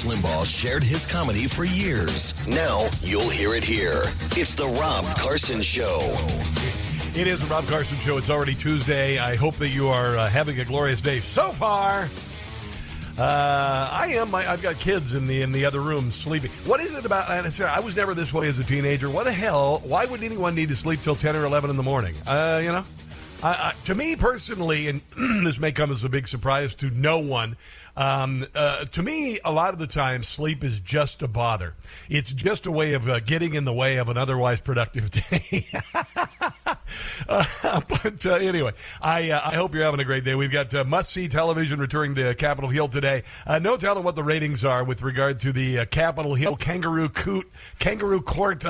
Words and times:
Rush 0.00 0.16
Limbaugh 0.16 0.46
shared 0.46 0.82
his 0.82 1.04
comedy 1.04 1.46
for 1.46 1.64
years. 1.64 2.46
Now 2.48 2.88
you'll 3.02 3.28
hear 3.28 3.54
it 3.54 3.64
here. 3.64 4.02
It's 4.36 4.54
the 4.54 4.66
Rob 4.80 5.04
Carson 5.16 5.60
Show. 5.60 5.98
It 7.18 7.26
is 7.26 7.40
the 7.40 7.46
Rob 7.52 7.66
Carson 7.66 7.96
Show. 7.98 8.16
It's 8.16 8.30
already 8.30 8.54
Tuesday. 8.54 9.18
I 9.18 9.36
hope 9.36 9.56
that 9.56 9.68
you 9.68 9.88
are 9.88 10.16
uh, 10.16 10.28
having 10.28 10.58
a 10.60 10.64
glorious 10.64 11.00
day 11.00 11.20
so 11.20 11.50
far. 11.50 12.08
Uh, 13.18 13.88
I 13.92 14.14
am. 14.14 14.34
I, 14.34 14.50
I've 14.50 14.62
got 14.62 14.76
kids 14.76 15.14
in 15.14 15.26
the 15.26 15.42
in 15.42 15.52
the 15.52 15.64
other 15.64 15.80
room 15.80 16.10
sleeping. 16.10 16.50
What 16.64 16.80
is 16.80 16.94
it 16.96 17.04
about? 17.04 17.28
I 17.28 17.80
was 17.80 17.96
never 17.96 18.14
this 18.14 18.32
way 18.32 18.48
as 18.48 18.58
a 18.58 18.64
teenager. 18.64 19.10
What 19.10 19.24
the 19.24 19.32
hell? 19.32 19.82
Why 19.84 20.06
would 20.06 20.22
anyone 20.22 20.54
need 20.54 20.68
to 20.70 20.76
sleep 20.76 21.02
till 21.02 21.16
ten 21.16 21.36
or 21.36 21.44
eleven 21.44 21.68
in 21.68 21.76
the 21.76 21.82
morning? 21.82 22.14
Uh, 22.26 22.60
you 22.62 22.72
know, 22.72 22.84
I, 23.42 23.74
to 23.86 23.94
me 23.94 24.16
personally, 24.16 24.88
and 24.88 25.00
this 25.44 25.58
may 25.58 25.72
come 25.72 25.90
as 25.90 26.04
a 26.04 26.08
big 26.08 26.28
surprise 26.28 26.74
to 26.76 26.90
no 26.90 27.18
one. 27.18 27.56
Um, 27.96 28.46
uh, 28.54 28.84
to 28.84 29.02
me, 29.02 29.38
a 29.44 29.52
lot 29.52 29.72
of 29.72 29.78
the 29.78 29.86
time, 29.86 30.22
sleep 30.22 30.62
is 30.62 30.80
just 30.80 31.22
a 31.22 31.28
bother. 31.28 31.74
It's 32.08 32.32
just 32.32 32.66
a 32.66 32.70
way 32.70 32.94
of 32.94 33.08
uh, 33.08 33.20
getting 33.20 33.54
in 33.54 33.64
the 33.64 33.72
way 33.72 33.96
of 33.96 34.08
an 34.08 34.16
otherwise 34.16 34.60
productive 34.60 35.10
day. 35.30 35.66
uh, 37.28 37.80
but 37.88 38.26
uh, 38.26 38.34
anyway, 38.34 38.72
I 39.00 39.30
uh, 39.30 39.40
I 39.44 39.54
hope 39.54 39.74
you're 39.74 39.84
having 39.84 40.00
a 40.00 40.04
great 40.04 40.24
day. 40.24 40.34
We've 40.34 40.50
got 40.50 40.74
uh, 40.74 40.84
must 40.84 41.12
see 41.12 41.28
television 41.28 41.80
returning 41.80 42.14
to 42.16 42.34
Capitol 42.34 42.70
Hill 42.70 42.88
today. 42.88 43.22
no 43.46 43.76
telling 43.76 44.04
what 44.04 44.16
the 44.16 44.24
ratings 44.24 44.64
are 44.64 44.84
with 44.84 45.02
regard 45.02 45.38
to 45.40 45.52
the 45.52 45.86
Capitol 45.86 46.34
Hill 46.34 46.56
Kangaroo 46.56 47.08
Coot 47.08 47.50
Kangaroo 47.78 48.20
Court 48.20 48.62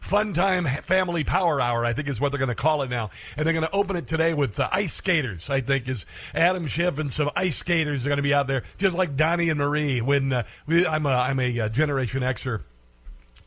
Fun 0.00 0.32
Time 0.32 0.64
Family 0.64 1.24
Power 1.24 1.60
Hour. 1.60 1.84
I 1.84 1.92
think 1.92 2.08
is 2.08 2.20
what 2.20 2.32
they're 2.32 2.38
going 2.38 2.48
to 2.48 2.54
call 2.54 2.82
it 2.82 2.90
now, 2.90 3.10
and 3.36 3.46
they're 3.46 3.54
going 3.54 3.66
to 3.66 3.72
open 3.72 3.96
it 3.96 4.06
today 4.06 4.34
with 4.34 4.58
ice 4.60 4.94
skaters. 4.94 5.50
I 5.50 5.60
think 5.60 5.88
is 5.88 6.06
Adam 6.34 6.66
Schiff 6.66 6.98
and 6.98 7.12
some 7.12 7.30
ice 7.36 7.56
skaters 7.56 8.06
are 8.06 8.08
going 8.08 8.16
to 8.16 8.22
be 8.22 8.34
out 8.34 8.46
there 8.46 8.64
just 8.78 8.96
like 8.96 9.16
Donnie 9.16 9.48
and 9.50 9.58
Marie. 9.58 10.00
When 10.00 10.32
uh, 10.32 10.42
we, 10.66 10.86
I'm 10.86 11.06
a, 11.06 11.10
I'm 11.10 11.40
a 11.40 11.60
uh, 11.60 11.68
Generation 11.68 12.22
Xer. 12.22 12.62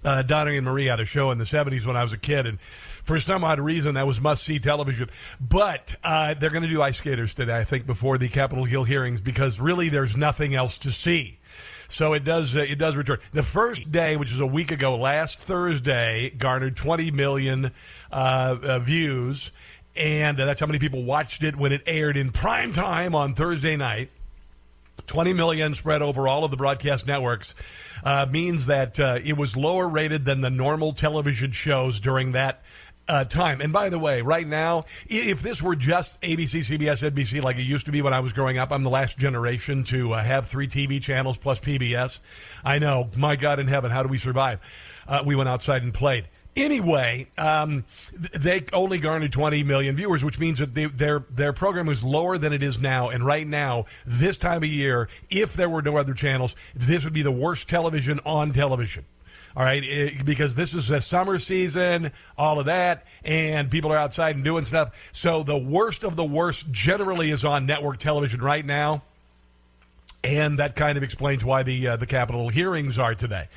Uh, 0.03 0.21
Donnie 0.21 0.57
and 0.57 0.65
Marie 0.65 0.85
had 0.85 0.99
a 0.99 1.05
show 1.05 1.31
in 1.31 1.37
the 1.37 1.45
70s 1.45 1.85
when 1.85 1.95
I 1.95 2.03
was 2.03 2.11
a 2.11 2.17
kid, 2.17 2.45
and 2.45 2.59
for 3.03 3.19
some 3.19 3.43
odd 3.43 3.59
reason, 3.59 3.95
that 3.95 4.07
was 4.07 4.19
must 4.19 4.43
see 4.43 4.59
television. 4.59 5.09
But 5.39 5.95
uh, 6.03 6.33
they're 6.33 6.49
going 6.49 6.63
to 6.63 6.69
do 6.69 6.81
ice 6.81 6.97
skaters 6.97 7.33
today, 7.33 7.55
I 7.55 7.63
think, 7.63 7.85
before 7.85 8.17
the 8.17 8.29
Capitol 8.29 8.63
Hill 8.63 8.85
hearings 8.85 9.21
because 9.21 9.59
really 9.59 9.89
there's 9.89 10.17
nothing 10.17 10.55
else 10.55 10.79
to 10.79 10.91
see. 10.91 11.39
So 11.89 12.13
it 12.13 12.23
does 12.23 12.55
uh, 12.55 12.59
it 12.61 12.79
does 12.79 12.95
return. 12.95 13.19
The 13.33 13.43
first 13.43 13.91
day, 13.91 14.17
which 14.17 14.31
was 14.31 14.39
a 14.39 14.47
week 14.47 14.71
ago, 14.71 14.95
last 14.95 15.39
Thursday, 15.41 16.31
garnered 16.31 16.75
20 16.75 17.11
million 17.11 17.71
uh, 18.11 18.57
uh 18.63 18.79
views, 18.79 19.51
and 19.95 20.37
that's 20.37 20.59
how 20.59 20.65
many 20.65 20.79
people 20.79 21.03
watched 21.03 21.43
it 21.43 21.55
when 21.55 21.71
it 21.71 21.83
aired 21.85 22.17
in 22.17 22.31
prime 22.31 22.73
time 22.73 23.13
on 23.13 23.35
Thursday 23.35 23.75
night. 23.75 24.09
20 25.07 25.33
million 25.33 25.75
spread 25.75 26.01
over 26.01 26.27
all 26.27 26.43
of 26.43 26.51
the 26.51 26.57
broadcast 26.57 27.05
networks 27.05 27.53
uh, 28.03 28.25
means 28.29 28.67
that 28.67 28.99
uh, 28.99 29.19
it 29.23 29.35
was 29.35 29.57
lower 29.57 29.87
rated 29.87 30.23
than 30.23 30.41
the 30.41 30.49
normal 30.49 30.93
television 30.93 31.51
shows 31.51 31.99
during 31.99 32.31
that 32.31 32.61
uh, 33.07 33.25
time. 33.25 33.61
And 33.61 33.73
by 33.73 33.89
the 33.89 33.99
way, 33.99 34.21
right 34.21 34.47
now, 34.47 34.85
if 35.07 35.41
this 35.41 35.61
were 35.61 35.75
just 35.75 36.21
ABC, 36.21 36.77
CBS, 36.77 37.09
NBC 37.09 37.41
like 37.41 37.57
it 37.57 37.63
used 37.63 37.85
to 37.87 37.91
be 37.91 38.01
when 38.01 38.13
I 38.13 38.19
was 38.19 38.33
growing 38.33 38.57
up, 38.57 38.71
I'm 38.71 38.83
the 38.83 38.89
last 38.89 39.17
generation 39.17 39.83
to 39.85 40.13
uh, 40.13 40.23
have 40.23 40.47
three 40.47 40.67
TV 40.67 41.01
channels 41.01 41.37
plus 41.37 41.59
PBS. 41.59 42.19
I 42.63 42.79
know, 42.79 43.09
my 43.17 43.35
God 43.35 43.59
in 43.59 43.67
heaven, 43.67 43.91
how 43.91 44.03
do 44.03 44.09
we 44.09 44.17
survive? 44.17 44.59
Uh, 45.07 45.23
we 45.25 45.35
went 45.35 45.49
outside 45.49 45.83
and 45.83 45.93
played. 45.93 46.27
Anyway, 46.55 47.27
um, 47.35 47.83
they 48.15 48.63
only 48.73 48.99
garnered 48.99 49.33
20 49.33 49.63
million 49.63 49.95
viewers, 49.95 50.23
which 50.23 50.37
means 50.37 50.59
that 50.59 50.75
they, 50.75 50.85
their 50.85 51.25
their 51.31 51.51
program 51.51 51.89
is 51.89 52.03
lower 52.03 52.37
than 52.37 52.53
it 52.53 52.61
is 52.61 52.79
now. 52.79 53.09
And 53.09 53.25
right 53.25 53.47
now, 53.47 53.85
this 54.05 54.37
time 54.37 54.57
of 54.57 54.69
year, 54.69 55.09
if 55.31 55.53
there 55.53 55.67
were 55.67 55.81
no 55.81 55.97
other 55.97 56.13
channels, 56.13 56.55
this 56.75 57.05
would 57.05 57.13
be 57.13 57.23
the 57.23 57.31
worst 57.31 57.67
television 57.69 58.19
on 58.23 58.53
television. 58.53 59.03
All 59.55 59.63
right, 59.63 59.83
it, 59.83 60.25
because 60.25 60.55
this 60.55 60.73
is 60.73 60.89
a 60.89 60.99
summer 60.99 61.37
season, 61.37 62.11
all 62.37 62.59
of 62.59 62.65
that, 62.65 63.05
and 63.23 63.69
people 63.69 63.91
are 63.91 63.97
outside 63.97 64.35
and 64.35 64.43
doing 64.43 64.65
stuff. 64.65 64.89
So 65.11 65.43
the 65.43 65.57
worst 65.57 66.03
of 66.03 66.15
the 66.15 66.25
worst 66.25 66.71
generally 66.71 67.29
is 67.29 67.45
on 67.45 67.65
network 67.67 67.97
television 67.97 68.41
right 68.41 68.65
now 68.65 69.03
and 70.23 70.59
that 70.59 70.75
kind 70.75 70.97
of 70.97 71.03
explains 71.03 71.43
why 71.43 71.63
the 71.63 71.89
uh, 71.89 71.97
the 71.97 72.05
Capitol 72.05 72.49
hearings 72.49 72.97
are 72.97 73.13
today. 73.13 73.47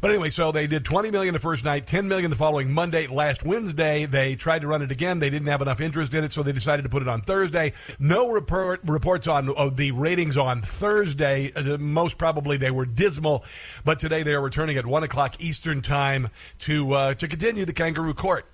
But 0.00 0.10
anyway, 0.10 0.30
so 0.30 0.52
they 0.52 0.66
did 0.66 0.84
20 0.84 1.10
million 1.10 1.32
the 1.34 1.40
first 1.40 1.64
night, 1.64 1.86
10 1.86 2.08
million 2.08 2.30
the 2.30 2.36
following 2.36 2.72
Monday. 2.72 3.06
Last 3.06 3.44
Wednesday, 3.44 4.06
they 4.06 4.34
tried 4.34 4.60
to 4.60 4.66
run 4.66 4.82
it 4.82 4.90
again. 4.90 5.18
They 5.18 5.30
didn't 5.30 5.48
have 5.48 5.62
enough 5.62 5.80
interest 5.80 6.14
in 6.14 6.24
it, 6.24 6.32
so 6.32 6.42
they 6.42 6.52
decided 6.52 6.82
to 6.82 6.88
put 6.88 7.02
it 7.02 7.08
on 7.08 7.22
Thursday. 7.22 7.72
No 7.98 8.30
report, 8.30 8.80
reports 8.84 9.26
on 9.26 9.52
uh, 9.56 9.70
the 9.70 9.92
ratings 9.92 10.36
on 10.36 10.62
Thursday. 10.62 11.52
Uh, 11.54 11.76
most 11.78 12.18
probably 12.18 12.56
they 12.56 12.70
were 12.70 12.86
dismal, 12.86 13.44
but 13.84 13.98
today 13.98 14.22
they 14.22 14.32
are 14.32 14.42
returning 14.42 14.76
at 14.76 14.86
one 14.86 15.02
o'clock 15.02 15.36
Eastern 15.40 15.82
time 15.82 16.28
to 16.60 16.92
uh, 16.92 17.14
to 17.14 17.28
continue 17.28 17.64
the 17.64 17.72
Kangaroo 17.72 18.14
Court 18.14 18.46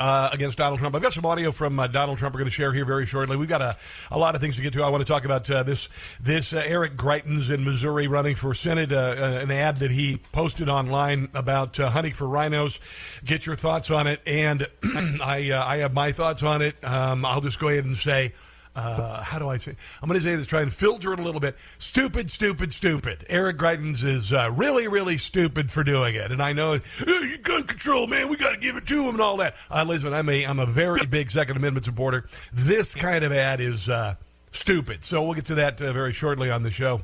uh, 0.00 0.30
against 0.32 0.56
Donald 0.56 0.80
Trump. 0.80 0.96
I've 0.96 1.02
got 1.02 1.12
some 1.12 1.26
audio 1.26 1.52
from 1.52 1.78
uh, 1.78 1.86
Donald 1.86 2.18
Trump 2.18 2.34
we're 2.34 2.38
going 2.40 2.50
to 2.50 2.54
share 2.54 2.72
here 2.72 2.86
very 2.86 3.04
shortly. 3.04 3.36
We've 3.36 3.48
got 3.48 3.60
a, 3.60 3.76
a 4.10 4.18
lot 4.18 4.34
of 4.34 4.40
things 4.40 4.56
to 4.56 4.62
get 4.62 4.72
to. 4.72 4.82
I 4.82 4.88
want 4.88 5.02
to 5.02 5.12
talk 5.12 5.26
about 5.26 5.48
uh, 5.50 5.62
this 5.62 5.88
this 6.20 6.54
uh, 6.54 6.62
Eric 6.64 6.96
Greitens 6.96 7.50
in 7.50 7.64
Missouri 7.64 8.08
running 8.08 8.34
for 8.34 8.54
Senate, 8.54 8.90
uh, 8.90 8.96
uh, 8.96 9.40
an 9.42 9.50
ad 9.50 9.76
that 9.80 9.90
he 9.90 10.16
posted 10.32 10.70
online 10.70 11.28
about 11.34 11.76
hunting 11.76 12.14
for 12.14 12.26
rhinos. 12.26 12.80
Get 13.24 13.44
your 13.44 13.56
thoughts 13.56 13.90
on 13.90 14.06
it, 14.06 14.20
and 14.26 14.66
I 14.82 15.52
I 15.52 15.78
have 15.78 15.92
my 15.92 16.12
thoughts 16.12 16.42
on 16.42 16.62
it. 16.62 16.82
Um, 16.82 17.26
I'll 17.26 17.42
just 17.42 17.60
go 17.60 17.68
ahead 17.68 17.84
and 17.84 17.96
say 17.96 18.32
uh, 18.76 19.22
how 19.22 19.38
do 19.38 19.48
I 19.48 19.56
say? 19.56 19.74
I'm 20.02 20.08
going 20.08 20.20
to 20.20 20.24
say 20.24 20.36
this, 20.36 20.46
try 20.46 20.62
and 20.62 20.72
filter 20.72 21.12
it 21.12 21.18
a 21.18 21.22
little 21.22 21.40
bit. 21.40 21.56
Stupid, 21.78 22.30
stupid, 22.30 22.72
stupid. 22.72 23.26
Eric 23.28 23.58
Greitens 23.58 24.04
is 24.04 24.32
uh, 24.32 24.50
really, 24.52 24.86
really 24.88 25.18
stupid 25.18 25.70
for 25.70 25.82
doing 25.82 26.14
it. 26.14 26.30
And 26.30 26.42
I 26.42 26.52
know, 26.52 26.78
hey, 26.98 27.36
gun 27.42 27.64
control, 27.64 28.06
man, 28.06 28.28
we 28.28 28.36
got 28.36 28.52
to 28.52 28.58
give 28.58 28.76
it 28.76 28.86
to 28.86 29.02
him 29.02 29.14
and 29.14 29.20
all 29.20 29.38
that. 29.38 29.56
Uh, 29.70 29.84
listen, 29.86 30.12
I'm 30.12 30.28
a, 30.28 30.44
I'm 30.44 30.58
a 30.60 30.66
very 30.66 31.04
big 31.06 31.30
Second 31.30 31.56
Amendment 31.56 31.84
supporter. 31.84 32.26
This 32.52 32.94
kind 32.94 33.24
of 33.24 33.32
ad 33.32 33.60
is 33.60 33.88
uh, 33.88 34.14
stupid. 34.50 35.04
So 35.04 35.22
we'll 35.22 35.34
get 35.34 35.46
to 35.46 35.56
that 35.56 35.82
uh, 35.82 35.92
very 35.92 36.12
shortly 36.12 36.50
on 36.50 36.62
the 36.62 36.70
show. 36.70 37.02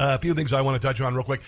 Uh, 0.00 0.16
a 0.16 0.18
few 0.18 0.34
things 0.34 0.52
I 0.52 0.60
want 0.60 0.80
to 0.80 0.86
touch 0.86 1.00
on 1.00 1.14
real 1.14 1.24
quick. 1.24 1.42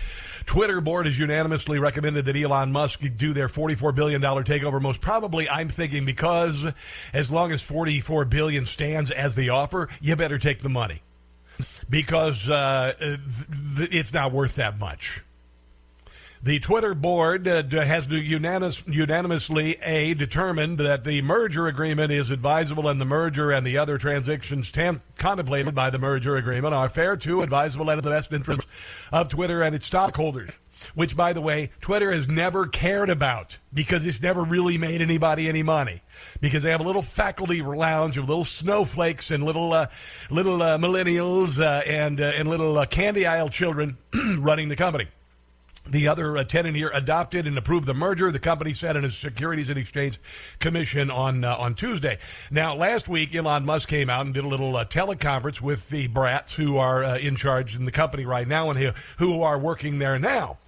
Twitter 0.45 0.81
board 0.81 1.07
has 1.07 1.19
unanimously 1.19 1.79
recommended 1.79 2.25
that 2.25 2.37
Elon 2.37 2.73
Musk 2.73 3.01
do 3.17 3.33
their 3.33 3.49
$44 3.49 3.95
billion 3.95 4.21
takeover. 4.21 4.81
Most 4.81 5.01
probably, 5.01 5.49
I'm 5.49 5.69
thinking 5.69 6.05
because 6.05 6.67
as 7.13 7.31
long 7.31 7.53
as 7.53 7.63
44 7.63 8.25
billion 8.25 8.65
stands 8.65 9.11
as 9.11 9.37
the 9.37 9.51
offer, 9.51 9.89
you 10.01 10.17
better 10.17 10.39
take 10.39 10.63
the 10.63 10.69
money 10.69 11.03
because 11.89 12.49
uh, 12.49 12.95
it's 12.99 14.13
not 14.13 14.33
worth 14.33 14.57
that 14.57 14.79
much. 14.79 15.23
The 16.43 16.59
Twitter 16.59 16.95
board 16.95 17.47
uh, 17.47 17.63
has 17.85 18.09
unanimous, 18.09 18.83
unanimously 18.87 19.77
a 19.83 20.15
determined 20.15 20.79
that 20.79 21.05
the 21.05 21.21
merger 21.21 21.67
agreement 21.67 22.13
is 22.13 22.31
advisable, 22.31 22.89
and 22.89 22.99
the 22.99 23.05
merger 23.05 23.51
and 23.51 23.67
the 23.67 23.77
other 23.77 23.99
transactions 23.99 24.73
tam- 24.73 25.03
contemplated 25.19 25.75
by 25.75 25.91
the 25.91 25.99
merger 25.99 26.37
agreement 26.37 26.73
are 26.73 26.89
fair 26.89 27.19
to, 27.19 27.43
advisable, 27.43 27.91
and 27.91 27.99
in 27.99 28.05
the 28.05 28.11
best 28.11 28.33
interest 28.33 28.67
of 29.13 29.29
Twitter 29.29 29.61
and 29.61 29.75
its 29.75 29.85
stockholders. 29.85 30.51
Which, 30.95 31.15
by 31.15 31.35
the 31.35 31.43
way, 31.43 31.73
Twitter 31.83 32.11
has 32.11 32.27
never 32.27 32.67
cared 32.67 33.11
about 33.11 33.59
because 33.75 34.07
it's 34.07 34.23
never 34.23 34.43
really 34.43 34.79
made 34.79 35.03
anybody 35.03 35.47
any 35.47 35.63
money 35.63 36.01
because 36.41 36.63
they 36.63 36.71
have 36.71 36.81
a 36.81 36.85
little 36.85 37.03
faculty 37.03 37.61
lounge 37.61 38.17
of 38.17 38.31
little 38.31 38.47
snowflakes 38.47 39.31
and 39.31 39.45
little 39.45 39.75
uh, 39.75 39.89
little 40.31 40.63
uh, 40.63 40.79
millennials 40.79 41.63
uh, 41.63 41.83
and 41.87 42.19
uh, 42.19 42.33
and 42.35 42.49
little 42.49 42.79
uh, 42.79 42.87
candy 42.87 43.27
aisle 43.27 43.51
children 43.51 43.99
running 44.39 44.69
the 44.69 44.77
company. 44.77 45.07
The 45.89 46.09
other 46.09 46.37
uh, 46.37 46.45
tenant 46.45 46.77
here 46.77 46.91
adopted 46.93 47.47
and 47.47 47.57
approved 47.57 47.87
the 47.87 47.95
merger. 47.95 48.31
The 48.31 48.39
company 48.39 48.75
said 48.75 48.97
in 48.97 49.05
a 49.05 49.11
Securities 49.11 49.71
and 49.71 49.79
Exchange 49.79 50.21
Commission 50.59 51.11
on 51.11 51.43
uh, 51.43 51.57
on 51.57 51.75
Tuesday. 51.75 52.19
Now, 52.51 52.75
last 52.77 53.09
week, 53.09 53.35
Elon 53.35 53.65
Musk 53.65 53.89
came 53.89 54.11
out 54.11 54.27
and 54.27 54.35
did 54.35 54.45
a 54.45 54.49
little 54.49 54.77
uh, 54.77 54.85
teleconference 54.85 55.61
with 55.61 55.89
the 55.89 56.07
brats 56.09 56.55
who 56.55 56.77
are 56.77 57.03
uh, 57.03 57.19
in 57.19 57.35
charge 57.35 57.75
in 57.75 57.87
the 57.87 57.93
company 57.93 58.25
right 58.25 58.47
now 58.47 58.71
and 58.71 58.79
who, 58.79 58.91
who 59.19 59.43
are 59.43 59.59
working 59.59 59.99
there 59.99 60.19
now. 60.19 60.59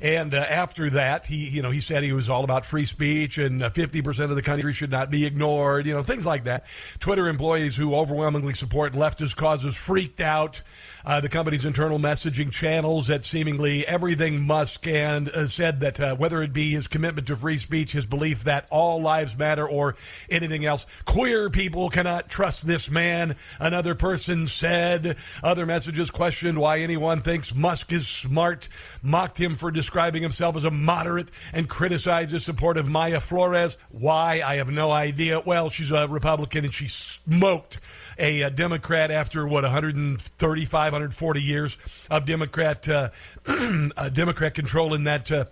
And 0.00 0.32
uh, 0.32 0.38
after 0.38 0.90
that, 0.90 1.26
he 1.26 1.48
you 1.48 1.62
know 1.62 1.70
he 1.70 1.80
said 1.80 2.04
he 2.04 2.12
was 2.12 2.28
all 2.28 2.44
about 2.44 2.64
free 2.64 2.84
speech 2.84 3.38
and 3.38 3.62
uh, 3.62 3.70
fifty 3.70 4.02
percent 4.02 4.30
of 4.30 4.36
the 4.36 4.42
country 4.42 4.72
should 4.72 4.90
not 4.90 5.10
be 5.10 5.26
ignored. 5.26 5.86
You 5.86 5.94
know 5.94 6.02
things 6.02 6.24
like 6.26 6.44
that. 6.44 6.66
Twitter 7.00 7.26
employees 7.26 7.74
who 7.74 7.94
overwhelmingly 7.94 8.54
support 8.54 8.92
leftist 8.92 9.34
causes 9.34 9.76
freaked 9.76 10.20
out 10.20 10.62
uh, 11.08 11.22
the 11.22 11.28
company's 11.30 11.64
internal 11.64 11.98
messaging 11.98 12.52
channels 12.52 13.06
that 13.06 13.24
seemingly 13.24 13.86
everything 13.86 14.42
Musk 14.42 14.86
and 14.86 15.30
uh, 15.30 15.48
said 15.48 15.80
that 15.80 15.98
uh, 15.98 16.14
whether 16.16 16.42
it 16.42 16.52
be 16.52 16.72
his 16.72 16.86
commitment 16.86 17.26
to 17.28 17.36
free 17.36 17.56
speech, 17.56 17.92
his 17.92 18.04
belief 18.04 18.44
that 18.44 18.66
all 18.70 19.00
lives 19.00 19.34
matter, 19.34 19.66
or 19.66 19.96
anything 20.28 20.66
else, 20.66 20.84
queer 21.06 21.48
people 21.48 21.88
cannot 21.88 22.28
trust 22.28 22.66
this 22.66 22.90
man. 22.90 23.36
Another 23.58 23.94
person 23.94 24.46
said 24.46 25.16
other 25.42 25.64
messages 25.64 26.10
questioned 26.10 26.58
why 26.58 26.80
anyone 26.80 27.22
thinks 27.22 27.54
Musk 27.54 27.90
is 27.90 28.06
smart, 28.06 28.68
mocked 29.00 29.38
him 29.38 29.56
for 29.56 29.70
describing 29.70 30.22
himself 30.22 30.56
as 30.56 30.64
a 30.64 30.70
moderate 30.70 31.30
and 31.54 31.70
criticized 31.70 32.32
his 32.32 32.44
support 32.44 32.76
of 32.76 32.84
Mayra 32.84 33.22
Flores. 33.22 33.78
Why? 33.88 34.42
I 34.44 34.56
have 34.56 34.68
no 34.68 34.92
idea. 34.92 35.40
Well, 35.40 35.70
she's 35.70 35.90
a 35.90 36.06
Republican 36.06 36.66
and 36.66 36.74
she 36.74 36.86
smoked 36.86 37.78
a, 38.18 38.42
a 38.42 38.50
Democrat 38.50 39.10
after 39.10 39.46
what 39.46 39.62
135, 39.62 40.92
140 40.92 41.42
years 41.42 41.76
of 42.10 42.26
Democrat 42.26 42.88
uh, 42.88 43.10
uh, 43.46 44.08
Democrat 44.08 44.54
control 44.54 44.94
in 44.94 45.04
that. 45.04 45.30
Uh, 45.30 45.44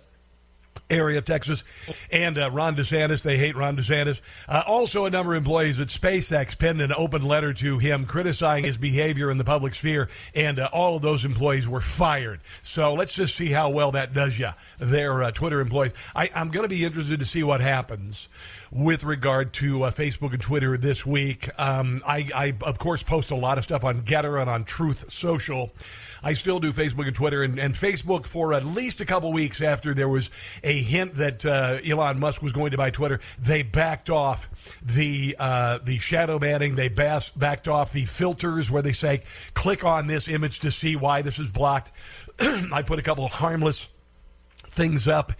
Area 0.89 1.17
of 1.17 1.25
Texas, 1.25 1.63
and 2.11 2.37
uh, 2.37 2.49
Ron 2.49 2.75
DeSantis. 2.75 3.21
They 3.21 3.37
hate 3.37 3.55
Ron 3.55 3.75
DeSantis. 3.75 4.21
Uh, 4.47 4.63
also, 4.65 5.05
a 5.05 5.09
number 5.09 5.33
of 5.33 5.39
employees 5.39 5.79
at 5.79 5.87
SpaceX 5.87 6.57
penned 6.57 6.81
an 6.81 6.93
open 6.95 7.23
letter 7.23 7.53
to 7.53 7.77
him 7.77 8.05
criticizing 8.05 8.65
his 8.65 8.77
behavior 8.77 9.29
in 9.29 9.37
the 9.37 9.43
public 9.43 9.73
sphere, 9.73 10.09
and 10.33 10.59
uh, 10.59 10.69
all 10.71 10.95
of 10.95 11.01
those 11.01 11.25
employees 11.25 11.67
were 11.67 11.81
fired. 11.81 12.39
So 12.61 12.93
let's 12.93 13.13
just 13.13 13.35
see 13.35 13.47
how 13.47 13.69
well 13.69 13.91
that 13.91 14.13
does 14.13 14.39
you. 14.39 14.49
Their 14.79 15.23
uh, 15.23 15.31
Twitter 15.31 15.59
employees. 15.59 15.93
I, 16.15 16.29
I'm 16.33 16.49
going 16.49 16.63
to 16.63 16.69
be 16.69 16.85
interested 16.85 17.19
to 17.19 17.25
see 17.25 17.43
what 17.43 17.61
happens 17.61 18.29
with 18.71 19.03
regard 19.03 19.53
to 19.53 19.83
uh, 19.83 19.91
Facebook 19.91 20.33
and 20.33 20.41
Twitter 20.41 20.77
this 20.77 21.05
week. 21.05 21.49
Um, 21.59 22.01
I, 22.05 22.29
I, 22.33 22.53
of 22.61 22.79
course, 22.79 23.03
post 23.03 23.31
a 23.31 23.35
lot 23.35 23.57
of 23.57 23.63
stuff 23.63 23.83
on 23.83 24.01
Gettr 24.03 24.39
and 24.39 24.49
on 24.49 24.63
Truth 24.63 25.11
Social. 25.11 25.71
I 26.27 26.33
still 26.33 26.59
do 26.59 26.73
Facebook 26.73 27.07
and 27.07 27.15
Twitter, 27.15 27.41
and, 27.41 27.57
and 27.57 27.73
Facebook 27.73 28.25
for 28.25 28.53
at 28.53 28.65
least 28.65 28.99
a 28.99 29.05
couple 29.05 29.31
weeks 29.31 29.61
after 29.61 29.93
there 29.93 30.09
was 30.09 30.29
a 30.61 30.81
hint 30.81 31.15
that 31.15 31.45
uh, 31.45 31.79
Elon 31.85 32.19
Musk 32.19 32.41
was 32.41 32.51
going 32.51 32.71
to 32.71 32.77
buy 32.77 32.89
Twitter, 32.89 33.21
they 33.39 33.63
backed 33.63 34.09
off 34.09 34.49
the 34.83 35.37
uh, 35.39 35.79
the 35.81 35.99
shadow 35.99 36.37
banning. 36.37 36.75
They 36.75 36.89
bas- 36.89 37.29
backed 37.29 37.69
off 37.69 37.93
the 37.93 38.03
filters 38.03 38.69
where 38.69 38.81
they 38.81 38.91
say 38.91 39.21
click 39.53 39.85
on 39.85 40.07
this 40.07 40.27
image 40.27 40.59
to 40.59 40.69
see 40.69 40.97
why 40.97 41.21
this 41.21 41.39
is 41.39 41.49
blocked. 41.49 41.93
I 42.41 42.81
put 42.81 42.99
a 42.99 43.03
couple 43.03 43.25
harmless 43.29 43.87
things 44.57 45.07
up, 45.07 45.31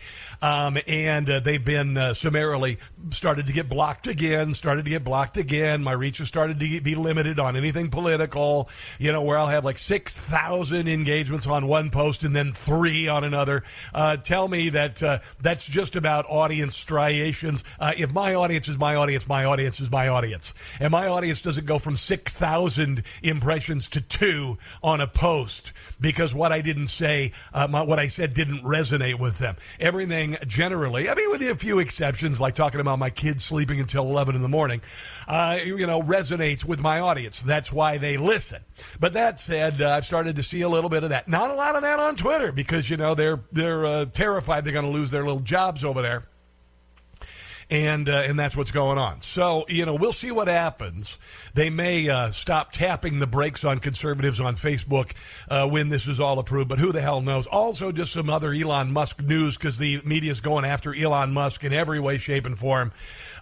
um, 0.42 0.78
and 0.88 1.30
uh, 1.30 1.40
they've 1.40 1.64
been 1.64 1.98
uh, 1.98 2.14
summarily 2.14 2.78
started 3.10 3.46
to 3.48 3.54
get 3.54 3.70
blocked 3.70 4.08
again, 4.08 4.54
started 4.54 4.86
to 4.86 4.90
get 4.90 5.04
blocked 5.04 5.38
again. 5.38 5.84
My 5.84 5.94
reach 5.94 6.20
has 6.20 6.28
started 6.28 6.60
to 6.60 6.82
be 6.82 6.96
limited 6.96 7.40
on 7.40 7.56
anything 7.56 7.90
political, 7.90 8.70
you 9.00 9.12
know, 9.12 9.22
where 9.22 9.38
I'll 9.38 9.48
have 9.48 9.66
like 9.66 9.78
6,000 9.78 10.88
engagements 10.88 11.48
on 11.48 11.68
one 11.68 11.90
post 11.90 12.24
and 12.24 12.36
then 12.36 12.54
three 12.54 13.08
on 13.08 13.24
another. 13.24 13.64
Uh, 13.94 14.18
tell 14.18 14.48
me 14.48 14.70
that 14.70 15.02
uh, 15.02 15.20
that's 15.42 15.68
just 15.68 15.96
about 15.96 16.26
audience 16.28 16.76
striations. 16.76 17.64
Uh, 17.80 17.94
if 17.98 18.12
my 18.12 18.36
audience 18.36 18.68
is 18.68 18.78
my 18.78 18.96
audience, 18.96 19.28
my 19.28 19.46
audience 19.46 19.80
is 19.80 19.90
my 19.90 20.08
audience. 20.08 20.54
And 20.80 20.92
my 20.92 21.08
audience 21.08 21.42
doesn't 21.42 21.66
go 21.66 21.80
from 21.80 21.96
6,000 21.96 23.04
impressions 23.24 23.88
to 23.90 24.02
two 24.02 24.58
on 24.84 25.02
a 25.02 25.08
post 25.08 25.74
because 26.00 26.34
what 26.34 26.52
I 26.52 26.62
didn't 26.62 26.88
say, 26.88 27.32
uh, 27.54 27.68
my, 27.68 27.82
what 27.82 28.00
I 28.00 28.08
said 28.08 28.34
didn't 28.34 28.64
resonate 28.64 29.20
with 29.20 29.38
them. 29.38 29.56
Everything 29.80 30.27
generally, 30.48 31.10
I 31.10 31.16
mean, 31.16 31.30
with 31.32 31.42
a 31.42 31.56
few 31.56 31.80
exceptions, 31.80 32.42
like 32.42 32.56
talking 32.56 32.82
about 32.82 33.00
my 33.00 33.10
kids 33.10 33.46
sleeping 33.46 33.80
until 33.80 34.04
11 34.04 34.36
in 34.36 34.42
the 34.42 34.50
morning, 34.50 34.82
uh, 35.28 35.60
you 35.64 35.88
know, 35.88 36.02
resonates 36.02 36.66
with 36.66 36.80
my 36.80 37.00
audience. 37.00 37.42
That's 37.42 37.72
why 37.72 37.98
they 37.98 38.18
listen. 38.18 38.62
But 39.00 39.14
that 39.14 39.40
said, 39.40 39.82
uh, 39.82 39.92
I've 39.92 40.06
started 40.06 40.36
to 40.38 40.44
see 40.44 40.62
a 40.62 40.70
little 40.70 40.90
bit 40.90 41.04
of 41.04 41.10
that. 41.10 41.28
Not 41.28 41.52
a 41.52 41.56
lot 41.56 41.76
of 41.76 41.84
that 41.84 42.00
on 42.00 42.16
Twitter 42.16 42.52
because, 42.52 42.90
you 42.90 42.98
know, 42.98 43.16
they're, 43.16 43.40
they're 43.52 43.86
uh, 43.86 44.06
terrified 44.06 44.66
they're 44.66 44.74
going 44.74 44.86
to 44.86 44.92
lose 44.92 45.12
their 45.12 45.26
little 45.26 45.40
jobs 45.40 45.84
over 45.84 46.02
there 46.02 46.24
and 47.70 48.08
uh, 48.08 48.24
and 48.26 48.40
that's 48.40 48.56
what's 48.56 48.72
going 48.72 48.98
on. 48.98 49.22
So 49.22 49.66
you 49.68 49.86
know, 49.86 49.96
we'll 49.96 50.14
see 50.14 50.32
what 50.32 50.48
happens. 50.48 51.18
They 51.54 51.70
may 51.70 52.10
uh, 52.10 52.32
stop 52.32 52.72
tapping 52.72 53.20
the 53.20 53.28
brakes 53.28 53.64
on 53.64 53.80
conservatives 53.80 54.40
on 54.40 54.56
Facebook 54.56 55.12
uh, 55.50 55.68
when 55.68 55.90
this 55.90 56.08
is 56.08 56.20
all 56.20 56.40
approved, 56.40 56.70
but 56.70 56.80
who 56.80 56.92
the 56.92 57.02
hell 57.02 57.22
knows? 57.22 57.48
Also, 57.48 57.92
just 57.92 58.14
some 58.14 58.30
other 58.30 58.54
Elon 58.54 58.92
Musk 58.92 59.22
news 59.22 59.58
because 59.58 59.78
the 59.78 60.02
media 60.04 60.32
is 60.32 60.42
going 60.42 60.66
after 60.66 60.96
Elon 60.96 61.34
Musk 61.34 61.64
in 61.64 61.74
every 61.74 62.00
way, 62.00 62.18
shape, 62.18 62.46
and 62.46 62.58
form. 62.58 62.92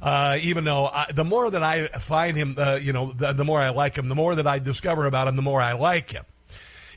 Uh, 0.01 0.37
even 0.41 0.63
though 0.63 0.87
I, 0.87 1.07
the 1.13 1.25
more 1.25 1.49
that 1.49 1.63
I 1.63 1.87
find 1.87 2.35
him, 2.35 2.55
uh, 2.57 2.79
you 2.81 2.93
know, 2.93 3.11
the, 3.11 3.33
the 3.33 3.45
more 3.45 3.61
I 3.61 3.69
like 3.69 3.97
him, 3.97 4.09
the 4.09 4.15
more 4.15 4.35
that 4.35 4.47
I 4.47 4.59
discover 4.59 5.05
about 5.05 5.27
him, 5.27 5.35
the 5.35 5.41
more 5.41 5.61
I 5.61 5.73
like 5.73 6.11
him. 6.11 6.25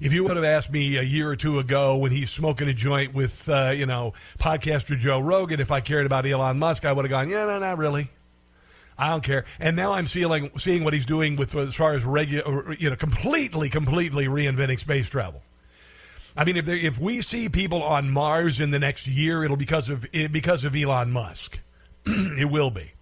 If 0.01 0.13
you 0.13 0.25
would 0.25 0.37
have 0.37 0.45
asked 0.45 0.71
me 0.71 0.97
a 0.97 1.03
year 1.03 1.29
or 1.29 1.37
two 1.37 1.59
ago 1.59 1.97
when 1.97 2.13
he's 2.13 2.31
smoking 2.31 2.69
a 2.69 2.75
joint 2.75 3.15
with, 3.15 3.49
uh, 3.49 3.71
you 3.71 3.87
know, 3.87 4.15
podcaster 4.39 4.97
Joe 4.97 5.21
Rogan, 5.21 5.61
if 5.61 5.71
I 5.71 5.81
cared 5.81 6.07
about 6.07 6.27
Elon 6.27 6.59
Musk, 6.59 6.85
I 6.85 6.93
would 6.93 7.05
have 7.05 7.11
gone, 7.11 7.29
yeah, 7.29 7.47
no, 7.47 7.59
not 7.59 7.79
really. 7.79 8.11
I 8.97 9.11
don't 9.11 9.23
care. 9.23 9.45
And 9.61 9.77
now 9.77 9.93
I'm 9.93 10.07
seeing 10.07 10.51
seeing 10.59 10.83
what 10.83 10.93
he's 10.93 11.07
doing 11.07 11.37
with 11.37 11.55
as 11.55 11.75
far 11.75 11.95
as 11.95 12.05
regular, 12.05 12.75
you 12.75 12.91
know, 12.91 12.97
completely, 12.97 13.69
completely 13.69 14.27
reinventing 14.27 14.79
space 14.79 15.09
travel. 15.09 15.43
I 16.37 16.45
mean, 16.45 16.57
if 16.57 16.65
there, 16.65 16.77
if 16.77 16.99
we 17.01 17.21
see 17.21 17.49
people 17.49 17.83
on 17.83 18.11
Mars 18.11 18.61
in 18.61 18.71
the 18.71 18.79
next 18.79 19.07
year, 19.07 19.45
it'll 19.45 19.57
be 19.57 19.65
because 19.65 19.89
of 19.89 20.05
because 20.13 20.65
of 20.65 20.75
Elon 20.75 21.13
Musk. 21.13 21.61
it 22.07 22.51
will 22.51 22.71
be 22.71 22.93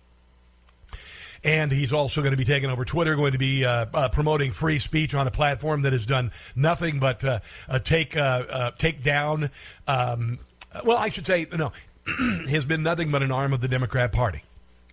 and 1.47 1.71
he's 1.71 1.93
also 1.93 2.23
going 2.23 2.33
to 2.33 2.37
be 2.37 2.45
taking 2.45 2.69
over 2.69 2.85
Twitter, 2.85 3.15
going 3.15 3.33
to 3.33 3.39
be 3.39 3.65
uh, 3.65 3.87
uh, 3.95 4.09
promoting 4.09 4.51
free 4.51 4.81
speech 4.81 5.15
on 5.15 5.29
a 5.29 5.31
platform 5.31 5.83
that 5.83 5.93
has 5.93 6.05
done 6.05 6.33
nothing 6.57 6.99
but 6.99 7.25
uh, 7.25 7.39
uh 7.69 7.79
take 7.79 8.17
uh, 8.17 8.45
uh, 8.51 8.71
take 8.73 9.03
down. 9.03 9.51
Um, 9.87 10.41
well, 10.85 10.99
I 10.99 11.09
should 11.09 11.27
say 11.27 11.47
no, 11.57 11.73
has 12.49 12.65
been 12.65 12.83
nothing 12.83 13.13
but 13.13 13.23
an 13.23 13.31
arm 13.31 13.53
of 13.53 13.61
the 13.61 13.69
Democrat 13.69 14.13
Party. 14.13 14.43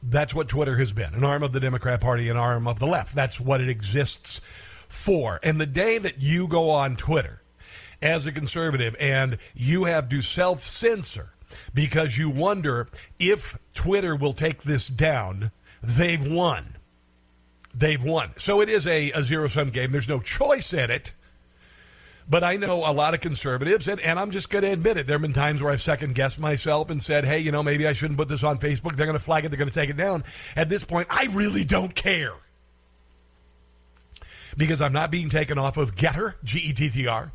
That's 0.04 0.34
what 0.34 0.48
Twitter 0.48 0.78
has 0.78 0.94
been 0.94 1.16
an 1.16 1.24
arm 1.24 1.42
of 1.42 1.54
the 1.54 1.60
Democrat 1.60 2.00
Party, 2.00 2.30
an 2.30 2.38
arm 2.38 2.68
of 2.68 2.78
the 2.78 2.88
left. 2.88 3.16
That's 3.16 3.40
what 3.40 3.60
it 3.60 3.68
exists 3.68 4.40
for. 4.88 5.40
And 5.42 5.60
the 5.60 5.66
day 5.66 5.98
that 5.98 6.22
you 6.22 6.48
go 6.48 6.70
on 6.70 6.98
Twitter 6.98 7.42
as 8.00 8.28
a 8.28 8.32
conservative 8.32 8.96
and 9.00 9.40
you 9.56 9.86
have 9.86 10.08
to 10.10 10.22
self 10.22 10.60
censor 10.60 11.30
because 11.74 12.16
you 12.16 12.30
wonder 12.30 12.90
if 13.18 13.58
Twitter 13.74 14.16
will 14.16 14.34
take 14.34 14.64
this 14.64 14.88
down 14.88 15.52
they've 15.84 16.26
won. 16.26 16.78
They've 17.76 18.04
won. 18.04 18.32
So 18.38 18.62
it 18.62 18.70
is 18.70 18.88
a, 18.88 19.12
a 19.12 19.24
zero 19.24 19.48
sum 19.48 19.70
game. 19.70 19.92
There's 19.92 20.10
no 20.10 20.20
choice 20.20 20.74
in 20.74 20.90
it. 20.90 21.14
But 22.30 22.44
I 22.44 22.56
know 22.56 22.90
a 22.90 22.94
lot 22.94 23.14
of 23.14 23.20
conservatives, 23.20 23.88
and, 23.90 24.00
and 24.00 24.18
I'm 24.18 24.32
just 24.32 24.50
going 24.50 24.64
to 24.64 24.72
admit 24.72 24.96
it. 24.96 25.08
There 25.08 25.16
have 25.16 25.22
been 25.22 25.34
times 25.34 25.62
where 25.62 25.74
I've 25.74 25.82
second 25.82 26.16
guessed 26.16 26.40
myself 26.40 26.90
and 26.90 27.04
said, 27.04 27.26
hey, 27.26 27.40
you 27.40 27.52
know, 27.52 27.62
maybe 27.64 27.86
I 27.86 27.92
shouldn't 27.92 28.18
put 28.18 28.30
this 28.30 28.44
on 28.46 28.60
Facebook. 28.60 28.96
They're 28.96 29.06
going 29.06 29.18
to 29.18 29.24
flag 29.24 29.44
it, 29.44 29.50
they're 29.50 29.58
going 29.58 29.70
to 29.70 29.76
take 29.76 29.90
it 29.90 29.98
down. 29.98 30.24
At 30.56 30.70
this 30.70 30.86
point, 30.86 31.08
I 31.10 31.26
really 31.34 31.66
don't 31.66 31.94
care. 31.94 32.34
Because 34.56 34.82
I'm 34.82 34.94
not 34.94 35.12
being 35.12 35.30
taken 35.30 35.58
off 35.58 35.76
of 35.78 35.96
Gettr, 35.96 36.36
G 36.44 36.60
E 36.60 36.74
T 36.74 36.90
T 36.90 37.08
R, 37.08 37.32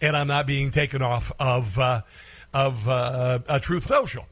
and 0.00 0.16
I'm 0.16 0.26
not 0.26 0.46
being 0.46 0.72
taken 0.72 1.02
off 1.02 1.30
of, 1.38 1.78
uh, 1.78 2.00
of 2.52 2.88
uh, 2.88 3.38
uh, 3.46 3.58
Truth 3.60 3.86
Social. 3.86 4.26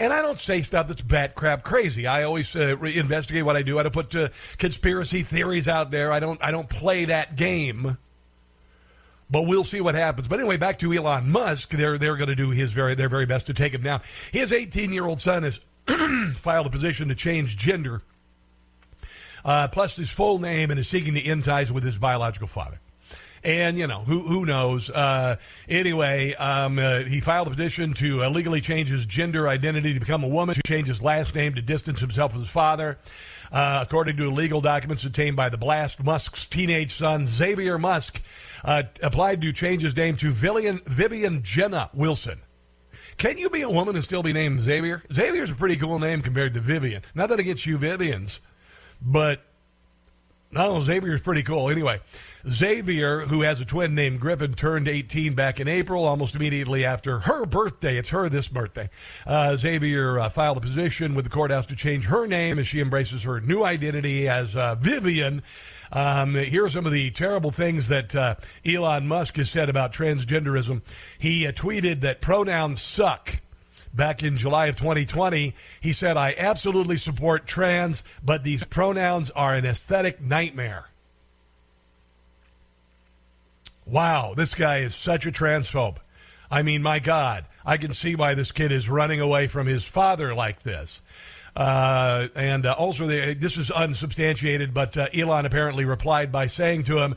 And 0.00 0.12
I 0.12 0.22
don't 0.22 0.38
say 0.38 0.62
stuff 0.62 0.86
that's 0.86 1.00
bat 1.00 1.34
crap 1.34 1.64
crazy. 1.64 2.06
I 2.06 2.22
always 2.22 2.54
uh, 2.54 2.76
investigate 2.78 3.44
what 3.44 3.56
I 3.56 3.62
do. 3.62 3.78
I 3.78 3.82
don't 3.82 3.92
put 3.92 4.14
uh, 4.14 4.28
conspiracy 4.56 5.22
theories 5.22 5.66
out 5.66 5.90
there. 5.90 6.12
I 6.12 6.20
don't. 6.20 6.42
I 6.42 6.52
don't 6.52 6.68
play 6.68 7.06
that 7.06 7.34
game. 7.34 7.98
But 9.30 9.42
we'll 9.42 9.64
see 9.64 9.80
what 9.80 9.94
happens. 9.94 10.26
But 10.28 10.38
anyway, 10.38 10.56
back 10.56 10.78
to 10.78 10.92
Elon 10.92 11.30
Musk. 11.30 11.70
They're 11.70 11.98
they're 11.98 12.16
going 12.16 12.28
to 12.28 12.36
do 12.36 12.50
his 12.50 12.72
very 12.72 12.94
their 12.94 13.08
very 13.08 13.26
best 13.26 13.46
to 13.46 13.54
take 13.54 13.74
him 13.74 13.82
down. 13.82 14.00
His 14.32 14.52
18 14.52 14.92
year 14.92 15.06
old 15.06 15.20
son 15.20 15.42
has 15.42 15.60
filed 16.36 16.66
a 16.66 16.70
petition 16.70 17.08
to 17.08 17.14
change 17.16 17.56
gender, 17.56 18.00
uh, 19.44 19.68
plus 19.68 19.96
his 19.96 20.10
full 20.10 20.38
name, 20.38 20.70
and 20.70 20.78
is 20.78 20.88
seeking 20.88 21.14
to 21.14 21.22
end 21.22 21.44
ties 21.44 21.72
with 21.72 21.82
his 21.82 21.98
biological 21.98 22.48
father. 22.48 22.78
And, 23.44 23.78
you 23.78 23.86
know, 23.86 24.00
who, 24.00 24.20
who 24.20 24.44
knows? 24.44 24.90
Uh, 24.90 25.36
anyway, 25.68 26.34
um, 26.34 26.78
uh, 26.78 27.00
he 27.00 27.20
filed 27.20 27.46
a 27.46 27.50
petition 27.50 27.94
to 27.94 28.24
uh, 28.24 28.30
legally 28.30 28.60
change 28.60 28.88
his 28.88 29.06
gender 29.06 29.48
identity 29.48 29.94
to 29.94 30.00
become 30.00 30.24
a 30.24 30.28
woman, 30.28 30.54
to 30.54 30.62
change 30.66 30.88
his 30.88 31.02
last 31.02 31.34
name 31.34 31.54
to 31.54 31.62
distance 31.62 32.00
himself 32.00 32.32
from 32.32 32.40
his 32.40 32.50
father. 32.50 32.98
Uh, 33.50 33.80
according 33.82 34.16
to 34.18 34.30
legal 34.30 34.60
documents 34.60 35.04
obtained 35.04 35.36
by 35.36 35.48
the 35.48 35.56
blast, 35.56 36.02
Musk's 36.02 36.46
teenage 36.46 36.92
son, 36.92 37.26
Xavier 37.26 37.78
Musk, 37.78 38.20
uh, 38.64 38.82
applied 39.02 39.40
to 39.40 39.52
change 39.52 39.82
his 39.82 39.96
name 39.96 40.16
to 40.16 40.30
Vivian, 40.30 40.80
Vivian 40.84 41.42
Jenna 41.42 41.88
Wilson. 41.94 42.40
Can 43.16 43.36
you 43.38 43.50
be 43.50 43.62
a 43.62 43.70
woman 43.70 43.96
and 43.96 44.04
still 44.04 44.22
be 44.22 44.32
named 44.32 44.60
Xavier? 44.60 45.02
Xavier's 45.12 45.50
a 45.50 45.54
pretty 45.54 45.76
cool 45.76 45.98
name 45.98 46.22
compared 46.22 46.54
to 46.54 46.60
Vivian. 46.60 47.02
Not 47.14 47.30
that 47.30 47.40
against 47.40 47.66
you 47.66 47.78
Vivians, 47.78 48.40
but 49.00 49.40
no, 50.50 50.80
Xavier's 50.80 51.20
pretty 51.20 51.42
cool. 51.42 51.68
Anyway, 51.68 52.00
Xavier, 52.50 53.20
who 53.20 53.42
has 53.42 53.60
a 53.60 53.64
twin 53.64 53.94
named 53.94 54.20
Griffin, 54.20 54.54
turned 54.54 54.88
18 54.88 55.34
back 55.34 55.60
in 55.60 55.68
April, 55.68 56.04
almost 56.04 56.34
immediately 56.34 56.84
after 56.84 57.20
her 57.20 57.46
birthday. 57.46 57.98
It's 57.98 58.08
her 58.10 58.28
this 58.28 58.48
birthday. 58.48 58.90
Uh, 59.26 59.56
Xavier 59.56 60.18
uh, 60.18 60.28
filed 60.28 60.58
a 60.58 60.60
petition 60.60 61.14
with 61.14 61.24
the 61.24 61.30
courthouse 61.30 61.66
to 61.66 61.76
change 61.76 62.06
her 62.06 62.26
name 62.26 62.58
as 62.58 62.66
she 62.66 62.80
embraces 62.80 63.24
her 63.24 63.40
new 63.40 63.62
identity 63.62 64.28
as 64.28 64.56
uh, 64.56 64.74
Vivian. 64.76 65.42
Um, 65.92 66.34
here 66.34 66.64
are 66.64 66.70
some 66.70 66.86
of 66.86 66.92
the 66.92 67.10
terrible 67.10 67.50
things 67.50 67.88
that 67.88 68.14
uh, 68.14 68.36
Elon 68.64 69.08
Musk 69.08 69.36
has 69.36 69.50
said 69.50 69.68
about 69.68 69.92
transgenderism. 69.92 70.82
He 71.18 71.46
uh, 71.46 71.52
tweeted 71.52 72.00
that 72.02 72.20
pronouns 72.20 72.82
suck 72.82 73.40
back 73.92 74.22
in 74.22 74.36
July 74.36 74.66
of 74.66 74.76
2020. 74.76 75.54
He 75.80 75.92
said, 75.92 76.16
I 76.16 76.34
absolutely 76.36 76.96
support 76.96 77.46
trans, 77.46 78.04
but 78.22 78.44
these 78.44 78.64
pronouns 78.64 79.30
are 79.30 79.54
an 79.54 79.64
aesthetic 79.64 80.20
nightmare. 80.20 80.86
Wow, 83.88 84.34
this 84.36 84.54
guy 84.54 84.80
is 84.80 84.94
such 84.94 85.24
a 85.24 85.32
transphobe. 85.32 85.96
I 86.50 86.62
mean, 86.62 86.82
my 86.82 86.98
God, 86.98 87.46
I 87.64 87.78
can 87.78 87.92
see 87.92 88.14
why 88.14 88.34
this 88.34 88.52
kid 88.52 88.70
is 88.70 88.88
running 88.88 89.20
away 89.20 89.48
from 89.48 89.66
his 89.66 89.86
father 89.86 90.34
like 90.34 90.62
this. 90.62 91.00
Uh, 91.56 92.28
and 92.34 92.66
uh, 92.66 92.72
also, 92.72 93.06
the, 93.06 93.34
this 93.34 93.56
is 93.56 93.70
unsubstantiated, 93.70 94.74
but 94.74 94.96
uh, 94.96 95.08
Elon 95.14 95.46
apparently 95.46 95.86
replied 95.86 96.30
by 96.30 96.46
saying 96.46 96.84
to 96.84 96.98
him, 96.98 97.16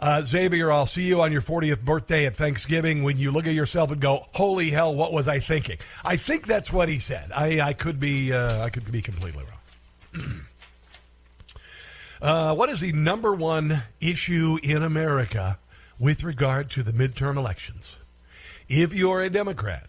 uh, 0.00 0.22
Xavier, 0.22 0.70
I'll 0.70 0.86
see 0.86 1.02
you 1.02 1.20
on 1.22 1.32
your 1.32 1.42
40th 1.42 1.84
birthday 1.84 2.26
at 2.26 2.36
Thanksgiving 2.36 3.02
when 3.02 3.18
you 3.18 3.30
look 3.32 3.46
at 3.46 3.54
yourself 3.54 3.90
and 3.90 4.00
go, 4.00 4.26
"Holy 4.32 4.70
hell, 4.70 4.94
what 4.94 5.12
was 5.12 5.28
I 5.28 5.38
thinking?" 5.38 5.78
I 6.04 6.16
think 6.16 6.46
that's 6.46 6.72
what 6.72 6.88
he 6.88 6.98
said. 6.98 7.30
I, 7.32 7.60
I 7.60 7.72
could 7.72 8.00
be 8.00 8.32
uh, 8.32 8.64
I 8.64 8.70
could 8.70 8.90
be 8.90 9.00
completely 9.02 9.44
wrong. 9.44 10.24
Uh, 12.20 12.54
what 12.54 12.70
is 12.70 12.78
the 12.78 12.92
number 12.92 13.34
one 13.34 13.82
issue 14.00 14.56
in 14.62 14.84
America 14.84 15.58
with 16.02 16.24
regard 16.24 16.68
to 16.68 16.82
the 16.82 16.92
midterm 16.92 17.36
elections? 17.36 17.96
If 18.68 18.92
you're 18.92 19.22
a 19.22 19.30
Democrat, 19.30 19.88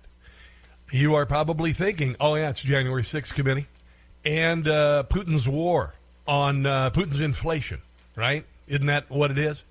you 0.91 1.15
are 1.15 1.25
probably 1.25 1.73
thinking, 1.73 2.15
"Oh 2.19 2.35
yeah, 2.35 2.51
it's 2.51 2.61
January 2.61 3.03
6th 3.03 3.33
committee." 3.33 3.67
and 4.25 4.67
uh, 4.67 5.03
Putin's 5.09 5.47
war 5.47 5.93
on 6.27 6.65
uh, 6.65 6.89
Putin's 6.91 7.21
inflation, 7.21 7.81
right? 8.15 8.45
Isn't 8.67 8.87
that 8.87 9.09
what 9.09 9.31
it 9.31 9.37
is? 9.37 9.63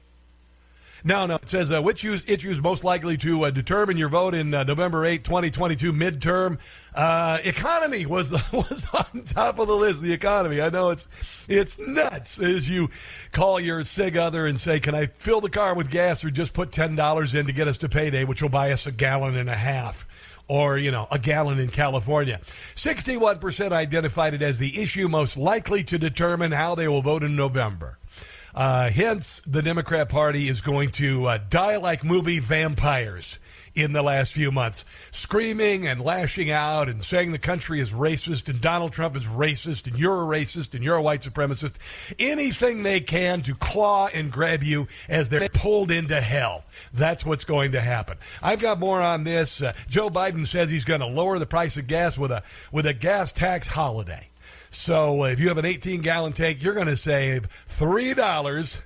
No, 1.04 1.26
no. 1.26 1.36
It 1.36 1.48
says 1.48 1.72
uh, 1.72 1.82
which 1.82 2.04
issues 2.04 2.60
most 2.60 2.84
likely 2.84 3.16
to 3.18 3.44
uh, 3.44 3.50
determine 3.50 3.96
your 3.96 4.08
vote 4.08 4.34
in 4.34 4.54
uh, 4.54 4.64
November 4.64 5.04
8, 5.04 5.24
2022 5.24 5.92
midterm. 5.92 6.58
Uh, 6.94 7.38
economy 7.42 8.06
was 8.06 8.30
was 8.52 8.86
on 8.92 9.22
top 9.24 9.58
of 9.58 9.66
the 9.66 9.74
list. 9.74 10.00
The 10.00 10.12
economy. 10.12 10.60
I 10.60 10.68
know 10.68 10.90
it's 10.90 11.06
it's 11.48 11.78
nuts 11.78 12.38
as 12.38 12.68
you 12.68 12.90
call 13.32 13.58
your 13.58 13.82
sig 13.82 14.16
other 14.16 14.46
and 14.46 14.60
say, 14.60 14.78
"Can 14.78 14.94
I 14.94 15.06
fill 15.06 15.40
the 15.40 15.50
car 15.50 15.74
with 15.74 15.90
gas 15.90 16.24
or 16.24 16.30
just 16.30 16.52
put 16.52 16.70
ten 16.70 16.94
dollars 16.94 17.34
in 17.34 17.46
to 17.46 17.52
get 17.52 17.66
us 17.66 17.78
to 17.78 17.88
payday, 17.88 18.24
which 18.24 18.42
will 18.42 18.48
buy 18.48 18.72
us 18.72 18.86
a 18.86 18.92
gallon 18.92 19.36
and 19.36 19.48
a 19.48 19.56
half." 19.56 20.06
or, 20.48 20.76
you 20.76 20.90
know, 20.90 21.06
a 21.10 21.18
gallon 21.18 21.58
in 21.60 21.68
California. 21.68 22.38
61% 22.74 23.72
identified 23.72 24.34
it 24.34 24.42
as 24.42 24.58
the 24.58 24.82
issue 24.82 25.08
most 25.08 25.36
likely 25.36 25.84
to 25.84 25.96
determine 25.98 26.52
how 26.52 26.74
they 26.74 26.88
will 26.88 27.00
vote 27.00 27.22
in 27.22 27.36
November. 27.36 27.96
Uh, 28.54 28.90
hence, 28.90 29.40
the 29.46 29.62
Democrat 29.62 30.08
Party 30.08 30.48
is 30.48 30.60
going 30.60 30.90
to 30.90 31.26
uh, 31.26 31.38
die 31.48 31.76
like 31.76 32.04
movie 32.04 32.38
vampires 32.38 33.38
in 33.74 33.92
the 33.92 34.02
last 34.02 34.32
few 34.32 34.52
months, 34.52 34.84
screaming 35.10 35.86
and 35.86 36.00
lashing 36.00 36.50
out 36.50 36.88
and 36.88 37.02
saying 37.02 37.32
the 37.32 37.38
country 37.38 37.80
is 37.80 37.90
racist 37.90 38.48
and 38.48 38.60
Donald 38.60 38.92
Trump 38.92 39.16
is 39.16 39.24
racist 39.24 39.86
and 39.86 39.98
you're 39.98 40.22
a 40.22 40.26
racist 40.26 40.74
and 40.74 40.84
you're 40.84 40.96
a 40.96 41.02
white 41.02 41.22
supremacist. 41.22 41.76
Anything 42.18 42.82
they 42.82 43.00
can 43.00 43.42
to 43.42 43.54
claw 43.54 44.08
and 44.08 44.30
grab 44.30 44.62
you 44.62 44.88
as 45.08 45.30
they're 45.30 45.48
pulled 45.48 45.90
into 45.90 46.20
hell. 46.20 46.64
That's 46.92 47.24
what's 47.24 47.44
going 47.44 47.72
to 47.72 47.80
happen. 47.80 48.18
I've 48.42 48.60
got 48.60 48.78
more 48.78 49.00
on 49.00 49.24
this. 49.24 49.62
Uh, 49.62 49.72
Joe 49.88 50.10
Biden 50.10 50.46
says 50.46 50.68
he's 50.68 50.84
going 50.84 51.00
to 51.00 51.06
lower 51.06 51.38
the 51.38 51.46
price 51.46 51.76
of 51.76 51.86
gas 51.86 52.18
with 52.18 52.30
a 52.30 52.42
with 52.70 52.86
a 52.86 52.94
gas 52.94 53.32
tax 53.32 53.66
holiday. 53.66 54.28
So 54.72 55.24
uh, 55.24 55.26
if 55.26 55.38
you 55.38 55.48
have 55.48 55.58
an 55.58 55.66
18 55.66 56.00
gallon 56.00 56.32
tank, 56.32 56.62
you're 56.62 56.74
going 56.74 56.86
to 56.86 56.96
save 56.96 57.46
three 57.66 58.14
dollars 58.14 58.80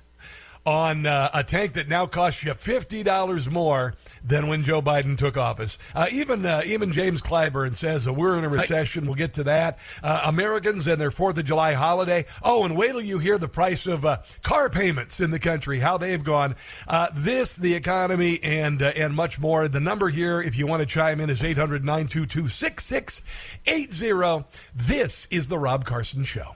on 0.65 1.05
uh, 1.05 1.29
a 1.33 1.43
tank 1.45 1.73
that 1.73 1.87
now 1.87 2.05
costs 2.05 2.43
you 2.43 2.53
fifty 2.53 3.03
dollars 3.03 3.49
more 3.49 3.95
than 4.27 4.47
when 4.47 4.63
Joe 4.63 4.81
Biden 4.81 5.17
took 5.17 5.37
office. 5.37 5.77
Uh, 5.95 6.07
even 6.11 6.45
uh, 6.45 6.61
even 6.65 6.91
James 6.91 7.21
Clyburn 7.21 7.75
says 7.75 8.07
uh, 8.07 8.13
we're 8.13 8.37
in 8.37 8.43
a 8.43 8.49
recession. 8.49 9.05
We'll 9.05 9.15
get 9.15 9.33
to 9.33 9.43
that. 9.45 9.79
Uh, 10.03 10.21
Americans 10.25 10.87
and 10.87 10.99
their 10.99 11.11
Fourth 11.11 11.37
of 11.37 11.45
July 11.45 11.73
holiday. 11.73 12.25
Oh, 12.43 12.65
and 12.65 12.75
wait 12.77 12.91
till 12.91 13.01
you 13.01 13.19
hear 13.19 13.37
the 13.37 13.47
price 13.47 13.87
of 13.87 14.05
uh, 14.05 14.17
car 14.43 14.69
payments 14.69 15.19
in 15.19 15.31
the 15.31 15.39
country, 15.39 15.79
how 15.79 15.97
they've 15.97 16.23
gone. 16.23 16.55
Uh, 16.87 17.07
this, 17.13 17.55
the 17.55 17.73
economy, 17.73 18.39
and 18.43 18.81
and 18.81 19.15
much 19.15 19.39
more. 19.39 19.67
The 19.67 19.79
number 19.79 20.09
here, 20.09 20.41
if 20.41 20.57
you 20.57 20.67
want 20.67 20.81
to 20.81 20.85
chime 20.85 21.19
in, 21.21 21.29
is 21.29 21.43
800 21.43 21.83
922 21.83 22.49
6680. 22.49 24.45
This 24.75 25.27
is 25.31 25.47
the 25.47 25.57
Rob 25.57 25.85
Carson 25.85 26.23
Show. 26.23 26.55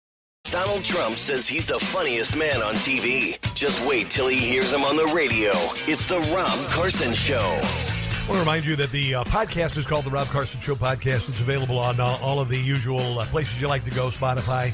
Donald 0.45 0.83
Trump 0.83 1.15
says 1.15 1.47
he's 1.47 1.65
the 1.65 1.79
funniest 1.79 2.35
man 2.35 2.61
on 2.61 2.73
TV. 2.75 3.39
Just 3.55 3.85
wait 3.85 4.09
till 4.09 4.27
he 4.27 4.37
hears 4.37 4.73
him 4.73 4.83
on 4.83 4.97
the 4.97 5.05
radio. 5.15 5.51
It's 5.87 6.05
the 6.05 6.19
Rob 6.35 6.59
Carson 6.71 7.13
Show. 7.13 7.39
I 7.39 8.25
want 8.27 8.33
to 8.33 8.39
remind 8.39 8.65
you 8.65 8.75
that 8.75 8.91
the 8.91 9.15
uh, 9.15 9.23
podcast 9.25 9.77
is 9.77 9.87
called 9.87 10.03
the 10.03 10.09
Rob 10.11 10.27
Carson 10.27 10.59
Show 10.59 10.75
Podcast. 10.75 11.29
It's 11.29 11.39
available 11.39 11.79
on 11.79 12.01
uh, 12.01 12.17
all 12.21 12.41
of 12.41 12.49
the 12.49 12.57
usual 12.57 13.19
uh, 13.19 13.25
places 13.27 13.61
you 13.61 13.69
like 13.69 13.85
to 13.85 13.91
go 13.91 14.07
Spotify, 14.09 14.73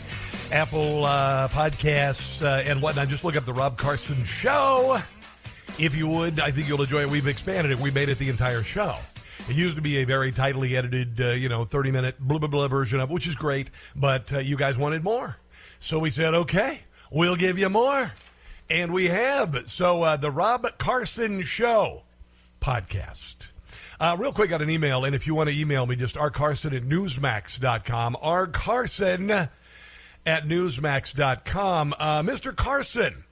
Apple 0.52 1.06
uh, 1.06 1.48
Podcasts, 1.50 2.42
uh, 2.42 2.64
and 2.68 2.82
whatnot. 2.82 3.08
Just 3.10 3.24
look 3.24 3.36
up 3.36 3.46
the 3.46 3.54
Rob 3.54 3.78
Carson 3.78 4.24
Show. 4.24 4.98
If 5.78 5.96
you 5.96 6.08
would, 6.08 6.40
I 6.40 6.50
think 6.50 6.68
you'll 6.68 6.82
enjoy 6.82 7.02
it. 7.02 7.10
We've 7.10 7.28
expanded 7.28 7.72
it, 7.72 7.80
we 7.80 7.92
made 7.92 8.10
it 8.10 8.18
the 8.18 8.30
entire 8.30 8.64
show. 8.64 8.96
It 9.48 9.56
used 9.56 9.76
to 9.76 9.82
be 9.84 9.98
a 9.98 10.06
very 10.06 10.32
tightly 10.32 10.76
edited, 10.76 11.22
uh, 11.22 11.28
you 11.30 11.50
know, 11.50 11.66
30 11.66 11.92
minute 11.92 12.16
blah, 12.20 12.40
blah, 12.40 12.48
blah 12.48 12.68
version 12.68 13.00
of 13.00 13.12
which 13.12 13.28
is 13.28 13.36
great, 13.36 13.70
but 13.96 14.32
you 14.44 14.58
guys 14.58 14.76
wanted 14.78 15.04
more. 15.04 15.38
So 15.80 16.00
we 16.00 16.10
said, 16.10 16.34
okay, 16.34 16.80
we'll 17.12 17.36
give 17.36 17.58
you 17.58 17.70
more. 17.70 18.12
And 18.70 18.92
we 18.92 19.06
have. 19.06 19.64
So 19.68 20.04
uh, 20.04 20.18
the 20.18 20.32
Rob 20.32 20.68
Carson 20.78 21.44
Show 21.44 22.04
podcast. 22.60 23.36
Uh, 24.00 24.16
real 24.20 24.32
quick, 24.32 24.50
got 24.52 24.62
an 24.62 24.70
email, 24.70 25.06
and 25.06 25.16
if 25.16 25.26
you 25.26 25.34
want 25.34 25.50
to 25.50 25.56
email 25.56 25.86
me, 25.88 25.96
just 25.96 26.16
rcarson 26.16 26.76
at 26.76 26.84
newsmax.com. 26.84 28.16
rcarson 28.22 29.50
at 30.26 30.46
newsmax.com. 30.46 31.96
Uh, 31.98 32.22
Mr. 32.22 32.56
Carson, 32.56 33.24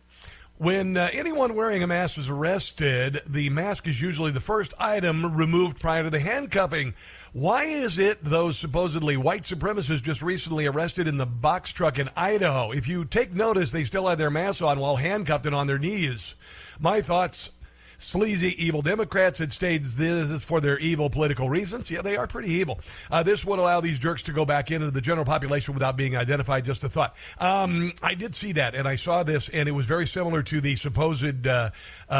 when 0.57 0.97
uh, 0.97 1.09
anyone 1.13 1.53
wearing 1.53 1.83
a 1.83 1.87
mask 1.87 2.17
is 2.17 2.29
arrested, 2.29 3.21
the 3.27 3.49
mask 3.49 3.87
is 3.87 4.01
usually 4.01 4.31
the 4.31 4.39
first 4.39 4.73
item 4.79 5.35
removed 5.35 5.79
prior 5.79 6.03
to 6.03 6.09
the 6.09 6.19
handcuffing. 6.19 6.93
Why 7.35 7.65
is 7.65 7.99
it 7.99 8.23
those 8.23 8.57
supposedly 8.57 9.17
white 9.17 9.41
supremacists 9.41 10.01
just 10.01 10.21
recently 10.21 10.67
arrested 10.67 11.05
in 11.05 11.17
the 11.17 11.25
box 11.25 11.73
truck 11.73 11.99
in 11.99 12.09
Idaho? 12.15 12.71
If 12.71 12.87
you 12.87 13.03
take 13.03 13.33
notice, 13.33 13.73
they 13.73 13.83
still 13.83 14.07
had 14.07 14.17
their 14.17 14.29
masks 14.29 14.61
on 14.61 14.79
while 14.79 14.95
handcuffed 14.95 15.45
and 15.45 15.53
on 15.53 15.67
their 15.67 15.77
knees. 15.77 16.35
My 16.79 17.01
thoughts 17.01 17.49
sleazy, 17.97 18.55
evil 18.63 18.81
Democrats 18.81 19.39
had 19.39 19.51
stayed 19.51 19.83
this 19.83 20.45
for 20.45 20.61
their 20.61 20.79
evil 20.79 21.09
political 21.09 21.49
reasons. 21.49 21.91
Yeah, 21.91 22.03
they 22.03 22.15
are 22.15 22.25
pretty 22.25 22.51
evil. 22.51 22.79
Uh, 23.11 23.21
this 23.21 23.43
would 23.43 23.59
allow 23.59 23.81
these 23.81 23.99
jerks 23.99 24.23
to 24.23 24.31
go 24.31 24.45
back 24.45 24.71
into 24.71 24.89
the 24.89 25.01
general 25.01 25.25
population 25.25 25.73
without 25.73 25.97
being 25.97 26.15
identified. 26.15 26.63
Just 26.63 26.85
a 26.85 26.89
thought. 26.89 27.17
Um, 27.37 27.91
I 28.01 28.13
did 28.13 28.33
see 28.33 28.53
that, 28.53 28.75
and 28.75 28.87
I 28.87 28.95
saw 28.95 29.23
this, 29.23 29.49
and 29.49 29.67
it 29.67 29.73
was 29.73 29.87
very 29.87 30.07
similar 30.07 30.41
to 30.43 30.61
the 30.61 30.77
supposed 30.77 31.45
uh, 31.45 31.71
uh, 32.09 32.13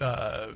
uh 0.00 0.48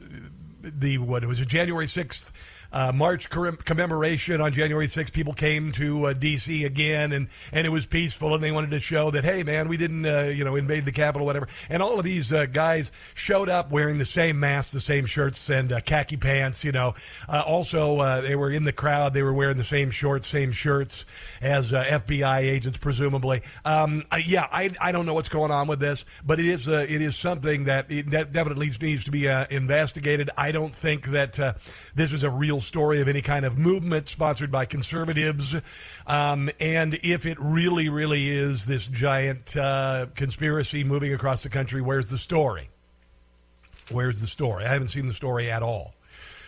the 0.63 0.99
what 0.99 1.23
it 1.23 1.27
was 1.27 1.41
a 1.41 1.47
January 1.47 1.87
sixth 1.87 2.33
uh, 2.73 2.93
March 2.93 3.29
commemoration 3.31 4.41
on 4.41 4.53
January 4.53 4.87
6th, 4.87 5.13
people 5.13 5.33
came 5.33 5.73
to 5.73 6.07
uh, 6.07 6.13
D.C. 6.13 6.65
again, 6.65 7.13
and, 7.13 7.29
and 7.53 7.67
it 7.67 7.71
was 7.71 7.87
peaceful, 7.87 8.35
and 8.35 8.43
they 8.43 8.53
wanted 8.53 8.71
to 8.71 8.81
show 8.81 9.11
that, 9.11 9.25
hey, 9.25 9.43
man, 9.43 9.69
we 9.69 9.77
didn't, 9.77 10.07
uh, 10.07 10.25
you 10.25 10.45
know, 10.45 10.57
invade 10.57 10.85
the 10.85 10.93
Capitol, 10.93 11.27
whatever. 11.27 11.49
And 11.69 11.83
all 11.83 11.99
of 11.99 12.05
these 12.05 12.33
uh, 12.33 12.47
guys 12.47 12.93
showed 13.15 13.49
up 13.49 13.71
wearing 13.71 13.99
the 13.99 14.05
same 14.05 14.39
masks, 14.39 14.73
the 14.73 14.81
same 14.81 15.07
shirts, 15.07 15.51
and 15.51 15.73
uh, 15.73 15.81
khaki 15.81 16.17
pants, 16.17 16.63
you 16.63 16.73
know. 16.73 16.95
Uh, 17.29 17.43
also, 17.45 18.21
they 18.23 18.37
were 18.37 18.51
in 18.51 18.65
the 18.65 18.73
crowd. 18.73 19.15
They 19.15 19.23
were 19.23 19.33
wearing 19.33 19.57
the 19.57 19.65
same 19.65 19.91
shorts, 19.91 20.29
same 20.29 20.53
shirts 20.53 21.05
as 21.41 21.73
FBI 21.73 22.41
agents, 22.41 22.79
presumably. 22.79 23.43
Um, 23.65 24.05
yeah, 24.25 24.47
I, 24.51 24.71
I 24.81 24.93
don't 24.93 25.07
know 25.07 25.15
what's 25.15 25.29
going 25.29 25.51
on 25.51 25.67
with 25.67 25.81
this, 25.81 26.05
but 26.25 26.39
it 26.39 26.47
is, 26.47 26.69
it 26.69 26.91
is 26.91 27.17
something 27.17 27.65
that, 27.65 27.91
it, 27.91 28.11
definitely 28.11 28.71
needs 28.81 29.05
to 29.05 29.11
be 29.11 29.27
investigated. 29.27 30.31
I 30.37 30.53
don't 30.53 30.75
think 30.75 31.09
that 31.09 31.57
this 31.95 32.13
is 32.13 32.23
a 32.23 32.31
real 32.31 32.60
story 32.61 33.01
of 33.01 33.09
any 33.09 33.23
kind 33.23 33.45
of 33.45 33.59
movement 33.59 34.09
sponsored 34.09 34.51
by 34.51 34.67
conservatives. 34.67 35.57
Um, 36.07 36.51
and 36.61 36.99
if 37.03 37.27
it 37.27 37.39
really, 37.41 37.89
really 37.89 38.29
is 38.29 38.67
this 38.67 38.87
giant 38.87 39.57
uh, 39.57 40.07
conspiracy 40.15 40.85
moving 40.85 41.13
across 41.13 41.43
the 41.43 41.49
country, 41.49 41.81
where's 41.81 42.09
the 42.09 42.19
story? 42.19 42.69
Where's 43.91 44.21
the 44.21 44.27
story? 44.27 44.65
I 44.65 44.73
haven't 44.73 44.89
seen 44.89 45.07
the 45.07 45.15
story 45.15 45.51
at 45.51 45.63
all. 45.63 45.95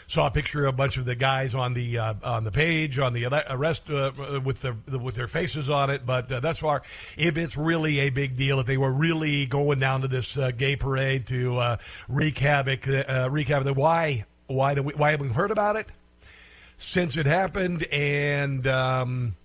saw 0.07 0.27
a 0.27 0.31
picture 0.31 0.67
of 0.67 0.75
a 0.75 0.77
bunch 0.77 0.97
of 0.97 1.05
the 1.05 1.15
guys 1.15 1.55
on 1.55 1.75
the 1.75 1.99
uh, 1.99 2.15
on 2.23 2.45
the 2.45 2.53
page 2.53 2.99
on 2.99 3.15
the 3.15 3.27
arrest 3.51 3.91
uh, 3.91 4.13
with 4.45 4.61
the, 4.61 4.77
with 4.99 5.15
their 5.15 5.27
faces 5.27 5.71
on 5.71 5.91
it. 5.91 6.05
But 6.05 6.31
uh, 6.31 6.41
thus 6.41 6.59
far, 6.59 6.83
if 7.17 7.37
it's 7.37 7.57
really 7.57 8.01
a 8.01 8.11
big 8.11 8.37
deal, 8.37 8.61
if 8.61 8.67
they 8.67 8.77
were 8.77 8.93
really 8.93 9.47
going 9.47 9.81
down 9.81 10.03
to 10.03 10.09
this 10.09 10.37
uh, 10.37 10.51
gay 10.51 10.77
parade 10.77 11.27
to 11.29 11.57
uh, 11.57 11.77
wreak 12.09 12.39
havoc, 12.39 12.87
uh, 12.87 13.29
wreak 13.31 13.49
havoc, 13.49 13.65
then 13.65 13.75
why 13.75 14.25
why 14.47 14.75
we, 14.75 14.93
why 14.95 15.13
haven't 15.13 15.29
we 15.29 15.33
heard 15.33 15.51
about 15.51 15.77
it 15.77 15.89
since 16.83 17.17
it 17.17 17.27
happened? 17.27 17.85
And 17.93 18.67
um, 18.67 19.37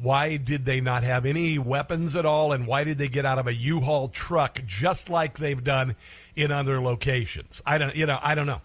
why 0.00 0.36
did 0.36 0.64
they 0.64 0.80
not 0.80 1.02
have 1.02 1.26
any 1.26 1.58
weapons 1.58 2.16
at 2.16 2.26
all? 2.26 2.52
And 2.52 2.66
why 2.66 2.84
did 2.84 2.98
they 2.98 3.08
get 3.08 3.24
out 3.24 3.38
of 3.38 3.46
a 3.46 3.54
U-Haul 3.54 4.08
truck 4.08 4.60
just 4.66 5.08
like 5.08 5.38
they've 5.38 5.62
done 5.62 5.96
in 6.36 6.50
other 6.50 6.80
locations? 6.80 7.62
I 7.64 7.78
don't, 7.78 7.94
you 7.94 8.06
know, 8.06 8.18
I 8.22 8.34
don't 8.34 8.46
know. 8.46 8.60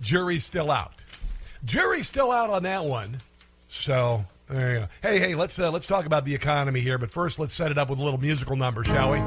Jury's 0.00 0.44
still 0.44 0.70
out. 0.70 0.92
Jury's 1.64 2.08
still 2.08 2.32
out 2.32 2.50
on 2.50 2.64
that 2.64 2.84
one. 2.84 3.20
So 3.68 4.24
there 4.48 4.72
you 4.72 4.80
go. 4.80 4.88
Hey, 5.00 5.18
hey, 5.18 5.34
let's 5.34 5.58
uh, 5.58 5.70
let's 5.70 5.86
talk 5.86 6.04
about 6.04 6.24
the 6.24 6.34
economy 6.34 6.80
here. 6.80 6.98
But 6.98 7.10
first, 7.10 7.38
let's 7.38 7.54
set 7.54 7.70
it 7.70 7.78
up 7.78 7.88
with 7.88 8.00
a 8.00 8.04
little 8.04 8.20
musical 8.20 8.56
number, 8.56 8.84
shall 8.84 9.12
we? 9.12 9.18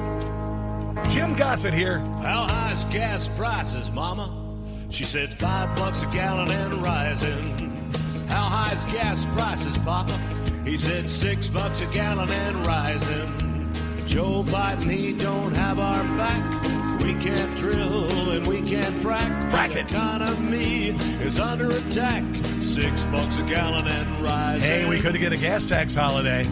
Jim 1.09 1.35
Gossett 1.35 1.73
here. 1.73 1.99
How 1.99 2.45
high's 2.47 2.85
gas 2.85 3.27
prices, 3.29 3.89
Mama? 3.91 4.41
She 4.89 5.03
said 5.03 5.31
five 5.39 5.75
bucks 5.75 6.03
a 6.03 6.07
gallon 6.07 6.51
and 6.51 6.83
rising. 6.85 7.75
How 8.27 8.44
high's 8.44 8.86
gas 8.86 9.25
prices, 9.36 9.77
Papa? 9.79 10.13
He 10.63 10.77
said 10.77 11.10
six 11.10 11.48
bucks 11.48 11.82
a 11.82 11.86
gallon 11.88 12.29
and 12.29 12.65
rising. 12.65 13.74
Joe 14.05 14.44
Biden, 14.44 14.91
he 14.91 15.13
don't 15.13 15.55
have 15.55 15.79
our 15.79 16.03
back. 16.17 17.01
We 17.01 17.13
can't 17.15 17.55
drill 17.58 18.32
and 18.32 18.48
we 18.48 18.62
can't 18.62 18.96
frack. 18.96 19.50
Frack 19.50 19.74
the 19.74 19.79
it. 19.79 19.89
economy 19.91 20.88
is 21.22 21.39
under 21.39 21.70
attack. 21.70 22.24
Six 22.62 23.05
bucks 23.05 23.38
a 23.38 23.44
gallon 23.44 23.88
and 23.88 24.20
rising. 24.24 24.62
Hey, 24.62 24.89
we 24.89 25.00
could 25.00 25.15
get 25.20 25.34
a 25.34 25.38
gas 25.38 25.63
tax 25.65 25.94
holiday. 25.94 26.44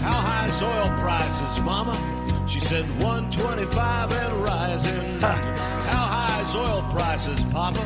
How 0.00 0.20
high's 0.20 0.62
oil 0.62 0.86
prices, 1.00 1.60
Mama? 1.62 1.96
She 2.48 2.60
said 2.60 2.84
125 3.02 4.12
and 4.12 4.36
rising. 4.44 5.20
Ha. 5.20 5.34
How 5.90 6.06
high's 6.06 6.54
oil 6.54 6.86
prices, 6.90 7.44
Papa? 7.46 7.84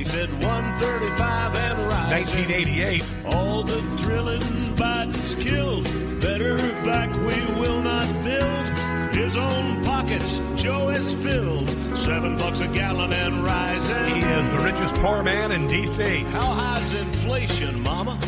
He 0.00 0.06
said 0.06 0.32
135 0.32 1.56
and 1.56 1.78
rising. 1.82 2.48
1988. 2.48 3.04
All 3.26 3.62
the 3.62 3.82
drilling 3.98 4.40
Biden's 4.74 5.34
killed. 5.34 5.84
Better 6.22 6.56
back 6.86 7.10
we 7.18 7.60
will 7.60 7.82
not 7.82 8.06
build. 8.24 9.14
His 9.14 9.36
own 9.36 9.84
pockets 9.84 10.40
Joe 10.56 10.88
has 10.88 11.12
filled. 11.12 11.68
Seven 11.98 12.38
bucks 12.38 12.62
a 12.62 12.68
gallon 12.68 13.12
and 13.12 13.44
rising. 13.44 14.14
He 14.14 14.22
is 14.22 14.50
the 14.50 14.60
richest 14.60 14.94
poor 14.94 15.22
man 15.22 15.52
in 15.52 15.66
D.C. 15.66 16.20
How 16.32 16.54
high's 16.54 16.94
inflation, 16.94 17.82
Mama? 17.82 18.18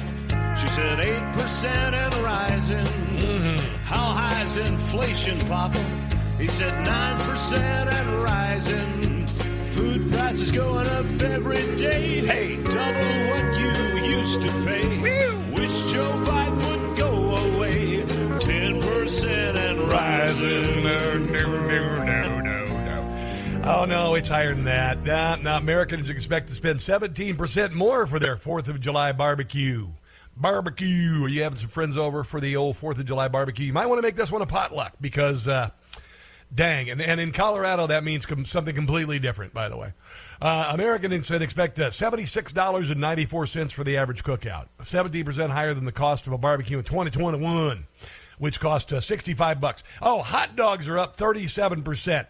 She 0.61 0.69
said 0.69 0.99
8% 0.99 1.65
and 1.65 2.15
rising. 2.17 2.85
Mm-hmm. 2.85 3.85
How 3.85 4.13
high's 4.13 4.59
inflation, 4.59 5.41
Papa? 5.49 5.79
He 6.39 6.49
said 6.49 6.75
9% 6.85 7.63
and 7.91 8.23
rising. 8.23 9.23
Food 9.73 10.13
prices 10.13 10.51
going 10.51 10.87
up 10.87 11.23
every 11.23 11.77
day. 11.77 12.27
Hey. 12.27 12.57
Double 12.63 12.75
what 12.75 13.59
you 13.59 14.19
used 14.19 14.43
to 14.43 14.49
pay. 14.65 14.99
Wish 15.51 15.93
Joe 15.93 16.13
Biden 16.27 16.89
would 16.89 16.99
go 16.99 17.37
away. 17.37 18.03
10% 18.03 19.57
and 19.57 19.91
rising. 19.91 20.83
No, 20.83 21.19
no, 21.19 21.67
no, 21.67 22.05
no, 22.05 22.41
no, 22.41 22.67
no. 22.67 23.63
Oh, 23.65 23.85
no, 23.87 24.15
it's 24.15 24.29
higher 24.29 24.55
than 24.55 24.65
that. 24.65 25.03
Nah, 25.05 25.37
nah, 25.37 25.57
Americans 25.57 26.11
expect 26.11 26.49
to 26.49 26.55
spend 26.55 26.79
17% 26.81 27.73
more 27.73 28.07
for 28.07 28.19
their 28.19 28.37
4th 28.37 28.69
of 28.69 28.79
July 28.79 29.13
barbecue. 29.13 29.89
Barbecue. 30.37 31.25
Are 31.25 31.29
you 31.29 31.43
having 31.45 31.59
some 31.59 31.71
friends 31.71 31.97
over 31.97 32.25
for 32.25 32.41
the 32.41 32.57
old 32.57 32.77
4th 32.77 32.99
of 32.99 33.07
July 33.07 33.29
barbecue? 33.29 33.67
You 33.67 33.73
might 33.73 33.87
want 33.87 33.99
to 33.99 34.03
make 34.07 34.17
this 34.17 34.31
one 34.31 34.43
a 34.43 34.47
potluck 34.47 34.95
because, 35.01 35.49
uh, 35.49 35.71
dang. 36.55 36.91
And, 36.91 37.01
and 37.01 37.21
in 37.21 37.33
Colorado, 37.33 37.87
that 37.87 38.05
means 38.05 38.27
com- 38.27 38.45
something 38.45 38.75
completely 38.75 39.19
different, 39.19 39.53
by 39.53 39.69
the 39.69 39.77
way. 39.77 39.93
Uh, 40.41 40.71
Americans 40.73 41.29
can 41.29 41.43
expect 41.43 41.79
uh, 41.79 41.91
$76.94 41.91 43.73
for 43.73 43.85
the 43.85 43.97
average 43.97 44.25
cookout, 44.25 44.67
70% 44.81 45.51
higher 45.51 45.73
than 45.73 45.85
the 45.85 45.93
cost 45.93 46.27
of 46.27 46.33
a 46.33 46.39
barbecue 46.39 46.79
in 46.79 46.85
2021, 46.85 47.87
which 48.39 48.59
cost 48.59 48.93
uh, 48.93 49.01
65 49.01 49.61
bucks. 49.61 49.85
Oh, 50.01 50.23
hot 50.23 50.57
dogs 50.57 50.89
are 50.89 50.99
up 50.99 51.17
37%. 51.17 52.27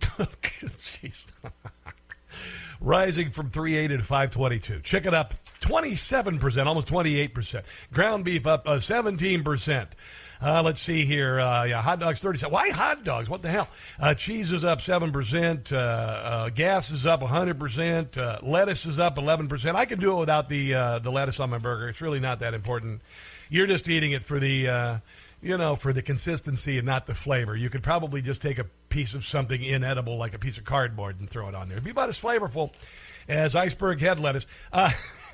Jeez. 0.00 1.26
Rising 2.80 3.30
from 3.30 3.50
380 3.50 3.98
to 3.98 4.02
522. 4.02 4.80
Chicken 4.80 5.14
up 5.14 5.34
27%, 5.60 6.66
almost 6.66 6.88
28%. 6.88 7.62
Ground 7.92 8.24
beef 8.24 8.46
up 8.46 8.66
uh, 8.66 8.76
17%. 8.76 9.86
Uh, 10.42 10.62
let's 10.62 10.80
see 10.80 11.04
here. 11.04 11.38
Uh, 11.38 11.64
yeah, 11.64 11.82
hot 11.82 12.00
dogs 12.00 12.20
37. 12.20 12.52
Why 12.52 12.70
hot 12.70 13.04
dogs? 13.04 13.28
What 13.28 13.42
the 13.42 13.50
hell? 13.50 13.68
Uh, 13.98 14.14
cheese 14.14 14.50
is 14.52 14.64
up 14.64 14.80
7%. 14.80 15.72
Uh, 15.72 15.76
uh, 15.76 16.48
gas 16.48 16.90
is 16.90 17.04
up 17.04 17.20
100%. 17.20 18.16
Uh, 18.16 18.38
lettuce 18.42 18.86
is 18.86 18.98
up 18.98 19.16
11%. 19.16 19.74
I 19.74 19.84
can 19.84 20.00
do 20.00 20.16
it 20.16 20.20
without 20.20 20.48
the 20.48 20.70
the 21.02 21.10
lettuce 21.10 21.40
on 21.40 21.50
my 21.50 21.58
burger. 21.58 21.88
It's 21.88 22.00
really 22.00 22.20
not 22.20 22.38
that 22.40 22.54
important. 22.54 23.02
You're 23.48 23.66
just 23.66 23.88
eating 23.88 24.12
it 24.12 24.24
for 24.24 24.38
the 24.38 25.00
you 25.42 25.56
know, 25.56 25.74
for 25.74 25.92
the 25.92 26.02
consistency 26.02 26.76
and 26.76 26.86
not 26.86 27.06
the 27.06 27.14
flavor. 27.14 27.56
You 27.56 27.70
could 27.70 27.82
probably 27.82 28.20
just 28.20 28.42
take 28.42 28.58
a 28.58 28.64
piece 28.90 29.14
of 29.14 29.24
something 29.24 29.62
inedible, 29.62 30.18
like 30.18 30.34
a 30.34 30.38
piece 30.38 30.58
of 30.58 30.64
cardboard, 30.64 31.18
and 31.18 31.30
throw 31.30 31.48
it 31.48 31.54
on 31.54 31.68
there. 31.68 31.76
It'd 31.76 31.84
be 31.84 31.90
about 31.90 32.10
as 32.10 32.20
flavorful 32.20 32.72
as 33.26 33.56
iceberg 33.56 34.00
head 34.00 34.20
lettuce. 34.20 34.46
Uh, 34.72 34.90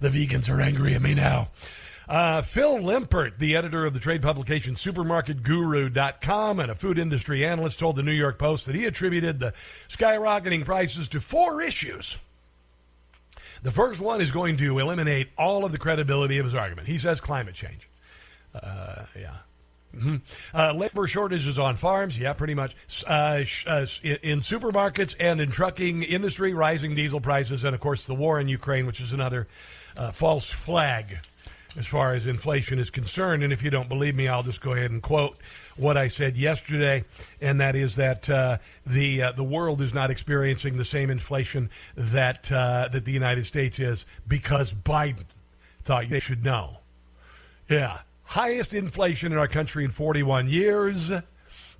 the 0.00 0.08
vegans 0.10 0.50
are 0.50 0.60
angry 0.60 0.94
at 0.94 1.02
me 1.02 1.14
now. 1.14 1.48
Uh, 2.08 2.40
Phil 2.40 2.78
Lempert, 2.78 3.36
the 3.38 3.54
editor 3.54 3.84
of 3.84 3.92
the 3.92 4.00
trade 4.00 4.22
publication 4.22 4.74
supermarketguru.com 4.74 6.58
and 6.58 6.70
a 6.70 6.74
food 6.74 6.98
industry 6.98 7.44
analyst, 7.44 7.78
told 7.78 7.96
the 7.96 8.02
New 8.02 8.12
York 8.12 8.38
Post 8.38 8.64
that 8.66 8.74
he 8.74 8.86
attributed 8.86 9.38
the 9.38 9.52
skyrocketing 9.90 10.64
prices 10.64 11.06
to 11.08 11.20
four 11.20 11.60
issues. 11.60 12.16
The 13.62 13.70
first 13.70 14.00
one 14.00 14.22
is 14.22 14.30
going 14.30 14.56
to 14.58 14.78
eliminate 14.78 15.28
all 15.36 15.64
of 15.66 15.72
the 15.72 15.78
credibility 15.78 16.38
of 16.38 16.46
his 16.46 16.54
argument. 16.54 16.86
He 16.88 16.96
says 16.96 17.20
climate 17.20 17.54
change. 17.54 17.88
Uh, 18.54 19.04
yeah. 19.18 19.36
hmm 19.94 20.16
Uh, 20.54 20.72
labor 20.72 21.06
shortages 21.06 21.58
on 21.58 21.76
farms, 21.76 22.16
yeah, 22.18 22.32
pretty 22.32 22.54
much. 22.54 22.74
Uh, 23.06 23.44
sh- 23.44 23.66
uh, 23.66 23.84
in 24.22 24.38
supermarkets 24.38 25.14
and 25.20 25.42
in 25.42 25.50
trucking 25.50 26.04
industry, 26.04 26.54
rising 26.54 26.94
diesel 26.94 27.20
prices, 27.20 27.64
and 27.64 27.74
of 27.74 27.80
course 27.82 28.06
the 28.06 28.14
war 28.14 28.40
in 28.40 28.48
Ukraine, 28.48 28.86
which 28.86 29.00
is 29.02 29.12
another 29.12 29.46
uh, 29.96 30.10
false 30.12 30.48
flag 30.48 31.18
as 31.76 31.86
far 31.86 32.14
as 32.14 32.26
inflation 32.26 32.78
is 32.78 32.90
concerned. 32.90 33.42
And 33.42 33.52
if 33.52 33.62
you 33.62 33.70
don't 33.70 33.88
believe 33.88 34.14
me, 34.14 34.28
I'll 34.28 34.42
just 34.42 34.60
go 34.60 34.72
ahead 34.72 34.90
and 34.90 35.02
quote 35.02 35.36
what 35.76 35.96
I 35.96 36.08
said 36.08 36.36
yesterday, 36.36 37.04
and 37.40 37.60
that 37.60 37.76
is 37.76 37.96
that 37.96 38.28
uh, 38.28 38.58
the 38.86 39.22
uh, 39.22 39.32
the 39.32 39.44
world 39.44 39.80
is 39.80 39.92
not 39.92 40.10
experiencing 40.10 40.76
the 40.76 40.84
same 40.84 41.10
inflation 41.10 41.70
that 41.96 42.50
uh, 42.50 42.88
that 42.92 43.04
the 43.04 43.12
United 43.12 43.46
States 43.46 43.78
is 43.78 44.06
because 44.26 44.72
Biden 44.72 45.24
thought 45.82 46.08
they 46.08 46.20
should 46.20 46.44
know. 46.44 46.78
Yeah. 47.68 48.00
Highest 48.24 48.74
inflation 48.74 49.32
in 49.32 49.38
our 49.38 49.48
country 49.48 49.84
in 49.84 49.90
41 49.90 50.48
years. 50.48 51.10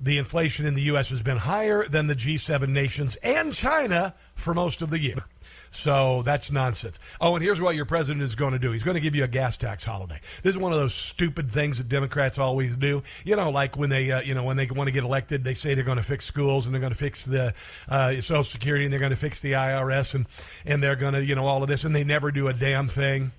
The 0.01 0.17
inflation 0.17 0.65
in 0.65 0.75
the 0.75 0.83
U.S. 0.83 1.11
has 1.11 1.23
been 1.23 1.39
higher 1.39 1.87
than 1.87 2.07
the 2.07 2.15
G7 2.15 2.69
nations 2.69 3.17
and 3.17 3.53
China 3.53 4.15
for 4.35 4.55
most 4.55 4.81
of 4.81 4.91
the 4.91 4.99
year. 4.99 5.25
So 5.71 6.23
that's 6.23 6.51
nonsense. 6.51 6.99
Oh, 7.21 7.35
and 7.35 7.45
here's 7.45 7.61
what 7.61 7.77
your 7.77 7.85
president 7.85 8.23
is 8.23 8.35
going 8.35 8.53
to 8.53 8.59
do. 8.59 8.73
He's 8.73 8.85
going 8.85 8.95
to 8.95 9.01
give 9.01 9.15
you 9.15 9.25
a 9.25 9.29
gas 9.29 9.57
tax 9.57 9.85
holiday. 9.85 10.21
This 10.43 10.53
is 10.53 10.59
one 10.59 10.73
of 10.73 10.79
those 10.79 10.95
stupid 10.95 11.51
things 11.51 11.79
that 11.79 11.89
Democrats 11.89 12.39
always 12.39 12.77
do. 12.77 13.03
You 13.25 13.37
know, 13.37 13.51
like 13.51 13.77
when 13.77 13.91
they, 13.91 14.11
uh, 14.11 14.23
you 14.23 14.35
know, 14.35 14.45
when 14.45 14.57
they 14.57 14.67
want 14.67 14.89
to 14.89 14.93
get 14.93 15.05
elected, 15.05 15.45
they 15.45 15.55
say 15.55 15.75
they're 15.75 15.85
going 15.85 15.99
to 15.99 16.03
fix 16.03 16.25
schools 16.25 16.67
and 16.67 16.75
they're 16.75 16.81
going 16.81 16.93
to 16.93 16.99
fix 16.99 17.25
the 17.25 17.55
uh, 17.89 18.15
Social 18.15 18.45
Security 18.45 18.85
and 18.85 18.93
they're 18.93 19.01
going 19.01 19.11
to 19.11 19.17
fix 19.17 19.41
the 19.41 19.53
IRS 19.53 20.15
and 20.15 20.27
and 20.65 20.83
they're 20.83 20.97
going 20.97 21.15
to, 21.15 21.25
you 21.25 21.35
know, 21.35 21.47
all 21.47 21.63
of 21.63 21.69
this, 21.69 21.85
and 21.85 21.95
they 21.95 22.05
never 22.05 22.31
do 22.31 22.49
a 22.49 22.53
damn 22.53 22.89
thing. 22.89 23.33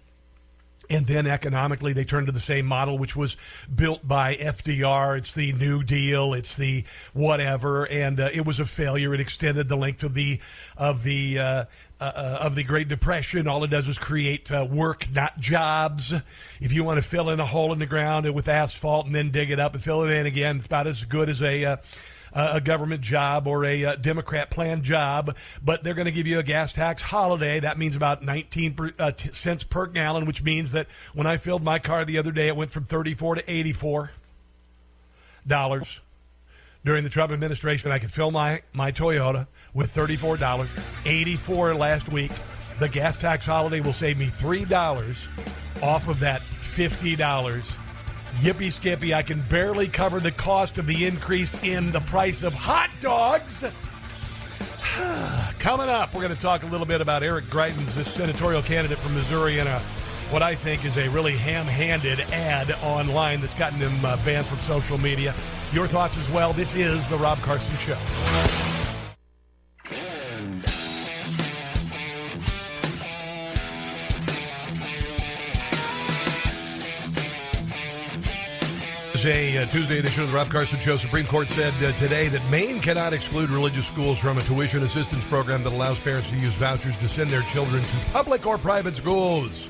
And 0.92 1.06
then 1.06 1.28
economically, 1.28 1.94
they 1.94 2.04
turn 2.04 2.26
to 2.26 2.32
the 2.32 2.40
same 2.40 2.66
model, 2.66 2.98
which 2.98 3.16
was 3.16 3.38
built 3.74 4.08
by 4.08 4.36
FDR. 4.36 5.20
It's 5.20 5.36
the 5.36 5.54
New 5.54 5.84
Deal. 5.84 6.34
It's 6.34 6.58
the 6.58 6.84
whatever, 7.14 7.88
and 7.88 8.20
uh, 8.20 8.30
it 8.34 8.44
was 8.44 8.60
a 8.60 8.66
failure. 8.66 9.14
It 9.14 9.20
extended 9.20 9.70
the 9.70 9.76
length 9.76 10.02
of 10.02 10.16
the 10.16 10.40
of 10.76 11.04
the 11.04 11.38
uh, 11.38 11.66
uh, 12.00 12.40
of 12.42 12.56
the 12.56 12.64
Great 12.64 12.88
Depression. 12.88 13.48
All 13.48 13.64
it 13.64 13.70
does 13.70 13.88
is 13.88 13.98
create 13.98 14.52
uh, 14.52 14.68
work, 14.70 15.08
not 15.12 15.40
jobs. 15.40 16.14
If 16.60 16.72
you 16.72 16.84
want 16.84 17.02
to 17.02 17.08
fill 17.08 17.30
in 17.30 17.40
a 17.40 17.46
hole 17.46 17.74
in 17.74 17.80
the 17.80 17.86
ground 17.86 18.32
with 18.34 18.48
asphalt 18.48 19.06
and 19.06 19.16
then 19.16 19.32
dig 19.32 19.52
it 19.52 19.60
up 19.60 19.74
and 19.74 19.84
fill 19.84 20.04
it 20.04 20.12
in 20.12 20.26
again, 20.26 20.58
it's 20.58 20.66
about 20.66 20.88
as 20.88 21.04
good 21.06 21.30
as 21.30 21.42
a 21.42 21.66
uh, 21.66 21.78
a 22.32 22.62
government 22.62 23.02
job 23.02 23.48
or 23.48 23.66
a 23.66 23.86
uh, 23.86 23.96
Democrat 23.96 24.52
planned 24.52 24.84
job, 24.84 25.36
but 25.64 25.84
they're 25.84 25.96
going 25.96 26.06
to 26.06 26.12
give 26.12 26.28
you 26.28 26.38
a 26.38 26.44
gas 26.44 26.74
tax 26.74 27.02
holiday. 27.02 27.60
That 27.60 27.80
means 27.80 27.96
about 27.96 28.24
19 28.24 28.74
per, 28.76 28.92
uh, 29.00 29.12
t- 29.12 29.30
cents 29.34 29.64
per 29.64 29.88
gallon, 29.88 30.26
which 30.26 30.44
means 30.44 30.74
that 30.74 30.86
when 31.14 31.26
I 31.26 31.38
filled 31.38 31.64
my 31.64 31.80
car 31.80 32.06
the 32.06 32.20
other 32.20 32.32
day, 32.32 32.48
it 32.48 32.56
went 32.56 32.72
from 32.72 32.84
34 32.84 33.36
to 33.36 33.52
84 33.52 34.12
dollars. 35.48 36.00
during 36.86 37.04
the 37.04 37.10
Trump 37.10 37.32
administration, 37.32 37.92
I 37.92 38.00
could 38.00 38.12
fill 38.12 38.30
my, 38.30 38.62
my 38.74 38.92
Toyota 38.92 39.48
with 39.74 39.94
$34, 39.94 40.68
84 41.06 41.76
last 41.76 42.10
week. 42.10 42.32
The 42.80 42.90
gas 42.90 43.18
tax 43.18 43.46
holiday 43.46 43.82
will 43.82 43.94
save 43.94 44.18
me 44.18 44.28
$3 44.28 45.28
off 45.84 46.08
of 46.08 46.20
that 46.22 46.42
$50. 46.42 47.18
Yippee 48.38 48.72
skippy, 48.72 49.14
I 49.14 49.22
can 49.22 49.42
barely 49.42 49.88
cover 49.88 50.20
the 50.20 50.32
cost 50.32 50.78
of 50.78 50.86
the 50.86 51.06
increase 51.06 51.62
in 51.64 51.92
the 51.92 52.00
price 52.02 52.44
of 52.44 52.54
hot 52.54 52.90
dogs. 53.02 53.66
Coming 55.60 55.90
up, 55.90 56.14
we're 56.14 56.22
going 56.22 56.34
to 56.34 56.40
talk 56.40 56.64
a 56.64 56.68
little 56.68 56.86
bit 56.86 57.02
about 57.02 57.22
Eric 57.22 57.46
Greitens, 57.46 57.94
this 57.96 58.10
senatorial 58.10 58.62
candidate 58.62 58.98
from 58.98 59.14
Missouri, 59.14 59.60
and 59.60 59.68
a, 59.68 59.80
what 60.30 60.42
I 60.42 60.56
think 60.56 60.86
is 60.86 60.98
a 60.98 61.10
really 61.10 61.36
ham 61.36 61.66
handed 61.66 62.22
ad 62.32 62.72
online 62.84 63.42
that's 63.42 63.56
gotten 63.56 63.80
him 63.80 64.06
uh, 64.06 64.16
banned 64.24 64.46
from 64.46 64.60
social 64.60 64.98
media. 64.98 65.36
Your 65.74 65.88
thoughts 65.88 66.18
as 66.18 66.30
well. 66.30 66.54
This 66.54 66.76
is 66.76 67.08
The 67.10 67.18
Rob 67.18 67.40
Carson 67.40 67.76
Show. 67.78 68.79
A 79.26 79.58
uh, 79.58 79.66
Tuesday 79.66 80.00
edition 80.00 80.22
of 80.24 80.30
the 80.30 80.36
Rob 80.36 80.50
Carson 80.50 80.80
Show. 80.80 80.98
Supreme 80.98 81.26
Court 81.26 81.50
said 81.50 81.74
uh, 81.84 81.92
today 81.94 82.28
that 82.30 82.48
Maine 82.50 82.80
cannot 82.80 83.14
exclude 83.14 83.50
religious 83.50 83.88
schools 83.88 84.20
from 84.20 84.38
a 84.38 84.42
tuition 84.42 84.84
assistance 84.84 85.24
program 85.26 85.64
that 85.64 85.74
allows 85.74 86.00
parents 86.00 86.30
to 86.30 86.38
use 86.38 86.54
vouchers 86.54 86.98
to 87.00 87.10
send 87.10 87.30
their 87.32 87.42
children 87.44 87.84
to 87.84 87.96
public 88.12 88.46
or 88.46 88.58
private 88.58 88.96
schools. 88.96 89.70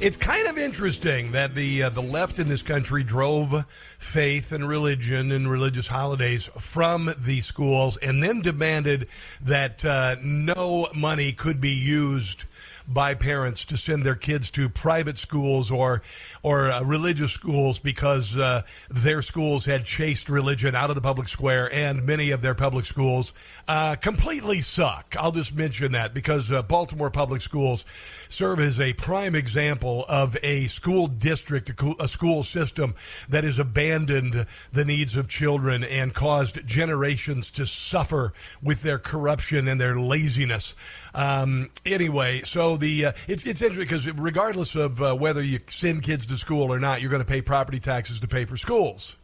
It's 0.00 0.16
kind 0.16 0.46
of 0.46 0.56
interesting 0.56 1.32
that 1.32 1.56
the 1.56 1.82
uh, 1.82 1.90
the 1.90 2.02
left 2.02 2.38
in 2.38 2.48
this 2.48 2.62
country 2.62 3.02
drove 3.02 3.64
faith 3.98 4.52
and 4.52 4.68
religion 4.68 5.32
and 5.32 5.50
religious 5.50 5.88
holidays 5.88 6.48
from 6.56 7.12
the 7.18 7.40
schools, 7.40 7.96
and 7.96 8.22
then 8.22 8.40
demanded 8.40 9.08
that 9.42 9.84
uh, 9.84 10.14
no 10.22 10.86
money 10.94 11.32
could 11.32 11.60
be 11.60 11.72
used 11.72 12.44
by 12.88 13.12
parents 13.14 13.66
to 13.66 13.76
send 13.76 14.02
their 14.02 14.14
kids 14.14 14.50
to 14.52 14.68
private 14.68 15.18
schools 15.18 15.70
or 15.70 16.02
or 16.42 16.70
uh, 16.70 16.82
religious 16.82 17.32
schools 17.32 17.78
because 17.78 18.36
uh, 18.36 18.62
their 18.88 19.20
schools 19.20 19.66
had 19.66 19.84
chased 19.84 20.28
religion 20.28 20.74
out 20.74 20.88
of 20.88 20.94
the 20.94 21.02
public 21.02 21.28
square, 21.28 21.72
and 21.72 22.06
many 22.06 22.30
of 22.30 22.40
their 22.40 22.54
public 22.54 22.86
schools 22.86 23.32
uh, 23.66 23.94
completely 23.96 24.60
suck. 24.60 25.14
I'll 25.18 25.32
just 25.32 25.54
mention 25.54 25.92
that 25.92 26.14
because 26.14 26.50
uh, 26.50 26.62
Baltimore 26.62 27.10
public 27.10 27.42
schools 27.42 27.84
serve 28.28 28.60
as 28.60 28.80
a 28.80 28.92
prime 28.94 29.34
example 29.34 30.04
of 30.08 30.36
a 30.42 30.66
school 30.68 31.06
district, 31.06 31.72
a 31.98 32.08
school 32.08 32.42
system 32.42 32.94
that 33.28 33.44
has 33.44 33.58
abandoned 33.58 34.46
the 34.72 34.84
needs 34.84 35.16
of 35.16 35.28
children 35.28 35.84
and 35.84 36.14
caused 36.14 36.66
generations 36.66 37.50
to 37.52 37.66
suffer 37.66 38.32
with 38.62 38.82
their 38.82 38.98
corruption 38.98 39.68
and 39.68 39.80
their 39.80 39.98
laziness. 39.98 40.74
Um, 41.14 41.70
anyway, 41.84 42.42
so 42.42 42.76
the 42.76 43.06
uh, 43.06 43.12
it's 43.26 43.46
it's 43.46 43.62
interesting 43.62 43.84
because 43.84 44.10
regardless 44.12 44.74
of 44.74 45.02
uh, 45.02 45.14
whether 45.14 45.42
you 45.42 45.60
send 45.68 46.02
kids 46.02 46.26
to 46.26 46.36
school 46.36 46.72
or 46.72 46.78
not, 46.78 47.00
you're 47.00 47.10
going 47.10 47.22
to 47.22 47.28
pay 47.28 47.42
property 47.42 47.80
taxes 47.80 48.20
to 48.20 48.28
pay 48.28 48.44
for 48.44 48.56
schools. 48.56 49.16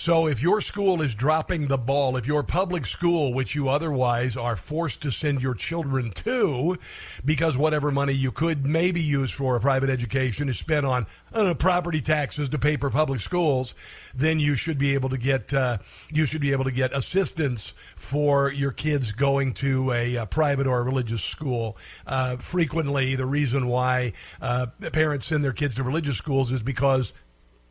So 0.00 0.28
if 0.28 0.40
your 0.40 0.62
school 0.62 1.02
is 1.02 1.14
dropping 1.14 1.66
the 1.66 1.76
ball, 1.76 2.16
if 2.16 2.26
your 2.26 2.42
public 2.42 2.86
school, 2.86 3.34
which 3.34 3.54
you 3.54 3.68
otherwise 3.68 4.34
are 4.34 4.56
forced 4.56 5.02
to 5.02 5.10
send 5.10 5.42
your 5.42 5.52
children 5.52 6.10
to, 6.12 6.78
because 7.22 7.54
whatever 7.54 7.90
money 7.90 8.14
you 8.14 8.32
could 8.32 8.66
maybe 8.66 9.02
use 9.02 9.30
for 9.30 9.56
a 9.56 9.60
private 9.60 9.90
education 9.90 10.48
is 10.48 10.58
spent 10.58 10.86
on 10.86 11.06
uh, 11.34 11.52
property 11.52 12.00
taxes 12.00 12.48
to 12.48 12.58
pay 12.58 12.78
for 12.78 12.88
public 12.88 13.20
schools, 13.20 13.74
then 14.14 14.40
you 14.40 14.54
should 14.54 14.78
be 14.78 14.94
able 14.94 15.10
to 15.10 15.18
get 15.18 15.52
uh, 15.52 15.76
you 16.10 16.24
should 16.24 16.40
be 16.40 16.52
able 16.52 16.64
to 16.64 16.72
get 16.72 16.94
assistance 16.94 17.74
for 17.94 18.50
your 18.50 18.72
kids 18.72 19.12
going 19.12 19.52
to 19.52 19.92
a, 19.92 20.14
a 20.16 20.24
private 20.24 20.66
or 20.66 20.78
a 20.78 20.82
religious 20.82 21.22
school. 21.22 21.76
Uh, 22.06 22.38
frequently, 22.38 23.16
the 23.16 23.26
reason 23.26 23.66
why 23.66 24.14
uh, 24.40 24.64
parents 24.92 25.26
send 25.26 25.44
their 25.44 25.52
kids 25.52 25.74
to 25.74 25.82
religious 25.82 26.16
schools 26.16 26.52
is 26.52 26.62
because 26.62 27.12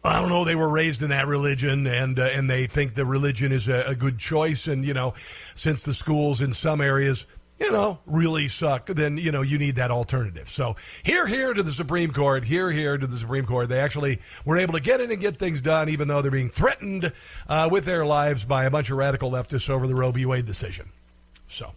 I 0.03 0.21
don't 0.21 0.29
know. 0.29 0.45
They 0.45 0.55
were 0.55 0.69
raised 0.69 1.01
in 1.01 1.09
that 1.09 1.27
religion, 1.27 1.85
and 1.85 2.17
uh, 2.17 2.23
and 2.23 2.49
they 2.49 2.67
think 2.67 2.95
the 2.95 3.05
religion 3.05 3.51
is 3.51 3.67
a, 3.67 3.81
a, 3.87 3.95
good 3.95 4.17
choice. 4.17 4.67
And 4.67 4.85
you 4.85 4.93
know, 4.93 5.13
since 5.55 5.83
the 5.83 5.93
schools 5.93 6.39
in 6.39 6.53
some 6.53 6.79
areas, 6.79 7.25
you 7.59 7.69
know, 7.69 7.99
really 8.05 8.47
suck, 8.47 8.85
then 8.85 9.17
you 9.17 9.31
know 9.31 9.41
you 9.41 9.57
need 9.57 9.75
that 9.75 9.91
alternative. 9.91 10.49
So 10.49 10.77
here, 11.03 11.27
here 11.27 11.53
to 11.53 11.61
the 11.61 11.73
Supreme 11.73 12.11
Court, 12.11 12.45
here, 12.45 12.71
here 12.71 12.97
to 12.97 13.05
the 13.05 13.17
Supreme 13.17 13.45
Court. 13.45 13.67
They 13.67 13.79
actually 13.79 14.21
were 14.45 14.57
able 14.57 14.73
to 14.73 14.79
get 14.79 15.01
in 15.01 15.11
and 15.11 15.19
get 15.19 15.35
things 15.35 15.61
done, 15.61 15.89
even 15.89 16.07
though 16.07 16.21
they're 16.21 16.31
being 16.31 16.49
threatened 16.49 17.11
uh, 17.49 17.67
with 17.69 17.83
their 17.83 18.05
lives 18.05 18.45
by 18.45 18.63
a 18.63 18.71
bunch 18.71 18.89
of 18.89 18.97
radical 18.97 19.29
leftists 19.29 19.69
over 19.69 19.85
the 19.85 19.95
Roe 19.95 20.11
v. 20.11 20.25
Wade 20.25 20.45
decision. 20.45 20.89
So, 21.47 21.73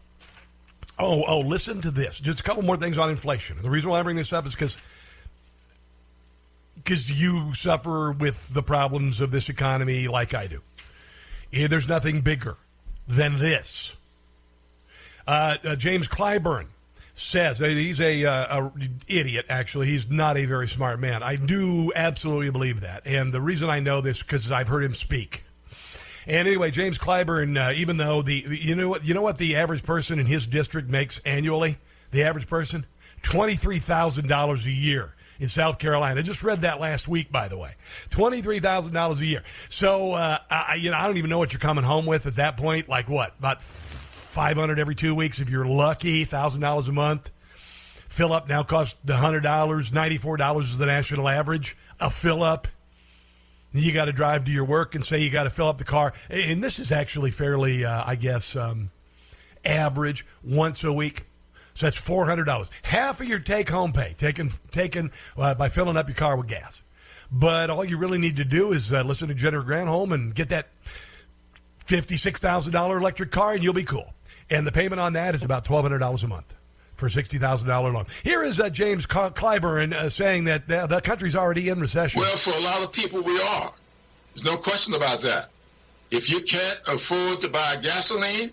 oh, 0.96 1.24
oh, 1.26 1.40
listen 1.40 1.80
to 1.80 1.90
this. 1.90 2.20
Just 2.20 2.38
a 2.38 2.42
couple 2.44 2.62
more 2.62 2.76
things 2.76 2.98
on 2.98 3.10
inflation. 3.10 3.60
The 3.60 3.70
reason 3.70 3.90
why 3.90 3.98
I 3.98 4.02
bring 4.04 4.16
this 4.16 4.32
up 4.32 4.46
is 4.46 4.54
because 4.54 4.78
because 6.76 7.10
you 7.10 7.54
suffer 7.54 8.12
with 8.12 8.52
the 8.54 8.62
problems 8.62 9.20
of 9.20 9.30
this 9.30 9.48
economy 9.48 10.08
like 10.08 10.34
I 10.34 10.46
do. 10.46 10.62
There's 11.52 11.88
nothing 11.88 12.22
bigger 12.22 12.56
than 13.06 13.38
this. 13.38 13.94
Uh, 15.26 15.56
uh, 15.64 15.76
James 15.76 16.08
Clyburn 16.08 16.66
says 17.14 17.60
uh, 17.60 17.66
he's 17.66 18.00
a, 18.00 18.24
uh, 18.24 18.60
a, 18.60 18.72
idiot. 19.06 19.46
Actually, 19.48 19.86
he's 19.86 20.10
not 20.10 20.36
a 20.36 20.44
very 20.46 20.66
smart 20.66 20.98
man. 20.98 21.22
I 21.22 21.36
do 21.36 21.92
absolutely 21.94 22.50
believe 22.50 22.80
that, 22.80 23.06
and 23.06 23.32
the 23.32 23.40
reason 23.40 23.70
I 23.70 23.80
know 23.80 24.00
this 24.00 24.22
because 24.22 24.50
I've 24.50 24.68
heard 24.68 24.84
him 24.84 24.94
speak. 24.94 25.44
And 26.26 26.46
anyway, 26.46 26.70
James 26.70 26.98
Clyburn, 26.98 27.56
uh, 27.56 27.72
even 27.72 27.96
though 27.96 28.22
the 28.22 28.44
you 28.48 28.74
know 28.74 28.88
what 28.88 29.04
you 29.04 29.14
know 29.14 29.22
what 29.22 29.38
the 29.38 29.56
average 29.56 29.82
person 29.82 30.18
in 30.18 30.26
his 30.26 30.46
district 30.46 30.88
makes 30.88 31.18
annually, 31.20 31.78
the 32.10 32.24
average 32.24 32.48
person 32.48 32.86
twenty 33.22 33.54
three 33.54 33.78
thousand 33.78 34.28
dollars 34.28 34.66
a 34.66 34.70
year 34.70 35.14
in 35.42 35.48
South 35.48 35.80
Carolina. 35.80 36.20
I 36.20 36.22
just 36.22 36.44
read 36.44 36.60
that 36.60 36.78
last 36.78 37.08
week, 37.08 37.32
by 37.32 37.48
the 37.48 37.58
way. 37.58 37.74
Twenty-three 38.10 38.60
thousand 38.60 38.92
dollars 38.92 39.20
a 39.20 39.26
year. 39.26 39.42
So, 39.68 40.12
uh, 40.12 40.38
I, 40.48 40.76
you 40.76 40.90
know, 40.90 40.96
I 40.96 41.08
don't 41.08 41.16
even 41.16 41.30
know 41.30 41.38
what 41.38 41.52
you're 41.52 41.58
coming 41.60 41.82
home 41.82 42.06
with 42.06 42.26
at 42.26 42.36
that 42.36 42.56
point. 42.56 42.88
Like 42.88 43.08
what? 43.08 43.34
About 43.40 43.60
five 43.60 44.56
hundred 44.56 44.78
every 44.78 44.94
two 44.94 45.16
weeks 45.16 45.40
if 45.40 45.50
you're 45.50 45.66
lucky. 45.66 46.24
Thousand 46.24 46.60
dollars 46.60 46.86
a 46.86 46.92
month. 46.92 47.32
Fill 48.08 48.32
up 48.32 48.48
now 48.48 48.62
costs 48.62 48.96
the 49.04 49.16
hundred 49.16 49.40
dollars. 49.40 49.92
Ninety-four 49.92 50.36
dollars 50.36 50.70
is 50.70 50.78
the 50.78 50.86
national 50.86 51.28
average. 51.28 51.76
A 51.98 52.08
fill 52.08 52.44
up. 52.44 52.68
You 53.72 53.90
got 53.90 54.04
to 54.04 54.12
drive 54.12 54.44
to 54.44 54.52
your 54.52 54.64
work 54.64 54.94
and 54.94 55.04
say 55.04 55.22
you 55.22 55.30
got 55.30 55.44
to 55.44 55.50
fill 55.50 55.66
up 55.66 55.78
the 55.78 55.84
car. 55.84 56.12
And 56.30 56.62
this 56.62 56.78
is 56.78 56.92
actually 56.92 57.32
fairly, 57.32 57.84
uh, 57.84 58.04
I 58.06 58.14
guess, 58.14 58.54
um, 58.54 58.90
average 59.64 60.24
once 60.44 60.84
a 60.84 60.92
week. 60.92 61.24
So 61.74 61.86
that's 61.86 61.96
four 61.96 62.26
hundred 62.26 62.44
dollars, 62.44 62.68
half 62.82 63.20
of 63.20 63.26
your 63.26 63.38
take-home 63.38 63.92
pay 63.92 64.14
taken 64.16 64.50
taken 64.70 65.10
uh, 65.36 65.54
by 65.54 65.68
filling 65.68 65.96
up 65.96 66.08
your 66.08 66.16
car 66.16 66.36
with 66.36 66.48
gas. 66.48 66.82
But 67.30 67.70
all 67.70 67.84
you 67.84 67.96
really 67.96 68.18
need 68.18 68.36
to 68.36 68.44
do 68.44 68.72
is 68.72 68.92
uh, 68.92 69.02
listen 69.02 69.28
to 69.28 69.34
Jennifer 69.34 69.64
Granholm 69.66 70.12
and 70.12 70.34
get 70.34 70.50
that 70.50 70.68
fifty-six 71.86 72.40
thousand 72.40 72.72
dollar 72.72 72.98
electric 72.98 73.30
car, 73.30 73.54
and 73.54 73.62
you'll 73.62 73.72
be 73.72 73.84
cool. 73.84 74.12
And 74.50 74.66
the 74.66 74.72
payment 74.72 75.00
on 75.00 75.14
that 75.14 75.34
is 75.34 75.42
about 75.42 75.64
twelve 75.64 75.84
hundred 75.84 76.00
dollars 76.00 76.22
a 76.24 76.28
month 76.28 76.54
for 76.94 77.08
sixty 77.08 77.38
thousand 77.38 77.68
dollar 77.68 77.90
loan. 77.90 78.04
Here 78.22 78.42
is 78.42 78.60
uh, 78.60 78.68
James 78.68 79.06
Clyburn 79.06 79.94
uh, 79.94 80.10
saying 80.10 80.44
that 80.44 80.68
the, 80.68 80.86
the 80.86 81.00
country's 81.00 81.34
already 81.34 81.70
in 81.70 81.80
recession. 81.80 82.20
Well, 82.20 82.36
for 82.36 82.50
a 82.50 82.60
lot 82.60 82.82
of 82.82 82.92
people, 82.92 83.22
we 83.22 83.40
are. 83.40 83.72
There's 84.34 84.44
no 84.44 84.58
question 84.58 84.92
about 84.92 85.22
that. 85.22 85.48
If 86.10 86.28
you 86.28 86.42
can't 86.42 86.78
afford 86.86 87.40
to 87.40 87.48
buy 87.48 87.76
gasoline, 87.80 88.50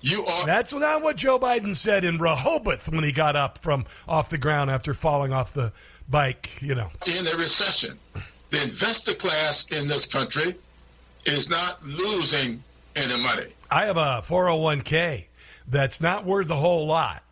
you 0.00 0.24
are. 0.24 0.46
That's 0.46 0.72
not 0.72 1.02
what 1.02 1.16
Joe 1.16 1.38
Biden 1.38 1.74
said 1.74 2.04
in 2.04 2.18
Rehoboth 2.18 2.88
when 2.88 3.04
he 3.04 3.12
got 3.12 3.36
up 3.36 3.58
from 3.58 3.86
off 4.08 4.30
the 4.30 4.38
ground 4.38 4.70
after 4.70 4.94
falling 4.94 5.32
off 5.32 5.52
the 5.52 5.72
bike. 6.08 6.60
You 6.62 6.74
know, 6.74 6.90
in 7.06 7.26
a 7.26 7.36
recession, 7.36 7.98
the 8.50 8.62
investor 8.62 9.14
class 9.14 9.66
in 9.70 9.88
this 9.88 10.06
country 10.06 10.54
is 11.24 11.48
not 11.48 11.84
losing 11.84 12.62
any 12.96 13.22
money. 13.22 13.46
I 13.70 13.86
have 13.86 13.96
a 13.96 14.22
401k 14.24 15.26
that's 15.66 16.00
not 16.00 16.24
worth 16.24 16.50
a 16.50 16.56
whole 16.56 16.86
lot, 16.86 17.22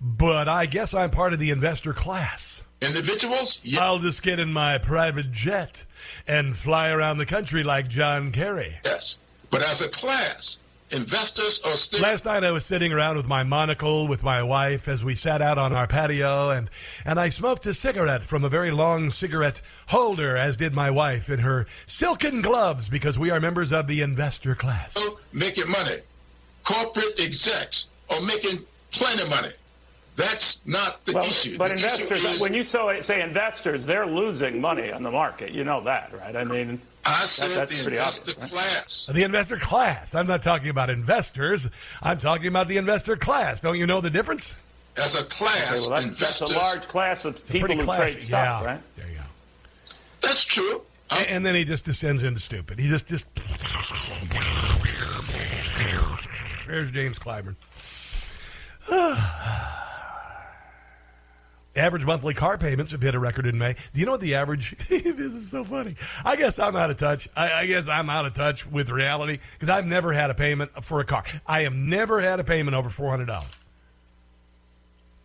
but 0.00 0.48
I 0.48 0.66
guess 0.66 0.94
I'm 0.94 1.10
part 1.10 1.32
of 1.32 1.38
the 1.38 1.50
investor 1.50 1.92
class. 1.92 2.62
Individuals? 2.82 3.60
Yeah. 3.62 3.84
I'll 3.84 3.98
just 3.98 4.22
get 4.22 4.38
in 4.38 4.52
my 4.52 4.78
private 4.78 5.32
jet 5.32 5.84
and 6.26 6.56
fly 6.56 6.90
around 6.90 7.18
the 7.18 7.26
country 7.26 7.62
like 7.62 7.88
John 7.88 8.32
Kerry. 8.32 8.78
Yes. 8.84 9.18
But 9.50 9.62
as 9.62 9.82
a 9.82 9.88
class, 9.88 10.58
investors 10.92 11.60
are 11.64 11.76
still. 11.76 12.02
Last 12.02 12.24
night 12.24 12.44
I 12.44 12.50
was 12.50 12.64
sitting 12.64 12.92
around 12.92 13.16
with 13.16 13.26
my 13.26 13.42
monocle 13.42 14.08
with 14.08 14.22
my 14.22 14.42
wife 14.42 14.88
as 14.88 15.04
we 15.04 15.14
sat 15.14 15.42
out 15.42 15.58
on 15.58 15.72
our 15.72 15.86
patio, 15.86 16.50
and, 16.50 16.68
and 17.04 17.18
I 17.18 17.28
smoked 17.28 17.66
a 17.66 17.74
cigarette 17.74 18.22
from 18.22 18.44
a 18.44 18.48
very 18.48 18.70
long 18.70 19.10
cigarette 19.10 19.62
holder, 19.88 20.36
as 20.36 20.56
did 20.56 20.74
my 20.74 20.90
wife 20.90 21.30
in 21.30 21.40
her 21.40 21.66
silken 21.86 22.42
gloves, 22.42 22.88
because 22.88 23.18
we 23.18 23.30
are 23.30 23.40
members 23.40 23.72
of 23.72 23.86
the 23.86 24.02
investor 24.02 24.54
class. 24.54 24.96
Making 25.32 25.70
money. 25.70 25.98
Corporate 26.64 27.18
execs 27.18 27.86
are 28.10 28.20
making 28.20 28.60
plenty 28.90 29.22
of 29.22 29.30
money. 29.30 29.50
That's 30.16 30.60
not 30.66 31.04
the 31.06 31.14
well, 31.14 31.24
issue. 31.24 31.56
But 31.56 31.68
the 31.68 31.74
investors, 31.74 32.24
issue 32.24 32.34
is, 32.34 32.40
when 32.40 32.52
you 32.52 32.62
say 32.64 33.22
investors, 33.22 33.86
they're 33.86 34.06
losing 34.06 34.60
money 34.60 34.92
on 34.92 35.02
the 35.02 35.10
market. 35.10 35.52
You 35.52 35.64
know 35.64 35.80
that, 35.82 36.12
right? 36.12 36.36
I 36.36 36.44
mean, 36.44 36.80
I 37.04 37.24
said 37.24 37.50
that's 37.56 37.72
the 37.84 37.92
investor 37.92 38.30
obvious, 38.30 38.38
right? 38.38 38.50
class. 38.50 39.10
The 39.12 39.22
investor 39.22 39.56
class. 39.56 40.14
I'm 40.14 40.26
not 40.26 40.42
talking 40.42 40.68
about 40.68 40.90
investors. 40.90 41.68
I'm 42.02 42.18
talking 42.18 42.46
about 42.46 42.68
the 42.68 42.76
investor 42.76 43.16
class. 43.16 43.60
Don't 43.60 43.78
you 43.78 43.86
know 43.86 44.00
the 44.00 44.10
difference? 44.10 44.56
As 44.96 45.14
a 45.14 45.24
class, 45.24 45.72
Okay, 45.72 45.80
well, 45.90 46.02
that, 46.02 46.16
that's 46.18 46.40
a 46.40 46.46
large 46.46 46.86
class 46.88 47.24
of 47.24 47.36
people 47.48 47.68
Pretty 47.68 47.76
who 47.76 47.84
classy. 47.84 48.12
trade 48.12 48.22
stock, 48.22 48.62
yeah. 48.62 48.66
right? 48.66 48.80
There 48.96 49.06
you 49.08 49.14
go. 49.14 49.22
That's 50.20 50.44
true. 50.44 50.82
And, 51.10 51.26
and 51.28 51.46
then 51.46 51.54
he 51.54 51.64
just 51.64 51.84
descends 51.84 52.22
into 52.22 52.40
stupid. 52.40 52.78
He 52.78 52.88
just 52.88 53.08
just. 53.08 53.26
There's 56.66 56.90
James 56.90 57.18
Clyburn. 57.18 57.54
average 61.76 62.04
monthly 62.04 62.34
car 62.34 62.58
payments 62.58 62.92
have 62.92 63.02
hit 63.02 63.14
a 63.14 63.18
record 63.18 63.46
in 63.46 63.58
May. 63.58 63.74
Do 63.92 64.00
you 64.00 64.06
know 64.06 64.12
what 64.12 64.20
the 64.20 64.34
average? 64.34 64.76
this 64.88 65.34
is 65.34 65.50
so 65.50 65.64
funny. 65.64 65.96
I 66.24 66.36
guess 66.36 66.58
I'm 66.58 66.76
out 66.76 66.90
of 66.90 66.96
touch. 66.96 67.28
I, 67.36 67.52
I 67.52 67.66
guess 67.66 67.88
I'm 67.88 68.10
out 68.10 68.26
of 68.26 68.34
touch 68.34 68.66
with 68.66 68.90
reality 68.90 69.38
because 69.54 69.68
I've 69.68 69.86
never 69.86 70.12
had 70.12 70.30
a 70.30 70.34
payment 70.34 70.84
for 70.84 71.00
a 71.00 71.04
car. 71.04 71.24
I 71.46 71.62
have 71.62 71.74
never 71.74 72.20
had 72.20 72.40
a 72.40 72.44
payment 72.44 72.76
over 72.76 72.88
four 72.88 73.10
hundred 73.10 73.26
dollars. 73.26 73.50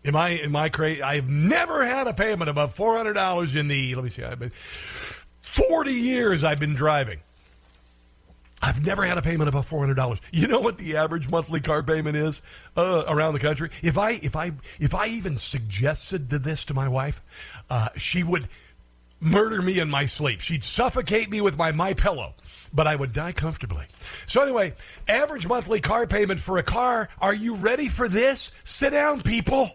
Am 0.06 0.16
I 0.16 0.30
am 0.30 0.56
I 0.56 0.70
crazy? 0.70 1.02
I 1.02 1.16
have 1.16 1.30
never 1.30 1.84
had 1.84 2.08
a 2.08 2.14
payment 2.14 2.50
above 2.50 2.74
four 2.76 2.96
hundred 2.96 3.14
dollars 3.14 3.56
in 3.56 3.68
the. 3.68 3.96
Let 3.96 4.04
me 4.04 4.10
see. 4.12 4.24
I've 4.24 4.40
been 4.40 4.52
forty 4.52 5.94
years. 5.94 6.44
I've 6.44 6.60
been 6.60 6.76
driving. 6.76 7.20
I've 8.65 8.84
never 8.84 9.06
had 9.06 9.19
a 9.19 9.21
payment 9.21 9.47
above 9.47 9.67
four 9.67 9.80
hundred 9.80 9.93
dollars. 9.93 10.19
You 10.32 10.47
know 10.47 10.60
what 10.60 10.80
the 10.80 10.97
average 10.97 11.30
monthly 11.30 11.62
car 11.62 11.84
payment 11.84 12.17
is 12.17 12.41
uh, 12.75 13.04
around 13.08 13.36
the 13.36 13.39
country? 13.39 13.69
If 13.84 13.95
I 13.95 14.13
if 14.13 14.36
I 14.36 14.54
if 14.80 14.95
I 14.95 15.06
even 15.08 15.38
suggested 15.38 16.32
this 16.32 16.65
to 16.65 16.73
my 16.73 16.88
wife, 16.88 17.21
uh, 17.69 17.89
she 17.95 18.23
would 18.23 18.49
murder 19.19 19.62
me 19.62 19.80
in 19.80 19.88
my 19.91 20.08
sleep. 20.08 20.41
She'd 20.41 20.63
suffocate 20.63 21.30
me 21.30 21.41
with 21.41 21.60
my 21.60 21.73
my 21.73 21.93
pillow, 21.93 22.34
but 22.73 22.88
I 22.88 22.95
would 22.95 23.13
die 23.13 23.34
comfortably. 23.34 23.86
So 24.25 24.41
anyway, 24.41 24.73
average 25.08 25.47
monthly 25.47 25.80
car 25.80 26.08
payment 26.08 26.39
for 26.39 26.58
a 26.58 26.63
car. 26.63 27.08
Are 27.21 27.36
you 27.36 27.58
ready 27.58 27.88
for 27.88 28.08
this? 28.08 28.51
Sit 28.63 28.93
down, 28.93 29.21
people. 29.21 29.69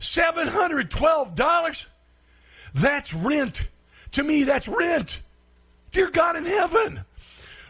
Seven 0.00 0.48
hundred 0.48 0.90
twelve 0.90 1.36
dollars. 1.36 1.86
That's 2.74 3.14
rent. 3.14 3.68
To 4.12 4.24
me, 4.24 4.42
that's 4.42 4.66
rent. 4.66 5.20
Dear 5.92 6.10
God 6.10 6.34
in 6.34 6.44
heaven 6.44 7.04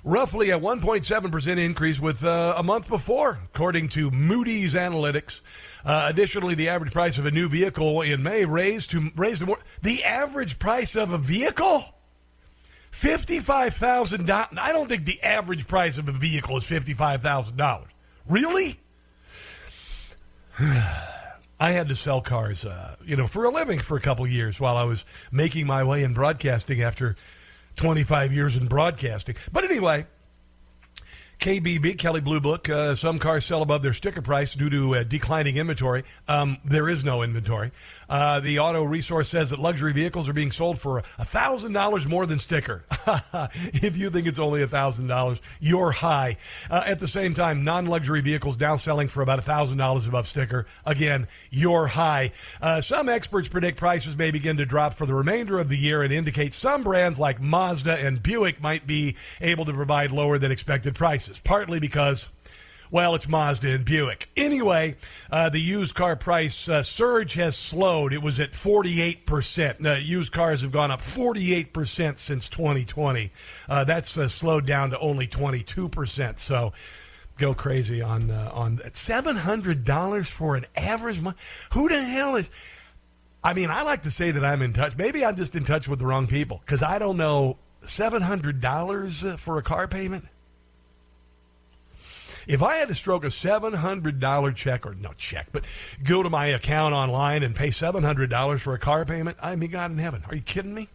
roughly 0.09 0.49
a 0.51 0.59
1.7% 0.59 1.59
increase 1.59 2.01
with 2.01 2.25
uh, 2.25 2.55
a 2.57 2.62
month 2.62 2.88
before, 2.88 3.38
according 3.53 3.88
to 3.88 4.11
Moody's 4.11 4.75
Analytics. 4.75 5.40
Uh, 5.85 6.07
additionally, 6.09 6.55
the 6.55 6.71
average 6.71 6.92
price 6.92 7.18
of 7.18 7.27
a 7.27 7.31
new 7.31 7.49
vehicle 7.49 8.01
in 8.01 8.23
May 8.23 8.44
raised 8.47 8.90
to 8.92 9.11
raised 9.14 9.40
to 9.40 9.47
more. 9.47 9.59
The 9.83 10.03
average 10.05 10.59
price 10.59 10.97
of 10.97 11.12
a 11.12 11.18
vehicle, 11.18 11.85
fifty-five 12.90 13.75
thousand 13.75 14.27
dollars. 14.27 14.49
I 14.59 14.73
don't 14.73 14.88
think 14.88 15.05
the 15.05 15.23
average 15.23 15.68
price 15.68 15.99
of 15.99 16.09
a 16.09 16.12
vehicle 16.12 16.57
is 16.57 16.64
fifty-five 16.64 17.23
thousand 17.23 17.57
dollars. 17.57 17.90
Really? 18.27 18.81
I 21.61 21.73
had 21.73 21.88
to 21.88 21.97
sell 21.97 22.21
cars, 22.21 22.64
uh, 22.64 22.94
you 23.05 23.16
know, 23.16 23.27
for 23.27 23.44
a 23.44 23.51
living 23.51 23.81
for 23.81 23.97
a 23.97 24.01
couple 24.01 24.27
years 24.29 24.61
while 24.61 24.77
I 24.77 24.85
was 24.85 25.05
making 25.33 25.66
my 25.66 25.83
way 25.83 26.05
in 26.05 26.14
broadcasting 26.14 26.83
after 26.83 27.16
25 27.79 28.33
years 28.33 28.57
in 28.57 28.67
broadcasting. 28.67 29.37
But 29.51 29.64
anyway, 29.64 30.07
KBB, 31.38 31.96
Kelley 31.98 32.20
Blue 32.20 32.40
Book, 32.40 32.68
uh, 32.68 32.96
some 32.96 33.20
cars 33.20 33.44
sell 33.44 33.62
above 33.62 33.81
their 33.81 33.92
sticker 33.92 34.20
price 34.20 34.55
due 34.55 34.68
to 34.70 34.96
uh, 34.96 35.03
declining 35.05 35.57
inventory. 35.57 36.03
Um, 36.27 36.59
there 36.64 36.88
is 36.88 37.05
no 37.05 37.22
inventory. 37.22 37.70
Uh, 38.09 38.40
the 38.40 38.59
auto 38.59 38.83
resource 38.83 39.29
says 39.29 39.51
that 39.51 39.59
luxury 39.59 39.92
vehicles 39.92 40.29
are 40.29 40.33
being 40.33 40.51
sold 40.51 40.81
for 40.81 41.03
$1,000 41.18 42.07
more 42.07 42.24
than 42.24 42.38
sticker. 42.38 42.85
if 43.55 43.96
you 43.96 44.09
think 44.11 44.27
it's 44.27 44.38
only 44.38 44.61
$1,000, 44.61 45.40
you're 45.61 45.90
high. 45.90 46.38
Uh, 46.70 46.83
at 46.87 46.98
the 46.98 47.09
same 47.09 47.35
time, 47.35 47.64
non 47.64 47.87
luxury 47.87 48.22
vehicles 48.22 48.59
now 48.59 48.77
selling 48.77 49.09
for 49.09 49.22
about 49.22 49.38
$1,000 49.38 50.09
above 50.09 50.27
sticker. 50.27 50.66
Again, 50.87 51.29
you're 51.51 51.87
high. 51.87 52.33
Uh, 52.62 52.81
some 52.81 53.09
experts 53.09 53.48
predict 53.48 53.79
prices 53.79 54.16
may 54.16 54.31
begin 54.31 54.57
to 54.57 54.64
drop 54.64 54.94
for 54.94 55.05
the 55.05 55.14
remainder 55.14 55.59
of 55.59 55.68
the 55.68 55.77
year 55.77 56.03
and 56.03 56.12
indicate 56.12 56.55
some 56.55 56.83
brands 56.83 57.20
like 57.20 57.40
Mazda 57.40 57.98
and 57.98 58.22
Buick 58.22 58.62
might 58.62 58.87
be 58.87 59.16
able 59.40 59.66
to 59.66 59.72
provide 59.74 60.12
lower 60.12 60.38
than 60.38 60.51
expected 60.51 60.94
prices, 60.94 61.28
partly 61.45 61.81
because 61.81 62.29
well, 62.91 63.14
it's 63.14 63.29
Mazda 63.29 63.69
and 63.69 63.85
Buick. 63.85 64.31
Anyway, 64.37 64.97
uh, 65.31 65.51
the 65.51 65.61
used 65.61 65.95
car 65.95 66.17
price 66.17 66.69
uh, 66.69 66.83
surge 66.83 67.35
has 67.35 67.57
slowed. 67.57 68.12
It 68.12 68.23
was 68.23 68.41
at 68.41 68.53
48%. 68.53 69.85
Uh, 69.85 69.97
used 69.97 70.33
cars 70.33 70.62
have 70.62 70.73
gone 70.73 70.91
up 70.91 71.01
48% 71.01 72.17
since 72.17 72.49
2020. 72.49 73.31
Uh, 73.69 73.85
that's 73.85 74.17
uh, 74.17 74.29
slowed 74.29 74.64
down 74.64 74.91
to 74.91 74.99
only 75.01 75.29
22%. 75.29 76.38
So 76.38 76.73
go 77.37 77.53
crazy 77.53 78.01
on 78.01 78.31
uh, 78.31 78.51
on 78.55 78.77
that. 78.77 78.95
$700 78.95 80.27
for 80.27 80.57
an 80.57 80.64
average 80.75 81.21
month. 81.21 81.37
Who 81.75 81.88
the 81.88 82.03
hell 82.03 82.37
is. 82.37 82.51
I 83.45 83.55
mean, 83.55 83.71
I 83.71 83.83
like 83.83 84.03
to 84.03 84.11
say 84.11 84.31
that 84.31 84.45
I'm 84.45 84.62
in 84.62 84.73
touch. 84.73 84.97
Maybe 84.97 85.25
I'm 85.25 85.37
just 85.37 85.55
in 85.55 85.64
touch 85.64 85.88
with 85.88 85.99
the 86.01 86.07
wrong 86.07 86.27
people 86.27 86.61
because 86.64 86.83
I 86.83 86.99
don't 86.99 87.17
know. 87.17 87.59
$700 87.85 89.38
for 89.38 89.59
a 89.59 89.62
car 89.62 89.87
payment? 89.87 90.27
If 92.48 92.62
I 92.62 92.76
had 92.76 92.88
to 92.88 92.94
stroke 92.94 93.24
a 93.24 93.28
$700 93.28 94.56
check, 94.56 94.87
or 94.87 94.94
no 94.94 95.12
check, 95.18 95.48
but 95.52 95.64
go 96.02 96.22
to 96.22 96.30
my 96.30 96.46
account 96.46 96.94
online 96.94 97.42
and 97.42 97.54
pay 97.54 97.68
$700 97.68 98.58
for 98.58 98.72
a 98.72 98.78
car 98.78 99.04
payment, 99.04 99.37
I 99.40 99.54
mean, 99.54 99.70
God 99.70 99.90
in 99.90 99.98
heaven. 99.98 100.24
Are 100.26 100.34
you 100.34 100.40
kidding 100.40 100.74
me? 100.74 100.88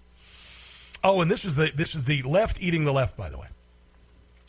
Oh, 1.04 1.22
and 1.22 1.30
this 1.30 1.46
is 1.46 1.56
the 1.56 1.72
this 1.76 1.96
is 1.96 2.06
the 2.06 2.24
left 2.24 2.62
eating 2.62 2.86
the 2.86 2.94
left, 2.94 3.16
by 3.16 3.30
the 3.30 3.38
way. 3.38 3.48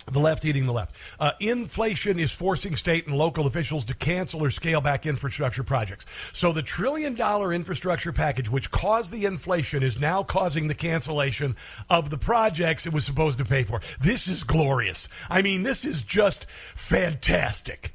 The 0.06 0.20
left 0.20 0.44
eating 0.44 0.66
the 0.66 0.72
left. 0.72 0.94
Uh, 1.18 1.32
inflation 1.40 2.18
is 2.18 2.30
forcing 2.30 2.76
state 2.76 3.06
and 3.06 3.16
local 3.16 3.46
officials 3.46 3.86
to 3.86 3.94
cancel 3.94 4.44
or 4.44 4.50
scale 4.50 4.80
back 4.80 5.06
infrastructure 5.06 5.62
projects. 5.62 6.04
So 6.32 6.52
the 6.52 6.62
trillion 6.62 7.14
dollar 7.14 7.52
infrastructure 7.54 8.12
package, 8.12 8.50
which 8.50 8.70
caused 8.70 9.12
the 9.12 9.24
inflation, 9.24 9.82
is 9.82 9.98
now 9.98 10.22
causing 10.22 10.68
the 10.68 10.74
cancellation 10.74 11.56
of 11.88 12.10
the 12.10 12.18
projects 12.18 12.86
it 12.86 12.92
was 12.92 13.04
supposed 13.04 13.38
to 13.38 13.44
pay 13.44 13.62
for. 13.62 13.80
This 13.98 14.28
is 14.28 14.44
glorious. 14.44 15.08
I 15.30 15.40
mean, 15.40 15.62
this 15.62 15.84
is 15.84 16.02
just 16.02 16.46
fantastic. 16.50 17.92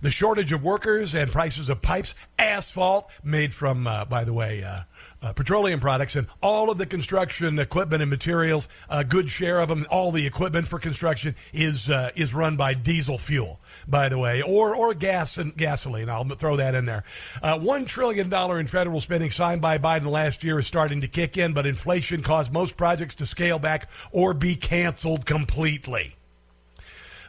The 0.00 0.10
shortage 0.10 0.52
of 0.52 0.64
workers 0.64 1.14
and 1.14 1.30
prices 1.30 1.70
of 1.70 1.80
pipes, 1.80 2.16
asphalt, 2.36 3.08
made 3.22 3.54
from, 3.54 3.86
uh, 3.86 4.04
by 4.04 4.24
the 4.24 4.32
way, 4.32 4.64
uh, 4.64 4.80
uh, 5.22 5.32
petroleum 5.32 5.80
products 5.80 6.16
and 6.16 6.26
all 6.42 6.70
of 6.70 6.78
the 6.78 6.86
construction 6.86 7.58
equipment 7.58 8.02
and 8.02 8.10
materials, 8.10 8.68
a 8.90 9.04
good 9.04 9.30
share 9.30 9.60
of 9.60 9.68
them, 9.68 9.86
all 9.90 10.12
the 10.12 10.26
equipment 10.26 10.66
for 10.68 10.78
construction 10.78 11.34
is 11.52 11.88
uh, 11.88 12.10
is 12.16 12.34
run 12.34 12.56
by 12.56 12.74
diesel 12.74 13.18
fuel, 13.18 13.60
by 13.86 14.08
the 14.08 14.18
way, 14.18 14.42
or 14.42 14.74
or 14.74 14.94
gas 14.94 15.38
and 15.38 15.56
gasoline. 15.56 16.08
I'll 16.08 16.24
throw 16.24 16.56
that 16.56 16.74
in 16.74 16.84
there. 16.84 17.04
Uh, 17.42 17.58
One 17.58 17.84
trillion 17.84 18.28
dollar 18.28 18.58
in 18.58 18.66
federal 18.66 19.00
spending 19.00 19.30
signed 19.30 19.62
by 19.62 19.78
Biden 19.78 20.06
last 20.06 20.42
year 20.44 20.58
is 20.58 20.66
starting 20.66 21.00
to 21.02 21.08
kick 21.08 21.38
in, 21.38 21.52
but 21.52 21.66
inflation 21.66 22.22
caused 22.22 22.52
most 22.52 22.76
projects 22.76 23.14
to 23.16 23.26
scale 23.26 23.58
back 23.58 23.88
or 24.10 24.34
be 24.34 24.56
canceled 24.56 25.24
completely. 25.26 26.16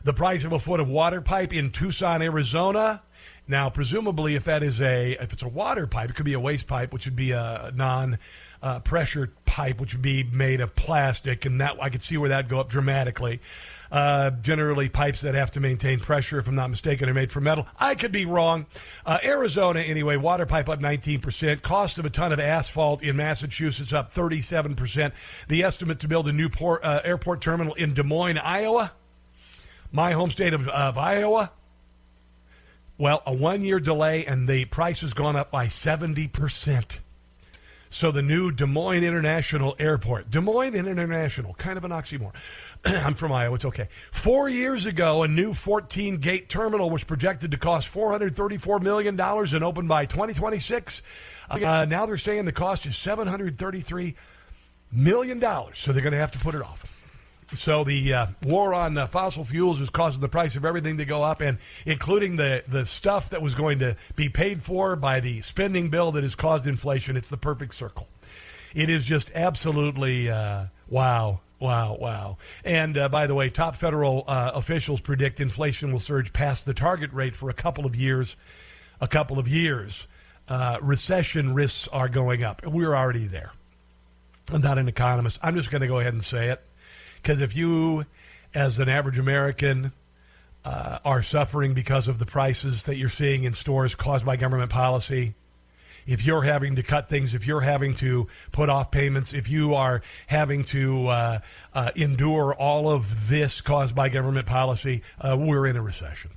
The 0.03 0.13
price 0.13 0.43
of 0.43 0.51
a 0.51 0.59
foot 0.59 0.81
of 0.81 0.89
water 0.89 1.21
pipe 1.21 1.53
in 1.53 1.71
Tucson, 1.71 2.21
Arizona. 2.21 3.01
Now, 3.47 3.69
presumably, 3.69 4.35
if 4.35 4.45
that 4.45 4.63
is 4.63 4.79
a 4.79 5.13
if 5.21 5.33
it's 5.33 5.43
a 5.43 5.47
water 5.47 5.85
pipe, 5.85 6.09
it 6.09 6.15
could 6.15 6.25
be 6.25 6.33
a 6.33 6.39
waste 6.39 6.67
pipe, 6.67 6.93
which 6.93 7.05
would 7.05 7.15
be 7.15 7.31
a 7.31 7.71
non 7.75 8.17
uh, 8.61 8.79
pressure 8.79 9.31
pipe, 9.45 9.81
which 9.81 9.93
would 9.93 10.01
be 10.01 10.23
made 10.23 10.61
of 10.61 10.75
plastic, 10.75 11.45
and 11.45 11.59
that 11.59 11.75
I 11.81 11.89
could 11.89 12.01
see 12.01 12.15
where 12.15 12.29
that 12.29 12.45
would 12.45 12.49
go 12.49 12.59
up 12.59 12.69
dramatically. 12.69 13.41
Uh, 13.91 14.31
generally, 14.31 14.87
pipes 14.87 15.21
that 15.21 15.35
have 15.35 15.51
to 15.51 15.59
maintain 15.59 15.99
pressure, 15.99 16.39
if 16.39 16.47
I'm 16.47 16.55
not 16.55 16.69
mistaken, 16.69 17.09
are 17.09 17.13
made 17.13 17.31
from 17.31 17.43
metal. 17.43 17.67
I 17.77 17.95
could 17.95 18.13
be 18.13 18.25
wrong. 18.25 18.65
Uh, 19.05 19.19
Arizona, 19.23 19.81
anyway, 19.81 20.15
water 20.15 20.45
pipe 20.45 20.69
up 20.69 20.79
19%. 20.79 21.61
Cost 21.61 21.99
of 21.99 22.05
a 22.05 22.09
ton 22.09 22.31
of 22.31 22.39
asphalt 22.39 23.03
in 23.03 23.17
Massachusetts 23.17 23.91
up 23.91 24.13
37%. 24.13 25.11
The 25.49 25.63
estimate 25.63 25.99
to 25.99 26.07
build 26.07 26.27
a 26.29 26.31
new 26.31 26.49
port, 26.49 26.83
uh, 26.83 27.01
airport 27.03 27.41
terminal 27.41 27.73
in 27.73 27.93
Des 27.93 28.03
Moines, 28.03 28.39
Iowa, 28.39 28.93
my 29.91 30.13
home 30.13 30.31
state 30.31 30.53
of, 30.53 30.67
of 30.69 30.97
Iowa. 30.97 31.51
Well, 32.97 33.23
a 33.25 33.33
one 33.33 33.63
year 33.63 33.79
delay, 33.79 34.25
and 34.25 34.47
the 34.47 34.65
price 34.65 35.01
has 35.01 35.13
gone 35.13 35.35
up 35.35 35.49
by 35.49 35.65
70%. 35.65 36.99
So 37.89 38.11
the 38.11 38.23
new 38.23 38.51
Des 38.51 38.65
Moines 38.65 39.03
International 39.03 39.75
Airport, 39.77 40.31
Des 40.31 40.39
Moines 40.39 40.73
International, 40.75 41.53
kind 41.53 41.77
of 41.77 41.85
an 41.85 41.91
oxymoron. 41.91 42.33
I'm 42.85 43.13
from 43.13 43.31
Iowa, 43.31 43.53
it's 43.53 43.65
okay. 43.65 43.87
Four 44.11 44.49
years 44.49 44.87
ago, 44.87 45.21
a 45.21 45.27
new 45.27 45.53
14 45.53 46.17
gate 46.17 46.49
terminal 46.49 46.89
was 46.89 47.03
projected 47.03 47.51
to 47.51 47.57
cost 47.57 47.93
$434 47.93 48.81
million 48.81 49.19
and 49.19 49.63
open 49.63 49.87
by 49.87 50.05
2026. 50.05 51.03
Uh, 51.49 51.85
now 51.87 52.07
they're 52.07 52.17
saying 52.17 52.45
the 52.45 52.51
cost 52.51 52.87
is 52.87 52.93
$733 52.93 54.15
million, 54.91 55.39
so 55.73 55.91
they're 55.91 56.01
going 56.01 56.13
to 56.13 56.17
have 56.17 56.31
to 56.31 56.39
put 56.39 56.55
it 56.55 56.63
off. 56.63 56.92
So 57.55 57.83
the 57.83 58.13
uh, 58.13 58.27
war 58.45 58.73
on 58.73 58.97
uh, 58.97 59.07
fossil 59.07 59.45
fuels 59.45 59.79
is 59.79 59.89
causing 59.89 60.21
the 60.21 60.29
price 60.29 60.55
of 60.55 60.65
everything 60.65 60.97
to 60.97 61.05
go 61.05 61.23
up, 61.23 61.41
and 61.41 61.57
including 61.85 62.35
the 62.35 62.63
the 62.67 62.85
stuff 62.85 63.29
that 63.29 63.41
was 63.41 63.55
going 63.55 63.79
to 63.79 63.95
be 64.15 64.29
paid 64.29 64.61
for 64.61 64.95
by 64.95 65.19
the 65.19 65.41
spending 65.41 65.89
bill 65.89 66.11
that 66.13 66.23
has 66.23 66.35
caused 66.35 66.67
inflation. 66.67 67.17
It's 67.17 67.29
the 67.29 67.37
perfect 67.37 67.75
circle. 67.75 68.07
It 68.73 68.89
is 68.89 69.05
just 69.05 69.31
absolutely 69.35 70.29
uh, 70.31 70.65
wow, 70.89 71.41
Wow, 71.63 71.95
wow. 71.97 72.37
And 72.65 72.97
uh, 72.97 73.07
by 73.07 73.25
the 73.25 73.35
way, 73.35 73.49
top 73.49 73.77
federal 73.77 74.25
uh, 74.27 74.51
officials 74.53 74.99
predict 74.99 75.39
inflation 75.39 75.93
will 75.93 75.99
surge 75.99 76.33
past 76.33 76.65
the 76.65 76.73
target 76.73 77.13
rate 77.13 77.37
for 77.37 77.49
a 77.49 77.53
couple 77.53 77.85
of 77.85 77.95
years. 77.95 78.35
A 78.99 79.07
couple 79.07 79.39
of 79.39 79.47
years. 79.47 80.05
Uh, 80.49 80.77
recession 80.81 81.53
risks 81.53 81.87
are 81.87 82.09
going 82.09 82.43
up. 82.43 82.65
We're 82.67 82.93
already 82.93 83.27
there. 83.27 83.53
I'm 84.51 84.59
not 84.59 84.77
an 84.77 84.89
economist. 84.89 85.39
I'm 85.41 85.55
just 85.55 85.71
going 85.71 85.83
to 85.83 85.87
go 85.87 85.99
ahead 85.99 86.11
and 86.11 86.21
say 86.21 86.49
it. 86.49 86.61
Because 87.23 87.41
if 87.41 87.55
you, 87.55 88.05
as 88.53 88.79
an 88.79 88.89
average 88.89 89.17
American, 89.17 89.93
uh, 90.65 90.99
are 91.05 91.21
suffering 91.21 91.73
because 91.73 92.09
of 92.09 92.19
the 92.19 92.25
prices 92.25 92.85
that 92.85 92.97
you're 92.97 93.09
seeing 93.09 93.45
in 93.45 93.53
stores 93.53 93.95
caused 93.95 94.25
by 94.25 94.35
government 94.35 94.69
policy, 94.69 95.33
if 96.05 96.25
you're 96.25 96.41
having 96.41 96.75
to 96.75 96.83
cut 96.83 97.07
things, 97.07 97.33
if 97.33 97.47
you're 97.47 97.61
having 97.61 97.95
to 97.95 98.27
put 98.51 98.67
off 98.67 98.91
payments, 98.91 99.33
if 99.33 99.49
you 99.49 99.73
are 99.73 100.01
having 100.27 100.65
to 100.65 101.07
uh, 101.07 101.39
uh, 101.73 101.91
endure 101.95 102.53
all 102.53 102.89
of 102.89 103.29
this 103.29 103.61
caused 103.61 103.95
by 103.95 104.09
government 104.09 104.45
policy, 104.45 105.01
uh, 105.21 105.37
we're 105.39 105.65
in 105.65 105.77
a 105.77 105.81
recession. 105.81 106.31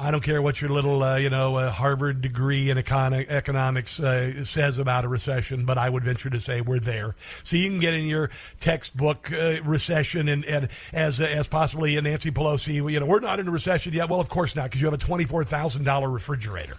I 0.00 0.10
don't 0.10 0.22
care 0.22 0.40
what 0.40 0.62
your 0.62 0.70
little, 0.70 1.02
uh, 1.02 1.16
you 1.16 1.28
know, 1.28 1.56
uh, 1.56 1.70
Harvard 1.70 2.22
degree 2.22 2.70
in 2.70 2.78
econ- 2.78 3.28
economics 3.28 4.00
uh, 4.00 4.44
says 4.44 4.78
about 4.78 5.04
a 5.04 5.08
recession, 5.08 5.66
but 5.66 5.76
I 5.76 5.90
would 5.90 6.04
venture 6.04 6.30
to 6.30 6.40
say 6.40 6.62
we're 6.62 6.78
there. 6.78 7.14
So 7.42 7.58
you 7.58 7.68
can 7.68 7.80
get 7.80 7.92
in 7.92 8.06
your 8.06 8.30
textbook 8.60 9.30
uh, 9.30 9.62
recession 9.62 10.28
and, 10.28 10.42
and 10.46 10.68
as 10.94 11.20
as 11.20 11.46
possibly 11.48 11.98
a 11.98 12.02
Nancy 12.02 12.30
Pelosi, 12.30 12.76
you 12.90 12.98
know, 12.98 13.04
we're 13.04 13.20
not 13.20 13.40
in 13.40 13.48
a 13.48 13.50
recession 13.50 13.92
yet. 13.92 14.08
Well, 14.08 14.20
of 14.20 14.30
course 14.30 14.56
not, 14.56 14.70
because 14.70 14.80
you 14.80 14.86
have 14.86 14.94
a 14.94 15.04
twenty 15.04 15.26
four 15.26 15.44
thousand 15.44 15.84
dollar 15.84 16.08
refrigerator. 16.08 16.78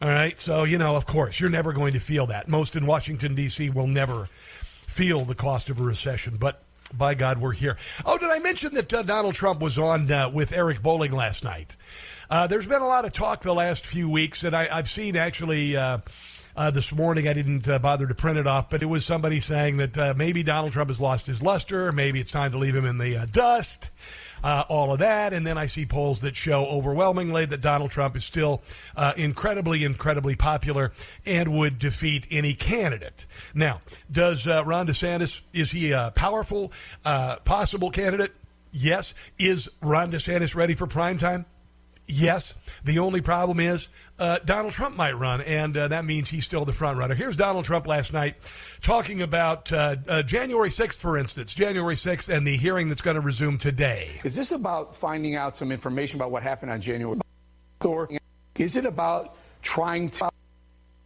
All 0.00 0.08
right, 0.08 0.40
so 0.40 0.64
you 0.64 0.78
know, 0.78 0.96
of 0.96 1.04
course, 1.04 1.38
you're 1.38 1.50
never 1.50 1.74
going 1.74 1.92
to 1.92 2.00
feel 2.00 2.26
that. 2.28 2.48
Most 2.48 2.76
in 2.76 2.86
Washington 2.86 3.34
D.C. 3.34 3.68
will 3.68 3.86
never 3.86 4.30
feel 4.86 5.26
the 5.26 5.34
cost 5.34 5.68
of 5.68 5.78
a 5.78 5.82
recession, 5.82 6.38
but 6.40 6.62
by 6.94 7.14
God, 7.14 7.38
we're 7.38 7.52
here. 7.52 7.76
Oh, 8.04 8.18
did 8.18 8.30
I 8.30 8.38
mention 8.38 8.74
that 8.74 8.92
uh, 8.92 9.02
Donald 9.02 9.34
Trump 9.34 9.60
was 9.60 9.78
on 9.78 10.10
uh, 10.10 10.28
with 10.28 10.52
Eric 10.52 10.82
Bolling 10.82 11.12
last 11.12 11.44
night? 11.44 11.76
Uh, 12.28 12.46
there's 12.46 12.66
been 12.66 12.82
a 12.82 12.86
lot 12.86 13.04
of 13.04 13.12
talk 13.12 13.42
the 13.42 13.54
last 13.54 13.86
few 13.86 14.08
weeks, 14.08 14.44
and 14.44 14.54
I, 14.54 14.74
have 14.74 14.88
seen 14.88 15.16
actually. 15.16 15.76
Uh, 15.76 15.98
uh, 16.58 16.70
this 16.70 16.90
morning, 16.90 17.28
I 17.28 17.34
didn't 17.34 17.68
uh, 17.68 17.78
bother 17.78 18.06
to 18.06 18.14
print 18.14 18.38
it 18.38 18.46
off, 18.46 18.70
but 18.70 18.82
it 18.82 18.86
was 18.86 19.04
somebody 19.04 19.40
saying 19.40 19.76
that 19.76 20.16
maybe 20.16 20.42
Donald 20.42 20.72
Trump 20.72 20.88
has 20.88 20.98
lost 20.98 21.26
his 21.26 21.42
luster, 21.42 21.92
maybe 21.92 22.18
it's 22.18 22.30
time 22.30 22.50
to 22.52 22.56
leave 22.56 22.74
him 22.74 22.86
in 22.86 22.96
the 22.96 23.28
dust 23.30 23.90
uh, 24.42 24.64
all 24.68 24.92
of 24.92 24.98
that. 25.00 25.32
And 25.32 25.46
then 25.46 25.58
I 25.58 25.66
see 25.66 25.86
polls 25.86 26.20
that 26.20 26.36
show 26.36 26.66
overwhelmingly 26.66 27.46
that 27.46 27.60
Donald 27.60 27.90
Trump 27.90 28.16
is 28.16 28.24
still 28.24 28.62
uh, 28.96 29.12
incredibly, 29.16 29.84
incredibly 29.84 30.36
popular 30.36 30.92
and 31.24 31.52
would 31.56 31.78
defeat 31.78 32.26
any 32.30 32.54
candidate. 32.54 33.26
Now, 33.54 33.80
does 34.10 34.46
uh, 34.46 34.64
Ron 34.64 34.86
DeSantis, 34.86 35.40
is 35.52 35.70
he 35.70 35.92
a 35.92 36.12
powerful, 36.14 36.72
uh, 37.04 37.36
possible 37.36 37.90
candidate? 37.90 38.32
Yes. 38.72 39.14
Is 39.38 39.70
Ron 39.80 40.12
DeSantis 40.12 40.54
ready 40.54 40.74
for 40.74 40.86
prime 40.86 41.18
time? 41.18 41.46
Yes. 42.06 42.54
The 42.84 42.98
only 42.98 43.20
problem 43.20 43.58
is 43.58 43.88
uh, 44.18 44.38
Donald 44.44 44.72
Trump 44.72 44.96
might 44.96 45.12
run, 45.12 45.40
and 45.42 45.76
uh, 45.76 45.88
that 45.88 46.04
means 46.04 46.28
he's 46.28 46.44
still 46.44 46.64
the 46.64 46.72
front 46.72 46.98
runner. 46.98 47.14
Here's 47.14 47.36
Donald 47.36 47.64
Trump 47.64 47.86
last 47.86 48.12
night 48.12 48.36
talking 48.80 49.22
about 49.22 49.72
uh, 49.72 49.96
uh 50.08 50.22
January 50.22 50.70
6th, 50.70 51.00
for 51.00 51.18
instance, 51.18 51.54
January 51.54 51.96
6th, 51.96 52.34
and 52.34 52.46
the 52.46 52.56
hearing 52.56 52.88
that's 52.88 53.02
going 53.02 53.16
to 53.16 53.20
resume 53.20 53.58
today. 53.58 54.20
Is 54.24 54.34
this 54.34 54.52
about 54.52 54.94
finding 54.94 55.36
out 55.36 55.56
some 55.56 55.70
information 55.70 56.18
about 56.18 56.30
what 56.30 56.42
happened 56.42 56.70
on 56.70 56.80
January? 56.80 57.16
6th, 57.16 57.86
Or 57.86 58.08
is 58.56 58.76
it 58.76 58.86
about 58.86 59.36
trying 59.62 60.10
to 60.10 60.30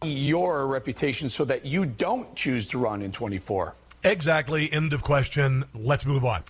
your 0.03 0.67
reputation 0.67 1.29
so 1.29 1.45
that 1.45 1.65
you 1.65 1.85
don't 1.85 2.35
choose 2.35 2.65
to 2.67 2.77
run 2.77 3.01
in 3.01 3.11
24? 3.11 3.75
Exactly. 4.03 4.71
End 4.71 4.93
of 4.93 5.03
question. 5.03 5.63
Let's 5.75 6.05
move 6.05 6.25
on. 6.25 6.43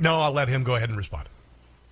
No, 0.00 0.20
I'll 0.20 0.32
let 0.32 0.48
him 0.48 0.64
go 0.64 0.74
ahead 0.74 0.88
and 0.88 0.98
respond. 0.98 1.28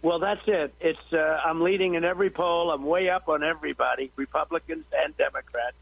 Well, 0.07 0.21
that's 0.21 0.47
it. 0.47 0.73
It's 0.79 1.13
uh, 1.13 1.17
I'm 1.17 1.63
leading 1.63 1.95
in 1.95 2.05
every 2.05 2.31
poll. 2.31 2.71
I'm 2.71 2.85
way 2.85 3.11
up 3.11 3.29
on 3.29 3.43
everybody, 3.43 4.13
Republicans 4.15 4.85
and 4.97 5.17
Democrats, 5.17 5.75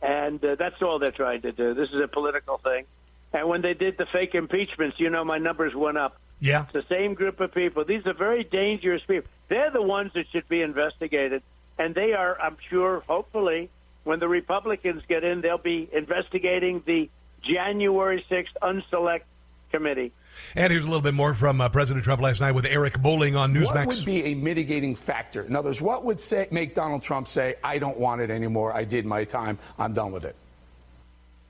and 0.00 0.42
uh, 0.42 0.54
that's 0.54 0.80
all 0.80 0.98
they're 0.98 1.10
trying 1.10 1.42
to 1.42 1.52
do. 1.52 1.74
This 1.74 1.90
is 1.90 2.00
a 2.02 2.08
political 2.08 2.56
thing. 2.56 2.86
And 3.34 3.50
when 3.50 3.60
they 3.60 3.74
did 3.74 3.98
the 3.98 4.06
fake 4.06 4.34
impeachments, 4.34 4.98
you 4.98 5.10
know, 5.10 5.24
my 5.24 5.36
numbers 5.36 5.74
went 5.74 5.98
up. 5.98 6.18
Yeah, 6.40 6.62
it's 6.62 6.72
the 6.72 6.86
same 6.88 7.12
group 7.12 7.38
of 7.40 7.52
people. 7.52 7.84
These 7.84 8.06
are 8.06 8.14
very 8.14 8.44
dangerous 8.44 9.02
people. 9.06 9.30
They're 9.48 9.70
the 9.70 9.82
ones 9.82 10.12
that 10.14 10.24
should 10.32 10.48
be 10.48 10.62
investigated, 10.62 11.42
and 11.78 11.94
they 11.94 12.14
are. 12.14 12.40
I'm 12.40 12.56
sure, 12.70 13.02
hopefully, 13.06 13.68
when 14.04 14.20
the 14.20 14.28
Republicans 14.28 15.02
get 15.06 15.22
in, 15.22 15.42
they'll 15.42 15.58
be 15.58 15.86
investigating 15.92 16.80
the 16.86 17.10
January 17.42 18.24
6th 18.30 18.56
unselect 18.62 19.24
committee. 19.70 20.12
And 20.56 20.72
here's 20.72 20.84
a 20.84 20.88
little 20.88 21.02
bit 21.02 21.14
more 21.14 21.32
from 21.34 21.60
uh, 21.60 21.68
President 21.68 22.04
Trump 22.04 22.20
last 22.20 22.40
night 22.40 22.52
with 22.52 22.66
Eric 22.66 23.00
Bolling 23.00 23.36
on 23.36 23.54
Newsmax. 23.54 23.86
What 23.86 23.96
would 23.96 24.04
be 24.04 24.24
a 24.24 24.34
mitigating 24.34 24.94
factor? 24.94 25.42
In 25.42 25.54
other 25.54 25.68
words, 25.68 25.80
what 25.80 26.04
would 26.04 26.20
say, 26.20 26.48
make 26.50 26.74
Donald 26.74 27.02
Trump 27.02 27.28
say, 27.28 27.54
I 27.62 27.78
don't 27.78 27.98
want 27.98 28.20
it 28.20 28.30
anymore, 28.30 28.72
I 28.74 28.84
did 28.84 29.06
my 29.06 29.24
time, 29.24 29.58
I'm 29.78 29.92
done 29.92 30.12
with 30.12 30.24
it? 30.24 30.34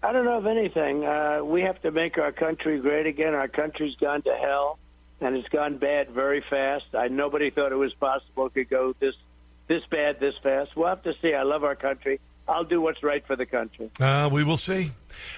I 0.03 0.13
don't 0.13 0.25
know 0.25 0.39
of 0.39 0.47
anything. 0.47 1.05
Uh, 1.05 1.41
we 1.45 1.63
have 1.63 1.81
to 1.83 1.91
make 1.91 2.17
our 2.19 2.33
country 2.33 2.79
great 2.81 3.07
again. 3.07 3.35
Our 3.35 3.49
country's 3.49 3.97
gone 3.97 4.23
to 4.23 4.35
hell, 4.35 4.79
and 5.21 5.37
it's 5.37 5.49
gone 5.49 5.77
bad 5.77 6.11
very 6.11 6.43
fast. 6.49 6.87
I 6.95 7.09
nobody 7.09 7.51
thought 7.51 7.71
it 7.73 7.77
was 7.77 7.93
possible 7.93 8.47
it 8.47 8.55
could 8.55 8.71
go 8.71 8.95
this 8.99 9.15
this 9.69 9.83
bad 9.91 10.19
this 10.19 10.35
fast. 10.43 10.75
We'll 10.75 10.89
have 10.89 11.03
to 11.03 11.15
see. 11.21 11.35
I 11.35 11.43
love 11.43 11.65
our 11.65 11.77
country. 11.77 12.19
I'll 12.49 12.65
do 12.65 12.81
what's 12.81 13.03
right 13.03 13.25
for 13.27 13.37
the 13.37 13.45
country. 13.45 13.91
Uh, 14.01 14.31
we 14.33 14.43
will 14.43 14.57
see. 14.57 14.93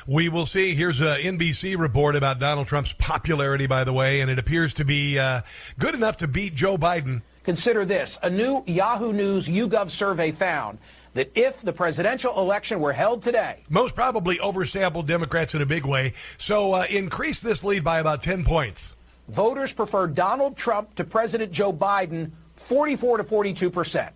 We 0.07 0.29
will 0.29 0.47
see. 0.47 0.75
Here's 0.75 1.01
a 1.01 1.17
NBC 1.19 1.79
report 1.79 2.17
about 2.17 2.39
Donald 2.39 2.67
Trump's 2.67 2.93
popularity, 2.93 3.67
by 3.67 3.85
the 3.85 3.93
way, 3.93 4.21
and 4.21 4.31
it 4.31 4.39
appears 4.39 4.75
to 4.75 4.85
be 4.85 5.19
uh, 5.19 5.43
good 5.79 5.95
enough 5.95 6.19
to 6.19 6.29
beat 6.29 6.55
Joe 6.55 6.77
Biden. 6.77 7.23
Consider 7.45 7.85
this 7.85 8.19
a 8.23 8.31
new 8.31 8.63
Yahoo 8.67 9.13
News 9.13 9.49
YouGov 9.49 9.91
survey 9.91 10.31
found 10.31 10.79
that 11.15 11.31
if 11.35 11.61
the 11.63 11.73
presidential 11.73 12.39
election 12.39 12.81
were 12.81 12.93
held 12.93 13.23
today, 13.23 13.61
most 13.69 13.95
probably 13.95 14.39
oversampled 14.39 15.07
Democrats 15.07 15.55
in 15.55 15.61
a 15.61 15.67
big 15.67 15.85
way. 15.85 16.15
So 16.37 16.73
uh, 16.73 16.87
increase 16.89 17.41
this 17.41 17.65
lead 17.65 17.85
by 17.85 18.01
about 18.01 18.23
10 18.23 18.45
points. 18.45 18.97
Voters 19.29 19.73
prefer 19.73 20.07
Donald 20.07 20.57
Trump 20.57 20.95
to 20.97 21.05
President 21.05 21.53
Joe 21.53 21.73
Biden 21.73 22.31
44 22.57 23.19
to 23.19 23.25
42 23.25 23.71
percent. 23.71 24.13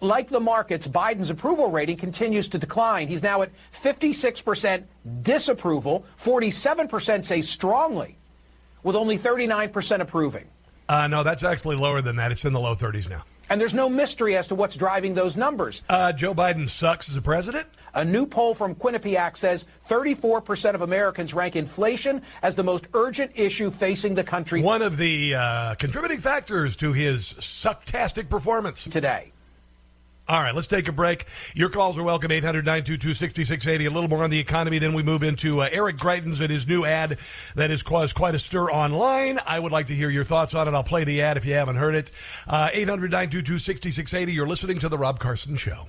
Like 0.00 0.28
the 0.28 0.40
markets, 0.40 0.86
Biden's 0.86 1.30
approval 1.30 1.70
rating 1.70 1.96
continues 1.96 2.48
to 2.48 2.58
decline. 2.58 3.08
He's 3.08 3.22
now 3.22 3.42
at 3.42 3.50
56% 3.72 4.84
disapproval, 5.22 6.04
47% 6.20 7.24
say 7.24 7.42
strongly, 7.42 8.18
with 8.82 8.96
only 8.96 9.18
39% 9.18 10.00
approving. 10.00 10.44
Uh, 10.88 11.06
no, 11.06 11.22
that's 11.22 11.42
actually 11.42 11.76
lower 11.76 12.02
than 12.02 12.16
that. 12.16 12.30
It's 12.30 12.44
in 12.44 12.52
the 12.52 12.60
low 12.60 12.74
30s 12.74 13.08
now. 13.08 13.24
And 13.48 13.60
there's 13.60 13.74
no 13.74 13.88
mystery 13.88 14.36
as 14.36 14.48
to 14.48 14.54
what's 14.54 14.76
driving 14.76 15.14
those 15.14 15.36
numbers. 15.36 15.82
Uh, 15.88 16.12
Joe 16.12 16.34
Biden 16.34 16.68
sucks 16.68 17.08
as 17.08 17.16
a 17.16 17.22
president. 17.22 17.68
A 17.94 18.04
new 18.04 18.26
poll 18.26 18.54
from 18.54 18.74
Quinnipiac 18.74 19.36
says 19.36 19.66
34% 19.88 20.74
of 20.74 20.82
Americans 20.82 21.32
rank 21.32 21.56
inflation 21.56 22.22
as 22.42 22.56
the 22.56 22.64
most 22.64 22.88
urgent 22.92 23.30
issue 23.34 23.70
facing 23.70 24.14
the 24.14 24.24
country. 24.24 24.62
One 24.62 24.82
of 24.82 24.96
the 24.96 25.34
uh, 25.34 25.74
contributing 25.76 26.18
factors 26.18 26.76
to 26.78 26.92
his 26.92 27.32
sucktastic 27.34 28.28
performance 28.28 28.84
today. 28.84 29.32
All 30.28 30.40
right, 30.40 30.54
let's 30.54 30.66
take 30.66 30.88
a 30.88 30.92
break. 30.92 31.24
Your 31.54 31.68
calls 31.68 31.96
are 31.98 32.02
welcome, 32.02 32.32
800 32.32 32.64
922 32.64 33.14
6680. 33.14 33.86
A 33.86 33.90
little 33.90 34.08
more 34.08 34.24
on 34.24 34.30
the 34.30 34.40
economy. 34.40 34.80
Then 34.80 34.92
we 34.92 35.04
move 35.04 35.22
into 35.22 35.62
uh, 35.62 35.68
Eric 35.70 35.98
Greitens 35.98 36.40
and 36.40 36.50
his 36.50 36.66
new 36.66 36.84
ad 36.84 37.18
that 37.54 37.70
has 37.70 37.84
caused 37.84 38.16
quite 38.16 38.34
a 38.34 38.38
stir 38.40 38.68
online. 38.68 39.38
I 39.46 39.60
would 39.60 39.70
like 39.70 39.86
to 39.86 39.94
hear 39.94 40.10
your 40.10 40.24
thoughts 40.24 40.52
on 40.54 40.66
it. 40.66 40.74
I'll 40.74 40.82
play 40.82 41.04
the 41.04 41.22
ad 41.22 41.36
if 41.36 41.46
you 41.46 41.54
haven't 41.54 41.76
heard 41.76 41.94
it. 41.94 42.10
Uh, 42.48 42.70
800 42.72 43.12
922 43.12 43.58
6680. 43.60 44.32
You're 44.32 44.48
listening 44.48 44.80
to 44.80 44.88
The 44.88 44.98
Rob 44.98 45.20
Carson 45.20 45.54
Show. 45.54 45.86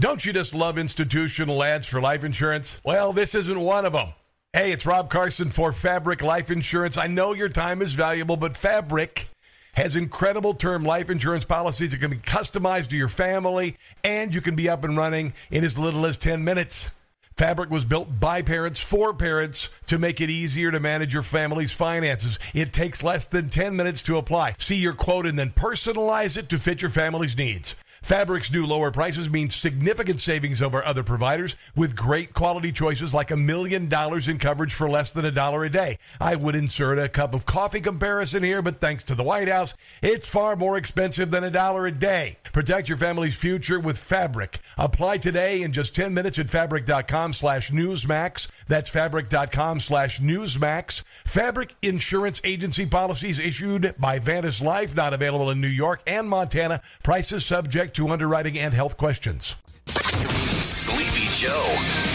Don't 0.00 0.24
you 0.24 0.32
just 0.32 0.54
love 0.54 0.76
institutional 0.76 1.62
ads 1.62 1.86
for 1.86 2.00
life 2.00 2.24
insurance? 2.24 2.80
Well, 2.82 3.12
this 3.12 3.34
isn't 3.34 3.60
one 3.60 3.84
of 3.84 3.92
them. 3.92 4.14
Hey, 4.52 4.72
it's 4.72 4.84
Rob 4.84 5.10
Carson 5.10 5.50
for 5.50 5.72
Fabric 5.72 6.22
Life 6.22 6.50
Insurance. 6.50 6.96
I 6.96 7.06
know 7.06 7.34
your 7.34 7.48
time 7.48 7.80
is 7.80 7.94
valuable, 7.94 8.36
but 8.36 8.56
Fabric 8.56 9.28
has 9.74 9.94
incredible 9.94 10.54
term 10.54 10.82
life 10.82 11.08
insurance 11.08 11.44
policies 11.44 11.92
that 11.92 12.00
can 12.00 12.10
be 12.10 12.16
customized 12.16 12.88
to 12.88 12.96
your 12.96 13.08
family, 13.08 13.76
and 14.02 14.34
you 14.34 14.40
can 14.40 14.56
be 14.56 14.68
up 14.68 14.82
and 14.82 14.96
running 14.96 15.34
in 15.52 15.62
as 15.62 15.78
little 15.78 16.04
as 16.04 16.18
10 16.18 16.42
minutes. 16.42 16.90
Fabric 17.36 17.70
was 17.70 17.84
built 17.84 18.18
by 18.18 18.42
parents 18.42 18.80
for 18.80 19.14
parents 19.14 19.68
to 19.86 20.00
make 20.00 20.20
it 20.20 20.30
easier 20.30 20.72
to 20.72 20.80
manage 20.80 21.14
your 21.14 21.22
family's 21.22 21.70
finances. 21.70 22.40
It 22.52 22.72
takes 22.72 23.04
less 23.04 23.26
than 23.26 23.50
10 23.50 23.76
minutes 23.76 24.02
to 24.02 24.16
apply. 24.16 24.56
See 24.58 24.74
your 24.74 24.94
quote 24.94 25.28
and 25.28 25.38
then 25.38 25.50
personalize 25.50 26.36
it 26.36 26.48
to 26.48 26.58
fit 26.58 26.82
your 26.82 26.90
family's 26.90 27.38
needs. 27.38 27.76
Fabric's 28.02 28.50
new 28.50 28.66
lower 28.66 28.90
prices 28.90 29.30
mean 29.30 29.50
significant 29.50 30.20
savings 30.20 30.62
over 30.62 30.82
other 30.84 31.02
providers 31.02 31.54
with 31.76 31.94
great 31.94 32.32
quality 32.34 32.72
choices 32.72 33.12
like 33.12 33.30
a 33.30 33.36
million 33.36 33.88
dollars 33.88 34.26
in 34.26 34.38
coverage 34.38 34.74
for 34.74 34.88
less 34.88 35.12
than 35.12 35.24
a 35.24 35.30
dollar 35.30 35.64
a 35.64 35.70
day. 35.70 35.98
I 36.20 36.36
would 36.36 36.54
insert 36.54 36.98
a 36.98 37.08
cup 37.08 37.34
of 37.34 37.46
coffee 37.46 37.80
comparison 37.80 38.42
here, 38.42 38.62
but 38.62 38.80
thanks 38.80 39.04
to 39.04 39.14
the 39.14 39.22
White 39.22 39.48
House, 39.48 39.74
it's 40.02 40.26
far 40.26 40.56
more 40.56 40.76
expensive 40.76 41.30
than 41.30 41.44
a 41.44 41.50
dollar 41.50 41.86
a 41.86 41.92
day. 41.92 42.38
Protect 42.52 42.88
your 42.88 42.98
family's 42.98 43.36
future 43.36 43.78
with 43.78 43.98
Fabric. 43.98 44.58
Apply 44.78 45.18
today 45.18 45.62
in 45.62 45.72
just 45.72 45.94
10 45.94 46.14
minutes 46.14 46.38
at 46.38 46.50
fabric.com 46.50 47.32
slash 47.34 47.70
newsmax. 47.70 48.50
That's 48.70 48.88
fabric.com 48.88 49.80
slash 49.80 50.20
newsmax. 50.20 51.02
Fabric 51.24 51.74
Insurance 51.82 52.40
Agency 52.44 52.86
policies 52.86 53.40
issued 53.40 53.96
by 53.98 54.20
Vantis 54.20 54.62
Life, 54.62 54.94
not 54.94 55.12
available 55.12 55.50
in 55.50 55.60
New 55.60 55.66
York 55.66 56.00
and 56.06 56.28
Montana. 56.28 56.80
Prices 57.02 57.44
subject 57.44 57.96
to 57.96 58.08
underwriting 58.10 58.56
and 58.56 58.72
health 58.72 58.96
questions. 58.96 59.56
Sleepy 59.88 61.26
Joe. 61.32 61.66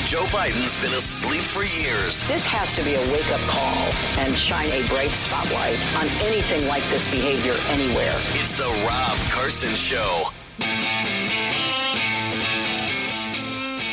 Joe 0.06 0.24
Biden's 0.32 0.82
been 0.82 0.94
asleep 0.94 1.42
for 1.42 1.64
years. 1.64 2.24
This 2.26 2.46
has 2.46 2.72
to 2.72 2.84
be 2.84 2.96
a 2.96 3.02
wake 3.12 3.30
up 3.34 3.42
call 3.42 3.92
and 4.24 4.34
shine 4.34 4.70
a 4.70 4.88
bright 4.88 5.12
spotlight 5.12 5.78
on 5.98 6.08
anything 6.24 6.66
like 6.70 6.84
this 6.84 7.12
behavior 7.12 7.56
anywhere. 7.68 8.16
It's 8.40 8.54
the 8.54 8.70
Rob 8.88 9.18
Carson 9.30 9.72
Show. 9.72 10.30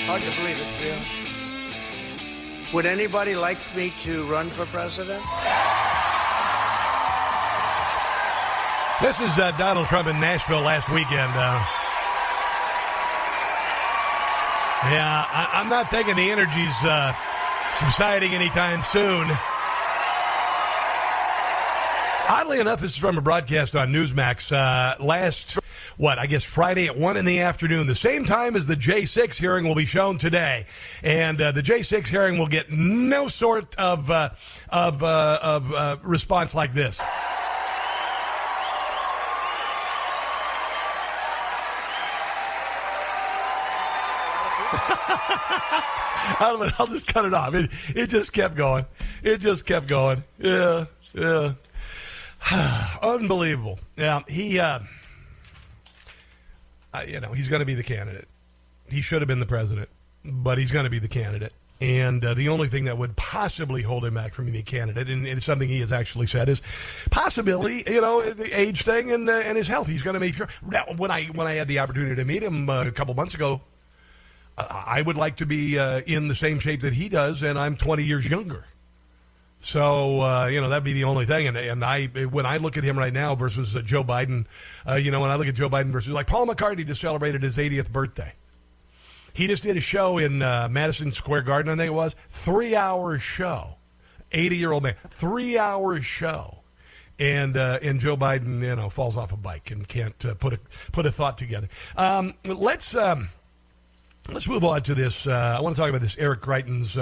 Hard 0.06 0.22
to 0.22 0.30
believe 0.38 0.60
it's 0.60 0.80
real. 0.80 1.22
Would 2.73 2.87
anybody 2.87 3.35
like 3.37 3.59
me 3.77 3.93
to 4.01 4.25
run 4.25 4.49
for 4.49 4.64
president? 4.66 5.23
This 9.03 9.20
is 9.20 9.39
uh, 9.39 9.53
Donald 9.59 9.89
Trump 9.89 10.09
in 10.09 10.18
Nashville 10.18 10.62
last 10.62 10.89
weekend. 10.89 11.33
Uh, 11.35 11.62
yeah, 14.91 15.27
I, 15.31 15.61
am 15.61 15.68
not 15.68 15.91
thinking 15.91 16.16
the 16.16 16.31
energy's 16.31 16.77
uh, 16.83 17.12
subsiding 17.77 18.33
anytime 18.33 18.83
soon. 18.83 19.29
Oddly 22.29 22.61
enough, 22.61 22.81
this 22.81 22.93
is 22.93 22.97
from 22.97 23.18
a 23.18 23.20
broadcast 23.20 23.77
on 23.77 23.93
Newsmax 23.93 24.51
uh, 24.51 25.03
last, 25.05 25.59
what, 26.03 26.18
I 26.18 26.26
guess 26.26 26.42
Friday 26.42 26.86
at 26.86 26.98
1 26.98 27.16
in 27.16 27.24
the 27.24 27.38
afternoon, 27.38 27.86
the 27.86 27.94
same 27.94 28.24
time 28.24 28.57
as 28.57 28.66
the 28.66 28.74
J6 28.74 29.36
hearing 29.36 29.64
will 29.64 29.76
be 29.76 29.84
shown 29.84 30.18
today. 30.18 30.66
And 31.05 31.40
uh, 31.40 31.53
the 31.53 31.62
J6 31.62 32.09
hearing 32.09 32.38
will 32.38 32.48
get 32.48 32.72
no 32.72 33.28
sort 33.28 33.76
of, 33.76 34.11
uh, 34.11 34.30
of, 34.68 35.05
uh, 35.05 35.38
of 35.40 35.72
uh, 35.72 35.98
response 36.03 36.57
like 36.57 36.74
this. 36.74 37.00
I'll, 46.40 46.68
I'll 46.80 46.88
just 46.88 47.07
cut 47.07 47.26
it 47.26 47.34
off. 47.34 47.55
It, 47.55 47.70
it 47.94 48.09
just 48.09 48.32
kept 48.32 48.57
going. 48.57 48.86
It 49.22 49.38
just 49.38 49.64
kept 49.64 49.86
going. 49.86 50.24
Yeah, 50.40 50.86
yeah. 51.14 51.53
Unbelievable. 53.03 53.78
Yeah, 53.96 54.22
he, 54.26 54.59
uh, 54.59 54.80
uh, 56.93 57.05
you 57.07 57.20
know, 57.20 57.32
he's 57.32 57.49
going 57.49 57.61
to 57.61 57.66
be 57.66 57.74
the 57.74 57.82
candidate. 57.82 58.28
He 58.88 59.03
should 59.03 59.22
have 59.22 59.28
been 59.28 59.40
the 59.40 59.47
president, 59.47 59.88
but 60.24 60.59
he's 60.59 60.72
going 60.72 60.84
to 60.84 60.90
be 60.90 60.99
the 60.99 61.09
candidate. 61.09 61.53
And 61.80 62.24
uh, 62.24 62.34
the 62.34 62.49
only 62.49 62.68
thing 62.68 62.84
that 62.84 62.97
would 62.97 63.16
possibly 63.16 63.82
hold 63.82 64.05
him 64.05 64.14
back 64.14 64.34
from 64.34 64.45
being 64.45 64.59
a 64.59 64.62
candidate, 64.62 65.09
and, 65.09 65.26
it's 65.26 65.45
something 65.45 65.68
he 65.68 65.80
has 65.80 65.90
actually 65.90 66.26
said, 66.26 66.49
is 66.49 66.62
possibility, 67.11 67.82
you 67.88 68.01
know, 68.01 68.22
the 68.22 68.53
age 68.53 68.82
thing 68.82 69.11
and 69.11 69.28
uh, 69.28 69.32
and 69.32 69.59
his 69.59 69.66
health. 69.66 69.88
He's 69.88 70.03
going 70.03 70.14
to 70.14 70.20
make 70.20 70.36
sure. 70.36 70.49
Now, 70.64 70.84
when 70.97 71.11
I 71.11 71.24
when 71.24 71.49
I 71.49 71.55
had 71.55 71.66
the 71.66 71.80
opportunity 71.80 72.14
to 72.14 72.24
meet 72.24 72.43
him 72.43 72.70
uh, 72.70 72.84
a 72.84 72.93
couple 72.93 73.14
months 73.14 73.34
ago, 73.34 73.62
I 74.57 75.03
would 75.03 75.16
like 75.16 75.36
to 75.36 75.47
be 75.47 75.78
uh, 75.78 76.03
in 76.07 76.28
the 76.28 76.36
same 76.36 76.61
shape 76.61 76.82
that 76.82 76.93
he 76.93 77.09
does, 77.09 77.43
and 77.43 77.59
I'm 77.59 77.74
20 77.74 78.05
years 78.05 78.28
younger. 78.28 78.64
So 79.62 80.20
uh, 80.20 80.46
you 80.46 80.60
know 80.60 80.68
that'd 80.68 80.82
be 80.82 80.92
the 80.92 81.04
only 81.04 81.24
thing, 81.24 81.46
and 81.46 81.56
and 81.56 81.84
I 81.84 82.06
when 82.06 82.46
I 82.46 82.56
look 82.56 82.76
at 82.76 82.82
him 82.82 82.98
right 82.98 83.12
now 83.12 83.36
versus 83.36 83.76
uh, 83.76 83.80
Joe 83.80 84.02
Biden, 84.02 84.46
uh, 84.88 84.94
you 84.94 85.12
know 85.12 85.20
when 85.20 85.30
I 85.30 85.36
look 85.36 85.46
at 85.46 85.54
Joe 85.54 85.70
Biden 85.70 85.92
versus 85.92 86.12
like 86.12 86.26
Paul 86.26 86.48
McCartney 86.48 86.84
just 86.84 87.00
celebrated 87.00 87.44
his 87.44 87.56
80th 87.56 87.92
birthday. 87.92 88.32
He 89.34 89.46
just 89.46 89.62
did 89.62 89.76
a 89.76 89.80
show 89.80 90.18
in 90.18 90.42
uh, 90.42 90.68
Madison 90.68 91.12
Square 91.12 91.42
Garden, 91.42 91.72
I 91.72 91.76
think 91.76 91.88
it 91.88 91.94
was 91.94 92.16
three 92.28 92.74
hour 92.74 93.18
show, 93.20 93.76
80 94.32 94.56
year 94.56 94.72
old 94.72 94.82
man, 94.82 94.96
three 95.08 95.56
hour 95.56 96.00
show, 96.00 96.58
and 97.20 97.56
uh, 97.56 97.78
and 97.82 98.00
Joe 98.00 98.16
Biden 98.16 98.62
you 98.62 98.74
know 98.74 98.90
falls 98.90 99.16
off 99.16 99.32
a 99.32 99.36
bike 99.36 99.70
and 99.70 99.86
can't 99.86 100.26
uh, 100.26 100.34
put 100.34 100.54
a 100.54 100.60
put 100.90 101.06
a 101.06 101.12
thought 101.12 101.38
together. 101.38 101.68
Um, 101.96 102.34
let's. 102.44 102.96
Um, 102.96 103.28
Let's 104.32 104.46
move 104.46 104.62
on 104.62 104.80
to 104.82 104.94
this. 104.94 105.26
I 105.26 105.58
want 105.58 105.74
to 105.74 105.82
talk 105.82 105.88
about 105.88 106.00
this 106.00 106.16
Eric 106.16 106.42
Greitens 106.42 106.96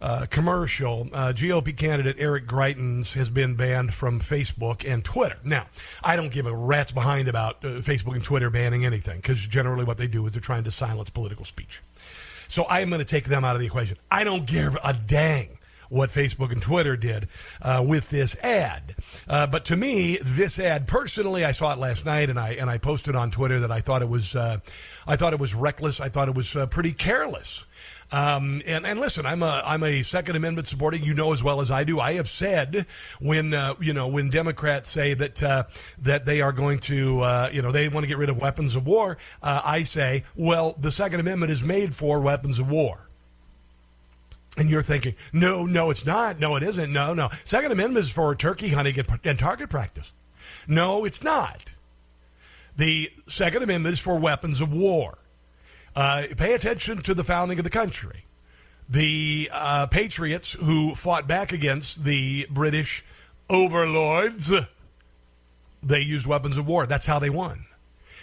uh, 0.00 0.26
commercial. 0.26 1.08
Uh, 1.12 1.32
GOP 1.32 1.76
candidate 1.76 2.16
Eric 2.18 2.46
Greitens 2.46 3.12
has 3.14 3.30
been 3.30 3.54
banned 3.54 3.92
from 3.92 4.20
Facebook 4.20 4.90
and 4.90 5.04
Twitter. 5.04 5.36
Now, 5.44 5.66
I 6.02 6.16
don't 6.16 6.32
give 6.32 6.46
a 6.46 6.54
rat's 6.54 6.92
behind 6.92 7.28
about 7.28 7.64
uh, 7.64 7.68
Facebook 7.78 8.14
and 8.14 8.24
Twitter 8.24 8.50
banning 8.50 8.84
anything 8.84 9.16
because 9.16 9.40
generally 9.40 9.84
what 9.84 9.98
they 9.98 10.06
do 10.06 10.26
is 10.26 10.32
they're 10.32 10.40
trying 10.40 10.64
to 10.64 10.70
silence 10.70 11.10
political 11.10 11.44
speech. 11.44 11.80
So 12.48 12.64
I 12.64 12.80
am 12.80 12.88
going 12.88 12.98
to 12.98 13.04
take 13.04 13.26
them 13.26 13.44
out 13.44 13.54
of 13.54 13.60
the 13.60 13.66
equation. 13.66 13.96
I 14.10 14.24
don't 14.24 14.46
give 14.46 14.76
a 14.82 14.92
dang 14.92 15.58
what 15.90 16.08
Facebook 16.08 16.52
and 16.52 16.62
Twitter 16.62 16.96
did 16.96 17.28
uh, 17.60 17.84
with 17.86 18.08
this 18.08 18.36
ad. 18.36 18.94
Uh, 19.28 19.46
but 19.46 19.66
to 19.66 19.76
me, 19.76 20.18
this 20.22 20.58
ad 20.58 20.86
personally, 20.86 21.44
I 21.44 21.50
saw 21.50 21.74
it 21.74 21.78
last 21.78 22.06
night, 22.06 22.30
and 22.30 22.38
I 22.38 22.52
and 22.52 22.70
I 22.70 22.78
posted 22.78 23.14
on 23.14 23.30
Twitter 23.30 23.60
that 23.60 23.70
I 23.70 23.82
thought 23.82 24.00
it 24.00 24.08
was 24.08 24.34
uh, 24.34 24.60
I 25.06 25.16
thought 25.16 25.34
it 25.34 25.40
was 25.40 25.54
reckless. 25.54 26.00
I 26.00 26.08
thought 26.08 26.28
it 26.28 26.34
was 26.34 26.56
uh, 26.56 26.66
pretty 26.66 26.92
careless. 26.92 27.64
Um, 28.12 28.60
and, 28.66 28.84
and 28.84 28.98
listen, 28.98 29.24
I'm 29.24 29.42
a 29.42 29.62
I'm 29.64 29.82
a 29.82 30.02
Second 30.02 30.36
Amendment 30.36 30.66
supporter. 30.68 30.96
You 30.96 31.14
know 31.14 31.32
as 31.32 31.42
well 31.42 31.60
as 31.60 31.70
I 31.70 31.84
do. 31.84 32.00
I 32.00 32.14
have 32.14 32.28
said 32.28 32.86
when 33.20 33.54
uh, 33.54 33.74
you 33.80 33.92
know 33.92 34.08
when 34.08 34.30
Democrats 34.30 34.88
say 34.88 35.14
that 35.14 35.42
uh, 35.42 35.64
that 35.98 36.24
they 36.24 36.40
are 36.40 36.52
going 36.52 36.78
to 36.80 37.20
uh, 37.20 37.50
you 37.52 37.62
know 37.62 37.72
they 37.72 37.88
want 37.88 38.04
to 38.04 38.08
get 38.08 38.18
rid 38.18 38.28
of 38.28 38.38
weapons 38.38 38.74
of 38.74 38.86
war. 38.86 39.18
Uh, 39.42 39.60
I 39.64 39.84
say, 39.84 40.24
well, 40.34 40.74
the 40.78 40.90
Second 40.90 41.20
Amendment 41.20 41.52
is 41.52 41.62
made 41.62 41.94
for 41.94 42.20
weapons 42.20 42.58
of 42.58 42.70
war. 42.70 43.09
And 44.60 44.68
you're 44.68 44.82
thinking, 44.82 45.14
no, 45.32 45.64
no, 45.64 45.88
it's 45.88 46.04
not. 46.04 46.38
No, 46.38 46.54
it 46.54 46.62
isn't. 46.62 46.92
No, 46.92 47.14
no. 47.14 47.30
Second 47.44 47.72
Amendment 47.72 48.04
is 48.04 48.12
for 48.12 48.34
turkey 48.34 48.68
hunting 48.68 49.02
and 49.24 49.38
target 49.38 49.70
practice. 49.70 50.12
No, 50.68 51.06
it's 51.06 51.24
not. 51.24 51.76
The 52.76 53.10
Second 53.26 53.62
Amendment 53.62 53.94
is 53.94 54.00
for 54.00 54.18
weapons 54.18 54.60
of 54.60 54.70
war. 54.70 55.16
Uh, 55.96 56.24
pay 56.36 56.52
attention 56.52 57.00
to 57.00 57.14
the 57.14 57.24
founding 57.24 57.58
of 57.58 57.64
the 57.64 57.70
country. 57.70 58.26
The 58.86 59.48
uh, 59.50 59.86
patriots 59.86 60.52
who 60.52 60.94
fought 60.94 61.26
back 61.26 61.52
against 61.52 62.04
the 62.04 62.46
British 62.50 63.02
overlords, 63.48 64.52
they 65.82 66.00
used 66.00 66.26
weapons 66.26 66.58
of 66.58 66.68
war. 66.68 66.84
That's 66.84 67.06
how 67.06 67.18
they 67.18 67.30
won. 67.30 67.64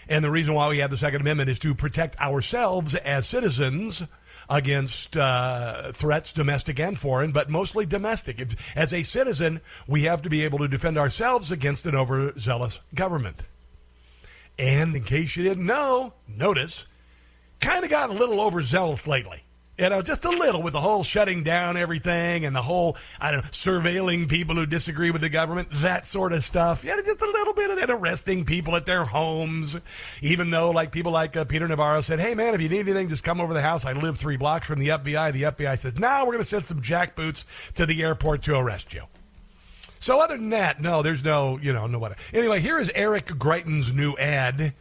And 0.08 0.24
the 0.24 0.30
reason 0.30 0.54
why 0.54 0.70
we 0.70 0.78
have 0.78 0.92
the 0.92 0.98
Second 0.98 1.22
Amendment 1.22 1.50
is 1.50 1.58
to 1.60 1.74
protect 1.74 2.22
ourselves 2.22 2.94
as 2.94 3.28
citizens 3.28 4.04
against 4.50 5.18
uh, 5.18 5.92
threats, 5.92 6.34
domestic 6.34 6.80
and 6.80 6.98
foreign, 6.98 7.32
but 7.32 7.50
mostly 7.50 7.86
domestic. 7.86 8.40
If, 8.40 8.78
as 8.78 8.94
a 8.94 9.04
citizen, 9.04 9.62
we 9.88 10.04
have 10.04 10.22
to 10.22 10.30
be 10.30 10.44
able 10.44 10.60
to 10.60 10.68
defend 10.68 10.98
ourselves 10.98 11.52
against 11.52 11.86
an 11.86 11.96
overzealous 11.96 12.80
government. 12.94 13.44
And 14.60 14.96
in 14.96 15.04
case 15.04 15.36
you 15.36 15.44
didn't 15.44 15.66
know, 15.66 16.14
notice, 16.28 16.86
kind 17.60 17.84
of 17.84 17.90
got 17.90 18.10
a 18.10 18.14
little 18.14 18.42
overzealous 18.42 19.08
lately. 19.08 19.44
You 19.78 19.90
know, 19.90 20.02
just 20.02 20.26
a 20.26 20.30
little 20.30 20.64
with 20.64 20.74
the 20.74 20.82
whole 20.82 21.04
shutting 21.04 21.44
down 21.44 21.78
everything 21.78 22.46
and 22.46 22.56
the 22.56 22.64
whole, 22.64 22.98
I 23.22 23.30
don't 23.30 23.44
know, 23.44 23.50
surveilling 23.52 24.28
people 24.28 24.56
who 24.56 24.66
disagree 24.66 25.12
with 25.12 25.22
the 25.22 25.30
government, 25.30 25.68
that 25.72 26.08
sort 26.08 26.34
of 26.34 26.44
stuff. 26.44 26.84
Yeah, 26.84 27.00
just 27.06 27.22
a 27.22 27.26
little 27.26 27.54
bit 27.54 27.70
of 27.70 27.78
that 27.78 27.92
arresting 27.92 28.44
people 28.44 28.76
at 28.76 28.88
their 28.88 29.06
homes. 29.06 29.78
Even 30.24 30.50
though, 30.50 30.72
like, 30.72 30.92
people 30.92 31.12
like 31.12 31.38
uh, 31.38 31.46
Peter 31.46 31.68
Navarro 31.68 32.02
said, 32.02 32.20
hey, 32.20 32.34
man, 32.34 32.56
if 32.56 32.62
you 32.62 32.70
need 32.70 32.80
anything, 32.80 33.08
just 33.08 33.24
come 33.24 33.40
over 33.40 33.50
to 33.50 33.54
the 33.54 33.62
house. 33.62 33.86
I 33.86 33.92
live 33.94 34.18
three 34.18 34.38
blocks 34.38 34.66
from 34.66 34.80
the 34.80 34.88
FBI. 34.88 35.34
The 35.34 35.44
FBI 35.44 35.78
says, 35.78 36.00
now 36.00 36.20
nah, 36.20 36.26
we're 36.26 36.34
going 36.34 36.44
to 36.44 36.50
send 36.50 36.66
some 36.66 36.82
jackboots 36.82 37.46
to 37.74 37.86
the 37.86 38.02
airport 38.02 38.42
to 38.44 38.58
arrest 38.58 38.96
you. 38.96 39.04
So 40.00 40.22
other 40.22 40.38
than 40.38 40.50
that, 40.50 40.82
no, 40.82 41.02
there's 41.02 41.24
no, 41.24 41.58
you 41.58 41.74
know, 41.74 41.88
no 41.88 42.00
what. 42.00 42.18
Anyway, 42.34 42.60
here 42.60 42.80
is 42.80 42.92
Eric 42.94 43.28
Greitens' 43.28 43.94
new 43.94 44.16
ad 44.18 44.74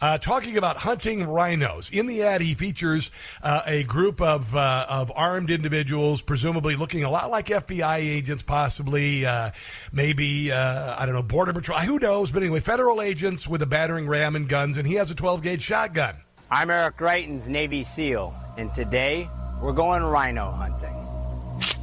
uh, 0.00 0.18
talking 0.18 0.56
about 0.56 0.78
hunting 0.78 1.24
rhinos. 1.24 1.90
In 1.90 2.06
the 2.06 2.22
ad, 2.22 2.40
he 2.40 2.54
features 2.54 3.10
uh, 3.42 3.62
a 3.66 3.84
group 3.84 4.20
of 4.20 4.54
uh, 4.54 4.86
of 4.88 5.12
armed 5.14 5.50
individuals, 5.50 6.22
presumably 6.22 6.76
looking 6.76 7.04
a 7.04 7.10
lot 7.10 7.30
like 7.30 7.46
FBI 7.46 7.98
agents, 7.98 8.42
possibly, 8.42 9.24
uh, 9.26 9.50
maybe 9.92 10.52
uh, 10.52 10.96
I 10.98 11.06
don't 11.06 11.14
know, 11.14 11.22
border 11.22 11.52
patrol. 11.52 11.78
Who 11.80 11.98
knows? 11.98 12.32
But 12.32 12.42
anyway, 12.42 12.60
federal 12.60 13.00
agents 13.00 13.48
with 13.48 13.62
a 13.62 13.66
battering 13.66 14.08
ram 14.08 14.36
and 14.36 14.48
guns, 14.48 14.76
and 14.76 14.86
he 14.86 14.94
has 14.94 15.10
a 15.10 15.14
12 15.14 15.42
gauge 15.42 15.62
shotgun. 15.62 16.16
I'm 16.50 16.70
Eric 16.70 16.98
Greitens, 16.98 17.48
Navy 17.48 17.82
SEAL, 17.82 18.34
and 18.56 18.72
today 18.72 19.28
we're 19.62 19.72
going 19.72 20.02
rhino 20.02 20.50
hunting. 20.50 20.94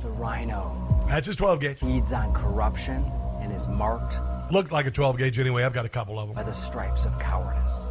The 0.01 0.09
rhino 0.09 1.00
that's 1.11 1.27
his 1.27 1.35
12 1.35 1.59
gauge. 1.59 1.79
Feeds 1.79 2.13
on 2.13 2.33
corruption 2.33 3.03
and 3.41 3.51
is 3.51 3.67
marked. 3.67 4.19
Looked 4.49 4.71
like 4.71 4.87
a 4.87 4.91
12 4.91 5.17
gauge 5.17 5.39
anyway. 5.39 5.63
I've 5.63 5.73
got 5.73 5.85
a 5.85 5.89
couple 5.89 6.17
of 6.17 6.27
them. 6.27 6.35
By 6.35 6.43
the 6.43 6.53
stripes 6.53 7.05
of 7.05 7.19
cowardice. 7.19 7.85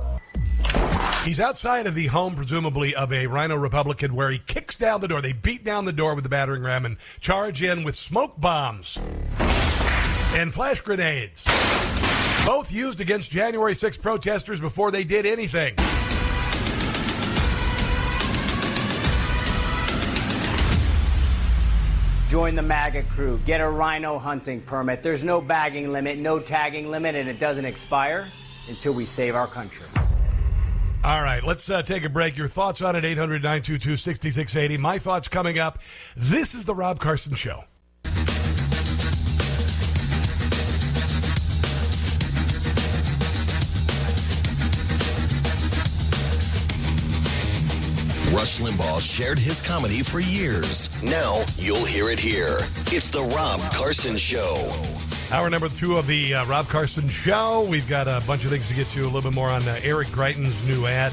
He's 1.25 1.39
outside 1.39 1.87
of 1.87 1.95
the 1.95 2.07
home, 2.07 2.35
presumably, 2.35 2.95
of 2.95 3.13
a 3.13 3.27
Rhino 3.27 3.57
Republican 3.57 4.15
where 4.15 4.31
he 4.31 4.39
kicks 4.39 4.77
down 4.77 5.03
the 5.03 5.09
door. 5.09 5.21
They 5.21 5.35
beat 5.35 5.65
down 5.65 5.85
the 5.85 5.93
door 5.93 6.15
with 6.15 6.25
the 6.25 6.31
battering 6.31 6.63
ram 6.63 6.87
and 6.87 6.97
charge 7.21 7.63
in 7.63 7.85
with 7.85 7.95
smoke 7.95 8.41
bombs 8.41 8.99
and 10.33 10.53
flash 10.55 10.81
grenades. 10.81 11.45
Both 12.47 12.73
used 12.73 13.01
against 13.01 13.31
January 13.31 13.75
6 13.75 13.99
protesters 13.99 14.63
before 14.63 14.91
they 14.91 15.05
did 15.05 15.27
anything. 15.27 15.75
Join 22.31 22.55
the 22.55 22.63
MAGA 22.63 23.03
crew. 23.03 23.41
Get 23.45 23.61
a 23.61 23.69
rhino 23.69 24.17
hunting 24.17 24.61
permit. 24.61 25.03
There's 25.03 25.25
no 25.25 25.41
bagging 25.41 25.91
limit, 25.91 26.17
no 26.17 26.39
tagging 26.39 26.89
limit, 26.89 27.17
and 27.17 27.29
it 27.29 27.41
doesn't 27.41 27.65
expire 27.65 28.29
until 28.69 28.93
we 28.93 29.05
save 29.05 29.35
our 29.35 29.49
country. 29.49 29.85
All 31.03 31.23
right, 31.25 31.43
let's 31.43 31.69
uh, 31.69 31.83
take 31.83 32.05
a 32.05 32.09
break. 32.09 32.37
Your 32.37 32.47
thoughts 32.47 32.83
on 32.83 32.95
it, 32.95 33.05
800 33.05 33.43
922 33.43 33.97
6680. 33.97 34.79
My 34.79 35.01
thoughts 35.01 35.27
coming 35.27 35.59
up. 35.59 35.81
This 36.17 36.55
is 36.55 36.67
The 36.67 36.75
Rob 36.75 37.01
Carson 37.01 37.35
Show. 37.35 37.65
Rush 48.33 48.61
Limbaugh 48.61 49.01
shared 49.01 49.41
his 49.41 49.61
comedy 49.61 50.03
for 50.05 50.21
years. 50.21 51.03
Now 51.03 51.43
you'll 51.57 51.85
hear 51.85 52.11
it 52.11 52.19
here. 52.21 52.59
It's 52.87 53.11
The 53.11 53.23
Rob 53.23 53.61
Carson 53.73 54.17
Show. 54.17 54.73
Hour 55.33 55.51
number 55.51 55.69
two 55.69 55.97
of 55.97 56.07
the 56.07 56.35
uh, 56.35 56.47
Rob 56.47 56.69
Carson 56.69 57.09
Show. 57.09 57.67
We've 57.69 57.89
got 57.89 58.07
a 58.07 58.23
bunch 58.29 58.45
of 58.45 58.51
things 58.51 58.69
to 58.69 58.75
get 58.75 58.87
to. 58.89 59.03
A 59.03 59.05
little 59.11 59.23
bit 59.23 59.35
more 59.35 59.49
on 59.49 59.63
uh, 59.63 59.81
Eric 59.83 60.09
Greitens' 60.09 60.65
new 60.69 60.87
ad. 60.87 61.13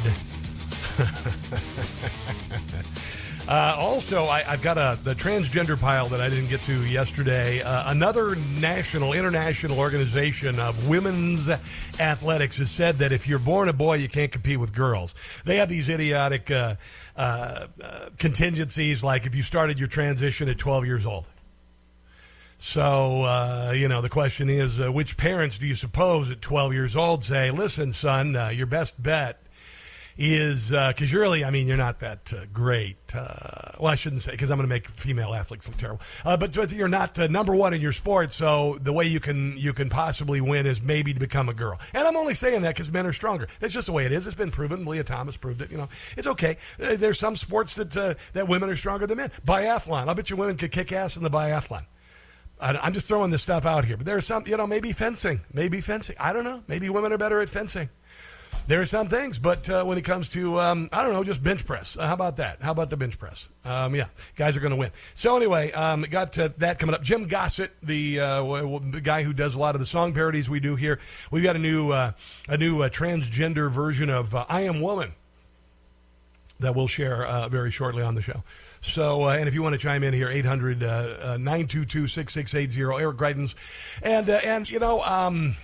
uh, 3.48 3.78
also, 3.80 4.26
I, 4.26 4.42
have 4.42 4.62
got 4.62 4.78
a 4.78 4.98
the 5.04 5.14
transgender 5.14 5.80
pile 5.80 6.08
that 6.08 6.20
I 6.20 6.28
didn't 6.30 6.50
get 6.50 6.60
to 6.62 6.86
yesterday. 6.86 7.62
Uh, 7.62 7.92
another 7.92 8.36
national, 8.60 9.14
international 9.14 9.80
organization 9.80 10.60
of 10.60 10.90
women's 10.90 11.48
athletics 11.98 12.58
has 12.58 12.70
said 12.70 12.96
that 12.96 13.14
if 13.14 13.26
you're 13.26 13.40
born 13.40 13.70
a 13.70 13.74
boy, 13.74 13.96
you 13.96 14.10
can't 14.10 14.34
compete 14.34 14.60
with 14.60 14.74
girls. 14.74 15.16
They 15.46 15.58
have 15.58 15.70
these 15.70 15.88
idiotic 15.88 16.52
uh, 16.52 16.76
uh, 17.16 17.68
uh, 17.82 18.10
contingencies, 18.18 19.02
like 19.02 19.26
if 19.26 19.34
you 19.34 19.44
started 19.44 19.80
your 19.80 19.88
transition 19.88 20.50
at 20.50 20.58
12 20.58 20.86
years 20.86 21.06
old. 21.06 21.26
So, 22.58 23.24
uh, 23.24 23.72
you 23.74 23.88
know, 23.88 24.02
the 24.02 24.10
question 24.10 24.50
is 24.50 24.78
which 24.78 25.16
parents 25.16 25.58
do 25.58 25.68
you 25.68 25.76
suppose 25.76 26.30
at 26.32 26.42
12 26.42 26.74
years 26.74 26.98
old 26.98 27.24
say, 27.24 27.52
listen, 27.52 27.94
son, 27.94 28.34
your 28.54 28.66
best 28.66 29.02
bet 29.02 29.42
is 30.18 30.72
because 30.72 31.02
uh, 31.02 31.06
you're 31.06 31.22
really, 31.22 31.46
I 31.46 31.52
mean, 31.52 31.68
you're 31.68 31.78
not 31.78 32.00
that 32.00 32.34
uh, 32.34 32.46
great. 32.52 32.98
Uh, 33.14 33.74
well, 33.80 33.92
I 33.92 33.96
shouldn't 33.96 34.24
say 34.24 34.32
because 34.32 34.50
I'm 34.50 34.58
going 34.58 34.68
to 34.68 34.74
make 34.74 34.88
female 34.90 35.34
athletes 35.34 35.68
look 35.68 35.78
terrible. 35.78 36.02
Uh, 36.26 36.38
but 36.38 36.56
you're 36.74 36.88
not 36.88 37.18
uh, 37.20 37.28
number 37.28 37.56
one 37.56 37.74
in 37.74 37.82
your 37.82 37.92
sport, 37.92 38.32
so 38.32 38.78
the 38.82 38.94
way 38.94 39.06
you 39.06 39.20
can 39.20 39.56
you 39.58 39.74
can 39.74 39.90
possibly 39.90 40.42
win 40.42 40.66
is 40.66 40.82
maybe 40.82 41.14
to 41.14 41.20
become 41.20 41.50
a 41.50 41.54
girl. 41.54 41.80
And 41.94 42.08
I'm 42.08 42.18
only 42.18 42.34
saying 42.34 42.64
that 42.64 42.76
because 42.76 42.92
men 42.92 43.06
are 43.06 43.14
stronger. 43.14 43.48
That's 43.60 43.74
just 43.74 43.88
the 43.88 43.94
way 43.94 44.06
it 44.06 44.12
is. 44.12 44.26
It's 44.26 44.36
been 44.36 44.52
proven. 44.52 44.86
Lia 44.86 45.04
Thomas 45.04 45.38
proved 45.38 45.62
it. 45.62 45.72
You 45.72 45.78
know, 45.78 45.90
it's 46.16 46.28
okay. 46.28 46.58
Uh, 46.82 46.96
there's 46.96 47.20
some 47.20 47.36
sports 47.36 47.76
that 47.76 47.92
that 48.34 48.48
women 48.48 48.70
are 48.70 48.78
stronger 48.78 49.06
than 49.06 49.18
men. 49.18 49.32
Biathlon. 49.46 50.08
I 50.08 50.14
bet 50.14 50.30
you 50.30 50.36
women 50.36 50.58
could 50.58 50.72
kick 50.72 50.92
ass 50.92 51.18
in 51.18 51.24
the 51.24 51.30
biathlon. 51.30 51.86
I'm 52.60 52.94
just 52.94 53.08
throwing 53.08 53.30
this 53.30 53.44
stuff 53.44 53.68
out 53.68 53.86
here, 53.86 53.98
but 53.98 54.08
there's 54.08 54.26
some, 54.26 54.48
you 54.48 54.58
know, 54.58 54.66
maybe 54.66 54.92
fencing, 54.92 55.42
maybe 55.54 55.80
fencing. 55.80 56.16
I 56.20 56.34
don't 56.34 56.44
know. 56.44 56.64
Maybe 56.66 56.90
women 56.90 57.14
are 57.14 57.18
better 57.20 57.40
at 57.40 57.50
fencing 57.50 57.88
there 58.68 58.82
are 58.82 58.86
some 58.86 59.08
things, 59.08 59.40
but 59.40 59.70
uh, 59.70 59.84
when 59.86 59.98
it 59.98 60.04
comes 60.04 60.30
to, 60.30 60.60
um, 60.60 60.90
I 60.92 61.02
don't 61.02 61.14
know, 61.14 61.24
just 61.24 61.42
bench 61.42 61.66
press. 61.66 61.98
Uh, 61.98 62.06
how 62.06 62.14
about 62.14 62.38
that? 62.38 62.62
How 62.62 62.72
about 62.72 62.90
the 62.90 62.98
bench 62.98 63.18
press? 63.18 63.48
Um, 63.64 63.96
yeah, 63.96 64.08
guys 64.36 64.58
are 64.58 64.60
going 64.60 64.72
to 64.72 64.78
win. 64.78 64.92
So 65.14 65.38
anyway, 65.38 65.72
um, 65.72 66.02
got 66.02 66.38
uh, 66.38 66.50
that 66.58 66.78
coming 66.78 66.94
up. 66.94 67.02
Jim 67.02 67.28
Gossett, 67.28 67.72
the, 67.82 68.20
uh, 68.20 68.80
the 68.92 69.02
guy 69.02 69.24
who 69.24 69.32
does 69.32 69.56
a 69.56 69.60
lot 69.60 69.76
of 69.76 69.80
the 69.80 69.88
song 69.88 70.14
parodies 70.14 70.50
we 70.50 70.60
do 70.60 70.76
here, 70.76 71.00
we've 71.32 71.44
got 71.44 71.56
a 71.56 71.60
new 71.60 71.92
uh, 71.92 72.12
a 72.50 72.58
new 72.58 72.82
uh, 72.82 72.90
transgender 72.90 73.72
version 73.72 74.10
of 74.10 74.36
"I 74.36 74.62
Am 74.62 74.82
Woman" 74.82 75.14
that 76.60 76.76
we'll 76.76 76.88
share 76.88 77.48
very 77.50 77.72
shortly 77.72 78.04
on 78.04 78.16
the 78.16 78.22
show. 78.22 78.44
So, 78.82 79.26
uh, 79.26 79.36
and 79.36 79.48
if 79.48 79.54
you 79.54 79.62
want 79.62 79.74
to 79.74 79.80
chime 79.80 80.04
in 80.04 80.14
here, 80.14 80.30
800 80.30 80.80
922 80.80 82.08
6680, 82.08 82.82
Eric 83.02 83.18
Greitens. 83.18 83.56
And, 84.02 84.30
uh, 84.30 84.40
and 84.44 84.70
you 84.70 84.80
know, 84.80 85.02
um, 85.02 85.56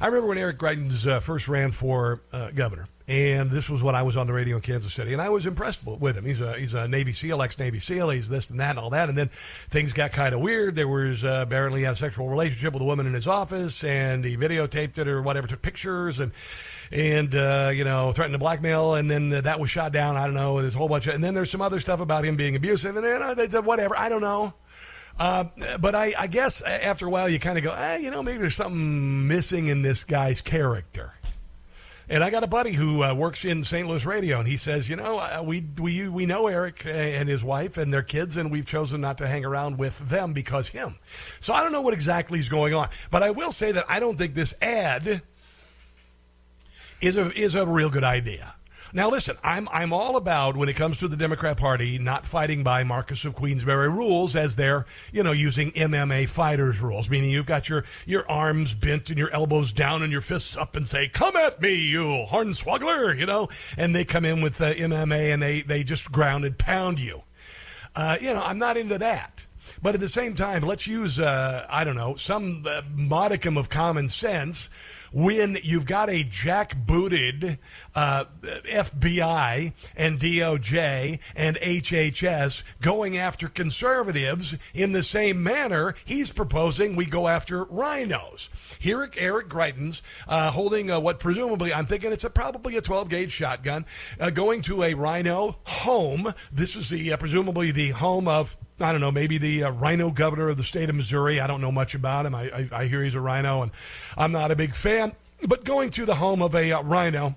I 0.00 0.06
remember 0.06 0.28
when 0.28 0.38
Eric 0.38 0.56
Greitens 0.56 1.06
uh, 1.06 1.20
first 1.20 1.46
ran 1.46 1.72
for 1.72 2.22
uh, 2.32 2.52
governor, 2.52 2.86
and 3.06 3.50
this 3.50 3.68
was 3.68 3.82
when 3.82 3.94
I 3.94 4.02
was 4.02 4.16
on 4.16 4.26
the 4.26 4.32
radio 4.32 4.56
in 4.56 4.62
Kansas 4.62 4.94
City, 4.94 5.12
and 5.12 5.20
I 5.20 5.28
was 5.28 5.44
impressed 5.44 5.84
with 5.84 6.16
him. 6.16 6.24
He's 6.24 6.40
a 6.40 6.58
he's 6.58 6.72
a 6.72 6.88
Navy 6.88 7.12
SEAL, 7.12 7.42
ex 7.42 7.58
Navy 7.58 7.80
SEAL. 7.80 8.08
He's 8.08 8.30
this 8.30 8.48
and 8.48 8.58
that 8.60 8.70
and 8.70 8.78
all 8.78 8.88
that, 8.90 9.10
and 9.10 9.18
then 9.18 9.28
things 9.28 9.92
got 9.92 10.12
kind 10.12 10.34
of 10.34 10.40
weird. 10.40 10.74
There 10.74 10.88
was 10.88 11.22
uh, 11.22 11.44
apparently 11.46 11.82
had 11.82 11.92
a 11.92 11.96
sexual 11.96 12.28
relationship 12.28 12.72
with 12.72 12.80
a 12.80 12.86
woman 12.86 13.06
in 13.06 13.12
his 13.12 13.28
office, 13.28 13.84
and 13.84 14.24
he 14.24 14.38
videotaped 14.38 14.96
it 14.96 15.06
or 15.06 15.20
whatever, 15.20 15.46
took 15.46 15.60
pictures, 15.60 16.18
and 16.18 16.32
and 16.90 17.34
uh, 17.34 17.70
you 17.74 17.84
know 17.84 18.10
threatened 18.12 18.34
to 18.34 18.38
blackmail, 18.38 18.94
and 18.94 19.10
then 19.10 19.28
that 19.28 19.60
was 19.60 19.68
shot 19.68 19.92
down. 19.92 20.16
I 20.16 20.24
don't 20.24 20.34
know. 20.34 20.62
There's 20.62 20.76
a 20.76 20.78
whole 20.78 20.88
bunch 20.88 21.08
of, 21.08 21.14
and 21.14 21.22
then 21.22 21.34
there's 21.34 21.50
some 21.50 21.60
other 21.60 21.78
stuff 21.78 22.00
about 22.00 22.24
him 22.24 22.36
being 22.36 22.56
abusive, 22.56 22.96
and 22.96 23.04
then 23.04 23.20
uh, 23.20 23.62
whatever. 23.62 23.98
I 23.98 24.08
don't 24.08 24.22
know. 24.22 24.54
Uh, 25.20 25.44
but 25.78 25.94
I, 25.94 26.14
I, 26.18 26.26
guess 26.28 26.62
after 26.62 27.06
a 27.06 27.10
while 27.10 27.28
you 27.28 27.38
kind 27.38 27.58
of 27.58 27.62
go, 27.62 27.72
eh, 27.72 27.98
you 27.98 28.10
know, 28.10 28.22
maybe 28.22 28.38
there's 28.38 28.54
something 28.54 29.28
missing 29.28 29.66
in 29.66 29.82
this 29.82 30.04
guy's 30.04 30.40
character. 30.40 31.12
And 32.08 32.24
I 32.24 32.30
got 32.30 32.42
a 32.42 32.46
buddy 32.46 32.72
who 32.72 33.04
uh, 33.04 33.12
works 33.12 33.44
in 33.44 33.62
St. 33.62 33.86
Louis 33.86 34.06
radio, 34.06 34.38
and 34.38 34.48
he 34.48 34.56
says, 34.56 34.88
you 34.88 34.96
know, 34.96 35.18
uh, 35.18 35.42
we 35.44 35.60
we 35.78 36.08
we 36.08 36.24
know 36.24 36.46
Eric 36.46 36.86
and 36.86 37.28
his 37.28 37.44
wife 37.44 37.76
and 37.76 37.92
their 37.92 38.02
kids, 38.02 38.38
and 38.38 38.50
we've 38.50 38.64
chosen 38.64 39.02
not 39.02 39.18
to 39.18 39.28
hang 39.28 39.44
around 39.44 39.78
with 39.78 39.98
them 40.08 40.32
because 40.32 40.68
him. 40.68 40.96
So 41.38 41.52
I 41.52 41.62
don't 41.62 41.70
know 41.70 41.82
what 41.82 41.92
exactly 41.92 42.38
is 42.38 42.48
going 42.48 42.72
on, 42.72 42.88
but 43.10 43.22
I 43.22 43.30
will 43.30 43.52
say 43.52 43.72
that 43.72 43.84
I 43.90 44.00
don't 44.00 44.16
think 44.16 44.34
this 44.34 44.54
ad 44.62 45.20
is 47.02 47.18
a 47.18 47.30
is 47.38 47.54
a 47.54 47.66
real 47.66 47.90
good 47.90 48.04
idea. 48.04 48.54
Now, 48.92 49.08
listen, 49.08 49.36
I'm 49.44 49.68
I'm 49.68 49.92
all 49.92 50.16
about 50.16 50.56
when 50.56 50.68
it 50.68 50.74
comes 50.74 50.98
to 50.98 51.08
the 51.08 51.16
Democrat 51.16 51.56
Party 51.56 51.98
not 51.98 52.24
fighting 52.24 52.64
by 52.64 52.82
Marquess 52.82 53.24
of 53.24 53.36
Queensberry 53.36 53.88
rules 53.88 54.34
as 54.34 54.56
they're 54.56 54.84
you 55.12 55.22
know 55.22 55.30
using 55.32 55.70
MMA 55.72 56.28
fighters 56.28 56.80
rules, 56.80 57.08
meaning 57.08 57.30
you've 57.30 57.46
got 57.46 57.68
your 57.68 57.84
your 58.04 58.28
arms 58.28 58.74
bent 58.74 59.08
and 59.08 59.18
your 59.18 59.30
elbows 59.30 59.72
down 59.72 60.02
and 60.02 60.10
your 60.10 60.20
fists 60.20 60.56
up 60.56 60.74
and 60.74 60.88
say, 60.88 61.08
"Come 61.08 61.36
at 61.36 61.60
me, 61.60 61.74
you 61.74 62.26
hornswoggler," 62.28 63.16
you 63.16 63.26
know, 63.26 63.48
and 63.76 63.94
they 63.94 64.04
come 64.04 64.24
in 64.24 64.40
with 64.40 64.60
uh, 64.60 64.74
MMA 64.74 65.32
and 65.32 65.40
they 65.40 65.62
they 65.62 65.84
just 65.84 66.10
ground 66.10 66.44
and 66.44 66.58
pound 66.58 66.98
you. 66.98 67.22
Uh, 67.94 68.16
you 68.20 68.32
know, 68.32 68.42
I'm 68.42 68.58
not 68.58 68.76
into 68.76 68.98
that. 68.98 69.46
But 69.82 69.94
at 69.94 70.00
the 70.00 70.08
same 70.08 70.34
time, 70.34 70.62
let's 70.62 70.86
use, 70.86 71.18
uh, 71.18 71.66
I 71.68 71.84
don't 71.84 71.96
know, 71.96 72.16
some 72.16 72.64
uh, 72.68 72.82
modicum 72.94 73.56
of 73.56 73.68
common 73.68 74.08
sense 74.08 74.68
when 75.12 75.58
you've 75.62 75.86
got 75.86 76.08
a 76.08 76.24
jackbooted 76.24 77.58
uh, 77.94 78.24
FBI 78.42 79.72
and 79.96 80.18
DOJ 80.18 81.18
and 81.36 81.56
HHS 81.56 82.62
going 82.80 83.16
after 83.16 83.48
conservatives 83.48 84.56
in 84.74 84.92
the 84.92 85.02
same 85.02 85.42
manner 85.42 85.94
he's 86.04 86.32
proposing 86.32 86.96
we 86.96 87.06
go 87.06 87.28
after 87.28 87.64
rhinos. 87.64 88.50
Here, 88.78 89.10
Eric 89.16 89.48
Greitens 89.48 90.02
uh, 90.28 90.50
holding 90.50 90.88
what 91.02 91.20
presumably, 91.20 91.72
I'm 91.72 91.86
thinking 91.86 92.12
it's 92.12 92.24
a, 92.24 92.30
probably 92.30 92.76
a 92.76 92.80
12 92.80 93.08
gauge 93.08 93.32
shotgun, 93.32 93.86
uh, 94.18 94.30
going 94.30 94.62
to 94.62 94.82
a 94.82 94.94
rhino 94.94 95.58
home. 95.64 96.32
This 96.52 96.76
is 96.76 96.90
the 96.90 97.12
uh, 97.12 97.16
presumably 97.16 97.70
the 97.70 97.90
home 97.90 98.28
of 98.28 98.56
I 98.80 98.92
don't 98.92 99.00
know, 99.00 99.12
maybe 99.12 99.38
the 99.38 99.64
uh, 99.64 99.70
rhino 99.70 100.10
governor 100.10 100.48
of 100.48 100.56
the 100.56 100.64
state 100.64 100.88
of 100.88 100.96
Missouri. 100.96 101.40
I 101.40 101.46
don't 101.46 101.60
know 101.60 101.72
much 101.72 101.94
about 101.94 102.26
him. 102.26 102.34
I, 102.34 102.50
I, 102.50 102.68
I, 102.72 102.86
hear 102.86 103.02
he's 103.02 103.14
a 103.14 103.20
rhino, 103.20 103.62
and 103.62 103.72
I'm 104.16 104.32
not 104.32 104.50
a 104.50 104.56
big 104.56 104.74
fan. 104.74 105.12
But 105.46 105.64
going 105.64 105.90
to 105.90 106.04
the 106.04 106.16
home 106.16 106.42
of 106.42 106.54
a 106.54 106.72
uh, 106.72 106.82
rhino 106.82 107.36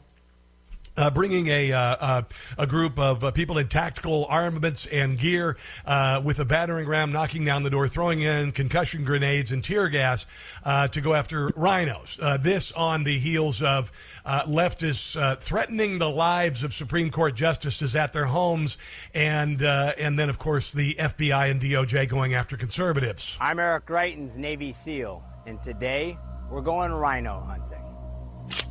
uh, 0.98 1.10
bringing 1.10 1.48
a 1.48 1.72
uh, 1.72 1.80
uh, 1.80 2.22
a 2.58 2.68
group 2.68 3.00
of 3.00 3.24
uh, 3.24 3.32
people 3.32 3.58
in 3.58 3.68
tactical 3.68 4.26
armaments 4.30 4.86
and 4.88 5.18
gear 5.18 5.58
uh, 5.86 6.22
with 6.24 6.40
a 6.40 6.46
battering 6.46 6.88
ram, 6.88 7.12
knocking 7.12 7.46
down 7.46 7.64
the 7.64 7.70
door, 7.70 7.88
throwing 7.88 8.22
in 8.22 8.52
concussion 8.52 9.04
grenades 9.04 9.52
and 9.52 9.64
tear 9.64 9.90
gas 9.90 10.26
uh, 10.64 10.88
to 10.88 11.02
go 11.02 11.14
after 11.14 11.48
rhinos. 11.56 12.20
this 12.42 12.72
on 12.74 13.04
the 13.04 13.18
heels 13.18 13.62
of 13.62 13.92
leftists 14.26 15.14
threatening 15.40 15.98
the 15.98 16.10
lives 16.10 16.64
of 16.64 16.74
Supreme 16.74 17.10
Court 17.10 17.36
justices 17.36 17.96
at 17.96 18.14
their 18.14 18.26
homes, 18.26 18.78
and 19.14 19.62
and 19.62 20.18
then 20.18 20.30
of 20.30 20.40
course 20.40 20.72
the 20.72 20.96
FBI 20.96 21.52
and 21.52 21.62
DOJ 21.62 22.08
going 22.08 22.34
after 22.34 22.58
conservatives. 22.58 23.38
I'm 23.40 23.60
Eric 23.60 23.86
Greitens, 23.86 24.38
Navy 24.38 24.72
SEAL, 24.72 25.24
and 25.46 25.62
today 25.62 26.18
we're 26.50 26.62
going 26.62 26.92
rhino 26.92 27.42
hunting. 27.42 27.80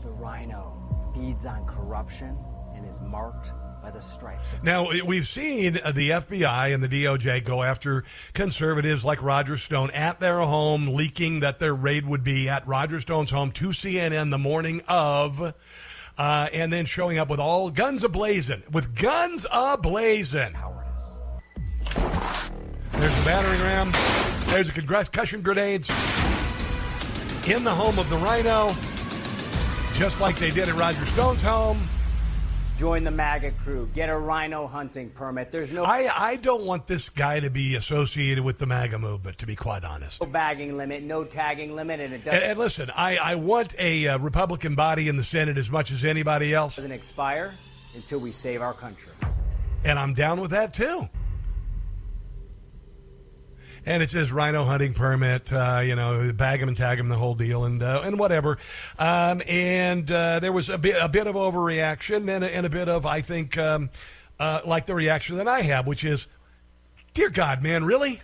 The 0.02 0.10
rhino 0.10 0.71
feeds 1.14 1.46
on 1.46 1.64
corruption 1.66 2.36
and 2.74 2.86
is 2.86 3.00
marked 3.00 3.52
by 3.82 3.90
the 3.90 4.00
stripes 4.00 4.54
Now, 4.62 4.88
we've 5.04 5.26
seen 5.26 5.78
uh, 5.82 5.90
the 5.90 6.10
FBI 6.10 6.72
and 6.72 6.82
the 6.82 6.88
DOJ 6.88 7.44
go 7.44 7.64
after 7.64 8.04
conservatives 8.32 9.04
like 9.04 9.20
Roger 9.22 9.56
Stone 9.56 9.90
at 9.90 10.20
their 10.20 10.38
home, 10.38 10.94
leaking 10.94 11.40
that 11.40 11.58
their 11.58 11.74
raid 11.74 12.06
would 12.06 12.22
be 12.22 12.48
at 12.48 12.66
Roger 12.66 13.00
Stone's 13.00 13.32
home 13.32 13.50
to 13.52 13.68
CNN 13.68 14.30
the 14.30 14.38
morning 14.38 14.82
of, 14.86 15.54
uh, 16.16 16.48
and 16.52 16.72
then 16.72 16.86
showing 16.86 17.18
up 17.18 17.28
with 17.28 17.40
all 17.40 17.70
guns 17.70 18.04
ablazing. 18.04 18.70
With 18.70 18.94
guns 18.94 19.46
ablazing. 19.52 20.56
There's 22.92 23.20
a 23.20 23.24
battering 23.24 23.60
ram. 23.60 23.90
There's 24.52 24.68
a 24.68 24.72
concussion 24.72 25.42
grenades 25.42 25.88
in 27.48 27.64
the 27.64 27.72
home 27.72 27.98
of 27.98 28.08
the 28.08 28.16
Rhino, 28.16 28.76
just 29.94 30.20
like 30.20 30.36
they 30.38 30.50
did 30.50 30.68
at 30.68 30.74
Roger 30.74 31.04
Stone's 31.06 31.42
home. 31.42 31.80
Join 32.78 33.04
the 33.04 33.10
MAGA 33.10 33.52
crew. 33.62 33.88
Get 33.94 34.08
a 34.08 34.16
rhino 34.16 34.66
hunting 34.66 35.10
permit. 35.10 35.52
There's 35.52 35.72
no 35.72 35.84
I, 35.84 36.10
I 36.14 36.36
don't 36.36 36.64
want 36.64 36.86
this 36.86 37.10
guy 37.10 37.38
to 37.40 37.50
be 37.50 37.76
associated 37.76 38.42
with 38.42 38.58
the 38.58 38.66
MAGA 38.66 38.98
movement, 38.98 39.38
to 39.38 39.46
be 39.46 39.54
quite 39.54 39.84
honest. 39.84 40.22
No 40.22 40.28
bagging 40.28 40.76
limit, 40.76 41.02
no 41.02 41.22
tagging 41.22 41.76
limit, 41.76 42.00
and 42.00 42.14
it 42.14 42.24
doesn't, 42.24 42.42
and 42.42 42.58
listen, 42.58 42.90
I, 42.96 43.18
I 43.18 43.34
want 43.36 43.74
a 43.78 44.08
uh, 44.08 44.18
Republican 44.18 44.74
body 44.74 45.08
in 45.08 45.16
the 45.16 45.22
Senate 45.24 45.58
as 45.58 45.70
much 45.70 45.92
as 45.92 46.04
anybody 46.04 46.54
else, 46.54 46.76
doesn't 46.76 46.90
expire 46.90 47.54
until 47.94 48.18
we 48.18 48.32
save 48.32 48.62
our 48.62 48.72
country. 48.74 49.12
and 49.84 49.98
I'm 49.98 50.14
down 50.14 50.40
with 50.40 50.50
that 50.52 50.72
too. 50.72 51.08
And 53.84 54.02
it 54.02 54.10
says 54.10 54.30
rhino 54.30 54.64
hunting 54.64 54.94
permit, 54.94 55.52
uh, 55.52 55.80
you 55.84 55.96
know, 55.96 56.32
bag 56.32 56.60
them 56.60 56.68
and 56.68 56.76
tag 56.76 56.98
them, 56.98 57.08
the 57.08 57.16
whole 57.16 57.34
deal, 57.34 57.64
and 57.64 57.82
uh, 57.82 58.02
and 58.04 58.18
whatever. 58.18 58.58
Um, 58.98 59.42
and 59.48 60.10
uh, 60.10 60.38
there 60.38 60.52
was 60.52 60.68
a 60.68 60.78
bit 60.78 60.96
a 61.00 61.08
bit 61.08 61.26
of 61.26 61.34
overreaction 61.34 62.28
and 62.28 62.44
a, 62.44 62.54
and 62.54 62.64
a 62.64 62.70
bit 62.70 62.88
of, 62.88 63.06
I 63.06 63.20
think, 63.22 63.58
um, 63.58 63.90
uh, 64.38 64.60
like 64.64 64.86
the 64.86 64.94
reaction 64.94 65.36
that 65.36 65.48
I 65.48 65.62
have, 65.62 65.86
which 65.86 66.04
is, 66.04 66.26
dear 67.12 67.28
God, 67.28 67.62
man, 67.62 67.84
really? 67.84 68.22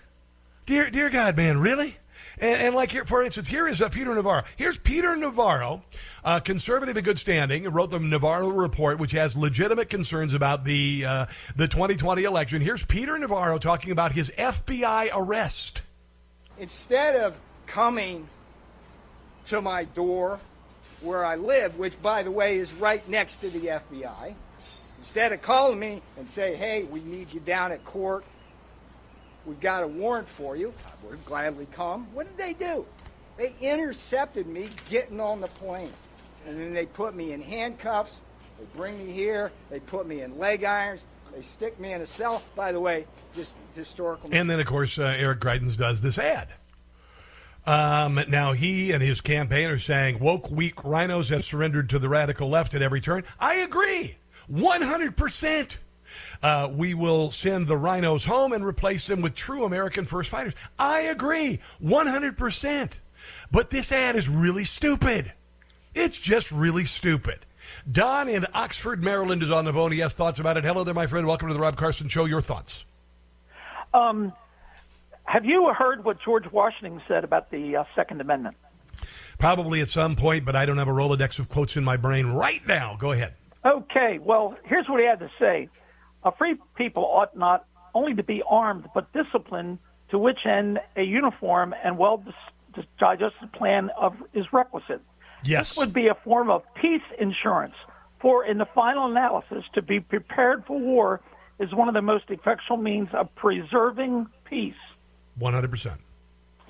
Dear, 0.67 0.91
dear 0.91 1.11
God, 1.11 1.37
man, 1.37 1.59
really? 1.59 1.97
And, 2.41 2.63
and 2.63 2.75
like 2.75 2.91
here, 2.93 3.05
for 3.05 3.23
instance, 3.23 3.49
here 3.49 3.67
is 3.67 3.83
uh, 3.83 3.89
Peter 3.89 4.15
Navarro. 4.15 4.45
Here's 4.57 4.79
Peter 4.79 5.17
Navarro, 5.17 5.83
uh, 6.25 6.41
conservative 6.41 6.97
in 6.97 7.05
good 7.05 7.19
standing, 7.19 7.65
wrote 7.65 7.91
the 7.91 7.99
Navarro 7.99 8.49
report, 8.49 8.99
which 8.99 9.13
has 9.13 9.37
legitimate 9.37 9.91
concerns 9.91 10.35
about 10.35 10.65
the 10.65 11.05
uh, 11.07 11.27
the 11.57 11.67
2020 11.69 12.25
election. 12.25 12.61
Here's 12.61 12.85
Peter 12.85 13.19
Navarro 13.19 13.59
talking 13.59 13.91
about 13.93 14.13
his 14.13 14.31
FBI 14.39 15.11
arrest. 15.15 15.83
instead 16.59 17.17
of 17.17 17.39
coming 17.67 18.27
to 19.47 19.61
my 19.61 19.85
door 19.85 20.39
where 21.01 21.25
I 21.25 21.37
live, 21.37 21.79
which 21.79 22.01
by 22.03 22.23
the 22.23 22.31
way 22.31 22.57
is 22.57 22.73
right 22.75 23.07
next 23.09 23.37
to 23.37 23.51
the 23.51 23.67
FBI, 23.67 24.35
instead 24.99 25.33
of 25.33 25.43
calling 25.43 25.79
me 25.79 26.03
and 26.17 26.29
say, 26.29 26.57
"Hey, 26.57 26.83
we 26.85 27.01
need 27.01 27.33
you 27.33 27.41
down 27.41 27.71
at 27.73 27.85
court. 27.85 28.25
We've 29.49 29.61
got 29.61 29.83
a 29.83 29.89
warrant 29.89 30.29
for 30.29 30.57
you," 30.57 30.75
I 30.87 30.91
would 31.05 31.17
have 31.17 31.25
gladly 31.25 31.67
come. 31.73 32.07
What 32.13 32.27
did 32.29 32.37
they 32.37 32.53
do? 32.53 32.85
They 33.39 33.55
intercepted 33.61 34.47
me 34.47 34.69
getting 34.91 35.21
on 35.21 35.41
the 35.41 35.47
plane, 35.47 35.93
and 36.47 36.61
then 36.61 36.75
they 36.75 36.87
put 36.87 37.15
me 37.15 37.33
in 37.33 37.41
handcuffs. 37.41 38.17
They 38.59 38.67
bring 38.77 39.07
me 39.07 39.13
here. 39.13 39.51
They 39.71 39.81
put 39.81 40.07
me 40.07 40.21
in 40.21 40.39
leg 40.39 40.65
irons. 40.65 41.05
They 41.35 41.43
stick 41.43 41.79
me 41.81 41.93
in 41.93 42.01
a 42.01 42.07
cell. 42.07 42.43
By 42.57 42.73
the 42.73 42.81
way, 42.81 43.07
just 43.35 43.55
historical. 43.75 44.29
And 44.33 44.51
then, 44.51 44.61
of 44.61 44.67
course, 44.67 44.99
uh, 44.99 45.15
Eric 45.17 45.41
Greitens 45.41 45.77
does 45.77 46.03
this 46.03 46.19
ad. 46.19 46.49
Um, 47.67 48.21
now, 48.29 48.53
he 48.53 48.93
and 48.93 49.03
his 49.03 49.21
campaign 49.21 49.69
are 49.69 49.79
saying 49.79 50.19
woke, 50.19 50.51
weak 50.51 50.85
rhinos 50.85 51.29
have 51.29 51.45
surrendered 51.45 51.91
to 51.91 51.99
the 51.99 52.09
radical 52.09 52.49
left 52.49 52.75
at 52.75 52.83
every 52.83 53.01
turn. 53.01 53.25
I 53.39 53.57
agree. 53.57 54.17
100%. 54.51 55.77
Uh, 56.43 56.69
we 56.73 56.95
will 56.95 57.31
send 57.31 57.67
the 57.67 57.77
rhinos 57.77 58.25
home 58.25 58.53
and 58.53 58.65
replace 58.65 59.07
them 59.07 59.21
with 59.21 59.35
true 59.35 59.65
American 59.65 60.07
first 60.07 60.31
fighters. 60.31 60.55
I 60.79 61.01
agree. 61.01 61.61
100%. 61.83 62.93
But 63.51 63.71
this 63.71 63.93
ad 63.93 64.17
is 64.17 64.29
really 64.29 64.65
stupid. 64.65 65.33
It's 65.95 66.21
just 66.21 66.53
really 66.53 66.85
stupid. 66.85 67.45
Don 67.91 68.29
in 68.29 68.47
Oxford, 68.55 69.03
Maryland 69.03 69.43
is 69.43 69.51
on 69.51 69.65
the 69.65 69.73
phone. 69.73 69.93
He 69.93 69.99
has 69.99 70.15
thoughts 70.15 70.39
about 70.39 70.57
it. 70.57 70.65
Hello 70.65 70.85
there, 70.85 70.95
my 70.95 71.07
friend. 71.07 71.27
Welcome 71.27 71.49
to 71.49 71.55
the 71.55 71.61
Rob 71.61 71.77
Carson 71.77 72.09
Show. 72.09 72.25
Your 72.25 72.41
thoughts. 72.41 72.85
Um, 73.93 74.33
have 75.25 75.45
you 75.45 75.73
heard 75.77 76.05
what 76.05 76.19
George 76.25 76.51
Washington 76.51 77.03
said 77.09 77.25
about 77.25 77.51
the 77.51 77.77
uh, 77.77 77.85
Second 77.95 78.21
Amendment? 78.21 78.57
Probably 79.39 79.81
at 79.81 79.91
some 79.91 80.17
point, 80.17 80.45
but 80.45 80.57
I 80.57 80.67
don't 80.67 80.79
have 80.79 80.89
a 80.89 80.93
Rolodex 80.93 81.39
of 81.39 81.49
quotes 81.49 81.77
in 81.77 81.85
my 81.85 81.97
brain 81.97 82.27
right 82.27 82.67
now. 82.67 82.97
Go 82.99 83.13
ahead. 83.13 83.35
Okay, 83.65 84.19
well, 84.19 84.57
here's 84.65 84.89
what 84.89 85.01
he 85.01 85.07
had 85.07 85.21
to 85.21 85.31
say. 85.39 85.69
A 86.25 86.33
free 86.33 86.57
people 86.77 87.05
ought 87.05 87.37
not 87.37 87.65
only 87.95 88.15
to 88.15 88.23
be 88.23 88.43
armed, 88.49 88.89
but 88.95 89.13
disciplined, 89.13 89.79
to 90.11 90.19
which 90.19 90.41
end 90.47 90.81
a 90.97 91.03
uniform 91.03 91.75
and 91.85 91.99
well 91.99 92.23
digested 92.99 93.53
plan 93.53 93.91
of 93.99 94.15
is 94.35 94.47
requisite. 94.53 95.01
Yes. 95.45 95.71
This 95.71 95.79
would 95.79 95.93
be 95.93 96.09
a 96.09 96.15
form 96.15 96.51
of 96.51 96.63
peace 96.75 97.03
insurance, 97.19 97.75
for 98.21 98.45
in 98.45 98.59
the 98.59 98.67
final 98.67 99.11
analysis, 99.11 99.65
to 99.75 99.83
be 99.83 100.01
prepared 100.01 100.65
for 100.67 100.79
war 100.79 101.21
is 101.59 101.75
one 101.75 101.89
of 101.89 101.95
the 101.95 102.03
most 102.03 102.31
effectual 102.31 102.77
means 102.77 103.09
of 103.13 103.35
preserving 103.35 104.27
peace. 104.45 104.75
100%. 105.41 105.99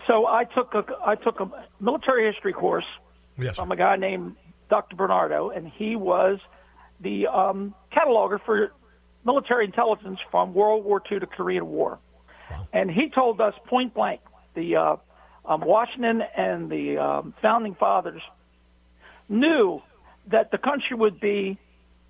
So 0.07 0.27
I 0.27 0.45
took 0.45 0.75
a 0.75 0.85
I 1.05 1.15
took 1.17 1.41
a 1.41 1.51
military 1.81 2.31
history 2.33 2.53
course 2.53 2.87
Yes. 3.39 3.57
from 3.57 3.71
a 3.71 3.77
guy 3.77 3.97
named 3.97 4.37
Dr. 4.69 4.97
Bernardo, 4.97 5.51
and 5.51 5.69
he 5.69 5.97
was 5.97 6.39
the 7.01 7.27
um, 7.29 7.75
cataloger 7.93 8.41
for 8.45 8.73
military 9.29 9.67
intelligence 9.67 10.19
from 10.31 10.55
World 10.55 10.87
War 10.87 11.03
II 11.13 11.21
to 11.21 11.27
Korean 11.27 11.67
War. 11.67 11.99
And 12.73 12.91
he 12.91 13.11
told 13.11 13.43
us 13.43 13.53
point 13.67 13.93
blank 13.93 14.21
the 14.55 14.77
uh, 14.77 14.97
um, 15.45 15.61
Washington 15.61 16.23
and 16.35 16.71
the 16.71 16.97
um, 16.97 17.35
founding 17.43 17.75
fathers 17.75 18.23
knew 19.29 19.83
that 20.29 20.51
the 20.51 20.57
country 20.57 20.97
would 20.97 21.21
be 21.21 21.59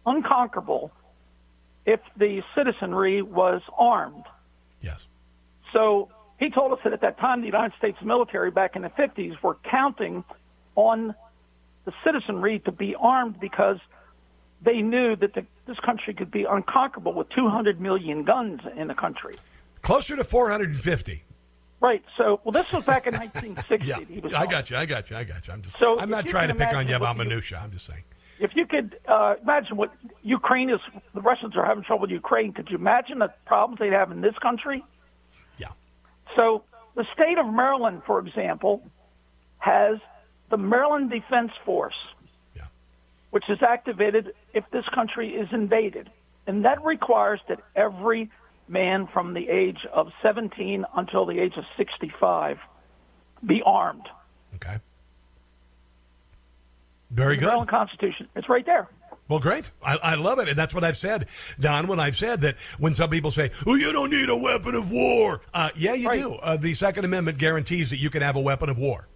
unconquerable 0.06 0.92
if 1.84 2.00
the 2.16 2.40
citizenry 2.56 3.20
was 3.20 3.62
armed. 3.76 4.24
Yes. 4.80 5.08
So 5.72 6.10
he 6.38 6.50
told 6.50 6.70
us 6.72 6.78
that 6.84 6.92
at 6.92 7.00
that 7.00 7.18
time, 7.18 7.40
the 7.40 7.46
United 7.46 7.76
States 7.78 7.98
military 8.00 8.52
back 8.52 8.76
in 8.76 8.82
the 8.82 8.90
50s 8.90 9.42
were 9.42 9.56
counting 9.68 10.22
on 10.76 11.16
the 11.84 11.92
citizenry 12.04 12.60
to 12.60 12.70
be 12.70 12.94
armed 12.94 13.40
because 13.40 13.78
they 14.62 14.80
knew 14.80 15.16
that 15.16 15.34
the, 15.34 15.44
this 15.66 15.78
country 15.80 16.14
could 16.14 16.30
be 16.30 16.44
unconquerable 16.44 17.14
with 17.14 17.28
200 17.30 17.80
million 17.80 18.24
guns 18.24 18.60
in 18.76 18.88
the 18.88 18.94
country. 18.94 19.34
Closer 19.82 20.16
to 20.16 20.24
450. 20.24 21.24
Right. 21.80 22.02
So, 22.16 22.40
well, 22.42 22.52
this 22.52 22.72
was 22.72 22.84
back 22.84 23.06
in 23.06 23.14
1960. 23.14 23.78
Yeah. 24.28 24.38
I 24.38 24.46
got 24.46 24.70
you. 24.70 24.76
I 24.76 24.84
got 24.86 25.10
you. 25.10 25.16
I 25.16 25.24
got 25.24 25.46
you. 25.46 25.52
I'm 25.52 25.62
just. 25.62 25.78
So 25.78 25.98
I'm 25.98 26.10
not 26.10 26.26
trying 26.26 26.48
to 26.48 26.54
pick 26.54 26.74
on 26.74 26.88
you 26.88 26.96
about 26.96 27.16
minutia. 27.16 27.60
I'm 27.62 27.70
just 27.70 27.86
saying. 27.86 28.02
If 28.40 28.54
you 28.54 28.66
could 28.66 28.98
uh, 29.06 29.34
imagine 29.42 29.76
what 29.76 29.92
Ukraine 30.22 30.70
is, 30.70 30.80
the 31.14 31.20
Russians 31.20 31.56
are 31.56 31.64
having 31.64 31.84
trouble 31.84 32.02
with 32.02 32.10
Ukraine. 32.10 32.52
Could 32.52 32.68
you 32.70 32.76
imagine 32.76 33.18
the 33.18 33.32
problems 33.46 33.80
they'd 33.80 33.92
have 33.92 34.10
in 34.12 34.20
this 34.20 34.34
country? 34.40 34.84
Yeah. 35.56 35.68
So 36.36 36.64
the 36.94 37.04
state 37.14 37.38
of 37.38 37.46
Maryland, 37.46 38.02
for 38.06 38.18
example, 38.20 38.82
has 39.58 39.98
the 40.50 40.56
Maryland 40.56 41.10
Defense 41.10 41.52
Force, 41.64 41.96
which 43.30 43.44
is 43.48 43.58
activated 43.62 44.32
if 44.54 44.64
this 44.72 44.84
country 44.94 45.30
is 45.34 45.48
invaded, 45.52 46.10
and 46.46 46.64
that 46.64 46.82
requires 46.84 47.40
that 47.48 47.60
every 47.76 48.30
man 48.68 49.06
from 49.12 49.34
the 49.34 49.48
age 49.48 49.86
of 49.92 50.08
17 50.22 50.84
until 50.96 51.26
the 51.26 51.38
age 51.38 51.54
of 51.56 51.64
65 51.76 52.58
be 53.46 53.62
armed. 53.64 54.06
Okay. 54.56 54.78
Very 57.10 57.36
The 57.36 57.40
good. 57.40 57.46
Maryland 57.46 57.70
Constitution. 57.70 58.28
It's 58.36 58.48
right 58.48 58.66
there. 58.66 58.88
Well, 59.28 59.40
great. 59.40 59.70
I, 59.84 59.96
I 59.96 60.14
love 60.14 60.38
it. 60.38 60.48
And 60.48 60.56
that's 60.58 60.74
what 60.74 60.84
I've 60.84 60.96
said, 60.96 61.26
Don, 61.60 61.86
when 61.86 62.00
I've 62.00 62.16
said 62.16 62.40
that 62.42 62.56
when 62.78 62.94
some 62.94 63.10
people 63.10 63.30
say, 63.30 63.50
oh, 63.66 63.74
you 63.74 63.92
don't 63.92 64.10
need 64.10 64.28
a 64.30 64.36
weapon 64.36 64.74
of 64.74 64.90
war. 64.90 65.42
Uh, 65.52 65.68
yeah, 65.76 65.92
you 65.92 66.10
do. 66.10 66.34
Uh, 66.36 66.56
the 66.56 66.72
Second 66.72 67.04
Amendment 67.04 67.36
guarantees 67.36 67.90
that 67.90 67.98
you 67.98 68.08
can 68.08 68.22
have 68.22 68.36
a 68.36 68.40
weapon 68.40 68.70
of 68.70 68.78
war. 68.78 69.06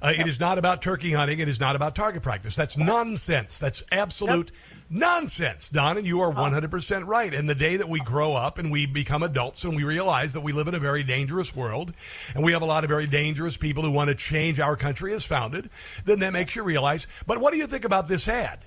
Uh, 0.00 0.12
It 0.16 0.28
is 0.28 0.38
not 0.38 0.58
about 0.58 0.82
turkey 0.82 1.12
hunting. 1.12 1.38
It 1.40 1.48
is 1.48 1.60
not 1.60 1.76
about 1.76 1.94
target 1.94 2.22
practice. 2.22 2.54
That's 2.54 2.76
nonsense. 2.76 3.58
That's 3.58 3.82
absolute 3.90 4.52
nonsense, 4.90 5.68
Don. 5.68 5.96
And 5.96 6.06
you 6.06 6.20
are 6.20 6.32
100% 6.32 7.06
right. 7.06 7.32
And 7.34 7.48
the 7.48 7.54
day 7.54 7.76
that 7.76 7.88
we 7.88 8.00
grow 8.00 8.34
up 8.34 8.58
and 8.58 8.70
we 8.70 8.86
become 8.86 9.22
adults 9.22 9.64
and 9.64 9.76
we 9.76 9.84
realize 9.84 10.32
that 10.32 10.40
we 10.40 10.52
live 10.52 10.68
in 10.68 10.74
a 10.74 10.78
very 10.78 11.02
dangerous 11.02 11.54
world 11.54 11.92
and 12.34 12.44
we 12.44 12.52
have 12.52 12.62
a 12.62 12.66
lot 12.66 12.84
of 12.84 12.88
very 12.88 13.06
dangerous 13.06 13.56
people 13.56 13.82
who 13.82 13.90
want 13.90 14.08
to 14.08 14.14
change 14.14 14.60
our 14.60 14.76
country 14.76 15.12
as 15.14 15.24
founded, 15.24 15.70
then 16.04 16.20
that 16.20 16.32
makes 16.32 16.54
you 16.56 16.62
realize. 16.62 17.06
But 17.26 17.38
what 17.38 17.52
do 17.52 17.58
you 17.58 17.66
think 17.66 17.84
about 17.84 18.08
this 18.08 18.28
ad? 18.28 18.60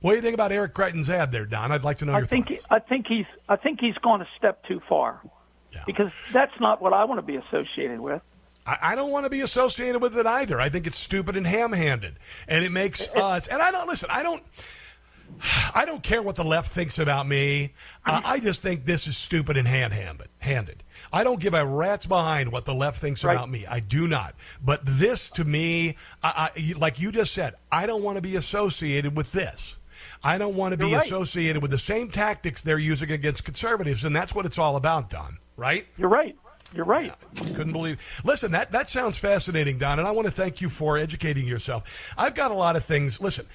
What 0.00 0.12
do 0.12 0.16
you 0.16 0.22
think 0.22 0.34
about 0.34 0.50
Eric 0.50 0.72
Greitens' 0.74 1.10
ad 1.10 1.30
there, 1.30 1.44
Don? 1.44 1.72
I'd 1.72 1.84
like 1.84 1.98
to 1.98 2.06
know 2.06 2.14
I 2.14 2.18
your 2.18 2.26
think 2.26 2.48
thoughts. 2.48 2.66
I 2.70 2.78
think 2.78 3.06
he's 3.06 3.26
I 3.50 3.56
think 3.56 3.80
he's 3.80 3.96
gone 3.98 4.22
a 4.22 4.26
step 4.38 4.64
too 4.64 4.80
far. 4.88 5.20
Because 5.86 6.10
that's 6.32 6.58
not 6.58 6.82
what 6.82 6.92
I 6.92 7.04
want 7.04 7.18
to 7.18 7.22
be 7.22 7.36
associated 7.36 8.00
with. 8.00 8.22
I, 8.70 8.92
I 8.92 8.94
don't 8.94 9.10
want 9.10 9.26
to 9.26 9.30
be 9.30 9.40
associated 9.40 10.00
with 10.00 10.16
it 10.16 10.26
either. 10.26 10.60
I 10.60 10.68
think 10.68 10.86
it's 10.86 10.96
stupid 10.96 11.36
and 11.36 11.46
ham-handed, 11.46 12.14
and 12.46 12.64
it 12.64 12.70
makes 12.70 13.08
us. 13.08 13.48
And 13.48 13.60
I 13.60 13.72
don't 13.72 13.88
listen. 13.88 14.08
I 14.10 14.22
don't. 14.22 14.42
I 15.74 15.84
don't 15.84 16.02
care 16.02 16.22
what 16.22 16.36
the 16.36 16.44
left 16.44 16.70
thinks 16.70 16.98
about 16.98 17.26
me. 17.26 17.72
Uh, 18.04 18.20
I 18.24 18.40
just 18.40 18.62
think 18.62 18.84
this 18.84 19.06
is 19.06 19.16
stupid 19.16 19.56
and 19.56 19.66
hand 19.66 19.92
handed. 20.38 20.82
I 21.12 21.24
don't 21.24 21.40
give 21.40 21.54
a 21.54 21.64
rat's 21.66 22.06
behind 22.06 22.52
what 22.52 22.64
the 22.64 22.74
left 22.74 23.00
thinks 23.00 23.24
Right. 23.24 23.34
about 23.34 23.50
me. 23.50 23.66
I 23.66 23.80
do 23.80 24.06
not. 24.06 24.34
But 24.62 24.80
this, 24.84 25.30
to 25.30 25.44
me, 25.44 25.96
I, 26.22 26.50
I, 26.56 26.72
like 26.76 27.00
you 27.00 27.10
just 27.10 27.32
said, 27.32 27.54
I 27.72 27.86
don't 27.86 28.02
want 28.02 28.16
to 28.16 28.22
be 28.22 28.36
associated 28.36 29.16
with 29.16 29.32
this. 29.32 29.78
I 30.22 30.36
don't 30.38 30.54
want 30.54 30.72
to 30.72 30.76
be 30.76 30.92
right. 30.92 31.02
associated 31.04 31.62
with 31.62 31.70
the 31.70 31.78
same 31.78 32.10
tactics 32.10 32.62
they're 32.62 32.78
using 32.78 33.10
against 33.10 33.44
conservatives, 33.44 34.04
and 34.04 34.14
that's 34.14 34.34
what 34.34 34.46
it's 34.46 34.58
all 34.58 34.76
about, 34.76 35.10
Don. 35.10 35.38
Right? 35.56 35.86
You're 35.96 36.08
right. 36.08 36.36
You're 36.72 36.84
right. 36.84 37.12
Couldn't 37.36 37.72
believe. 37.72 38.00
Listen, 38.24 38.52
that 38.52 38.70
that 38.70 38.88
sounds 38.88 39.16
fascinating, 39.16 39.78
Don, 39.78 39.98
and 39.98 40.06
I 40.06 40.12
want 40.12 40.26
to 40.26 40.32
thank 40.32 40.60
you 40.60 40.68
for 40.68 40.98
educating 40.98 41.46
yourself. 41.46 42.14
I've 42.16 42.34
got 42.34 42.52
a 42.52 42.54
lot 42.54 42.76
of 42.76 42.84
things. 42.84 43.20
Listen, 43.20 43.46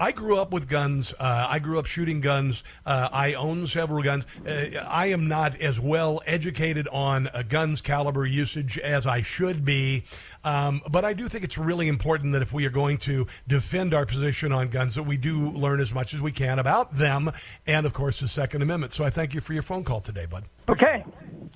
I 0.00 0.10
grew 0.12 0.38
up 0.38 0.52
with 0.52 0.68
guns. 0.68 1.14
Uh, 1.18 1.46
I 1.48 1.60
grew 1.60 1.78
up 1.78 1.86
shooting 1.86 2.20
guns. 2.20 2.64
Uh, 2.84 3.08
I 3.12 3.34
own 3.34 3.66
several 3.68 4.02
guns. 4.02 4.26
Uh, 4.44 4.78
I 4.86 5.06
am 5.06 5.28
not 5.28 5.58
as 5.60 5.78
well 5.78 6.22
educated 6.26 6.88
on 6.88 7.28
uh, 7.28 7.42
guns 7.48 7.80
caliber 7.80 8.26
usage 8.26 8.78
as 8.78 9.06
I 9.06 9.22
should 9.22 9.64
be, 9.64 10.02
um, 10.44 10.82
but 10.90 11.04
I 11.04 11.12
do 11.12 11.28
think 11.28 11.44
it's 11.44 11.58
really 11.58 11.86
important 11.88 12.32
that 12.32 12.42
if 12.42 12.52
we 12.52 12.66
are 12.66 12.70
going 12.70 12.98
to 12.98 13.28
defend 13.46 13.94
our 13.94 14.06
position 14.06 14.52
on 14.52 14.68
guns, 14.68 14.96
that 14.96 15.04
we 15.04 15.16
do 15.16 15.50
learn 15.50 15.80
as 15.80 15.94
much 15.94 16.14
as 16.14 16.20
we 16.20 16.32
can 16.32 16.58
about 16.58 16.92
them, 16.92 17.30
and 17.66 17.86
of 17.86 17.92
course 17.92 18.20
the 18.20 18.28
Second 18.28 18.62
Amendment. 18.62 18.92
So 18.92 19.04
I 19.04 19.10
thank 19.10 19.34
you 19.34 19.40
for 19.40 19.52
your 19.52 19.62
phone 19.62 19.84
call 19.84 20.00
today, 20.00 20.26
bud. 20.26 20.44
Okay. 20.68 21.04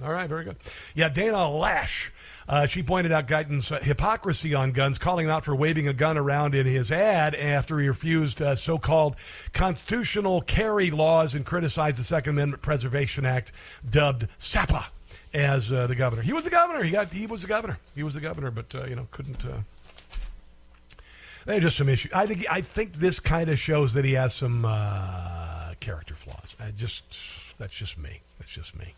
All 0.03 0.13
right, 0.13 0.29
very 0.29 0.45
good. 0.45 0.57
Yeah, 0.95 1.09
Dana 1.09 1.37
Loesch. 1.37 2.11
Uh, 2.49 2.67
she 2.67 2.83
pointed 2.83 3.13
out 3.13 3.29
Greitens' 3.29 3.71
uh, 3.71 3.79
hypocrisy 3.79 4.55
on 4.55 4.73
guns, 4.73 4.99
calling 4.99 5.31
out 5.31 5.45
for 5.45 5.55
waving 5.55 5.87
a 5.87 5.93
gun 5.93 6.19
around 6.19 6.53
in 6.55 6.67
his 6.67 6.91
ad 6.91 7.35
after 7.37 7.79
he 7.79 7.87
refused 7.87 8.43
uh, 8.43 8.57
so 8.57 8.77
called 8.77 9.15
constitutional 9.53 10.41
carry 10.41 10.91
laws 10.91 11.37
and 11.37 11.47
criticized 11.47 11.99
the 11.99 12.03
Second 12.03 12.31
Amendment 12.31 12.61
Preservation 12.61 13.25
Act, 13.25 13.53
dubbed 13.89 14.27
SAPA, 14.37 14.87
as 15.33 15.71
uh, 15.71 15.87
the 15.87 15.95
governor. 15.95 16.23
He 16.23 16.33
was 16.33 16.43
the 16.43 16.51
governor. 16.51 16.83
He 16.83 16.91
got. 16.91 17.13
He 17.13 17.27
was 17.27 17.43
the 17.43 17.49
governor. 17.49 17.79
He 17.95 18.03
was 18.03 18.15
the 18.15 18.21
governor, 18.21 18.51
but 18.51 18.75
uh, 18.75 18.85
you 18.87 18.97
know 18.97 19.07
couldn't. 19.13 19.47
Uh, 19.47 19.59
there 21.47 21.57
are 21.57 21.61
just 21.61 21.77
some 21.77 21.89
issues. 21.89 22.13
I 22.13 22.27
think. 22.27 22.47
I 22.51 22.63
think 22.63 22.95
this 22.95 23.21
kind 23.21 23.49
of 23.49 23.61
shows 23.61 23.93
that 23.93 24.05
he 24.05 24.15
has 24.15 24.35
some 24.35 24.63
character 25.79 26.15
flaws. 26.15 26.57
I 26.59 26.73
just. 26.73 27.59
That's 27.59 27.77
just 27.77 27.97
me. 27.97 28.23
That's 28.39 28.53
just 28.53 28.77
me. 28.77 28.95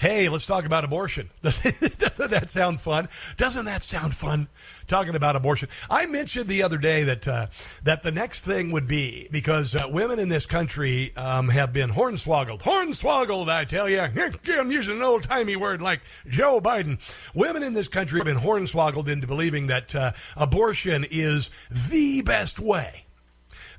Hey, 0.00 0.30
let's 0.30 0.46
talk 0.46 0.64
about 0.64 0.82
abortion. 0.82 1.28
Doesn't 1.42 2.30
that 2.30 2.48
sound 2.48 2.80
fun? 2.80 3.10
Doesn't 3.36 3.66
that 3.66 3.82
sound 3.82 4.14
fun? 4.14 4.48
Talking 4.88 5.14
about 5.14 5.36
abortion. 5.36 5.68
I 5.90 6.06
mentioned 6.06 6.48
the 6.48 6.62
other 6.62 6.78
day 6.78 7.04
that 7.04 7.28
uh, 7.28 7.48
that 7.82 8.02
the 8.02 8.10
next 8.10 8.46
thing 8.46 8.70
would 8.70 8.86
be 8.86 9.28
because 9.30 9.74
uh, 9.74 9.90
women 9.90 10.18
in 10.18 10.30
this 10.30 10.46
country 10.46 11.14
um, 11.18 11.50
have 11.50 11.74
been 11.74 11.90
hornswoggled. 11.90 12.62
Hornswoggled, 12.62 13.50
I 13.50 13.66
tell 13.66 13.90
you. 13.90 14.00
I'm 14.58 14.70
using 14.70 14.96
an 14.96 15.02
old 15.02 15.24
timey 15.24 15.56
word 15.56 15.82
like 15.82 16.00
Joe 16.26 16.62
Biden. 16.62 16.98
Women 17.34 17.62
in 17.62 17.74
this 17.74 17.88
country 17.88 18.20
have 18.20 18.26
been 18.26 18.38
hornswoggled 18.38 19.06
into 19.06 19.26
believing 19.26 19.66
that 19.66 19.94
uh, 19.94 20.12
abortion 20.34 21.04
is 21.10 21.50
the 21.70 22.22
best 22.22 22.58
way 22.58 23.04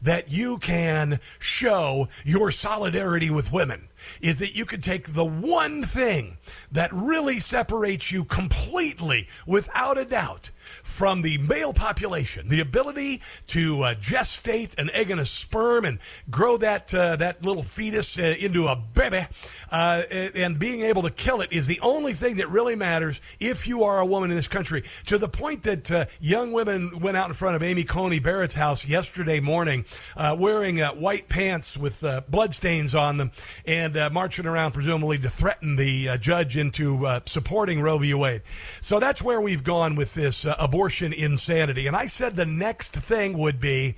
that 0.04 0.30
you 0.32 0.60
can 0.60 1.20
show 1.40 2.10
your 2.24 2.52
solidarity 2.52 3.32
with 3.32 3.52
women 3.52 3.88
is 4.22 4.40
that 4.40 4.56
you 4.56 4.66
could 4.66 4.84
take 4.84 5.14
the 5.14 5.26
one 5.26 5.84
thing 5.84 6.38
that 6.72 6.92
really 6.94 7.40
separates 7.40 8.12
you 8.12 8.24
completely, 8.24 9.28
without 9.46 9.98
a 9.98 10.06
doubt, 10.06 10.52
from 10.84 11.22
the 11.22 11.38
male 11.38 11.74
population, 11.74 12.50
the 12.50 12.60
ability 12.60 13.22
to 13.48 13.82
uh, 13.84 13.96
gestate 13.96 14.78
an 14.78 14.90
egg 14.92 15.12
and 15.12 15.20
a 15.20 15.26
sperm 15.26 15.86
and 15.86 16.00
grow 16.30 16.58
that 16.58 16.94
uh, 16.94 17.16
that 17.16 17.44
little 17.46 17.64
fetus 17.64 18.18
uh, 18.18 18.36
into 18.40 18.68
a 18.68 18.76
baby, 18.76 19.26
uh, 19.72 20.04
and 20.12 20.60
being 20.60 20.82
able 20.82 21.02
to 21.02 21.10
kill 21.10 21.42
it 21.42 21.52
is 21.52 21.68
the 21.68 21.80
only 21.82 22.14
thing 22.14 22.36
that 22.36 22.50
really 22.50 22.76
matters 22.76 23.22
if 23.40 23.68
you 23.68 23.84
are 23.84 24.00
a 24.00 24.06
woman 24.06 24.30
in 24.30 24.38
this 24.38 24.48
country. 24.48 24.84
To 25.06 25.18
the 25.18 25.30
point 25.30 25.64
that 25.64 25.92
uh, 25.92 26.06
young 26.20 26.52
women 26.52 27.00
went 27.00 27.18
out 27.18 27.28
in 27.28 27.34
front 27.34 27.56
of 27.56 27.64
Amy 27.64 27.84
Coney 27.84 28.20
Barrett's 28.20 28.56
house 28.56 28.86
yesterday 28.86 29.40
morning, 29.40 29.86
uh, 30.16 30.36
wearing 30.38 30.80
white 30.80 31.30
pants 31.30 31.78
with 31.78 32.04
bloodstains 32.30 32.96
on 32.96 33.18
them, 33.18 33.32
and 33.66 33.96
marching 34.12 34.46
around 34.46 34.72
presumably 34.74 35.18
to 35.18 35.30
threaten 35.30 35.76
the 35.76 36.18
judge 36.18 36.58
into 36.58 37.22
supporting 37.26 37.82
Roe 37.82 37.98
v. 37.98 38.14
Wade. 38.14 38.42
So 38.80 39.00
that's 39.00 39.22
where 39.22 39.40
we've 39.42 39.64
gone 39.64 39.96
with 39.96 40.14
this 40.14 40.46
abortion 40.72 41.12
insanity. 41.12 41.86
And 41.86 41.98
I 41.98 42.06
said 42.06 42.38
the 42.38 42.46
next 42.46 42.94
thing 42.94 43.38
would 43.38 43.60
be 43.60 43.96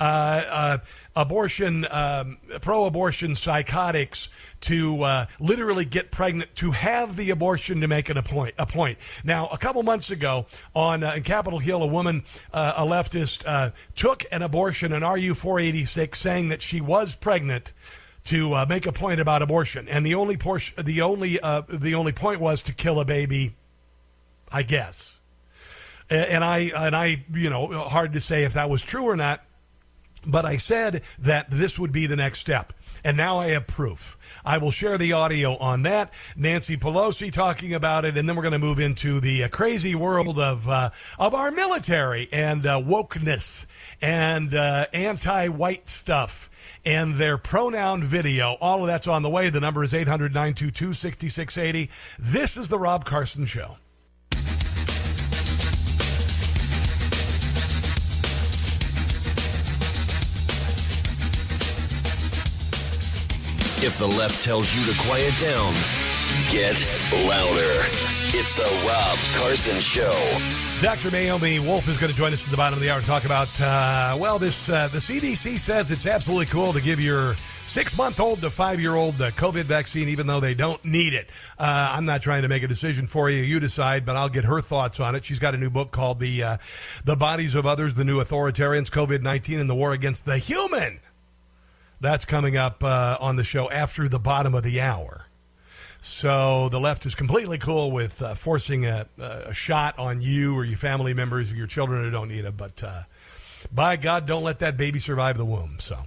uh, 0.00 0.02
uh, 0.02 0.78
abortion, 1.14 1.86
um, 1.90 2.38
pro-abortion 2.62 3.34
psychotics 3.34 4.30
to 4.60 5.02
uh, 5.02 5.26
literally 5.38 5.84
get 5.84 6.10
pregnant 6.10 6.54
to 6.54 6.70
have 6.70 7.16
the 7.16 7.28
abortion 7.28 7.82
to 7.82 7.86
make 7.86 8.08
it 8.08 8.16
a 8.16 8.22
point. 8.22 8.54
A 8.58 8.64
point. 8.64 8.96
Now, 9.24 9.48
a 9.48 9.58
couple 9.58 9.82
months 9.82 10.10
ago 10.10 10.46
on 10.74 11.04
uh, 11.04 11.12
in 11.16 11.22
Capitol 11.22 11.58
Hill, 11.58 11.82
a 11.82 11.86
woman, 11.86 12.24
uh, 12.50 12.72
a 12.78 12.86
leftist, 12.86 13.42
uh, 13.46 13.72
took 13.94 14.24
an 14.32 14.40
abortion, 14.40 14.94
an 14.94 15.02
RU 15.02 15.34
486, 15.34 16.18
saying 16.18 16.48
that 16.48 16.62
she 16.62 16.80
was 16.80 17.14
pregnant 17.14 17.74
to 18.24 18.54
uh, 18.54 18.64
make 18.66 18.86
a 18.86 18.92
point 18.92 19.20
about 19.20 19.42
abortion, 19.42 19.86
and 19.86 20.04
the 20.04 20.14
only 20.14 20.38
portion, 20.38 20.82
the 20.82 21.02
only, 21.02 21.38
the 21.68 21.94
only 21.94 22.12
point 22.12 22.40
was 22.40 22.62
to 22.62 22.72
kill 22.72 23.00
a 23.00 23.04
baby. 23.04 23.54
I 24.50 24.62
guess, 24.62 25.20
and 26.10 26.44
I, 26.44 26.58
and 26.76 26.94
I, 26.94 27.24
you 27.32 27.50
know, 27.50 27.66
hard 27.88 28.12
to 28.14 28.20
say 28.20 28.44
if 28.44 28.54
that 28.54 28.70
was 28.70 28.82
true 28.82 29.04
or 29.04 29.16
not, 29.16 29.42
but 30.26 30.44
I 30.44 30.56
said 30.56 31.02
that 31.18 31.50
this 31.50 31.78
would 31.78 31.92
be 31.92 32.06
the 32.06 32.16
next 32.16 32.40
step. 32.40 32.72
And 33.04 33.16
now 33.16 33.38
I 33.38 33.48
have 33.48 33.66
proof. 33.66 34.18
I 34.44 34.58
will 34.58 34.70
share 34.70 34.98
the 34.98 35.12
audio 35.12 35.56
on 35.58 35.82
that. 35.82 36.12
Nancy 36.34 36.76
Pelosi 36.76 37.30
talking 37.32 37.74
about 37.74 38.04
it, 38.04 38.16
and 38.16 38.28
then 38.28 38.34
we're 38.34 38.42
going 38.42 38.52
to 38.52 38.58
move 38.58 38.80
into 38.80 39.20
the 39.20 39.44
uh, 39.44 39.48
crazy 39.48 39.94
world 39.94 40.38
of 40.38 40.68
uh, 40.68 40.90
of 41.18 41.34
our 41.34 41.52
military 41.52 42.28
and 42.32 42.66
uh, 42.66 42.80
wokeness 42.80 43.66
and 44.00 44.52
uh, 44.54 44.86
anti-white 44.92 45.88
stuff 45.88 46.50
and 46.84 47.14
their 47.14 47.38
pronoun 47.38 48.02
video. 48.02 48.54
All 48.60 48.80
of 48.80 48.86
that's 48.86 49.06
on 49.06 49.22
the 49.22 49.30
way. 49.30 49.50
The 49.50 49.60
number 49.60 49.84
is 49.84 49.94
800 49.94 50.32
922 50.32 50.92
6680. 50.94 51.90
This 52.18 52.56
is 52.56 52.68
The 52.68 52.78
Rob 52.78 53.04
Carson 53.04 53.46
Show. 53.46 53.76
If 63.78 63.98
the 63.98 64.06
left 64.06 64.42
tells 64.42 64.74
you 64.74 64.90
to 64.90 64.98
quiet 65.02 65.36
down, 65.38 65.74
get 66.50 66.76
louder. 67.28 67.84
It's 68.32 68.56
the 68.56 68.64
Rob 68.88 69.18
Carson 69.40 69.76
Show. 69.76 70.14
Dr. 70.80 71.10
Naomi 71.10 71.58
Wolf 71.58 71.86
is 71.86 72.00
going 72.00 72.10
to 72.10 72.16
join 72.16 72.32
us 72.32 72.42
at 72.44 72.50
the 72.50 72.56
bottom 72.56 72.78
of 72.78 72.82
the 72.82 72.90
hour 72.90 73.00
to 73.00 73.06
talk 73.06 73.26
about, 73.26 73.48
uh, 73.60 74.16
well, 74.18 74.38
this 74.38 74.68
uh, 74.70 74.88
the 74.88 74.98
CDC 74.98 75.58
says 75.58 75.90
it's 75.90 76.06
absolutely 76.06 76.46
cool 76.46 76.72
to 76.72 76.80
give 76.80 77.00
your 77.00 77.36
six 77.66 77.96
month 77.98 78.18
old 78.18 78.40
to 78.40 78.48
five 78.48 78.80
year 78.80 78.94
old 78.94 79.18
the 79.18 79.28
COVID 79.32 79.64
vaccine, 79.64 80.08
even 80.08 80.26
though 80.26 80.40
they 80.40 80.54
don't 80.54 80.82
need 80.82 81.12
it. 81.12 81.28
Uh, 81.58 81.64
I'm 81.92 82.06
not 82.06 82.22
trying 82.22 82.42
to 82.42 82.48
make 82.48 82.62
a 82.62 82.68
decision 82.68 83.06
for 83.06 83.28
you. 83.28 83.42
You 83.42 83.60
decide, 83.60 84.06
but 84.06 84.16
I'll 84.16 84.30
get 84.30 84.44
her 84.44 84.62
thoughts 84.62 85.00
on 85.00 85.14
it. 85.14 85.24
She's 85.24 85.38
got 85.38 85.54
a 85.54 85.58
new 85.58 85.70
book 85.70 85.90
called 85.90 86.18
The, 86.18 86.42
uh, 86.42 86.56
the 87.04 87.16
Bodies 87.16 87.54
of 87.54 87.66
Others, 87.66 87.94
The 87.94 88.04
New 88.04 88.22
Authoritarians, 88.22 88.88
COVID 88.88 89.20
19, 89.20 89.60
and 89.60 89.68
the 89.68 89.74
War 89.74 89.92
Against 89.92 90.24
the 90.24 90.38
Human. 90.38 90.98
That's 92.00 92.24
coming 92.24 92.56
up 92.56 92.84
uh, 92.84 93.16
on 93.20 93.36
the 93.36 93.44
show 93.44 93.70
after 93.70 94.08
the 94.08 94.18
bottom 94.18 94.54
of 94.54 94.62
the 94.62 94.80
hour. 94.80 95.26
So 96.00 96.68
the 96.68 96.78
left 96.78 97.06
is 97.06 97.14
completely 97.14 97.58
cool 97.58 97.90
with 97.90 98.22
uh, 98.22 98.34
forcing 98.34 98.86
a, 98.86 99.06
a 99.18 99.54
shot 99.54 99.98
on 99.98 100.20
you 100.20 100.54
or 100.56 100.64
your 100.64 100.76
family 100.76 101.14
members 101.14 101.52
or 101.52 101.56
your 101.56 101.66
children 101.66 102.04
who 102.04 102.10
don't 102.10 102.28
need 102.28 102.44
it. 102.44 102.56
But 102.56 102.82
uh, 102.84 103.02
by 103.72 103.96
God, 103.96 104.26
don't 104.26 104.44
let 104.44 104.60
that 104.60 104.76
baby 104.76 104.98
survive 104.98 105.36
the 105.36 105.44
womb. 105.44 105.78
So. 105.80 105.98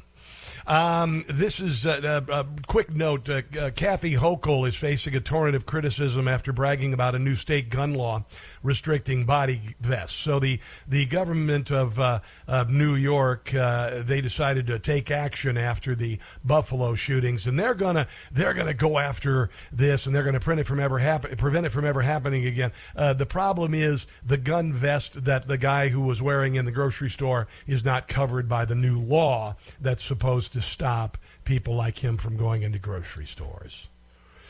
Um, 0.69 1.25
this 1.27 1.59
is 1.59 1.87
uh, 1.87 2.21
a, 2.27 2.31
a 2.31 2.45
quick 2.67 2.91
note. 2.91 3.27
Uh, 3.27 3.41
uh, 3.59 3.71
Kathy 3.71 4.13
Hochul 4.13 4.67
is 4.67 4.75
facing 4.75 5.15
a 5.15 5.19
torrent 5.19 5.55
of 5.55 5.65
criticism 5.65 6.27
after 6.27 6.53
bragging 6.53 6.93
about 6.93 7.15
a 7.15 7.19
new 7.19 7.33
state 7.33 7.71
gun 7.71 7.95
law 7.95 8.23
restricting 8.61 9.25
body 9.25 9.75
vests. 9.79 10.15
So 10.15 10.39
the 10.39 10.59
the 10.87 11.07
government 11.07 11.71
of, 11.71 11.99
uh, 11.99 12.19
of 12.50 12.68
New 12.72 12.95
York 12.95 13.54
uh, 13.54 14.02
they 14.02 14.22
decided 14.22 14.66
to 14.68 14.80
take 14.80 15.12
action 15.12 15.56
after 15.56 15.93
the 15.93 16.18
Buffalo 16.43 16.95
shootings, 16.95 17.45
and 17.45 17.60
they're 17.60 17.76
gonna 17.76 18.08
they're 18.32 18.56
gonna 18.56 18.74
go 18.74 18.97
after 18.97 19.52
this, 19.72 20.08
and 20.08 20.16
they're 20.16 20.24
gonna 20.24 20.39
prevent 20.39 20.62
it 20.62 20.64
from 20.64 20.80
ever 20.80 20.97
happen 20.97 21.36
prevent 21.38 21.68
it 21.68 21.70
from 21.70 21.86
ever 21.86 22.02
happening 22.02 22.47
again. 22.47 22.72
Uh, 22.95 23.14
the 23.14 23.28
problem 23.28 23.76
is 23.76 24.08
the 24.26 24.38
gun 24.38 24.74
vest 24.74 25.26
that 25.26 25.47
the 25.47 25.60
guy 25.60 25.89
who 25.89 26.02
was 26.02 26.24
wearing 26.24 26.56
in 26.56 26.66
the 26.66 26.72
grocery 26.72 27.10
store 27.10 27.47
is 27.68 27.86
not 27.86 28.08
covered 28.08 28.50
by 28.50 28.66
the 28.66 28.76
new 28.76 29.00
law 29.00 29.56
that's 29.80 30.04
supposed 30.04 30.52
to 30.54 30.62
stop 30.62 31.20
people 31.43 31.76
like 31.76 32.00
him 32.00 32.18
from 32.18 32.36
going 32.36 32.64
into 32.64 32.80
grocery 32.80 33.28
stores. 33.28 33.89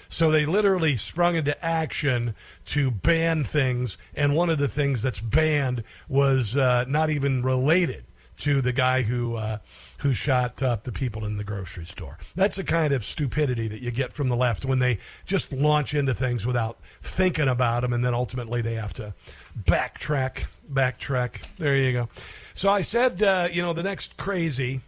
So 0.09 0.31
they 0.31 0.45
literally 0.45 0.95
sprung 0.95 1.35
into 1.35 1.63
action 1.63 2.35
to 2.65 2.89
ban 2.91 3.43
things, 3.43 3.97
and 4.15 4.35
one 4.35 4.49
of 4.49 4.57
the 4.57 4.67
things 4.67 5.01
that's 5.01 5.19
banned 5.19 5.83
was 6.07 6.57
uh, 6.57 6.85
not 6.87 7.11
even 7.11 7.43
related 7.43 8.05
to 8.39 8.61
the 8.61 8.71
guy 8.71 9.03
who 9.03 9.35
uh, 9.35 9.59
who 9.99 10.13
shot 10.13 10.63
up 10.63 10.83
the 10.83 10.91
people 10.91 11.25
in 11.25 11.37
the 11.37 11.43
grocery 11.43 11.85
store. 11.85 12.17
That's 12.35 12.55
the 12.55 12.63
kind 12.63 12.93
of 12.93 13.03
stupidity 13.03 13.67
that 13.67 13.81
you 13.81 13.91
get 13.91 14.13
from 14.13 14.29
the 14.29 14.35
left 14.35 14.65
when 14.65 14.79
they 14.79 14.99
just 15.25 15.51
launch 15.51 15.93
into 15.93 16.13
things 16.13 16.45
without 16.45 16.79
thinking 17.01 17.47
about 17.47 17.81
them, 17.81 17.93
and 17.93 18.03
then 18.03 18.13
ultimately 18.13 18.61
they 18.61 18.75
have 18.75 18.93
to 18.93 19.13
backtrack, 19.61 20.47
backtrack. 20.71 21.55
There 21.57 21.75
you 21.75 21.91
go. 21.91 22.09
So 22.53 22.69
I 22.69 22.81
said, 22.81 23.21
uh, 23.21 23.49
you 23.51 23.61
know, 23.61 23.73
the 23.73 23.83
next 23.83 24.17
crazy. 24.17 24.81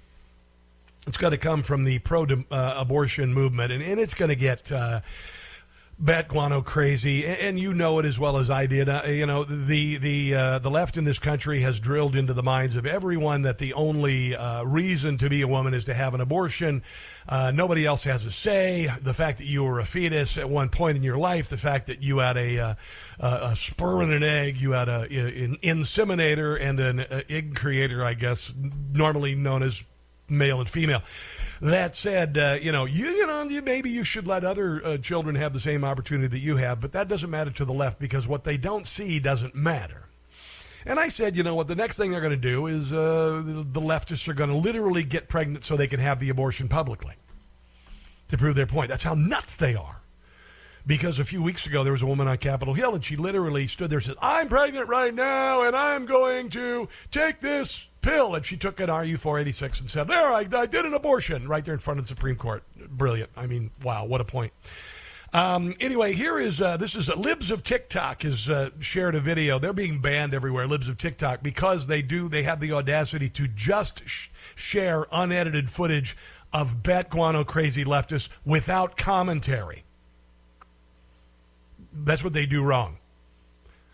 It's 1.07 1.17
going 1.17 1.31
to 1.31 1.37
come 1.37 1.63
from 1.63 1.83
the 1.83 1.97
pro-abortion 1.99 3.33
movement, 3.33 3.71
and, 3.71 3.81
and 3.81 3.99
it's 3.99 4.13
going 4.13 4.29
to 4.29 4.35
get 4.35 4.71
uh, 4.71 5.01
bat 6.01 6.27
guano 6.27 6.61
crazy, 6.61 7.25
and 7.25 7.59
you 7.59 7.73
know 7.73 7.99
it 7.99 8.05
as 8.05 8.17
well 8.17 8.37
as 8.37 8.49
I 8.49 8.65
did. 8.65 8.89
Uh, 8.89 9.03
you 9.05 9.25
know 9.25 9.43
the 9.43 9.97
the 9.97 10.35
uh, 10.35 10.59
the 10.59 10.69
left 10.69 10.97
in 10.97 11.03
this 11.03 11.19
country 11.19 11.61
has 11.61 11.79
drilled 11.79 12.15
into 12.15 12.33
the 12.33 12.43
minds 12.43 12.75
of 12.75 12.85
everyone 12.85 13.43
that 13.43 13.59
the 13.59 13.73
only 13.73 14.35
uh, 14.35 14.63
reason 14.63 15.17
to 15.19 15.29
be 15.29 15.41
a 15.41 15.47
woman 15.47 15.73
is 15.73 15.85
to 15.85 15.93
have 15.93 16.15
an 16.15 16.21
abortion. 16.21 16.83
Uh, 17.29 17.51
nobody 17.53 17.85
else 17.85 18.03
has 18.03 18.25
a 18.25 18.31
say. 18.31 18.89
The 19.01 19.13
fact 19.13 19.37
that 19.37 19.45
you 19.45 19.63
were 19.63 19.79
a 19.79 19.85
fetus 19.85 20.37
at 20.37 20.49
one 20.49 20.69
point 20.69 20.97
in 20.97 21.03
your 21.03 21.17
life, 21.17 21.49
the 21.49 21.57
fact 21.57 21.87
that 21.87 22.01
you 22.01 22.17
had 22.17 22.37
a, 22.37 22.59
uh, 22.59 22.75
a 23.19 23.55
sperm 23.55 24.01
and 24.01 24.13
an 24.13 24.23
egg, 24.23 24.59
you 24.59 24.71
had 24.71 24.89
a, 24.89 25.01
an 25.01 25.57
inseminator 25.61 26.59
and 26.59 26.79
an 26.79 26.99
uh, 27.01 27.21
egg 27.29 27.55
creator, 27.55 28.03
I 28.03 28.15
guess, 28.15 28.53
normally 28.91 29.35
known 29.35 29.61
as 29.61 29.83
male 30.32 30.59
and 30.59 30.69
female. 30.69 31.03
That 31.61 31.95
said, 31.95 32.38
uh, 32.38 32.57
you 32.59 32.71
know, 32.71 32.86
you, 32.86 33.05
you 33.09 33.27
know, 33.27 33.45
maybe 33.61 33.91
you 33.91 34.03
should 34.03 34.25
let 34.25 34.43
other 34.43 34.84
uh, 34.84 34.97
children 34.97 35.36
have 35.36 35.53
the 35.53 35.59
same 35.59 35.84
opportunity 35.84 36.27
that 36.27 36.39
you 36.39 36.55
have, 36.55 36.82
but 36.82 36.93
that 36.93 37.07
doesn't 37.07 37.29
matter 37.29 37.51
to 37.51 37.65
the 37.65 37.73
left 37.73 37.99
because 37.99 38.27
what 38.27 38.45
they 38.45 38.57
don't 38.57 38.88
see 38.88 39.19
doesn't 39.19 39.53
matter. 39.53 40.07
And 40.86 40.99
I 40.99 41.09
said, 41.09 41.38
you 41.38 41.43
know 41.43 41.53
what, 41.53 41.67
the 41.67 41.75
next 41.75 41.97
thing 41.97 42.11
they're 42.11 42.21
going 42.21 42.32
to 42.32 42.38
do 42.38 42.65
is 42.65 42.91
uh, 42.91 43.43
the, 43.45 43.82
leftists 43.82 44.27
are 44.27 44.34
going 44.34 44.49
to 44.49 44.55
literally 44.55 45.03
get 45.03 45.29
pregnant 45.29 45.63
so 45.63 45.77
they 45.77 45.86
can 45.86 45.99
have 45.99 46.19
the 46.19 46.29
abortion 46.29 46.67
publicly 46.67 47.13
to 48.29 48.38
prove 48.38 48.55
their 48.55 48.65
point. 48.65 48.89
That's 48.89 49.03
how 49.03 49.13
nuts 49.13 49.57
they 49.57 49.75
are. 49.75 49.97
Because 50.88 51.19
a 51.19 51.23
few 51.23 51.43
weeks 51.43 51.67
ago, 51.67 51.84
there 51.84 51.93
was 51.93 52.01
a 52.01 52.07
woman 52.07 52.27
on 52.27 52.38
Capitol 52.38 52.73
Hill, 52.73 52.95
and 52.95 53.05
she 53.05 53.15
literally 53.15 53.67
stood 53.67 53.91
there 53.91 53.99
and 53.99 54.05
said, 54.05 54.15
I'm 54.19 54.49
pregnant 54.49 54.88
right 54.88 55.13
now, 55.13 55.61
and 55.61 55.75
I'm 55.75 56.07
going 56.07 56.49
to 56.51 56.89
take 57.11 57.39
this 57.39 57.86
pill, 58.01 58.35
and 58.35 58.45
she 58.45 58.57
took 58.57 58.79
an 58.79 58.89
RU486 58.89 59.81
and 59.81 59.89
said, 59.89 60.07
"There, 60.07 60.33
I, 60.33 60.47
I 60.51 60.65
did 60.65 60.85
an 60.85 60.93
abortion 60.93 61.47
right 61.47 61.63
there 61.63 61.73
in 61.73 61.79
front 61.79 61.99
of 61.99 62.05
the 62.05 62.09
Supreme 62.09 62.35
Court." 62.35 62.63
Brilliant. 62.89 63.29
I 63.35 63.47
mean, 63.47 63.71
wow, 63.83 64.05
what 64.05 64.21
a 64.21 64.25
point. 64.25 64.53
Um, 65.33 65.73
anyway, 65.79 66.13
here 66.13 66.37
is 66.37 66.61
uh, 66.61 66.75
this 66.75 66.93
is 66.93 67.09
uh, 67.09 67.15
Libs 67.15 67.51
of 67.51 67.63
TikTok 67.63 68.23
has 68.23 68.49
uh, 68.49 68.71
shared 68.79 69.15
a 69.15 69.21
video. 69.21 69.59
They're 69.59 69.71
being 69.71 69.99
banned 69.99 70.33
everywhere, 70.33 70.67
Libs 70.67 70.89
of 70.89 70.97
TikTok, 70.97 71.41
because 71.41 71.87
they 71.87 72.01
do 72.01 72.27
they 72.27 72.43
have 72.43 72.59
the 72.59 72.73
audacity 72.73 73.29
to 73.29 73.47
just 73.47 74.07
sh- 74.07 74.27
share 74.55 75.05
unedited 75.11 75.69
footage 75.69 76.17
of 76.51 76.83
bat 76.83 77.09
guano 77.09 77.45
crazy 77.45 77.85
leftists 77.85 78.27
without 78.45 78.97
commentary. 78.97 79.85
That's 81.93 82.23
what 82.23 82.33
they 82.33 82.45
do 82.45 82.61
wrong. 82.61 82.97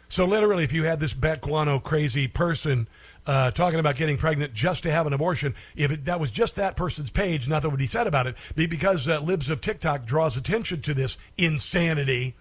So 0.10 0.26
literally, 0.26 0.64
if 0.64 0.74
you 0.74 0.86
had 0.86 1.00
this 1.00 1.14
bat 1.14 1.42
guano 1.42 1.80
crazy 1.80 2.28
person 2.28 2.88
uh, 3.28 3.52
talking 3.52 3.80
about 3.80 3.96
getting 3.96 4.18
pregnant 4.18 4.54
just 4.54 4.84
to 4.84 4.92
have 4.92 5.06
an 5.06 5.14
abortion, 5.14 5.54
if 5.76 5.92
it, 5.92 6.06
that 6.06 6.20
was 6.20 6.32
just 6.32 6.56
that 6.56 6.76
person's 6.76 7.12
page, 7.12 7.48
nothing 7.48 7.70
would 7.70 7.80
be 7.80 7.86
said 7.88 8.08
about 8.08 8.26
it. 8.28 8.36
Because 8.56 9.08
uh, 9.08 9.20
Libs 9.20 9.50
of 9.50 9.62
TikTok 9.62 10.06
draws 10.06 10.38
attention 10.38 10.82
to 10.82 10.94
this 10.94 11.18
insanity 11.38 12.36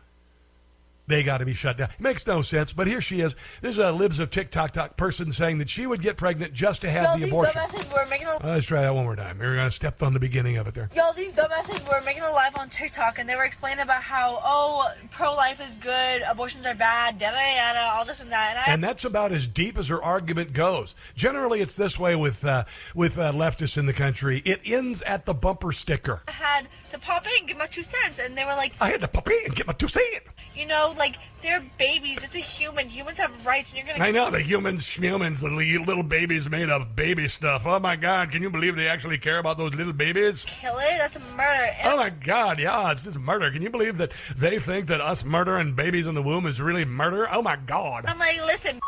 they 1.07 1.23
got 1.23 1.39
to 1.39 1.45
be 1.47 1.55
shut 1.55 1.77
down. 1.77 1.89
It 1.91 2.01
makes 2.01 2.27
no 2.27 2.43
sense, 2.43 2.73
but 2.73 2.87
here 2.87 3.01
she 3.01 3.21
is. 3.21 3.37
This 3.61 3.73
is 3.73 3.79
a 3.79 3.93
Libs 3.93 4.19
of 4.19 4.31
TikTok 4.31 4.73
talk 4.73 4.97
person 4.97 5.33
saying 5.33 5.59
that 5.59 5.69
she 5.69 5.87
would 5.87 6.03
get 6.03 6.17
pregnant 6.17 6.53
just 6.53 6.83
to 6.83 6.91
have 6.91 7.19
the 7.21 7.27
abortion. 7.27 7.61
Were 7.95 8.07
making 8.11 8.27
a- 8.27 8.33
uh, 8.33 8.39
let's 8.43 8.67
try 8.67 8.83
that 8.83 8.95
one 8.95 9.05
more 9.05 9.17
time. 9.17 9.39
We're 9.39 9.55
going 9.55 9.69
to 9.69 9.75
step 9.75 10.03
on 10.03 10.13
the 10.13 10.21
beginning 10.21 10.57
of 10.57 10.67
it 10.67 10.75
there. 10.75 10.91
Yo, 10.95 11.13
these 11.15 11.33
dumbasses 11.33 11.89
were 11.91 12.01
making 12.05 12.23
a 12.23 12.31
live 12.31 12.57
on 12.57 12.69
TikTok 12.69 13.19
and 13.19 13.29
they 13.29 13.37
were 13.37 13.45
explaining 13.45 13.81
about 13.81 14.03
how, 14.03 14.41
oh, 14.45 14.91
pro 15.11 15.35
life 15.35 15.61
is 15.61 15.77
good, 15.79 16.23
abortions 16.29 16.67
are 16.67 16.75
bad, 16.75 17.21
yada 17.21 17.37
yada, 17.37 17.91
all 17.95 18.05
this 18.05 18.21
and 18.21 18.31
that. 18.33 18.51
And, 18.51 18.59
I- 18.59 18.73
and 18.75 18.85
that's 18.85 19.05
about 19.05 19.33
as 19.33 19.49
deep 19.49 19.79
as 19.79 19.89
her 19.89 20.03
argument 20.03 20.53
goes. 20.53 20.95
Generally, 21.15 21.61
it's 21.61 21.77
this 21.77 21.99
way 21.99 22.17
with 22.17 22.45
uh, 22.45 22.65
with 22.95 23.19
uh, 23.19 23.33
leftists 23.33 23.79
in 23.79 23.87
the 23.87 23.93
country. 23.93 24.43
It 24.45 24.61
ends 24.65 25.03
at 25.03 25.25
the 25.25 25.35
bumper 25.35 25.73
sticker. 25.73 26.23
I 26.29 26.33
had 26.33 26.69
to 26.91 26.99
pop 26.99 27.27
in 27.27 27.33
and 27.39 27.49
give 27.49 27.57
my 27.57 27.67
two 27.67 27.83
cents, 27.83 28.19
and 28.19 28.37
they 28.37 28.45
were 28.45 28.55
like, 28.55 28.73
I 28.81 28.91
had 28.91 29.01
to 29.01 29.09
pop 29.09 29.29
in 29.31 29.39
and 29.47 29.55
get 29.55 29.67
my 29.67 29.73
two 29.73 29.89
cents. 29.89 30.07
You 30.57 30.67
know, 30.67 30.95
like 30.97 31.17
they're 31.43 31.63
babies. 31.79 32.19
It's 32.23 32.35
a 32.35 32.39
human. 32.39 32.89
Humans 32.89 33.19
have 33.19 33.47
rights, 33.47 33.71
and 33.71 33.79
you're 33.79 33.87
gonna. 33.87 34.05
I 34.05 34.11
know 34.11 34.31
the 34.31 34.41
humans, 34.41 34.89
humans, 34.89 35.43
the 35.43 35.49
little 35.49 36.03
babies 36.03 36.49
made 36.49 36.71
of 36.71 36.97
baby 36.97 37.29
stuff. 37.29 37.67
Oh 37.67 37.79
my 37.79 37.95
God! 37.97 38.31
Can 38.31 38.43
you 38.43 38.49
believe 38.49 38.75
they 38.75 38.89
actually 38.89 39.19
care 39.19 39.39
about 39.39 39.59
those 39.59 39.75
little 39.75 39.93
babies? 39.93 40.47
Kill 40.47 40.79
it. 40.79 40.97
That's 40.99 41.19
murder. 41.37 41.73
And 41.79 41.93
oh 41.93 41.97
my 41.99 42.11
God! 42.11 42.59
Yeah, 42.59 42.91
it's 42.91 43.05
just 43.05 43.19
murder. 43.19 43.51
Can 43.51 43.61
you 43.61 43.71
believe 43.71 43.99
that 43.99 44.13
they 44.37 44.59
think 44.59 44.87
that 44.87 45.03
us 45.03 45.25
murdering 45.25 45.75
babies 45.75 46.07
in 46.07 46.15
the 46.15 46.23
womb 46.23 46.47
is 46.47 46.61
really 46.61 46.87
murder? 46.87 47.29
Oh 47.31 47.43
my 47.43 47.57
God! 47.57 48.07
I'm 48.07 48.19
like, 48.19 48.41
listen. 48.45 48.81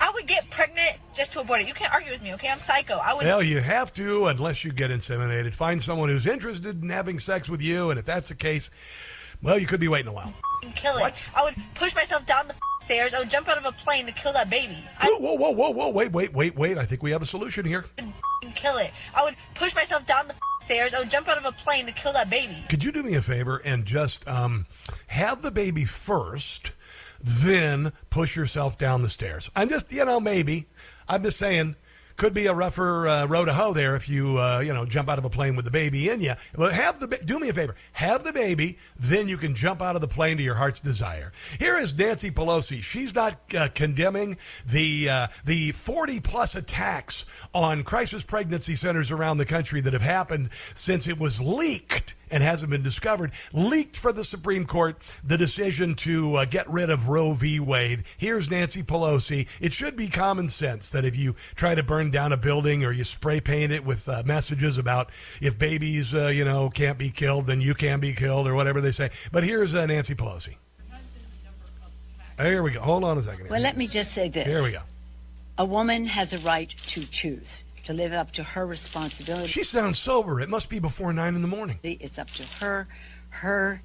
I 0.00 0.10
would 0.10 0.26
get 0.26 0.50
pregnant 0.50 0.96
just 1.14 1.32
to 1.34 1.40
abort 1.40 1.60
it. 1.60 1.68
You 1.68 1.74
can't 1.74 1.92
argue 1.92 2.10
with 2.10 2.22
me, 2.22 2.34
okay? 2.34 2.48
I'm 2.48 2.58
psycho. 2.58 2.94
I 2.94 3.14
would. 3.14 3.24
Well, 3.24 3.40
you 3.40 3.60
have 3.60 3.92
to 3.94 4.26
unless 4.26 4.64
you 4.64 4.72
get 4.72 4.90
inseminated. 4.90 5.54
Find 5.54 5.80
someone 5.80 6.08
who's 6.08 6.26
interested 6.26 6.82
in 6.82 6.88
having 6.88 7.20
sex 7.20 7.48
with 7.48 7.60
you, 7.60 7.90
and 7.90 8.00
if 8.00 8.04
that's 8.04 8.28
the 8.28 8.34
case, 8.34 8.68
well, 9.42 9.58
you 9.58 9.66
could 9.66 9.80
be 9.80 9.88
waiting 9.88 10.08
a 10.08 10.12
while. 10.12 10.32
Kill 10.74 10.96
it. 10.96 11.00
What? 11.00 11.22
I 11.36 11.44
would 11.44 11.56
push 11.74 11.94
myself 11.94 12.26
down 12.26 12.48
the 12.48 12.54
stairs. 12.84 13.14
I 13.14 13.18
would 13.18 13.30
jump 13.30 13.48
out 13.48 13.58
of 13.58 13.64
a 13.64 13.72
plane 13.72 14.06
to 14.06 14.12
kill 14.12 14.32
that 14.32 14.48
baby. 14.48 14.78
I 14.98 15.06
Whoa, 15.06 15.18
whoa, 15.18 15.34
whoa, 15.34 15.50
whoa, 15.50 15.70
whoa! 15.70 15.88
Wait, 15.90 16.12
wait, 16.12 16.32
wait, 16.32 16.56
wait! 16.56 16.78
I 16.78 16.84
think 16.84 17.02
we 17.02 17.10
have 17.10 17.22
a 17.22 17.26
solution 17.26 17.64
here. 17.64 17.84
kill 18.54 18.78
it. 18.78 18.90
I 19.14 19.24
would 19.24 19.36
push 19.54 19.74
myself 19.74 20.06
down 20.06 20.28
the 20.28 20.34
stairs. 20.64 20.94
I 20.94 21.00
would 21.00 21.10
jump 21.10 21.28
out 21.28 21.38
of 21.38 21.44
a 21.44 21.52
plane 21.52 21.86
to 21.86 21.92
kill 21.92 22.12
that 22.12 22.30
baby. 22.30 22.56
Could 22.68 22.84
you 22.84 22.92
do 22.92 23.02
me 23.02 23.14
a 23.14 23.22
favor 23.22 23.58
and 23.58 23.84
just 23.84 24.26
um, 24.28 24.66
have 25.08 25.42
the 25.42 25.50
baby 25.50 25.84
first, 25.84 26.72
then 27.20 27.92
push 28.10 28.36
yourself 28.36 28.78
down 28.78 29.02
the 29.02 29.08
stairs? 29.08 29.50
I'm 29.56 29.68
just, 29.68 29.92
you 29.92 30.04
know, 30.04 30.20
maybe. 30.20 30.66
I'm 31.08 31.22
just 31.22 31.38
saying, 31.38 31.76
could 32.22 32.32
be 32.32 32.46
a 32.46 32.54
rougher 32.54 33.08
uh, 33.08 33.26
road 33.26 33.46
to 33.46 33.52
hoe 33.52 33.72
there 33.72 33.96
if 33.96 34.08
you, 34.08 34.38
uh, 34.38 34.60
you 34.60 34.72
know, 34.72 34.86
jump 34.86 35.08
out 35.08 35.18
of 35.18 35.24
a 35.24 35.28
plane 35.28 35.56
with 35.56 35.64
the 35.64 35.72
baby 35.72 36.08
in 36.08 36.20
you. 36.20 36.34
But 36.54 36.72
have 36.72 37.00
the 37.00 37.08
do 37.08 37.40
me 37.40 37.48
a 37.48 37.52
favor, 37.52 37.74
have 37.94 38.22
the 38.22 38.32
baby, 38.32 38.78
then 38.96 39.26
you 39.26 39.36
can 39.36 39.56
jump 39.56 39.82
out 39.82 39.96
of 39.96 40.00
the 40.00 40.06
plane 40.06 40.36
to 40.36 40.42
your 40.44 40.54
heart's 40.54 40.78
desire. 40.78 41.32
Here 41.58 41.76
is 41.76 41.98
Nancy 41.98 42.30
Pelosi. 42.30 42.80
She's 42.80 43.12
not 43.12 43.40
uh, 43.58 43.70
condemning 43.74 44.36
the 44.64 45.08
uh, 45.08 45.26
the 45.44 45.72
40 45.72 46.20
plus 46.20 46.54
attacks 46.54 47.24
on 47.52 47.82
crisis 47.82 48.22
pregnancy 48.22 48.76
centers 48.76 49.10
around 49.10 49.38
the 49.38 49.44
country 49.44 49.80
that 49.80 49.92
have 49.92 50.02
happened 50.02 50.50
since 50.74 51.08
it 51.08 51.18
was 51.18 51.42
leaked 51.42 52.14
and 52.32 52.42
hasn't 52.42 52.70
been 52.70 52.82
discovered, 52.82 53.30
leaked 53.52 53.96
for 53.96 54.12
the 54.12 54.24
Supreme 54.24 54.66
Court 54.66 54.96
the 55.22 55.38
decision 55.38 55.94
to 55.96 56.36
uh, 56.36 56.44
get 56.46 56.68
rid 56.68 56.90
of 56.90 57.08
Roe 57.08 57.32
v. 57.34 57.60
Wade. 57.60 58.04
Here's 58.16 58.50
Nancy 58.50 58.82
Pelosi. 58.82 59.46
It 59.60 59.72
should 59.72 59.94
be 59.94 60.08
common 60.08 60.48
sense 60.48 60.90
that 60.90 61.04
if 61.04 61.14
you 61.14 61.36
try 61.54 61.74
to 61.74 61.82
burn 61.82 62.10
down 62.10 62.32
a 62.32 62.36
building 62.36 62.84
or 62.84 62.90
you 62.90 63.04
spray 63.04 63.40
paint 63.40 63.70
it 63.70 63.84
with 63.84 64.08
uh, 64.08 64.22
messages 64.24 64.78
about 64.78 65.10
if 65.40 65.58
babies, 65.58 66.14
uh, 66.14 66.28
you 66.28 66.44
know, 66.44 66.70
can't 66.70 66.98
be 66.98 67.10
killed, 67.10 67.46
then 67.46 67.60
you 67.60 67.74
can 67.74 68.00
be 68.00 68.14
killed 68.14 68.48
or 68.48 68.54
whatever 68.54 68.80
they 68.80 68.90
say. 68.90 69.10
But 69.30 69.44
here's 69.44 69.74
uh, 69.74 69.86
Nancy 69.86 70.14
Pelosi. 70.14 70.56
Here 72.38 72.62
we 72.62 72.70
go. 72.70 72.80
Hold 72.80 73.04
on 73.04 73.18
a 73.18 73.22
second. 73.22 73.50
Well, 73.50 73.60
let 73.60 73.76
me 73.76 73.86
just 73.86 74.12
say 74.12 74.28
this. 74.28 74.46
Here 74.46 74.62
we 74.62 74.72
go. 74.72 74.80
A 75.58 75.64
woman 75.64 76.06
has 76.06 76.32
a 76.32 76.38
right 76.38 76.74
to 76.88 77.04
choose, 77.04 77.62
to 77.84 77.92
live 77.92 78.12
up 78.12 78.30
to 78.32 78.42
her 78.42 78.66
responsibility. 78.66 79.46
She 79.48 79.62
sounds 79.62 79.98
sober. 79.98 80.40
It 80.40 80.48
must 80.48 80.68
be 80.68 80.78
before 80.78 81.12
nine 81.12 81.34
in 81.34 81.42
the 81.42 81.48
morning. 81.48 81.78
It's 81.82 82.18
up 82.18 82.30
to 82.32 82.44
her, 82.60 82.86
her 83.30 83.80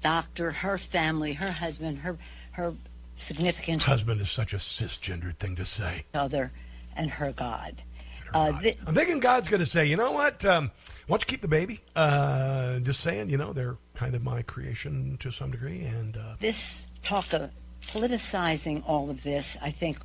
doctor, 0.00 0.50
her 0.52 0.78
family, 0.78 1.34
her 1.34 1.52
husband, 1.52 1.98
her 1.98 2.18
her 2.52 2.74
significant 3.16 3.82
Husband 3.82 4.20
is 4.20 4.30
such 4.30 4.52
a 4.52 4.56
cisgendered 4.56 5.34
thing 5.34 5.56
to 5.56 5.64
say. 5.64 6.04
other, 6.14 6.52
and 6.96 7.10
her 7.10 7.32
God. 7.32 7.82
Uh, 8.34 8.52
thi- 8.60 8.76
I'm 8.86 8.94
thinking 8.94 9.20
God's 9.20 9.48
going 9.48 9.60
to 9.60 9.66
say, 9.66 9.86
you 9.86 9.96
know 9.96 10.12
what? 10.12 10.44
Um, 10.44 10.70
why 11.06 11.14
don't 11.16 11.22
you 11.22 11.26
keep 11.26 11.40
the 11.40 11.48
baby? 11.48 11.80
Uh, 11.96 12.78
just 12.80 13.00
saying, 13.00 13.30
you 13.30 13.38
know, 13.38 13.52
they're 13.52 13.76
kind 13.94 14.14
of 14.14 14.22
my 14.22 14.42
creation 14.42 15.16
to 15.20 15.30
some 15.30 15.50
degree, 15.50 15.80
and 15.80 16.16
uh, 16.16 16.34
this 16.38 16.86
talk 17.02 17.32
of 17.32 17.50
politicizing 17.86 18.82
all 18.86 19.08
of 19.10 19.22
this, 19.22 19.56
I 19.62 19.70
think, 19.70 19.98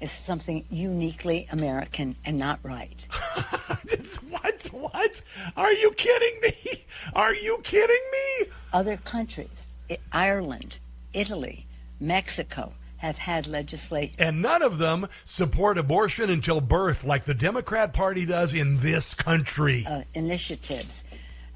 is 0.00 0.10
something 0.10 0.64
uniquely 0.70 1.46
American 1.50 2.16
and 2.24 2.38
not 2.38 2.58
right. 2.62 3.06
what? 4.30 4.66
What? 4.72 5.22
Are 5.56 5.72
you 5.72 5.92
kidding 5.92 6.40
me? 6.42 6.84
Are 7.14 7.34
you 7.34 7.58
kidding 7.62 8.02
me? 8.12 8.46
Other 8.72 8.96
countries, 8.98 9.66
Ireland, 10.12 10.78
Italy, 11.12 11.66
Mexico, 12.00 12.72
have 12.98 13.16
had 13.16 13.46
legislation. 13.46 14.14
And 14.18 14.42
none 14.42 14.62
of 14.62 14.78
them 14.78 15.08
support 15.24 15.78
abortion 15.78 16.28
until 16.28 16.60
birth, 16.60 17.04
like 17.04 17.24
the 17.24 17.34
Democrat 17.34 17.92
Party 17.92 18.26
does 18.26 18.52
in 18.52 18.76
this 18.78 19.14
country. 19.14 19.86
uh, 19.86 20.02
initiatives 20.14 21.02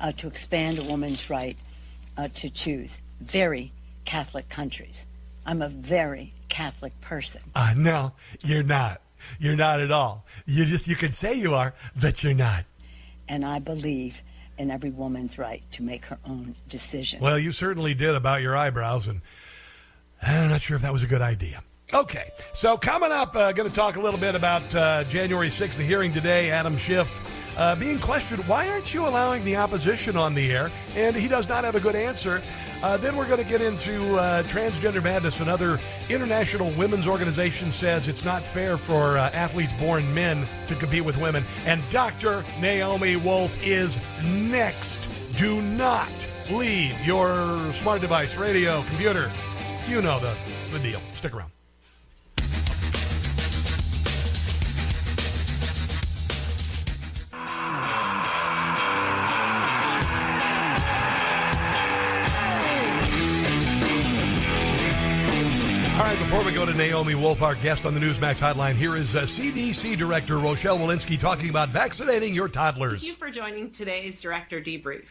uh, 0.00 0.12
to 0.12 0.26
expand 0.26 0.78
a 0.78 0.82
woman's 0.82 1.28
right 1.28 1.56
uh, 2.16 2.28
to 2.34 2.48
choose. 2.50 2.96
Very 3.20 3.72
Catholic 4.04 4.48
countries. 4.48 5.04
I'm 5.46 5.62
a 5.62 5.68
very 5.68 6.32
Catholic 6.48 6.98
person. 7.00 7.40
Uh, 7.54 7.74
no, 7.76 8.12
you're 8.40 8.62
not. 8.62 9.00
You're 9.38 9.56
not 9.56 9.80
at 9.80 9.90
all. 9.90 10.24
You 10.46 10.64
just 10.64 10.86
you 10.86 10.96
can 10.96 11.12
say 11.12 11.34
you 11.34 11.54
are, 11.54 11.74
but 12.00 12.22
you're 12.22 12.34
not. 12.34 12.64
And 13.28 13.44
I 13.44 13.58
believe 13.58 14.20
in 14.58 14.70
every 14.70 14.90
woman's 14.90 15.38
right 15.38 15.62
to 15.72 15.82
make 15.82 16.04
her 16.06 16.18
own 16.26 16.54
decision. 16.68 17.20
Well, 17.20 17.38
you 17.38 17.50
certainly 17.50 17.94
did 17.94 18.14
about 18.14 18.42
your 18.42 18.56
eyebrows, 18.56 19.08
and 19.08 19.20
I'm 20.22 20.48
not 20.48 20.62
sure 20.62 20.76
if 20.76 20.82
that 20.82 20.92
was 20.92 21.02
a 21.02 21.06
good 21.06 21.22
idea. 21.22 21.62
Okay, 21.92 22.30
so 22.52 22.76
coming 22.76 23.12
up, 23.12 23.36
uh, 23.36 23.52
going 23.52 23.68
to 23.68 23.74
talk 23.74 23.96
a 23.96 24.00
little 24.00 24.18
bit 24.18 24.34
about 24.34 24.74
uh, 24.74 25.04
January 25.04 25.48
6th, 25.48 25.76
the 25.76 25.84
hearing 25.84 26.12
today. 26.12 26.50
Adam 26.50 26.76
Schiff 26.76 27.08
uh, 27.56 27.76
being 27.76 27.98
questioned, 27.98 28.42
why 28.48 28.68
aren't 28.68 28.92
you 28.92 29.06
allowing 29.06 29.44
the 29.44 29.56
opposition 29.56 30.16
on 30.16 30.34
the 30.34 30.52
air? 30.52 30.70
And 30.96 31.14
he 31.14 31.28
does 31.28 31.48
not 31.48 31.64
have 31.64 31.74
a 31.74 31.80
good 31.80 31.94
answer. 31.94 32.42
Uh, 32.82 32.96
then 32.96 33.16
we're 33.16 33.26
going 33.26 33.42
to 33.42 33.48
get 33.48 33.62
into 33.62 34.16
uh, 34.16 34.42
transgender 34.44 35.02
madness. 35.02 35.40
Another 35.40 35.78
international 36.08 36.70
women's 36.72 37.06
organization 37.06 37.72
says 37.72 38.08
it's 38.08 38.24
not 38.24 38.42
fair 38.42 38.76
for 38.76 39.16
uh, 39.16 39.30
athletes 39.30 39.72
born 39.72 40.12
men 40.12 40.46
to 40.66 40.74
compete 40.74 41.04
with 41.04 41.16
women. 41.18 41.44
And 41.64 41.82
Dr. 41.90 42.44
Naomi 42.60 43.16
Wolf 43.16 43.56
is 43.64 43.98
next. 44.22 45.00
Do 45.36 45.62
not 45.62 46.12
leave 46.50 47.00
your 47.06 47.58
smart 47.74 48.00
device, 48.00 48.36
radio, 48.36 48.82
computer. 48.82 49.30
You 49.88 50.02
know 50.02 50.20
the, 50.20 50.34
the 50.72 50.78
deal. 50.78 51.00
Stick 51.14 51.34
around. 51.34 51.53
Before 66.34 66.50
we 66.50 66.52
go 66.52 66.66
to 66.66 66.76
Naomi 66.76 67.14
Wolf, 67.14 67.42
our 67.42 67.54
guest 67.54 67.86
on 67.86 67.94
the 67.94 68.00
Newsmax 68.00 68.40
hotline, 68.40 68.74
here 68.74 68.96
is 68.96 69.14
uh, 69.14 69.22
CDC 69.22 69.96
Director 69.96 70.38
Rochelle 70.38 70.76
Walensky 70.76 71.16
talking 71.16 71.48
about 71.48 71.68
vaccinating 71.68 72.34
your 72.34 72.48
toddlers. 72.48 73.02
Thank 73.02 73.12
you 73.12 73.14
for 73.14 73.30
joining 73.30 73.70
today's 73.70 74.20
Director 74.20 74.60
Debrief. 74.60 75.04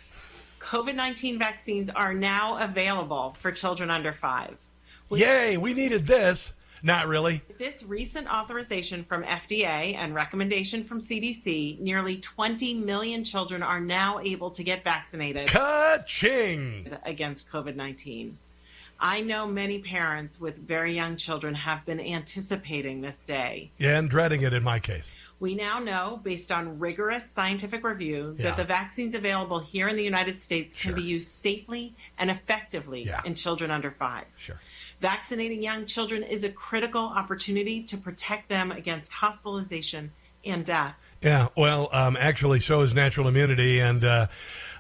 COVID 0.60 0.96
19 0.96 1.40
vaccines 1.40 1.90
are 1.90 2.14
now 2.14 2.58
available 2.58 3.38
for 3.40 3.54
children 3.54 3.90
under 3.90 4.12
five. 4.12 4.58
With 5.08 5.22
Yay, 5.22 5.56
we 5.56 5.74
needed 5.74 6.08
this. 6.08 6.56
Not 6.84 7.08
really. 7.08 7.42
This 7.58 7.84
recent 7.84 8.28
authorization 8.28 9.06
from 9.06 9.24
FDA 9.24 9.96
and 9.96 10.14
recommendation 10.14 10.84
from 10.84 11.00
CDC, 11.00 11.80
nearly 11.80 12.18
20 12.18 12.74
million 12.74 13.24
children 13.24 13.64
are 13.64 13.80
now 13.80 14.20
able 14.20 14.52
to 14.52 14.62
get 14.62 14.84
vaccinated 14.84 15.48
Ka-ching! 15.48 16.98
against 17.06 17.50
COVID 17.50 17.78
19. 17.78 18.38
I 19.04 19.20
know 19.20 19.46
many 19.46 19.80
parents 19.80 20.40
with 20.40 20.56
very 20.66 20.96
young 20.96 21.18
children 21.18 21.54
have 21.56 21.86
been 21.86 22.00
anticipating 22.00 23.02
this 23.02 23.18
day. 23.24 23.70
Yeah, 23.78 23.98
and 24.00 24.10
dreading 24.10 24.44
it 24.44 24.54
in 24.54 24.64
my 24.64 24.80
case. 24.80 25.14
We 25.42 25.56
now 25.56 25.80
know, 25.80 26.22
based 26.24 26.54
on 26.54 26.80
rigorous 26.80 27.30
scientific 27.30 27.84
review, 27.84 28.34
Yeah. 28.40 28.46
that 28.46 28.58
the 28.58 28.64
vaccines 28.64 29.14
available 29.14 29.60
here 29.60 29.90
in 29.90 29.98
the 29.98 30.04
United 30.06 30.40
States 30.40 30.82
can 30.82 30.96
be 30.96 31.04
used 31.04 31.30
safely 31.30 31.94
and 32.18 32.32
effectively 32.32 33.04
Yeah. 33.04 33.20
in 33.26 33.36
children 33.36 33.72
under 33.72 33.92
five. 33.92 34.24
Sure. 34.38 34.62
Vaccinating 35.02 35.62
young 35.62 35.86
children 35.86 36.24
is 36.24 36.46
a 36.46 36.50
critical 36.50 37.02
opportunity 37.02 37.84
to 37.84 37.98
protect 37.98 38.48
them 38.48 38.72
against 38.72 39.12
hospitalization 39.12 40.14
and 40.46 40.66
death. 40.66 40.96
Yeah, 41.24 41.48
well, 41.56 41.88
um, 41.94 42.18
actually, 42.20 42.60
so 42.60 42.82
is 42.82 42.94
natural 42.94 43.30
immunity. 43.30 43.80
And 43.80 44.04
uh, 44.04 44.28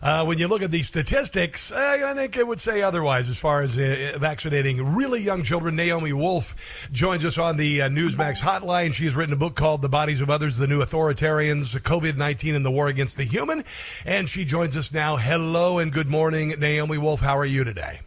uh, 0.01 0.25
when 0.25 0.37
you 0.39 0.49
look 0.49 0.61
at 0.61 0.71
these 0.71 0.87
statistics, 0.87 1.71
I, 1.71 2.11
I 2.11 2.13
think 2.13 2.35
it 2.35 2.45
would 2.45 2.59
say 2.59 2.81
otherwise 2.81 3.29
as 3.29 3.37
far 3.37 3.61
as 3.61 3.77
uh, 3.77 4.17
vaccinating 4.19 4.93
really 4.93 5.21
young 5.21 5.43
children. 5.43 5.77
Naomi 5.77 6.11
Wolf 6.11 6.89
joins 6.91 7.23
us 7.23 7.37
on 7.37 7.55
the 7.55 7.83
uh, 7.83 7.89
Newsmax 7.89 8.41
hotline. 8.41 8.93
She's 8.93 9.15
written 9.15 9.33
a 9.33 9.37
book 9.37 9.55
called 9.55 9.81
The 9.81 9.87
Bodies 9.87 10.19
of 10.19 10.29
Others, 10.29 10.57
The 10.57 10.67
New 10.67 10.81
Authoritarians, 10.81 11.79
COVID 11.79 12.17
19 12.17 12.55
and 12.55 12.65
the 12.65 12.71
War 12.71 12.89
Against 12.89 13.15
the 13.15 13.23
Human. 13.23 13.63
And 14.05 14.27
she 14.27 14.43
joins 14.43 14.75
us 14.75 14.91
now. 14.91 15.15
Hello 15.15 15.79
and 15.79 15.93
good 15.93 16.09
morning, 16.09 16.55
Naomi 16.59 16.97
Wolf. 16.97 17.21
How 17.21 17.37
are 17.37 17.45
you 17.45 17.63
today? 17.63 18.01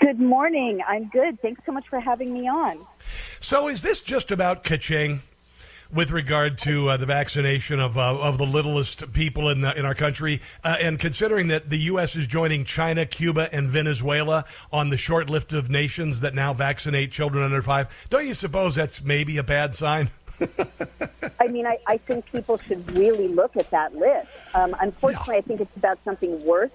Good 0.00 0.20
morning. 0.20 0.80
I'm 0.86 1.08
good. 1.08 1.40
Thanks 1.40 1.62
so 1.66 1.72
much 1.72 1.88
for 1.88 1.98
having 1.98 2.32
me 2.32 2.46
on. 2.48 2.86
So, 3.40 3.66
is 3.66 3.82
this 3.82 4.00
just 4.00 4.30
about 4.30 4.62
Kaching 4.62 5.20
with 5.94 6.10
regard 6.10 6.58
to 6.58 6.88
uh, 6.88 6.96
the 6.96 7.06
vaccination 7.06 7.78
of 7.80 7.96
uh, 7.96 8.18
of 8.18 8.38
the 8.38 8.44
littlest 8.44 9.12
people 9.12 9.48
in 9.48 9.60
the, 9.60 9.78
in 9.78 9.84
our 9.84 9.94
country, 9.94 10.40
uh, 10.64 10.76
and 10.80 10.98
considering 10.98 11.48
that 11.48 11.70
the 11.70 11.78
U.S. 11.78 12.16
is 12.16 12.26
joining 12.26 12.64
China, 12.64 13.06
Cuba, 13.06 13.48
and 13.52 13.68
Venezuela 13.68 14.44
on 14.72 14.90
the 14.90 14.96
short 14.96 15.30
list 15.30 15.52
of 15.52 15.70
nations 15.70 16.20
that 16.20 16.34
now 16.34 16.52
vaccinate 16.52 17.12
children 17.12 17.44
under 17.44 17.62
five, 17.62 18.06
don't 18.10 18.26
you 18.26 18.34
suppose 18.34 18.74
that's 18.74 19.02
maybe 19.02 19.36
a 19.38 19.42
bad 19.42 19.74
sign? 19.74 20.10
I 21.40 21.46
mean, 21.48 21.66
I, 21.66 21.78
I 21.86 21.98
think 21.98 22.30
people 22.32 22.58
should 22.58 22.90
really 22.96 23.28
look 23.28 23.56
at 23.56 23.70
that 23.70 23.94
list. 23.94 24.28
Um, 24.54 24.74
unfortunately, 24.80 25.36
I 25.36 25.40
think 25.42 25.60
it's 25.60 25.76
about 25.76 25.98
something 26.04 26.44
worse 26.44 26.70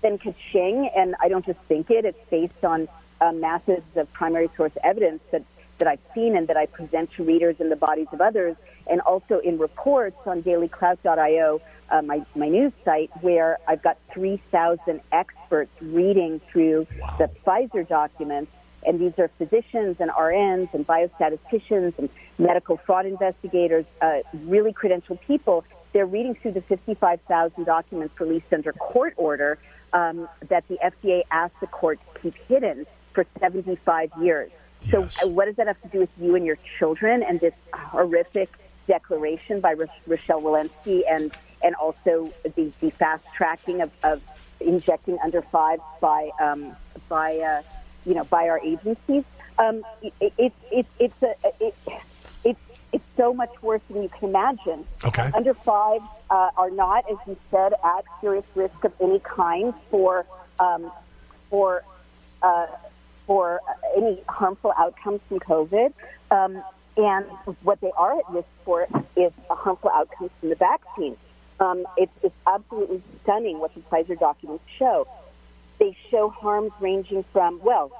than 0.00 0.18
Kaching, 0.18 0.90
and 0.96 1.14
I 1.20 1.28
don't 1.28 1.44
just 1.44 1.60
think 1.60 1.90
it. 1.90 2.04
It's 2.04 2.30
based 2.30 2.64
on 2.64 2.88
uh, 3.20 3.32
masses 3.32 3.82
of 3.96 4.12
primary 4.12 4.48
source 4.56 4.72
evidence 4.82 5.22
that, 5.32 5.42
that 5.78 5.88
I've 5.88 6.00
seen 6.14 6.36
and 6.36 6.48
that 6.48 6.56
I 6.56 6.66
present 6.66 7.12
to 7.12 7.24
readers 7.24 7.56
in 7.60 7.68
the 7.68 7.76
bodies 7.76 8.08
of 8.12 8.20
others, 8.20 8.56
and 8.86 9.00
also 9.00 9.38
in 9.38 9.58
reports 9.58 10.16
on 10.26 10.42
dailyclout.io, 10.42 11.60
uh, 11.90 12.02
my, 12.02 12.24
my 12.34 12.48
news 12.48 12.72
site, 12.84 13.10
where 13.20 13.58
I've 13.66 13.82
got 13.82 13.98
3,000 14.12 15.00
experts 15.12 15.70
reading 15.80 16.40
through 16.50 16.86
the 17.18 17.28
Pfizer 17.44 17.86
documents 17.86 18.50
and 18.86 19.00
these 19.00 19.18
are 19.18 19.28
physicians 19.38 19.96
and 20.00 20.10
RNs 20.10 20.72
and 20.74 20.86
biostatisticians 20.86 21.98
and 21.98 22.08
medical 22.38 22.76
fraud 22.76 23.06
investigators, 23.06 23.86
uh, 24.00 24.20
really 24.44 24.72
credentialed 24.72 25.20
people. 25.22 25.64
They're 25.92 26.06
reading 26.06 26.34
through 26.34 26.52
the 26.52 26.60
55,000 26.60 27.64
documents 27.64 28.18
released 28.20 28.52
under 28.52 28.72
court 28.72 29.14
order 29.16 29.58
um, 29.92 30.28
that 30.48 30.66
the 30.68 30.78
FDA 30.82 31.22
asked 31.30 31.60
the 31.60 31.66
court 31.66 31.98
to 32.14 32.20
keep 32.20 32.34
hidden 32.48 32.86
for 33.12 33.24
75 33.38 34.10
years. 34.20 34.50
So, 34.88 35.08
uh, 35.22 35.28
what 35.28 35.46
does 35.46 35.56
that 35.56 35.66
have 35.66 35.80
to 35.82 35.88
do 35.88 36.00
with 36.00 36.10
you 36.20 36.34
and 36.34 36.44
your 36.44 36.58
children 36.78 37.22
and 37.22 37.40
this 37.40 37.54
horrific 37.72 38.50
declaration 38.86 39.60
by 39.60 39.72
Ro- 39.72 39.86
Rochelle 40.06 40.42
Walensky 40.42 41.02
and 41.08 41.32
and 41.62 41.74
also 41.76 42.30
the, 42.42 42.70
the 42.80 42.90
fast 42.90 43.24
tracking 43.34 43.80
of, 43.80 43.90
of 44.04 44.22
injecting 44.60 45.18
under 45.24 45.40
five 45.40 45.80
by 46.00 46.30
um, 46.40 46.76
by 47.08 47.38
uh, 47.38 47.62
you 48.04 48.14
know 48.14 48.24
by 48.24 48.48
our 48.48 48.60
agencies. 48.60 49.24
Um, 49.58 49.84
it, 50.02 50.32
it, 50.36 50.52
it, 50.70 50.86
it's 50.98 51.22
a 51.22 51.34
it, 51.60 51.74
it's 52.44 52.60
it's 52.92 53.04
so 53.16 53.32
much 53.32 53.50
worse 53.62 53.80
than 53.88 54.02
you 54.02 54.08
can 54.08 54.28
imagine. 54.28 54.86
Okay. 55.02 55.30
Under 55.34 55.54
five 55.54 56.02
uh, 56.30 56.50
are 56.56 56.70
not, 56.70 57.10
as 57.10 57.16
you 57.26 57.36
said, 57.50 57.72
at 57.82 58.04
serious 58.20 58.44
risk 58.54 58.84
of 58.84 58.92
any 59.00 59.20
kind 59.20 59.72
for 59.90 60.26
um, 60.58 60.90
for 61.50 61.84
uh, 62.42 62.66
for 63.26 63.60
any 63.96 64.22
harmful 64.28 64.72
outcomes 64.76 65.20
from 65.28 65.40
COVID. 65.40 65.92
Um, 66.30 66.62
and 66.96 67.24
what 67.62 67.80
they 67.80 67.90
are 67.96 68.18
at 68.18 68.30
risk 68.30 68.48
for 68.64 68.86
is 69.16 69.32
harmful 69.50 69.90
outcomes 69.90 70.30
from 70.40 70.50
the 70.50 70.54
vaccine. 70.54 71.16
Um, 71.60 71.86
it's, 71.96 72.12
it's 72.22 72.34
absolutely 72.46 73.02
stunning 73.22 73.58
what 73.58 73.74
the 73.74 73.80
Pfizer 73.80 74.18
documents 74.18 74.64
show. 74.78 75.06
They 75.78 75.96
show 76.10 76.28
harms 76.28 76.72
ranging 76.80 77.24
from, 77.24 77.60
well, 77.62 77.90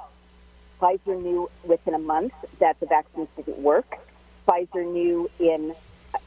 Pfizer 0.80 1.20
knew 1.20 1.50
within 1.64 1.94
a 1.94 1.98
month 1.98 2.34
that 2.60 2.78
the 2.80 2.86
vaccines 2.86 3.28
didn't 3.36 3.58
work. 3.58 3.98
Pfizer 4.46 4.84
knew 4.84 5.30
in, 5.38 5.74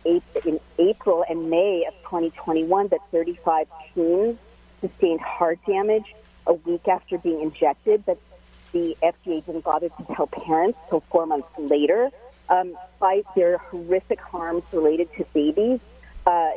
in 0.04 0.60
April 0.78 1.24
and 1.30 1.50
May 1.50 1.86
of 1.86 1.94
2021 2.04 2.88
that 2.90 3.00
35 3.12 3.68
teens 3.94 4.38
sustained 4.82 5.22
heart 5.22 5.60
damage 5.66 6.16
a 6.46 6.54
week 6.54 6.88
after 6.88 7.18
being 7.18 7.42
injected, 7.42 8.04
but 8.06 8.18
the 8.78 8.98
FDA 9.02 9.44
didn't 9.44 9.64
bother 9.64 9.90
to 9.90 10.06
tell 10.16 10.28
parents 10.28 10.78
until 10.84 11.02
four 11.12 11.26
months 11.26 11.48
later. 11.58 12.12
Um, 12.50 12.78
by 13.00 13.24
their 13.36 13.58
horrific 13.58 14.22
harms 14.22 14.64
related 14.72 15.12
to 15.18 15.26
babies 15.34 15.82
uh, 16.26 16.52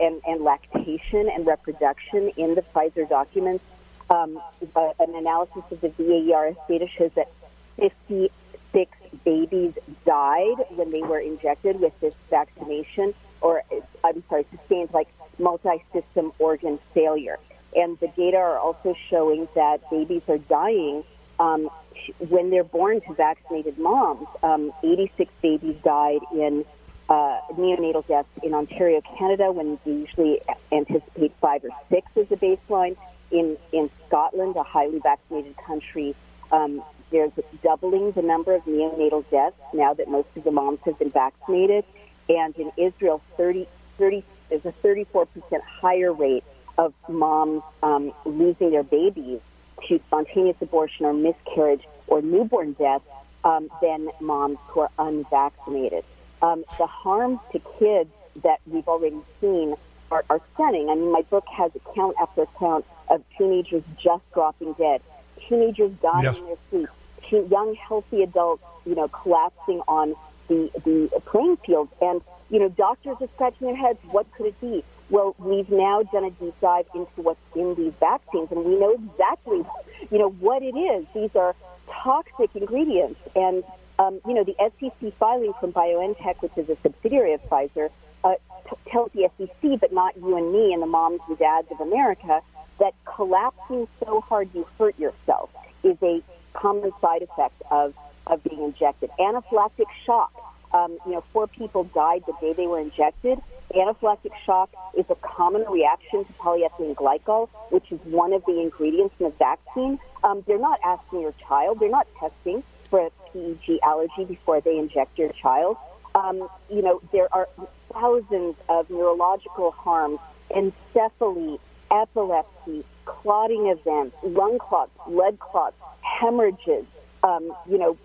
and, 0.00 0.20
and 0.26 0.42
lactation 0.42 1.28
and 1.28 1.46
reproduction 1.46 2.30
in 2.36 2.56
the 2.56 2.62
Pfizer 2.62 3.08
documents. 3.08 3.64
Um, 4.10 4.40
an 4.74 5.14
analysis 5.14 5.62
of 5.70 5.80
the 5.80 5.90
VAERS 5.90 6.56
data 6.66 6.88
shows 6.88 7.12
that 7.14 7.30
56 7.76 8.96
babies 9.24 9.74
died 10.04 10.56
when 10.70 10.90
they 10.90 11.02
were 11.02 11.20
injected 11.20 11.80
with 11.80 11.98
this 12.00 12.14
vaccination, 12.30 13.14
or 13.40 13.62
I'm 14.02 14.24
sorry, 14.28 14.44
sustained 14.50 14.90
like 14.92 15.08
multi-system 15.38 16.32
organ 16.40 16.80
failure. 16.94 17.38
And 17.76 17.96
the 18.00 18.08
data 18.08 18.38
are 18.38 18.58
also 18.58 18.96
showing 19.08 19.46
that 19.54 19.88
babies 19.88 20.22
are 20.26 20.38
dying 20.38 21.04
um, 21.38 21.70
when 22.18 22.50
they're 22.50 22.64
born 22.64 23.00
to 23.02 23.14
vaccinated 23.14 23.78
moms. 23.78 24.26
Um, 24.42 24.72
86 24.82 25.32
babies 25.42 25.76
died 25.82 26.20
in 26.32 26.64
uh, 27.08 27.40
neonatal 27.52 28.06
deaths 28.06 28.28
in 28.42 28.54
Ontario, 28.54 29.00
Canada, 29.18 29.50
when 29.50 29.78
we 29.84 29.92
usually 29.92 30.40
anticipate 30.70 31.32
five 31.40 31.64
or 31.64 31.70
six 31.88 32.06
as 32.16 32.30
a 32.30 32.36
baseline. 32.36 32.96
In 33.30 33.58
in 33.72 33.90
Scotland, 34.06 34.56
a 34.56 34.62
highly 34.62 35.00
vaccinated 35.00 35.56
country, 35.58 36.14
um, 36.50 36.82
there's 37.10 37.32
doubling 37.62 38.12
the 38.12 38.22
number 38.22 38.54
of 38.54 38.64
neonatal 38.64 39.28
deaths 39.30 39.56
now 39.72 39.94
that 39.94 40.08
most 40.08 40.28
of 40.36 40.44
the 40.44 40.50
moms 40.50 40.80
have 40.84 40.98
been 40.98 41.10
vaccinated. 41.10 41.84
And 42.28 42.54
in 42.56 42.70
Israel, 42.76 43.22
30, 43.36 43.66
30, 43.96 44.22
there's 44.48 44.64
a 44.66 44.72
34% 44.72 45.26
higher 45.62 46.12
rate 46.12 46.44
of 46.76 46.94
moms 47.08 47.62
um, 47.82 48.12
losing 48.24 48.70
their 48.70 48.82
babies 48.82 49.40
to 49.88 49.98
spontaneous 50.06 50.56
abortion 50.60 51.06
or 51.06 51.12
miscarriage 51.12 51.82
or 52.06 52.22
newborn 52.22 52.72
death 52.72 53.02
um, 53.44 53.70
than 53.80 54.08
moms 54.20 54.58
who 54.68 54.80
are 54.80 54.90
unvaccinated. 54.98 56.04
Um, 56.42 56.64
the 56.78 56.86
harms 56.86 57.38
to 57.52 57.60
kids 57.78 58.10
that 58.42 58.60
we've 58.66 58.86
already 58.88 59.20
seen 59.40 59.74
are, 60.10 60.24
are 60.30 60.40
stunning. 60.54 60.88
I 60.88 60.94
mean, 60.94 61.12
my 61.12 61.22
book 61.22 61.44
has 61.52 61.74
account 61.74 62.16
after 62.20 62.42
account 62.42 62.84
of 63.10 63.22
teenagers 63.36 63.82
just 64.02 64.22
dropping 64.32 64.72
dead, 64.74 65.00
teenagers 65.48 65.92
dying 66.02 66.24
Yes. 66.24 66.38
in 66.38 66.46
their 66.46 66.56
sleep, 66.70 66.88
teen, 67.28 67.48
young 67.48 67.74
healthy 67.74 68.22
adults, 68.22 68.62
you 68.86 68.94
know, 68.94 69.08
collapsing 69.08 69.80
on 69.88 70.14
the 70.48 70.70
the 70.84 71.20
playing 71.26 71.56
field, 71.58 71.88
and 72.00 72.22
you 72.50 72.58
know, 72.58 72.68
doctors 72.70 73.16
are 73.20 73.28
scratching 73.34 73.66
their 73.66 73.76
heads. 73.76 73.98
What 74.10 74.30
could 74.32 74.46
it 74.46 74.60
be? 74.60 74.82
Well, 75.10 75.34
we've 75.38 75.70
now 75.70 76.02
done 76.02 76.24
a 76.24 76.30
deep 76.30 76.54
dive 76.60 76.86
into 76.94 77.22
what's 77.22 77.40
in 77.54 77.74
these 77.74 77.94
vaccines, 77.94 78.50
and 78.50 78.64
we 78.64 78.78
know 78.78 78.92
exactly, 78.92 79.64
you 80.10 80.18
know, 80.18 80.30
what 80.30 80.62
it 80.62 80.76
is. 80.76 81.06
These 81.14 81.34
are 81.34 81.54
toxic 81.90 82.54
ingredients, 82.54 83.20
and 83.34 83.64
um, 83.98 84.20
you 84.26 84.34
know, 84.34 84.44
the 84.44 84.54
SEC 84.58 85.12
filing 85.14 85.52
from 85.58 85.72
BioNTech, 85.72 86.40
which 86.40 86.56
is 86.56 86.68
a 86.68 86.76
subsidiary 86.76 87.32
of 87.32 87.42
Pfizer, 87.48 87.90
uh, 88.22 88.34
t- 88.68 88.76
tells 88.86 89.10
the 89.12 89.28
SEC, 89.36 89.80
but 89.80 89.92
not 89.92 90.16
you 90.16 90.36
and 90.36 90.52
me 90.52 90.72
and 90.72 90.82
the 90.82 90.86
moms 90.86 91.20
and 91.26 91.36
dads 91.38 91.68
of 91.70 91.80
America, 91.80 92.40
that 92.78 92.94
collapsing 93.04 93.88
so 94.04 94.20
hard 94.20 94.48
you 94.54 94.66
hurt 94.78 94.96
yourself 94.98 95.50
is 95.82 95.96
a 96.02 96.22
common 96.52 96.92
side 97.00 97.22
effect 97.22 97.60
of, 97.70 97.94
of 98.26 98.42
being 98.44 98.62
injected. 98.62 99.10
Anaphylactic 99.18 99.86
shock. 100.04 100.32
Um, 100.72 100.98
you 101.06 101.12
know, 101.12 101.24
four 101.32 101.46
people 101.46 101.84
died 101.84 102.24
the 102.26 102.34
day 102.40 102.52
they 102.52 102.66
were 102.66 102.80
injected. 102.80 103.38
Anaphylactic 103.74 104.32
shock 104.44 104.70
is 104.96 105.04
a 105.10 105.14
common 105.16 105.64
reaction 105.68 106.24
to 106.24 106.32
polyethylene 106.34 106.94
glycol, 106.94 107.48
which 107.70 107.90
is 107.92 108.00
one 108.04 108.32
of 108.32 108.44
the 108.46 108.60
ingredients 108.60 109.14
in 109.18 109.26
the 109.26 109.32
vaccine. 109.32 109.98
Um, 110.24 110.42
they're 110.46 110.58
not 110.58 110.80
asking 110.84 111.20
your 111.20 111.34
child, 111.46 111.80
they're 111.80 111.90
not 111.90 112.06
testing 112.18 112.62
for 112.90 113.06
a 113.06 113.10
PEG 113.32 113.78
allergy 113.82 114.24
before 114.24 114.60
they 114.60 114.78
inject 114.78 115.18
your 115.18 115.30
child. 115.32 115.76
Um, 116.14 116.48
you 116.70 116.82
know, 116.82 117.00
there 117.12 117.28
are 117.32 117.48
thousands 117.92 118.56
of 118.68 118.90
neurological 118.90 119.70
harms, 119.72 120.18
encephaly, 120.50 121.58
epilepsy, 121.90 122.84
clotting 123.04 123.66
events, 123.68 124.16
lung 124.22 124.58
clots, 124.58 124.90
blood 125.06 125.38
clots, 125.38 125.76
hemorrhages, 126.02 126.86
um, 127.22 127.52
you 127.68 127.78
know, 127.78 127.96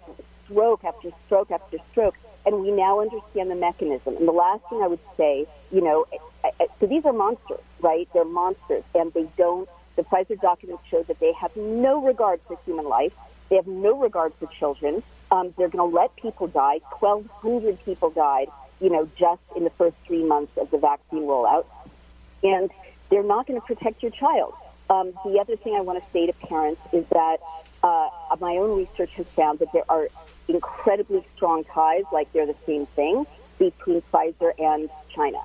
stroke 0.46 0.84
after 0.84 1.12
stroke 1.26 1.52
after 1.52 1.78
stroke. 1.92 2.16
And 2.46 2.62
we 2.62 2.72
now 2.72 3.00
understand 3.00 3.50
the 3.50 3.56
mechanism. 3.56 4.18
And 4.18 4.28
the 4.28 4.34
last 4.34 4.64
thing 4.70 4.82
I 4.82 4.88
would 4.88 5.00
say, 5.16 5.48
you 5.72 5.82
know, 5.82 6.06
I- 6.44 6.52
I- 6.60 6.68
so 6.80 6.88
these 6.88 7.06
are 7.06 7.14
monsters, 7.14 7.62
right? 7.82 8.08
They're 8.14 8.26
monsters, 8.26 8.84
and 8.94 9.14
they 9.14 9.28
don't. 9.38 9.70
The 9.96 10.04
Pfizer 10.04 10.40
documents 10.40 10.84
show 10.88 11.04
that 11.04 11.20
they 11.20 11.32
have 11.34 11.56
no 11.56 12.02
regard 12.02 12.42
for 12.42 12.58
human 12.66 12.88
life. 12.90 13.14
They 13.50 13.56
have 13.56 13.68
no 13.68 13.94
regard 13.98 14.34
for 14.36 14.48
children. 14.48 15.04
Um, 15.32 15.54
they're 15.58 15.70
going 15.70 15.90
to 15.90 15.96
let 15.96 16.16
people 16.16 16.48
die. 16.48 16.80
1,200 17.00 17.84
people 17.86 18.10
died, 18.10 18.50
you 18.82 18.90
know, 18.90 19.10
just 19.18 19.42
in 19.56 19.64
the 19.64 19.70
first 19.70 19.96
three 20.06 20.24
months 20.24 20.58
of 20.58 20.70
the 20.72 20.78
vaccine 20.78 21.22
rollout. 21.22 21.66
And 22.44 22.72
they're 23.10 23.24
not 23.24 23.48
going 23.48 23.60
to 23.60 23.66
protect 23.66 24.02
your 24.04 24.12
child. 24.12 24.54
Um, 24.90 25.14
the 25.24 25.40
other 25.40 25.56
thing 25.56 25.76
I 25.76 25.82
want 25.82 26.04
to 26.04 26.12
say 26.12 26.26
to 26.26 26.34
parents 26.34 26.82
is 26.92 27.06
that 27.10 27.38
uh, 27.84 28.10
my 28.40 28.58
own 28.58 28.78
research 28.78 29.12
has 29.16 29.28
found 29.28 29.60
that 29.60 29.72
there 29.72 29.86
are 29.90 30.10
incredibly 30.48 31.26
strong 31.36 31.64
ties, 31.66 32.04
like 32.12 32.32
they're 32.34 32.46
the 32.46 32.56
same 32.66 32.86
thing, 32.88 33.26
between 33.60 34.02
Pfizer 34.14 34.52
and 34.60 34.90
China. 35.10 35.40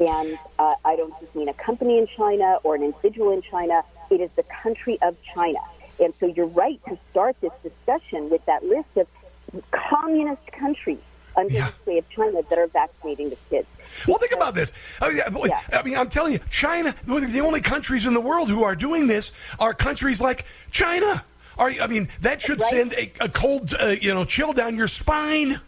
And 0.00 0.38
uh, 0.58 0.74
I 0.84 0.96
don't 0.96 1.12
just 1.20 1.34
mean 1.34 1.48
a 1.48 1.54
company 1.54 1.98
in 1.98 2.06
China 2.06 2.58
or 2.62 2.74
an 2.76 2.82
individual 2.82 3.32
in 3.32 3.42
China. 3.42 3.82
It 4.10 4.20
is 4.20 4.30
the 4.36 4.44
country 4.44 4.98
of 5.02 5.16
China. 5.22 5.58
And 6.00 6.14
so 6.20 6.26
you're 6.26 6.46
right 6.46 6.80
to 6.88 6.96
start 7.10 7.36
this 7.40 7.52
discussion 7.62 8.30
with 8.30 8.44
that 8.46 8.64
list 8.64 8.96
of 8.96 9.08
communist 9.72 10.46
countries 10.52 10.98
under 11.36 11.52
the 11.52 11.72
sway 11.84 11.98
of 11.98 12.08
China 12.10 12.42
that 12.48 12.58
are 12.58 12.66
vaccinating 12.68 13.30
the 13.30 13.36
kids. 13.50 13.66
Well, 14.06 14.18
think 14.18 14.32
about 14.32 14.54
this. 14.54 14.72
I 15.00 15.10
mean, 15.10 15.22
boy, 15.32 15.48
I 15.72 15.82
mean, 15.82 15.96
I'm 15.96 16.08
telling 16.08 16.34
you, 16.34 16.40
China. 16.50 16.94
The 17.04 17.40
only 17.40 17.60
countries 17.60 18.06
in 18.06 18.14
the 18.14 18.20
world 18.20 18.48
who 18.50 18.64
are 18.64 18.76
doing 18.76 19.06
this 19.06 19.32
are 19.58 19.74
countries 19.74 20.20
like 20.20 20.46
China. 20.70 21.24
Are 21.58 21.70
I 21.70 21.88
mean, 21.88 22.08
that 22.20 22.40
should 22.40 22.60
send 22.60 22.92
a, 22.94 23.10
a 23.20 23.28
cold, 23.28 23.74
uh, 23.78 23.88
you 23.88 24.14
know, 24.14 24.24
chill 24.24 24.52
down 24.52 24.76
your 24.76 24.86
spine. 24.88 25.60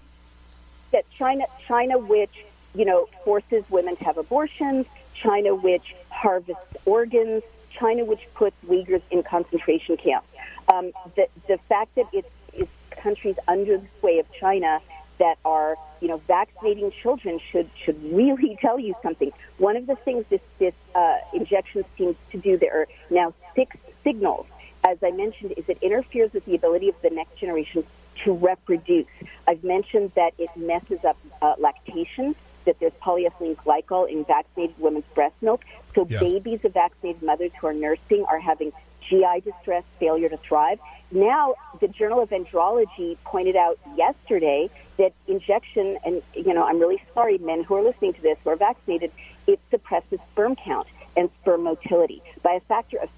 that 0.92 1.04
China, 1.18 1.46
China, 1.66 1.98
which 1.98 2.44
you 2.74 2.84
know 2.84 3.08
forces 3.24 3.64
women 3.70 3.96
to 3.96 4.04
have 4.04 4.16
abortions, 4.16 4.86
China, 5.14 5.54
which 5.54 5.94
harvests 6.10 6.76
organs, 6.84 7.42
China, 7.70 8.04
which 8.04 8.20
puts 8.34 8.56
Uyghurs 8.66 9.02
in 9.10 9.22
concentration 9.24 9.96
camps. 9.96 10.28
Um, 10.72 10.92
the 11.16 11.26
the 11.48 11.58
fact 11.68 11.94
that 11.96 12.06
it's, 12.12 12.30
it's 12.52 12.70
countries 12.90 13.36
under 13.48 13.78
the 13.78 13.86
sway 13.98 14.20
of 14.20 14.32
China 14.32 14.80
that 15.18 15.38
are 15.44 15.76
you 16.00 16.06
know 16.06 16.18
vaccinating 16.18 16.92
children 16.92 17.40
should 17.50 17.68
should 17.82 18.00
really 18.12 18.56
tell 18.60 18.78
you 18.78 18.94
something. 19.02 19.32
One 19.58 19.76
of 19.76 19.88
the 19.88 19.96
things 19.96 20.24
this 20.30 20.40
this 20.60 20.74
uh, 20.94 21.18
injection 21.34 21.84
seems 21.98 22.16
to 22.30 22.38
do, 22.38 22.56
there 22.56 22.82
are 22.82 22.88
now 23.10 23.34
six 23.56 23.76
signals. 24.04 24.46
As 24.84 24.98
I 25.02 25.10
mentioned, 25.10 25.54
is 25.56 25.68
it 25.68 25.78
interferes 25.82 26.32
with 26.32 26.44
the 26.46 26.54
ability 26.54 26.88
of 26.88 27.00
the 27.02 27.10
next 27.10 27.36
generation 27.36 27.84
to 28.24 28.32
reproduce. 28.32 29.06
I've 29.46 29.64
mentioned 29.64 30.12
that 30.14 30.32
it 30.38 30.50
messes 30.56 31.04
up 31.04 31.16
uh, 31.42 31.54
lactation, 31.58 32.34
that 32.64 32.78
there's 32.80 32.92
polyethylene 32.94 33.56
glycol 33.56 34.08
in 34.08 34.24
vaccinated 34.24 34.78
women's 34.78 35.06
breast 35.14 35.34
milk. 35.40 35.62
So 35.94 36.06
Yes. 36.08 36.20
babies 36.20 36.64
of 36.64 36.74
vaccinated 36.74 37.22
mothers 37.22 37.52
who 37.60 37.66
are 37.66 37.74
nursing 37.74 38.24
are 38.26 38.38
having 38.38 38.72
GI 39.08 39.40
distress, 39.44 39.84
failure 39.98 40.28
to 40.28 40.36
thrive. 40.36 40.78
Now, 41.10 41.54
the 41.80 41.88
Journal 41.88 42.22
of 42.22 42.30
Andrology 42.30 43.16
pointed 43.24 43.56
out 43.56 43.78
yesterday 43.96 44.70
that 44.98 45.12
injection, 45.26 45.98
and 46.04 46.22
you 46.34 46.54
know, 46.54 46.64
I'm 46.64 46.78
really 46.78 47.02
sorry, 47.14 47.38
men 47.38 47.64
who 47.64 47.74
are 47.74 47.82
listening 47.82 48.12
to 48.14 48.22
this 48.22 48.38
who 48.44 48.50
are 48.50 48.56
vaccinated, 48.56 49.10
it 49.46 49.58
suppresses 49.70 50.20
sperm 50.32 50.54
count 50.54 50.86
and 51.16 51.28
sperm 51.40 51.64
motility 51.64 52.22
by 52.42 52.52
a 52.52 52.60
factor 52.60 52.98
of 52.98 53.08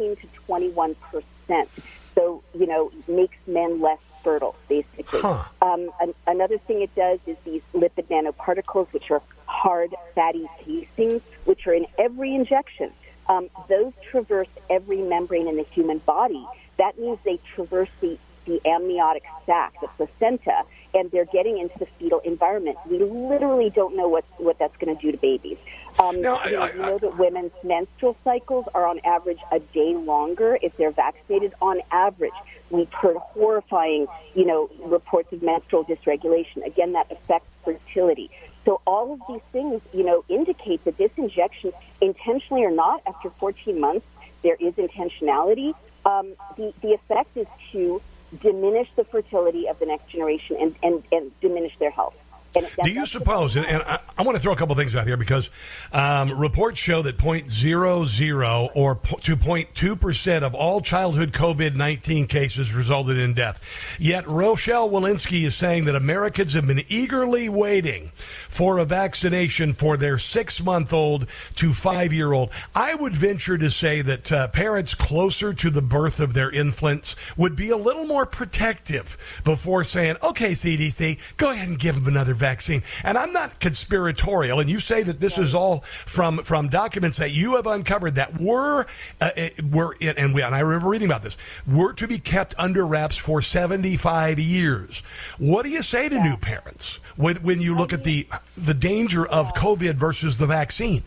15 0.00 0.16
to 0.16 0.26
21 0.46 0.94
percent. 0.96 1.68
So, 2.14 2.42
you 2.54 2.66
know, 2.66 2.90
makes 3.06 3.36
men 3.46 3.80
less 3.80 3.98
fertile, 4.24 4.56
basically. 4.68 5.20
Um, 5.62 5.90
an, 6.00 6.14
another 6.26 6.58
thing 6.58 6.82
it 6.82 6.94
does 6.94 7.20
is 7.26 7.36
these 7.44 7.62
lipid 7.74 8.08
nanoparticles, 8.08 8.92
which 8.92 9.10
are 9.10 9.22
hard, 9.46 9.94
fatty 10.14 10.48
casings, 10.64 11.22
which 11.44 11.66
are 11.66 11.74
in 11.74 11.86
every 11.98 12.34
injection. 12.34 12.92
Um, 13.28 13.48
those 13.68 13.92
traverse 14.10 14.48
every 14.68 15.02
membrane 15.02 15.46
in 15.46 15.56
the 15.56 15.62
human 15.62 15.98
body. 15.98 16.44
That 16.78 16.98
means 16.98 17.18
they 17.24 17.38
traverse 17.54 17.90
the, 18.00 18.18
the 18.46 18.60
amniotic 18.66 19.24
sac, 19.46 19.80
the 19.80 19.88
placenta, 19.88 20.62
and 20.94 21.10
they're 21.10 21.26
getting 21.26 21.58
into 21.58 21.78
the 21.78 21.86
fetal 21.98 22.20
environment. 22.20 22.78
We 22.88 22.98
literally 22.98 23.70
don't 23.70 23.96
know 23.96 24.08
what, 24.08 24.24
what 24.38 24.58
that's 24.58 24.76
going 24.78 24.96
to 24.96 25.00
do 25.00 25.12
to 25.12 25.18
babies. 25.18 25.58
Um, 25.98 26.16
you 26.16 26.22
know, 26.22 26.40
we 26.44 26.80
know 26.80 26.98
that 26.98 27.18
women's 27.18 27.52
menstrual 27.62 28.16
cycles 28.24 28.66
are 28.74 28.86
on 28.86 29.00
average 29.04 29.38
a 29.50 29.60
day 29.60 29.94
longer 29.94 30.58
if 30.62 30.76
they're 30.76 30.92
vaccinated. 30.92 31.54
On 31.60 31.80
average, 31.90 32.32
we've 32.70 32.92
heard 32.92 33.16
horrifying, 33.16 34.06
you 34.34 34.46
know, 34.46 34.70
reports 34.84 35.32
of 35.32 35.42
menstrual 35.42 35.84
dysregulation. 35.84 36.64
Again, 36.64 36.92
that 36.92 37.10
affects 37.10 37.48
fertility. 37.64 38.30
So 38.64 38.80
all 38.86 39.14
of 39.14 39.20
these 39.28 39.42
things, 39.52 39.82
you 39.92 40.04
know, 40.04 40.24
indicate 40.28 40.84
that 40.84 40.96
this 40.98 41.10
injection, 41.16 41.72
intentionally 42.00 42.64
or 42.64 42.70
not, 42.70 43.02
after 43.06 43.30
14 43.30 43.80
months, 43.80 44.06
there 44.42 44.56
is 44.58 44.74
intentionality. 44.74 45.74
Um, 46.04 46.34
the, 46.56 46.72
the 46.80 46.92
effect 46.94 47.36
is 47.36 47.46
to 47.72 48.00
diminish 48.38 48.88
the 48.96 49.04
fertility 49.04 49.66
of 49.68 49.78
the 49.78 49.86
next 49.86 50.10
generation 50.10 50.56
and, 50.60 50.76
and, 50.82 51.04
and 51.12 51.32
diminish 51.40 51.72
their 51.78 51.90
health. 51.90 52.14
Do 52.52 52.90
you 52.90 53.06
suppose, 53.06 53.56
and, 53.56 53.66
and 53.66 53.82
I, 53.82 54.00
I 54.18 54.22
want 54.22 54.36
to 54.36 54.42
throw 54.42 54.52
a 54.52 54.56
couple 54.56 54.74
things 54.74 54.96
out 54.96 55.06
here 55.06 55.16
because 55.16 55.50
um, 55.92 56.38
reports 56.38 56.80
show 56.80 57.02
that 57.02 57.16
0.00 57.16 58.70
or 58.74 58.94
po- 58.96 59.16
to 59.18 59.36
0.2 59.36 60.00
percent 60.00 60.44
of 60.44 60.54
all 60.54 60.80
childhood 60.80 61.32
COVID 61.32 61.74
19 61.76 62.26
cases 62.26 62.74
resulted 62.74 63.18
in 63.18 63.34
death. 63.34 63.96
Yet 63.98 64.26
Rochelle 64.26 64.90
Walensky 64.90 65.44
is 65.44 65.54
saying 65.54 65.84
that 65.84 65.94
Americans 65.94 66.54
have 66.54 66.66
been 66.66 66.84
eagerly 66.88 67.48
waiting 67.48 68.10
for 68.14 68.78
a 68.78 68.84
vaccination 68.84 69.72
for 69.72 69.96
their 69.96 70.18
six 70.18 70.62
month 70.62 70.92
old 70.92 71.26
to 71.56 71.72
five 71.72 72.12
year 72.12 72.32
old. 72.32 72.50
I 72.74 72.94
would 72.94 73.14
venture 73.14 73.58
to 73.58 73.70
say 73.70 74.02
that 74.02 74.32
uh, 74.32 74.48
parents 74.48 74.94
closer 74.94 75.54
to 75.54 75.70
the 75.70 75.82
birth 75.82 76.20
of 76.20 76.32
their 76.32 76.50
infants 76.50 77.16
would 77.36 77.56
be 77.56 77.70
a 77.70 77.76
little 77.76 78.06
more 78.06 78.26
protective 78.26 79.16
before 79.44 79.84
saying, 79.84 80.16
okay, 80.22 80.52
CDC, 80.52 81.18
go 81.36 81.50
ahead 81.50 81.68
and 81.68 81.78
give 81.78 81.94
them 81.94 82.08
another 82.08 82.34
vaccine. 82.40 82.82
And 83.04 83.16
I'm 83.16 83.32
not 83.32 83.60
conspiratorial, 83.60 84.58
and 84.58 84.68
you 84.68 84.80
say 84.80 85.04
that 85.04 85.20
this 85.20 85.38
is 85.38 85.54
all 85.54 85.80
from 85.80 86.38
from 86.38 86.68
documents 86.68 87.18
that 87.18 87.30
you 87.30 87.54
have 87.54 87.66
uncovered 87.68 88.16
that 88.16 88.40
were 88.40 88.86
uh, 89.20 89.30
uh, 89.36 89.48
were 89.70 89.96
and 90.00 90.34
we 90.34 90.42
and 90.42 90.54
I 90.54 90.60
remember 90.60 90.88
reading 90.88 91.08
about 91.08 91.22
this 91.22 91.36
were 91.66 91.92
to 91.92 92.08
be 92.08 92.18
kept 92.18 92.54
under 92.58 92.84
wraps 92.84 93.16
for 93.16 93.40
75 93.40 94.40
years. 94.40 95.00
What 95.38 95.62
do 95.62 95.68
you 95.68 95.82
say 95.82 96.08
to 96.08 96.20
new 96.20 96.36
parents 96.36 96.96
when 97.16 97.36
when 97.36 97.60
you 97.60 97.76
look 97.76 97.92
at 97.92 98.02
the 98.02 98.26
the 98.56 98.74
danger 98.74 99.24
of 99.24 99.54
COVID 99.54 99.94
versus 99.94 100.38
the 100.38 100.46
vaccine? 100.46 101.04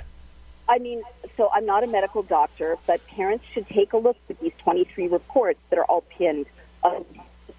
I 0.70 0.80
mean, 0.80 1.04
so 1.36 1.50
I'm 1.54 1.66
not 1.66 1.84
a 1.84 1.88
medical 1.88 2.24
doctor, 2.24 2.78
but 2.88 3.06
parents 3.08 3.44
should 3.54 3.68
take 3.68 3.94
a 3.94 3.98
look 3.98 4.16
at 4.30 4.40
these 4.40 4.54
23 4.60 5.08
reports 5.08 5.60
that 5.70 5.78
are 5.78 5.86
all 5.86 6.02
pinned 6.02 6.46
on 6.84 7.06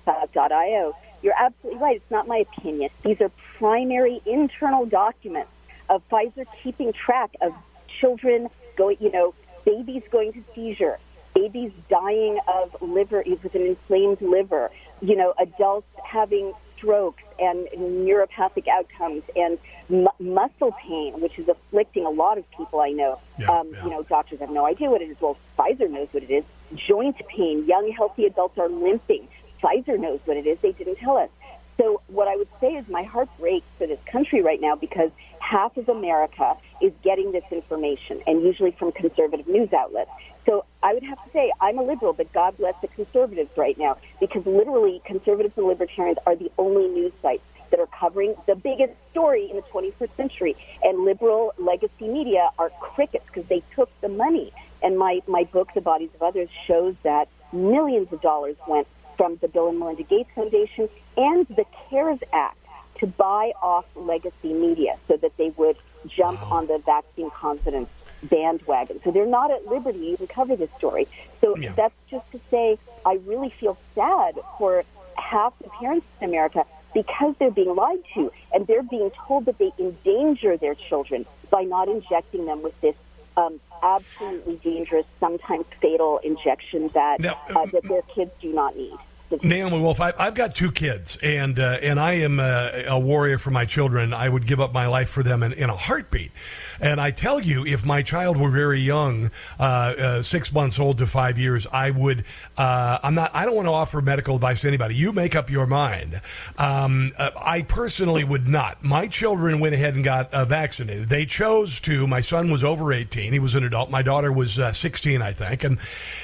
.io. 0.07 0.97
You're 1.23 1.35
absolutely 1.39 1.81
right. 1.81 1.97
It's 1.97 2.11
not 2.11 2.27
my 2.29 2.39
opinion. 2.39 2.91
These 3.03 3.21
are 3.21 3.31
primary 3.59 4.21
internal 4.27 4.87
documents 4.87 5.51
of 5.89 6.03
Pfizer 6.09 6.47
keeping 6.63 6.93
track 6.93 7.31
of 7.41 7.55
children 8.01 8.49
going, 8.77 8.97
you 9.01 9.11
know, 9.13 9.35
babies 9.65 10.03
going 10.11 10.33
to 10.33 10.43
seizure, 10.55 10.99
babies 11.35 11.73
dying 11.89 12.39
of 12.49 12.77
liver 12.83 13.23
with 13.27 13.55
an 13.55 13.63
inflamed 13.63 14.21
liver, 14.21 14.71
you 15.01 15.17
know, 15.17 15.35
adults 15.39 15.87
having 16.05 16.53
strokes 16.77 17.23
and 17.39 17.67
neuropathic 17.77 18.69
outcomes 18.69 19.23
and 19.37 19.59
mu- 19.89 20.07
muscle 20.19 20.73
pain, 20.73 21.19
which 21.21 21.39
is 21.39 21.49
afflicting 21.49 22.05
a 22.05 22.11
lot 22.11 22.39
of 22.39 22.49
people 22.51 22.81
I 22.81 22.91
know. 22.91 23.21
um, 23.49 23.69
You 23.85 23.91
know, 23.91 24.03
doctors 24.03 24.41
have 24.41 24.51
no 24.51 24.67
idea 24.67 24.91
what 24.91 25.01
it 25.03 25.09
is. 25.09 25.21
Well, 25.21 25.37
Pfizer 25.59 25.89
knows 25.91 26.09
what 26.13 26.23
it 26.23 26.31
is. 26.31 26.45
Joint 26.75 27.17
pain. 27.29 27.67
Young, 27.67 27.91
healthy 27.93 28.27
adults 28.27 28.59
are 28.59 28.69
limping. 28.69 29.29
Pfizer 29.63 29.99
knows 29.99 30.21
what 30.25 30.37
it 30.37 30.47
is. 30.47 30.59
They 30.61 30.73
didn't 30.73 30.97
tell 30.97 31.17
us. 31.17 31.31
So 31.77 32.01
what 32.07 32.29
I 32.29 32.37
would 32.37 32.49
say 32.61 32.75
is 32.75 32.89
my 32.89 33.03
heart 33.03 33.29
breaks 33.39 33.67
for 33.79 33.87
this 33.87 33.99
country 34.07 34.43
right 34.43 34.61
now 34.61 34.77
because 34.77 35.11
half 35.41 35.77
of 35.77 35.89
America 35.89 36.57
is 36.81 36.93
getting 37.03 37.33
this 37.33 37.45
information, 37.51 38.21
and 38.27 38.43
usually 38.43 38.71
from 38.71 38.93
conservative 38.93 39.47
news 39.49 39.73
outlets. 39.73 40.11
So 40.47 40.65
I 40.83 40.95
would 40.95 41.03
have 41.03 41.23
to 41.25 41.31
say 41.33 41.53
I'm 41.61 41.79
a 41.79 41.83
liberal, 41.83 42.13
but 42.13 42.33
God 42.33 42.57
bless 42.59 42.75
the 42.81 42.89
conservatives 42.89 43.51
right 43.57 43.79
now 43.79 43.97
because 44.21 44.47
literally 44.47 45.01
conservatives 45.05 45.55
and 45.57 45.67
libertarians 45.67 46.19
are 46.27 46.37
the 46.37 46.51
only 46.59 46.87
news 46.89 47.13
sites 47.23 47.43
that 47.71 47.81
are 47.81 47.87
covering 47.87 48.35
the 48.47 48.55
biggest 48.55 48.93
story 49.11 49.51
in 49.51 49.57
the 49.57 49.63
21st 49.63 50.17
century. 50.17 50.57
And 50.83 51.05
liberal 51.05 51.55
legacy 51.59 52.09
media 52.09 52.51
are 52.59 52.71
crickets 52.81 53.25
because 53.27 53.47
they 53.47 53.63
took 53.75 53.91
the 54.01 54.09
money. 54.09 54.53
And 54.83 54.99
my, 54.99 55.23
my 55.27 55.45
book, 55.45 55.73
The 55.75 55.81
Bodies 55.81 56.11
of 56.15 56.23
Others, 56.23 56.51
shows 56.67 56.95
that 57.03 57.29
millions 57.53 58.13
of 58.13 58.21
dollars 58.21 58.57
went 58.69 58.87
from 59.17 59.37
the 59.37 59.49
Bill 59.49 59.69
and 59.69 59.79
Melinda 59.79 60.03
Gates 60.03 60.31
Foundation 60.35 60.89
and 61.17 61.47
the 61.49 61.65
CARES 61.89 62.21
Act 62.33 62.59
to 62.99 63.07
buy 63.07 63.53
off 63.63 63.87
legacy 63.97 64.53
media 64.53 64.97
so 65.09 65.17
that 65.17 65.37
they 65.37 65.51
would 65.51 65.77
jump 66.07 66.41
on 66.51 66.67
the 66.67 66.79
vaccine 66.79 67.31
confidence 67.31 67.89
bandwagon. 68.23 69.01
So 69.03 69.11
they're 69.11 69.27
not 69.27 69.51
at 69.51 69.67
liberty 69.67 69.99
to 69.99 70.05
even 70.05 70.27
cover 70.27 70.57
this 70.57 70.71
story. 70.79 71.07
So 71.41 71.57
that's 71.77 71.95
just 72.11 72.31
to 72.33 72.41
say, 72.51 72.79
I 73.05 73.15
really 73.27 73.51
feel 73.51 73.77
sad 73.95 74.39
for 74.59 74.85
half 75.17 75.53
the 75.59 75.69
parents 75.69 76.07
in 76.21 76.29
America 76.29 76.65
because 76.95 77.35
they're 77.39 77.51
being 77.51 77.75
lied 77.75 77.99
to 78.15 78.33
and 78.53 78.67
they're 78.67 78.83
being 78.83 79.11
told 79.11 79.47
that 79.47 79.59
they 79.59 79.73
endanger 79.79 80.57
their 80.57 80.75
children 80.75 81.27
by 81.51 81.63
not 81.63 81.89
injecting 81.89 82.47
them 82.47 82.63
with 82.63 82.81
this 82.81 82.95
um, 83.37 83.61
absolutely 83.83 84.57
dangerous, 84.57 85.07
sometimes 85.21 85.67
fatal 85.81 86.19
injection 86.19 86.91
that, 86.95 87.21
Now, 87.21 87.41
uh, 87.55 87.67
that 87.67 87.83
their 87.85 88.03
kids 88.03 88.33
do 88.41 88.53
not 88.53 88.77
need. 88.77 88.97
Naomi 89.43 89.79
Wolf, 89.79 90.01
I, 90.01 90.13
I've 90.19 90.35
got 90.35 90.55
two 90.55 90.71
kids, 90.71 91.19
and 91.23 91.59
uh, 91.59 91.79
and 91.83 91.99
I 91.99 92.15
am 92.15 92.41
a, 92.41 92.85
a 92.89 92.99
warrior 92.99 93.39
for 93.39 93.51
my 93.51 93.65
children. 93.65 94.13
I 94.13 94.29
would 94.29 94.47
give 94.47 94.61
up 94.61 94.73
my 94.73 94.87
life 94.87 95.11
for 95.11 95.23
them 95.23 95.43
in, 95.43 95.53
in 95.53 95.71
a 95.71 95.77
heartbeat. 95.77 96.33
And 96.81 97.01
I 97.01 97.11
tell 97.11 97.41
you, 97.41 97.65
if 97.65 97.85
my 97.85 98.03
child 98.03 98.37
were 98.37 98.51
very 98.51 98.81
young, 98.81 99.31
uh, 99.59 99.63
uh, 99.63 100.23
six 100.23 100.53
months 100.53 100.79
old 100.79 100.99
to 100.99 101.07
five 101.07 101.39
years, 101.39 101.67
I 101.73 101.91
would. 101.91 102.25
Uh, 102.57 102.99
I'm 103.03 103.15
not. 103.15 103.35
I 103.35 103.45
don't 103.45 103.55
want 103.55 103.67
to 103.67 103.73
offer 103.73 104.01
medical 104.01 104.35
advice 104.37 104.63
to 104.63 104.69
anybody. 104.69 104.95
You 104.95 105.13
make 105.13 105.35
up 105.35 105.51
your 105.51 105.67
mind. 105.67 106.21
Um, 106.59 107.13
uh, 107.17 107.31
I 107.37 107.63
personally 107.63 108.25
would 108.25 108.49
not. 108.49 108.85
My 108.85 109.07
children 109.07 109.61
went 109.61 109.75
ahead 109.75 109.95
and 109.95 110.05
got 110.05 110.33
uh, 110.33 110.45
vaccinated. 110.45 111.09
They 111.09 111.27
chose 111.27 111.81
to. 111.81 112.07
My 112.07 112.21
son 112.21 112.51
was 112.51 112.65
over 112.65 112.93
18. 112.93 113.33
He 113.33 113.39
was 113.39 113.55
an 113.55 113.65
adult. 113.65 113.91
My 113.91 114.03
daughter 114.03 114.33
was 114.33 114.55
16, 114.55 115.23
I 115.23 115.33
think. 115.33 115.65
And 115.65 115.79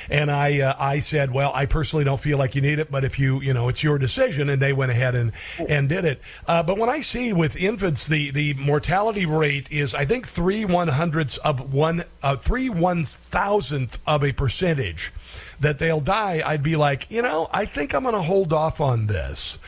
and 0.09 0.31
I 0.31 0.75
I 0.79 0.99
said, 0.99 1.33
well, 1.33 1.53
I 1.55 1.67
personally 1.67 2.05
don't 2.05 2.21
feel 2.21 2.39
like 2.39 2.55
you 2.55 2.63
need 2.63 2.79
it, 2.79 2.91
but 2.91 3.00
if 3.05 3.19
you 3.19 3.41
you 3.41 3.55
know 3.55 3.69
it's 3.69 3.83
your 3.83 3.99
decision, 3.99 4.49
and 4.49 4.61
they 4.61 4.73
went 4.73 4.91
ahead 4.91 5.15
and 5.15 5.33
and 5.69 5.89
did 5.89 6.05
it. 6.05 6.21
Uh, 6.47 6.63
but 6.63 6.79
when 6.79 6.89
I 6.89 7.01
see 7.01 7.33
with 7.33 7.57
infants, 7.57 8.07
the 8.07 8.31
the 8.31 8.55
mortality 8.55 9.27
rate 9.27 9.71
is 9.71 9.95
I 9.95 10.05
think 10.05 10.27
three 10.27 10.65
one 10.65 10.89
hundredths 10.89 11.37
of 11.39 11.73
one 11.73 12.05
uh, 12.23 12.37
three 12.37 12.69
one 12.69 13.05
thousandth 13.05 13.99
of 14.07 14.25
a 14.25 14.33
percentage 14.33 15.13
that 15.61 15.79
they'll 15.79 16.01
die. 16.01 16.43
I'd 16.45 16.63
be 16.63 16.77
like, 16.77 17.11
you 17.11 17.23
know, 17.23 17.49
I 17.53 17.67
think 17.67 17.95
I'm 17.95 18.03
going 18.03 18.15
to 18.15 18.23
hold 18.23 18.53
off 18.53 18.81
on 18.81 19.07
this. 19.07 19.59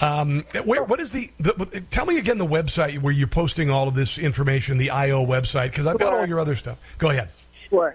Um, 0.00 0.44
where, 0.64 0.82
what 0.82 0.98
is 0.98 1.12
the, 1.12 1.30
the? 1.38 1.84
Tell 1.90 2.06
me 2.06 2.18
again 2.18 2.38
the 2.38 2.46
website 2.46 3.00
where 3.00 3.12
you're 3.12 3.28
posting 3.28 3.70
all 3.70 3.86
of 3.86 3.94
this 3.94 4.18
information, 4.18 4.78
the 4.78 4.90
IO 4.90 5.24
website, 5.24 5.70
because 5.70 5.86
I've 5.86 5.98
got 5.98 6.12
all 6.12 6.26
your 6.26 6.40
other 6.40 6.56
stuff. 6.56 6.78
Go 6.98 7.10
ahead. 7.10 7.28
Sure. 7.68 7.94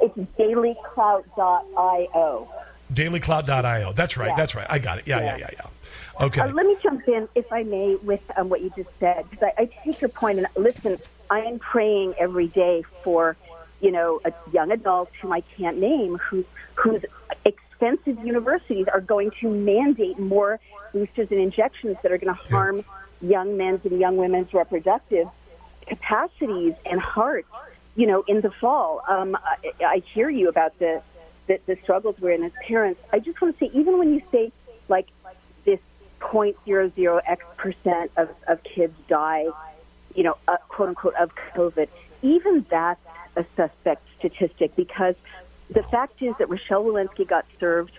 It's 0.00 0.16
dailyclout.io. 0.38 2.48
dailyclout.io. 2.92 3.92
That's 3.92 4.16
right. 4.16 4.28
Yeah. 4.28 4.36
That's 4.36 4.54
right. 4.54 4.66
I 4.68 4.78
got 4.78 4.98
it. 4.98 5.06
Yeah, 5.06 5.20
yeah, 5.20 5.36
yeah, 5.36 5.48
yeah. 5.52 6.24
Okay. 6.24 6.40
Uh, 6.40 6.48
let 6.48 6.66
me 6.66 6.76
jump 6.82 7.06
in, 7.08 7.28
if 7.34 7.52
I 7.52 7.62
may, 7.62 7.96
with 7.96 8.22
um, 8.36 8.48
what 8.48 8.60
you 8.60 8.70
just 8.76 8.90
said, 8.98 9.28
because 9.30 9.50
I, 9.56 9.62
I 9.62 9.64
take 9.84 10.00
your 10.00 10.10
point. 10.10 10.38
And 10.38 10.46
listen, 10.56 10.98
I 11.30 11.40
am 11.40 11.58
praying 11.58 12.14
every 12.18 12.48
day 12.48 12.82
for, 13.02 13.36
you 13.80 13.90
know, 13.90 14.20
a 14.24 14.32
young 14.52 14.70
adult 14.70 15.10
whom 15.20 15.32
I 15.32 15.42
can't 15.56 15.78
name, 15.78 16.18
who, 16.18 16.44
whose 16.74 17.04
expensive 17.44 18.24
universities 18.24 18.86
are 18.92 19.00
going 19.00 19.30
to 19.40 19.50
mandate 19.50 20.18
more 20.18 20.60
boosters 20.92 21.30
and 21.30 21.40
injections 21.40 21.96
that 22.02 22.12
are 22.12 22.18
going 22.18 22.34
to 22.34 22.42
harm 22.50 22.84
young 23.22 23.56
men's 23.56 23.84
and 23.84 23.98
young 23.98 24.16
women's 24.16 24.52
reproductive 24.52 25.28
capacities 25.86 26.74
and 26.86 27.00
hearts, 27.00 27.48
you 27.96 28.06
know, 28.06 28.22
in 28.26 28.40
the 28.40 28.50
fall. 28.50 29.02
Um, 29.08 29.36
I, 29.36 29.72
I 29.84 30.02
hear 30.14 30.30
you 30.30 30.48
about 30.48 30.78
the, 30.78 31.02
the, 31.50 31.60
the 31.66 31.76
struggles 31.82 32.14
we're 32.20 32.30
in 32.30 32.44
as 32.44 32.52
parents. 32.64 33.00
I 33.12 33.18
just 33.18 33.40
want 33.40 33.58
to 33.58 33.66
say, 33.66 33.72
even 33.74 33.98
when 33.98 34.14
you 34.14 34.22
say, 34.30 34.52
like, 34.88 35.08
this 35.64 35.80
0.00 36.20 37.20
X 37.26 37.44
percent 37.56 38.12
of, 38.16 38.28
of 38.46 38.62
kids 38.62 38.94
die, 39.08 39.46
you 40.14 40.22
know, 40.22 40.36
uh, 40.46 40.58
quote 40.68 40.90
unquote, 40.90 41.14
of 41.16 41.34
COVID, 41.56 41.88
even 42.22 42.64
that's 42.70 43.00
a 43.34 43.44
suspect 43.56 44.06
statistic 44.18 44.76
because 44.76 45.16
the 45.70 45.82
fact 45.84 46.22
is 46.22 46.36
that 46.38 46.48
Rochelle 46.48 46.84
Walensky 46.84 47.26
got 47.26 47.44
served 47.58 47.98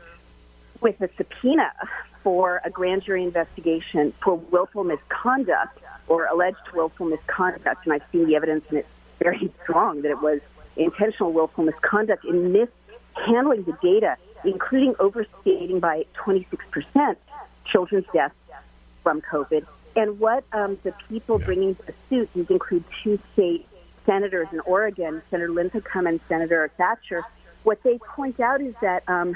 with 0.80 1.02
a 1.02 1.10
subpoena 1.18 1.74
for 2.24 2.62
a 2.64 2.70
grand 2.70 3.04
jury 3.04 3.24
investigation 3.24 4.14
for 4.24 4.36
willful 4.36 4.86
misconduct 4.86 5.78
or 6.08 6.26
alleged 6.26 6.58
willful 6.74 7.08
misconduct. 7.08 7.84
And 7.84 7.94
I've 7.94 8.04
seen 8.14 8.28
the 8.28 8.36
evidence, 8.36 8.64
and 8.70 8.80
it's 8.80 8.90
very 9.20 9.52
strong 9.64 10.04
that 10.04 10.12
it 10.12 10.22
was 10.22 10.40
intentional 10.78 11.34
willful 11.34 11.66
misconduct 11.66 12.24
in 12.24 12.54
mishandling 13.18 13.64
the 13.64 13.78
data, 13.82 14.18
including 14.44 14.96
overstating 15.00 15.80
by 15.80 16.06
26% 16.16 17.16
children's 17.66 18.06
deaths 18.14 18.36
from 19.04 19.22
COVID. 19.22 19.66
And 19.96 20.20
what 20.20 20.44
um, 20.54 20.78
the 20.84 20.94
people 21.10 21.40
bringing 21.40 21.76
the 21.86 21.94
suit, 22.10 22.30
these 22.34 22.50
include 22.50 22.84
two 23.04 23.20
state 23.34 23.68
senators 24.06 24.48
in 24.52 24.62
Oregon, 24.62 25.22
Senator 25.30 25.52
Linthicum 25.52 26.08
and 26.08 26.20
Senator 26.28 26.70
Thatcher, 26.78 27.24
what 27.64 27.84
they 27.84 27.98
point 27.98 28.40
out 28.40 28.62
is 28.62 28.74
that 28.82 29.08
um, 29.08 29.36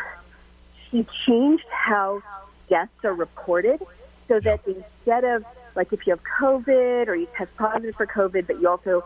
she 0.89 1.05
changed 1.25 1.65
how 1.69 2.23
deaths 2.69 3.03
are 3.03 3.13
reported 3.13 3.81
so 4.27 4.39
that 4.39 4.61
instead 4.65 5.23
of 5.23 5.45
like 5.75 5.91
if 5.93 6.07
you 6.07 6.11
have 6.11 6.21
COVID 6.23 7.07
or 7.07 7.15
you 7.15 7.27
test 7.35 7.55
positive 7.57 7.95
for 7.95 8.07
COVID, 8.07 8.47
but 8.47 8.59
you 8.59 8.67
also 8.67 9.03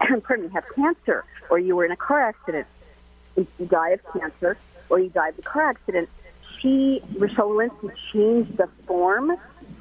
pardon 0.22 0.46
me, 0.46 0.52
have 0.52 0.64
cancer 0.74 1.24
or 1.48 1.58
you 1.58 1.74
were 1.74 1.84
in 1.84 1.90
a 1.90 1.96
car 1.96 2.20
accident, 2.20 2.66
if 3.36 3.46
you 3.58 3.66
die 3.66 3.90
of 3.90 4.00
cancer 4.12 4.56
or 4.88 4.98
you 4.98 5.08
die 5.08 5.28
of 5.28 5.38
a 5.38 5.42
car 5.42 5.70
accident, 5.70 6.08
she, 6.58 7.02
Rochelle 7.16 7.50
Walensky, 7.50 7.90
changed 8.12 8.56
the 8.56 8.68
form 8.86 9.36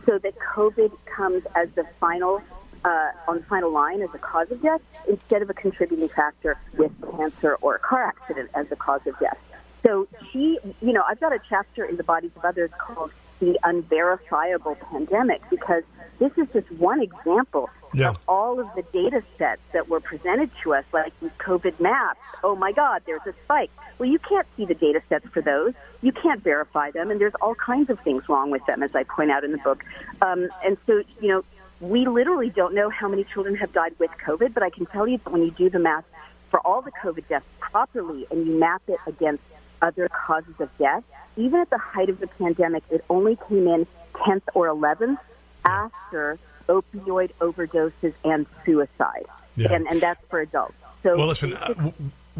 so 0.05 0.17
that 0.17 0.33
COVID 0.39 0.91
comes 1.05 1.43
as 1.55 1.69
the 1.71 1.85
final, 1.99 2.41
uh, 2.85 3.11
on 3.27 3.39
the 3.39 3.43
final 3.45 3.71
line 3.71 4.01
as 4.01 4.09
a 4.13 4.17
cause 4.17 4.49
of 4.51 4.61
death 4.61 4.81
instead 5.07 5.41
of 5.41 5.49
a 5.49 5.53
contributing 5.53 6.07
factor 6.07 6.57
with 6.77 6.91
cancer 7.17 7.55
or 7.61 7.75
a 7.75 7.79
car 7.79 8.03
accident 8.03 8.49
as 8.53 8.67
the 8.69 8.75
cause 8.75 9.05
of 9.05 9.17
death. 9.19 9.37
So 9.85 10.07
she, 10.31 10.59
you 10.81 10.93
know, 10.93 11.03
I've 11.07 11.19
got 11.19 11.33
a 11.33 11.39
chapter 11.49 11.85
in 11.85 11.97
the 11.97 12.03
Bodies 12.03 12.31
of 12.35 12.45
Others 12.45 12.71
called 12.77 13.11
The 13.39 13.57
Unverifiable 13.63 14.75
Pandemic 14.75 15.41
because 15.49 15.83
this 16.19 16.31
is 16.37 16.47
just 16.51 16.71
one 16.73 17.01
example 17.01 17.69
Yeah. 17.93 18.09
of 18.09 18.19
all 18.27 18.59
of 18.59 18.67
the 18.75 18.83
data 18.83 19.23
sets 19.37 19.61
that 19.73 19.89
were 19.89 19.99
presented 19.99 20.51
to 20.63 20.73
us, 20.73 20.85
like 20.93 21.17
these 21.19 21.31
COVID 21.39 21.79
maps. 21.79 22.19
Oh 22.43 22.55
my 22.55 22.71
God, 22.71 23.01
there's 23.05 23.25
a 23.25 23.33
spike. 23.43 23.71
Well, 23.97 24.09
you 24.09 24.19
can't 24.19 24.47
see 24.55 24.65
the 24.65 24.75
data 24.75 25.01
sets 25.09 25.27
for 25.27 25.41
those. 25.41 25.73
You 26.01 26.11
can't 26.11 26.41
verify 26.41 26.91
them, 26.91 27.11
and 27.11 27.19
there's 27.19 27.35
all 27.41 27.55
kinds 27.55 27.89
of 27.89 27.99
things 27.99 28.29
wrong 28.29 28.51
with 28.51 28.65
them, 28.65 28.83
as 28.83 28.95
I 28.95 29.03
point 29.03 29.31
out 29.31 29.43
in 29.43 29.51
the 29.51 29.57
book. 29.57 29.83
Um, 30.21 30.49
and 30.63 30.77
so, 30.87 31.03
you 31.21 31.27
know, 31.27 31.43
we 31.81 32.05
literally 32.07 32.49
don't 32.49 32.73
know 32.73 32.89
how 32.89 33.07
many 33.07 33.23
children 33.23 33.55
have 33.55 33.73
died 33.73 33.95
with 33.99 34.11
COVID, 34.25 34.53
but 34.53 34.63
I 34.63 34.69
can 34.69 34.85
tell 34.85 35.07
you 35.07 35.17
that 35.17 35.29
when 35.31 35.43
you 35.43 35.51
do 35.51 35.69
the 35.69 35.79
math 35.79 36.05
for 36.49 36.59
all 36.61 36.81
the 36.81 36.91
COVID 36.91 37.27
deaths 37.27 37.45
properly 37.59 38.25
and 38.31 38.45
you 38.45 38.59
map 38.59 38.81
it 38.87 38.99
against 39.07 39.43
other 39.81 40.09
causes 40.09 40.55
of 40.59 40.69
death, 40.77 41.03
even 41.37 41.59
at 41.59 41.69
the 41.69 41.77
height 41.77 42.09
of 42.09 42.19
the 42.19 42.27
pandemic, 42.27 42.83
it 42.89 43.03
only 43.09 43.37
came 43.47 43.67
in 43.67 43.87
10th 44.13 44.43
or 44.53 44.67
11th 44.67 45.17
after 45.63 46.37
opioid 46.69 47.31
overdoses 47.39 48.13
and 48.23 48.45
suicide. 48.65 49.25
Yeah. 49.55 49.73
And, 49.73 49.87
and 49.87 49.99
that's 49.99 50.23
for 50.27 50.39
adults. 50.39 50.75
So 51.03 51.17
well, 51.17 51.27
listen, 51.27 51.53
uh, 51.53 51.91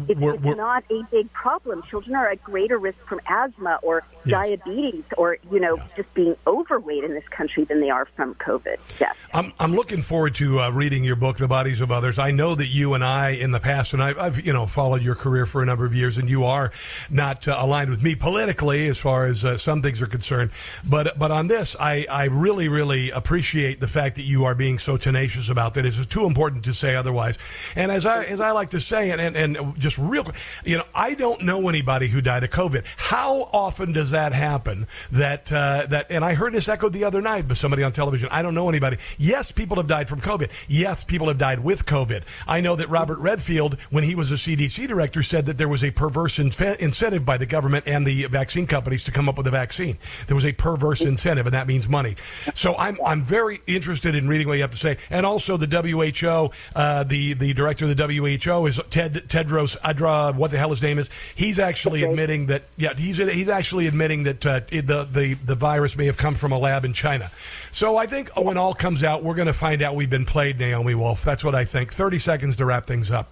it's, 0.08 0.20
we're, 0.20 0.34
it's 0.34 0.42
we're, 0.42 0.54
not 0.54 0.84
a 0.90 1.02
big 1.10 1.32
problem. 1.32 1.82
Children 1.82 2.16
are 2.16 2.28
at 2.28 2.42
greater 2.42 2.78
risk 2.78 2.98
from 3.06 3.20
asthma 3.26 3.78
or 3.82 4.04
diabetes 4.26 5.04
or, 5.16 5.38
you 5.50 5.60
know, 5.60 5.78
just 5.96 6.12
being 6.14 6.36
overweight 6.46 7.04
in 7.04 7.14
this 7.14 7.26
country 7.28 7.64
than 7.64 7.80
they 7.80 7.90
are 7.90 8.06
from 8.16 8.34
COVID. 8.36 8.78
Yes. 9.00 9.16
I'm, 9.32 9.52
I'm 9.58 9.74
looking 9.74 10.02
forward 10.02 10.34
to 10.36 10.60
uh, 10.60 10.70
reading 10.70 11.04
your 11.04 11.16
book, 11.16 11.38
The 11.38 11.48
Bodies 11.48 11.80
of 11.80 11.92
Others. 11.92 12.18
I 12.18 12.30
know 12.30 12.54
that 12.54 12.66
you 12.66 12.94
and 12.94 13.04
I, 13.04 13.30
in 13.30 13.52
the 13.52 13.60
past, 13.60 13.92
and 13.92 14.02
I've, 14.02 14.18
I've 14.18 14.46
you 14.46 14.52
know 14.52 14.66
followed 14.66 15.02
your 15.02 15.14
career 15.14 15.46
for 15.46 15.62
a 15.62 15.66
number 15.66 15.84
of 15.84 15.94
years, 15.94 16.18
and 16.18 16.28
you 16.28 16.44
are 16.44 16.72
not 17.08 17.46
uh, 17.46 17.56
aligned 17.58 17.90
with 17.90 18.02
me 18.02 18.14
politically 18.14 18.88
as 18.88 18.98
far 18.98 19.26
as 19.26 19.44
uh, 19.44 19.56
some 19.56 19.82
things 19.82 20.02
are 20.02 20.06
concerned. 20.06 20.50
But 20.88 21.18
but 21.18 21.30
on 21.30 21.46
this, 21.46 21.76
I, 21.78 22.06
I 22.10 22.24
really 22.24 22.68
really 22.68 23.10
appreciate 23.10 23.80
the 23.80 23.86
fact 23.86 24.16
that 24.16 24.22
you 24.22 24.44
are 24.44 24.54
being 24.54 24.78
so 24.78 24.96
tenacious 24.96 25.48
about 25.48 25.74
that. 25.74 25.86
It's 25.86 26.04
too 26.06 26.26
important 26.26 26.64
to 26.64 26.74
say 26.74 26.96
otherwise. 26.96 27.38
And 27.76 27.92
as 27.92 28.06
I 28.06 28.24
as 28.24 28.40
I 28.40 28.50
like 28.50 28.70
to 28.70 28.80
say, 28.80 29.10
and 29.10 29.20
and, 29.20 29.36
and 29.36 29.78
just 29.78 29.89
real, 29.98 30.24
quick, 30.24 30.36
you 30.64 30.78
know, 30.78 30.84
I 30.94 31.14
don't 31.14 31.42
know 31.42 31.68
anybody 31.68 32.08
who 32.08 32.20
died 32.20 32.44
of 32.44 32.50
COVID. 32.50 32.84
How 32.96 33.48
often 33.52 33.92
does 33.92 34.10
that 34.10 34.32
happen? 34.32 34.86
That 35.12 35.52
uh, 35.52 35.86
that, 35.90 36.10
and 36.10 36.24
I 36.24 36.34
heard 36.34 36.52
this 36.52 36.68
echoed 36.68 36.92
the 36.92 37.04
other 37.04 37.20
night 37.20 37.48
by 37.48 37.54
somebody 37.54 37.82
on 37.82 37.92
television. 37.92 38.28
I 38.30 38.42
don't 38.42 38.54
know 38.54 38.68
anybody. 38.68 38.98
Yes, 39.18 39.52
people 39.52 39.76
have 39.76 39.86
died 39.86 40.08
from 40.08 40.20
COVID. 40.20 40.50
Yes, 40.68 41.04
people 41.04 41.28
have 41.28 41.38
died 41.38 41.60
with 41.60 41.86
COVID. 41.86 42.22
I 42.46 42.60
know 42.60 42.76
that 42.76 42.88
Robert 42.88 43.18
Redfield, 43.18 43.74
when 43.90 44.04
he 44.04 44.14
was 44.14 44.30
a 44.30 44.34
CDC 44.34 44.88
director, 44.88 45.22
said 45.22 45.46
that 45.46 45.58
there 45.58 45.68
was 45.68 45.84
a 45.84 45.90
perverse 45.90 46.38
infe- 46.38 46.76
incentive 46.78 47.24
by 47.24 47.36
the 47.36 47.46
government 47.46 47.84
and 47.86 48.06
the 48.06 48.26
vaccine 48.26 48.66
companies 48.66 49.04
to 49.04 49.10
come 49.10 49.28
up 49.28 49.36
with 49.36 49.46
a 49.46 49.50
vaccine. 49.50 49.98
There 50.26 50.34
was 50.34 50.44
a 50.44 50.52
perverse 50.52 51.00
incentive, 51.00 51.46
and 51.46 51.54
that 51.54 51.66
means 51.66 51.88
money. 51.88 52.16
So 52.54 52.76
I'm 52.76 52.98
I'm 53.04 53.24
very 53.24 53.60
interested 53.66 54.14
in 54.14 54.28
reading 54.28 54.48
what 54.48 54.54
you 54.54 54.62
have 54.62 54.70
to 54.70 54.76
say, 54.76 54.98
and 55.10 55.26
also 55.26 55.56
the 55.56 55.66
WHO, 55.66 56.50
uh, 56.74 57.04
the 57.04 57.34
the 57.34 57.52
director 57.54 57.86
of 57.86 57.96
the 57.96 58.06
WHO 58.06 58.66
is 58.66 58.80
Ted 58.90 59.14
Tedros 59.28 59.69
Adra, 59.76 60.34
what 60.34 60.50
the 60.50 60.58
hell 60.58 60.70
his 60.70 60.82
name 60.82 60.98
is. 60.98 61.10
He's 61.34 61.58
actually 61.58 62.02
admitting 62.02 62.46
that 62.46 62.62
yeah, 62.76 62.94
he's 62.94 63.16
he's 63.16 63.48
actually 63.48 63.86
admitting 63.86 64.24
that 64.24 64.46
uh, 64.46 64.60
the 64.70 65.08
the 65.10 65.34
the 65.34 65.54
virus 65.54 65.96
may 65.96 66.06
have 66.06 66.16
come 66.16 66.34
from 66.34 66.52
a 66.52 66.58
lab 66.58 66.84
in 66.84 66.92
China. 66.92 67.30
So 67.70 67.96
I 67.96 68.06
think 68.06 68.30
when 68.36 68.56
all 68.56 68.74
comes 68.74 69.02
out, 69.02 69.22
we're 69.22 69.34
going 69.34 69.46
to 69.46 69.52
find 69.52 69.82
out 69.82 69.94
we've 69.94 70.10
been 70.10 70.26
played, 70.26 70.58
Naomi 70.58 70.94
Wolf. 70.94 71.24
That's 71.24 71.44
what 71.44 71.54
I 71.54 71.64
think. 71.64 71.92
Thirty 71.92 72.18
seconds 72.18 72.56
to 72.56 72.64
wrap 72.64 72.86
things 72.86 73.10
up. 73.10 73.30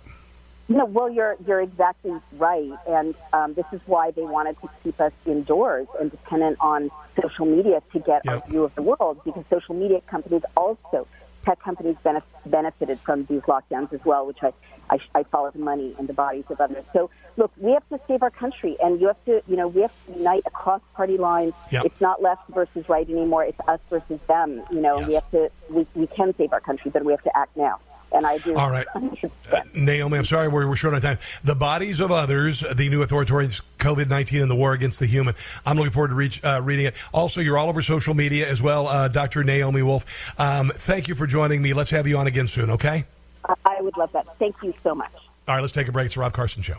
No, 0.70 0.85
well, 0.85 1.10
you're 1.10 1.36
you're 1.47 1.62
exactly 1.62 2.12
right, 2.35 2.73
and 2.86 3.15
um, 3.32 3.55
this 3.55 3.65
is 3.73 3.81
why 3.86 4.10
they 4.10 4.23
wanted 4.23 4.60
to 4.60 4.69
keep 4.85 5.01
us 5.01 5.12
indoors 5.24 5.86
and 5.98 6.10
dependent 6.10 6.59
on 6.60 6.90
social 7.20 7.47
media 7.47 7.82
to 7.93 7.98
get 8.01 8.28
our 8.28 8.43
view 8.47 8.65
of 8.65 8.74
the 8.74 8.82
world. 8.82 9.19
Because 9.24 9.44
social 9.48 9.74
media 9.74 10.02
companies 10.02 10.43
also, 10.55 11.06
tech 11.49 11.59
companies 11.61 11.97
benef- 12.05 12.23
benefited 12.45 12.99
from 13.01 13.25
these 13.25 13.41
lockdowns 13.43 13.93
as 13.93 14.05
well, 14.05 14.27
which 14.27 14.43
I, 14.43 14.53
I 14.91 14.99
I 15.15 15.23
follow 15.25 15.51
the 15.51 15.59
money 15.59 15.95
and 15.99 16.07
the 16.07 16.12
bodies 16.12 16.45
of 16.51 16.61
others. 16.61 16.85
So 16.93 17.11
look, 17.39 17.51
we 17.57 17.73
have 17.73 17.89
to 17.89 17.99
save 18.07 18.23
our 18.23 18.31
country, 18.31 18.77
and 18.83 19.01
you 19.01 19.07
have 19.07 19.25
to, 19.25 19.43
you 19.49 19.57
know, 19.57 19.69
we 19.69 19.81
have 19.81 19.93
to 20.07 20.12
unite 20.19 20.43
across 20.45 20.83
party 20.95 21.16
lines. 21.16 21.55
Yep. 21.70 21.87
It's 21.87 22.01
not 22.01 22.20
left 22.20 22.49
versus 22.51 22.87
right 22.89 23.09
anymore; 23.09 23.45
it's 23.45 23.61
us 23.66 23.81
versus 23.89 24.20
them. 24.29 24.62
You 24.70 24.81
know, 24.81 25.01
we 25.01 25.15
have 25.15 25.31
to, 25.31 25.51
we, 25.70 25.87
we 25.95 26.07
can 26.07 26.35
save 26.37 26.53
our 26.53 26.61
country, 26.61 26.91
but 26.91 27.03
we 27.05 27.12
have 27.12 27.23
to 27.23 27.35
act 27.37 27.57
now. 27.57 27.81
And 28.12 28.26
I 28.26 28.39
do. 28.39 28.56
All 28.56 28.70
right. 28.70 28.86
Uh, 28.94 29.60
Naomi, 29.74 30.16
I'm 30.18 30.24
sorry 30.24 30.48
we're, 30.48 30.66
we're 30.66 30.76
short 30.76 30.94
on 30.94 31.01
time. 31.01 31.18
The 31.44 31.55
Bodies 31.55 32.01
of 32.01 32.10
Others, 32.10 32.64
the 32.74 32.89
new 32.89 33.02
authoritarian 33.02 33.51
COVID 33.78 34.09
19 34.09 34.43
and 34.43 34.51
the 34.51 34.55
war 34.56 34.72
against 34.72 34.98
the 34.98 35.06
human. 35.06 35.35
I'm 35.66 35.76
looking 35.76 35.93
forward 35.93 36.09
to 36.09 36.14
reach, 36.14 36.43
uh, 36.43 36.60
reading 36.62 36.86
it. 36.86 36.94
Also, 37.12 37.40
you're 37.40 37.59
all 37.59 37.68
over 37.68 37.82
social 37.82 38.14
media 38.14 38.48
as 38.48 38.62
well, 38.62 38.89
uh, 38.89 39.09
Dr. 39.09 39.44
Naomi 39.44 39.82
Wolf. 39.82 40.06
Um, 40.40 40.72
thank 40.74 41.06
you 41.09 41.14
for 41.14 41.26
joining 41.26 41.60
me. 41.60 41.74
Let's 41.74 41.90
have 41.90 42.06
you 42.06 42.16
on 42.18 42.26
again 42.26 42.47
soon, 42.47 42.70
okay? 42.70 43.05
I- 43.44 43.55
I 43.64 43.80
would 43.82 43.97
love 43.97 44.10
that. 44.12 44.26
Thank 44.39 44.56
you 44.62 44.74
so 44.82 44.94
much. 44.94 45.12
All 45.47 45.55
right, 45.55 45.60
let's 45.60 45.72
take 45.72 45.89
a 45.89 45.93
break. 45.93 46.06
It's 46.06 46.14
the 46.14 46.20
Rob 46.20 46.32
Carson 46.32 46.62
Show. 46.62 46.78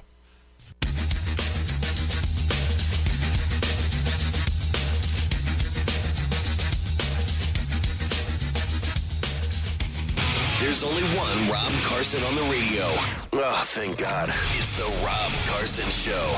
There's 10.59 10.83
only 10.83 11.03
one 11.03 11.49
Rob 11.49 11.71
Carson 11.83 12.21
on 12.21 12.35
the 12.35 12.41
radio. 12.41 12.83
Oh, 13.31 13.61
thank 13.63 13.97
God. 13.97 14.27
It's 14.27 14.73
the 14.73 14.83
Rob 15.05 15.31
Carson 15.47 15.85
Show. 15.85 16.35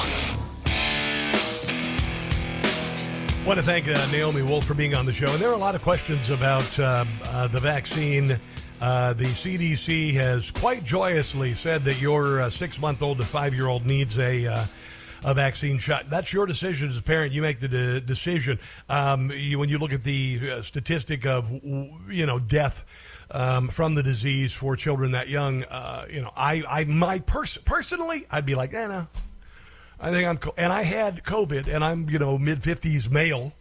I 3.34 3.48
want 3.48 3.58
to 3.58 3.66
thank 3.66 3.88
uh, 3.88 4.12
Naomi 4.12 4.44
Wolf 4.44 4.66
for 4.66 4.76
being 4.76 4.94
on 4.94 5.08
the 5.08 5.12
show. 5.12 5.26
And 5.26 5.42
there 5.42 5.50
are 5.50 5.56
a 5.56 5.58
lot 5.58 5.74
of 5.74 5.82
questions 5.82 6.30
about 6.30 6.78
uh, 6.78 7.04
uh, 7.24 7.48
the 7.48 7.60
vaccine. 7.60 8.40
Uh, 8.80 9.14
the 9.14 9.26
CDC 9.26 10.14
has 10.14 10.52
quite 10.52 10.84
joyously 10.84 11.56
said 11.56 11.84
that 11.86 12.00
your 12.00 12.42
uh, 12.42 12.50
six 12.52 12.78
month 12.78 13.02
old 13.02 13.18
to 13.18 13.26
five 13.26 13.56
year 13.56 13.66
old 13.66 13.88
needs 13.88 14.20
a. 14.20 14.46
Uh, 14.46 14.66
a 15.24 15.36
vaccine 15.36 15.78
shot. 15.78 16.10
That's 16.10 16.34
your 16.34 16.48
decision 16.48 16.90
as 16.90 16.98
a 16.98 17.02
parent. 17.04 17.32
You 17.32 17.44
make 17.44 17.60
the 17.60 17.68
de- 17.68 18.02
decision. 18.02 18.58
Um, 18.90 19.30
you, 19.32 19.60
when 19.60 19.70
you 19.70 19.78
look 19.78 19.94
at 19.94 20.02
the 20.02 20.64
statistic 20.64 21.28
of 21.28 21.48
you 22.10 22.26
know 22.26 22.40
death 22.40 22.84
um, 23.32 23.68
from 23.70 23.96
the 23.96 24.04
disease 24.04 24.54
for 24.54 24.76
children 24.76 25.12
that 25.12 25.30
young, 25.30 25.64
uh, 25.64 26.06
you 26.10 26.22
know, 26.22 26.32
I 26.36 26.64
I 26.70 26.84
my 26.86 27.20
pers- 27.20 27.58
personally 27.58 28.26
I'd 28.30 28.46
be 28.46 28.56
like, 28.56 28.74
eh, 28.74 28.88
no, 28.88 29.08
I 30.00 30.12
think 30.12 30.28
I'm, 30.28 30.38
co- 30.38 30.54
and 30.58 30.72
I 30.74 30.84
had 30.84 31.24
COVID, 31.24 31.68
and 31.68 31.84
I'm, 31.84 32.10
you 32.10 32.20
know, 32.20 32.38
mid 32.38 32.62
fifties 32.64 33.10
male, 33.10 33.54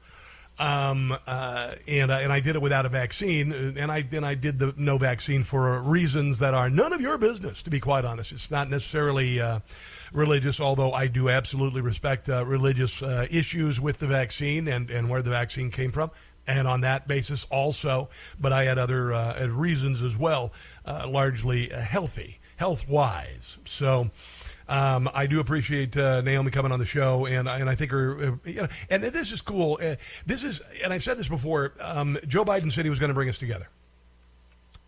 um, 0.58 1.16
uh, 1.26 1.74
and 1.86 2.12
I- 2.12 2.22
and 2.22 2.32
I 2.32 2.40
did 2.40 2.56
it 2.56 2.62
without 2.62 2.84
a 2.84 2.88
vaccine, 2.88 3.52
and 3.52 3.90
I 3.92 4.04
and 4.12 4.26
I 4.26 4.34
did 4.34 4.58
the 4.58 4.74
no 4.76 4.98
vaccine 4.98 5.42
for 5.44 5.80
reasons 5.80 6.38
that 6.40 6.52
are 6.54 6.68
none 6.68 6.92
of 6.92 7.00
your 7.00 7.16
business. 7.18 7.62
To 7.62 7.70
be 7.70 7.80
quite 7.80 8.04
honest, 8.04 8.32
it's 8.32 8.50
not 8.50 8.68
necessarily 8.68 9.40
uh, 9.40 9.60
religious, 10.12 10.60
although 10.60 10.92
I 10.92 11.06
do 11.06 11.28
absolutely 11.28 11.80
respect 11.80 12.28
uh, 12.28 12.44
religious 12.44 13.02
uh, 13.02 13.26
issues 13.30 13.80
with 13.80 13.98
the 14.00 14.06
vaccine 14.06 14.66
and 14.68 14.90
and 14.90 15.08
where 15.08 15.22
the 15.22 15.30
vaccine 15.30 15.70
came 15.70 15.92
from. 15.92 16.10
And 16.50 16.66
on 16.66 16.80
that 16.80 17.06
basis, 17.06 17.46
also, 17.48 18.08
but 18.40 18.52
I 18.52 18.64
had 18.64 18.76
other 18.76 19.12
uh, 19.12 19.46
reasons 19.46 20.02
as 20.02 20.16
well, 20.16 20.52
uh, 20.84 21.06
largely 21.08 21.68
healthy, 21.68 22.40
health 22.56 22.88
wise. 22.88 23.58
So, 23.64 24.10
um, 24.68 25.08
I 25.14 25.26
do 25.26 25.38
appreciate 25.38 25.96
uh, 25.96 26.22
Naomi 26.22 26.50
coming 26.50 26.72
on 26.72 26.80
the 26.80 26.86
show, 26.86 27.26
and 27.26 27.48
and 27.48 27.70
I 27.70 27.76
think 27.76 27.92
her, 27.92 28.20
uh, 28.20 28.48
you 28.48 28.62
know, 28.62 28.68
and 28.88 29.02
this 29.02 29.30
is 29.30 29.42
cool. 29.42 29.78
Uh, 29.80 29.94
this 30.26 30.42
is, 30.42 30.60
and 30.82 30.92
I've 30.92 31.04
said 31.04 31.18
this 31.18 31.28
before. 31.28 31.74
Um, 31.80 32.18
Joe 32.26 32.44
Biden 32.44 32.72
said 32.72 32.84
he 32.84 32.90
was 32.90 32.98
going 32.98 33.10
to 33.10 33.14
bring 33.14 33.28
us 33.28 33.38
together, 33.38 33.68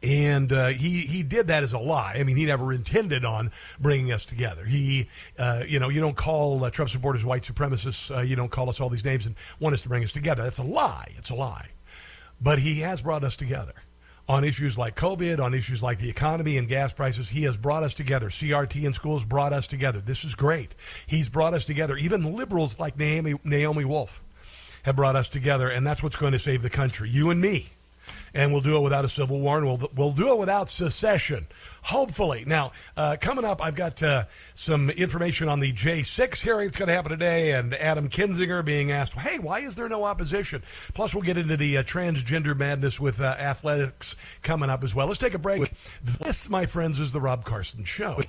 and 0.03 0.53
uh, 0.53 0.69
he 0.69 1.01
he 1.01 1.23
did 1.23 1.49
that 1.49 1.63
as 1.63 1.73
a 1.73 1.79
lie. 1.79 2.17
I 2.19 2.25
mean, 2.25 2.37
he 2.37 2.47
never 2.47 2.73
intended 2.73 3.25
on 3.25 3.53
bringing 3.81 4.13
us 4.13 4.25
together. 4.25 4.65
He, 4.65 5.09
uh, 5.39 5.63
you 5.67 5.79
know, 5.79 5.89
you 5.89 6.01
don't 6.01 6.17
call 6.17 6.65
uh, 6.65 6.71
Trump 6.71 6.91
supporters 6.91 7.25
white 7.25 7.43
supremacists. 7.43 8.15
Uh, 8.15 8.21
you 8.21 8.35
don't 8.35 8.51
call 8.51 8.69
us 8.69 8.81
all 8.81 8.89
these 8.89 9.05
names 9.05 9.27
and 9.27 9.37
want 9.61 9.75
us 9.75 9.83
to 9.83 9.89
bring 9.89 10.03
us 10.03 10.13
together. 10.13 10.43
That's 10.43 10.59
a 10.59 10.65
lie. 10.65 11.13
It's 11.17 11.31
a 11.31 11.35
lie. 11.35 11.69
But 12.41 12.59
he 12.59 12.81
has 12.81 13.03
brought 13.03 13.23
us 13.23 13.37
together 13.37 13.75
on 14.29 14.45
issues 14.45 14.77
like 14.77 14.97
COVID, 14.97 15.41
on 15.41 15.55
issues 15.55 15.83
like 15.83 15.99
the 15.99 16.09
economy 16.09 16.57
and 16.57 16.69
gas 16.69 16.93
prices. 16.93 17.29
He 17.29 17.43
has 17.45 17.57
brought 17.57 17.83
us 17.83 17.95
together. 17.95 18.29
CRT 18.29 18.85
in 18.85 18.93
schools 18.93 19.25
brought 19.25 19.53
us 19.53 19.67
together. 19.67 20.01
This 20.01 20.25
is 20.25 20.35
great. 20.35 20.75
He's 21.07 21.29
brought 21.29 21.55
us 21.55 21.65
together. 21.65 21.97
Even 21.97 22.35
liberals 22.35 22.79
like 22.79 22.99
Naomi, 22.99 23.35
Naomi 23.45 23.85
Wolf 23.85 24.25
have 24.85 24.97
brought 24.97 25.15
us 25.15 25.29
together, 25.29 25.69
and 25.69 25.87
that's 25.87 26.03
what's 26.03 26.17
going 26.17 26.33
to 26.33 26.39
save 26.39 26.63
the 26.63 26.71
country. 26.71 27.09
You 27.09 27.31
and 27.31 27.41
me. 27.41 27.71
And 28.35 28.53
we'll 28.53 28.63
do 28.63 28.77
it 28.77 28.81
without 28.81 29.05
a 29.05 29.09
civil 29.09 29.41
war, 29.41 29.59
and 29.59 29.67
we'll, 29.67 29.91
we'll 29.95 30.13
do 30.13 30.33
it 30.33 30.39
without 30.39 30.71
secession. 30.71 31.47
Hopefully. 31.83 32.45
Now, 32.47 32.73
uh, 32.97 33.17
coming 33.21 33.45
up, 33.45 33.63
I've 33.63 33.75
got 33.75 34.03
uh, 34.03 34.25
some 34.55 34.91
information 34.91 35.49
on 35.49 35.61
the 35.61 35.73
J6 35.73 36.37
hearing 36.37 36.69
that's 36.69 36.77
going 36.77 36.89
to 36.89 36.95
happen 36.95 37.11
today, 37.11 37.53
and 37.53 37.75
Adam 37.75 38.09
Kinzinger 38.09 38.65
being 38.65 38.93
asked, 38.93 39.15
hey, 39.15 39.39
why 39.39 39.61
is 39.61 39.77
there 39.77 39.89
no 39.89 40.05
opposition? 40.05 40.63
Plus, 40.95 41.15
we'll 41.15 41.23
get 41.25 41.37
into 41.37 41.57
the 41.57 41.79
uh, 41.79 41.83
transgender 41.83 42.57
madness 42.57 43.01
with 43.01 43.21
uh, 43.21 43.25
athletics 43.25 44.17
coming 44.43 44.71
up 44.71 44.85
as 44.85 44.95
well. 44.95 45.07
Let's 45.07 45.19
take 45.19 45.35
a 45.35 45.39
break. 45.39 45.73
This, 46.03 46.49
my 46.49 46.67
friends, 46.67 47.01
is 47.01 47.13
the 47.13 47.21
Rob 47.21 47.45
Carson 47.45 47.85
Show. 47.85 48.23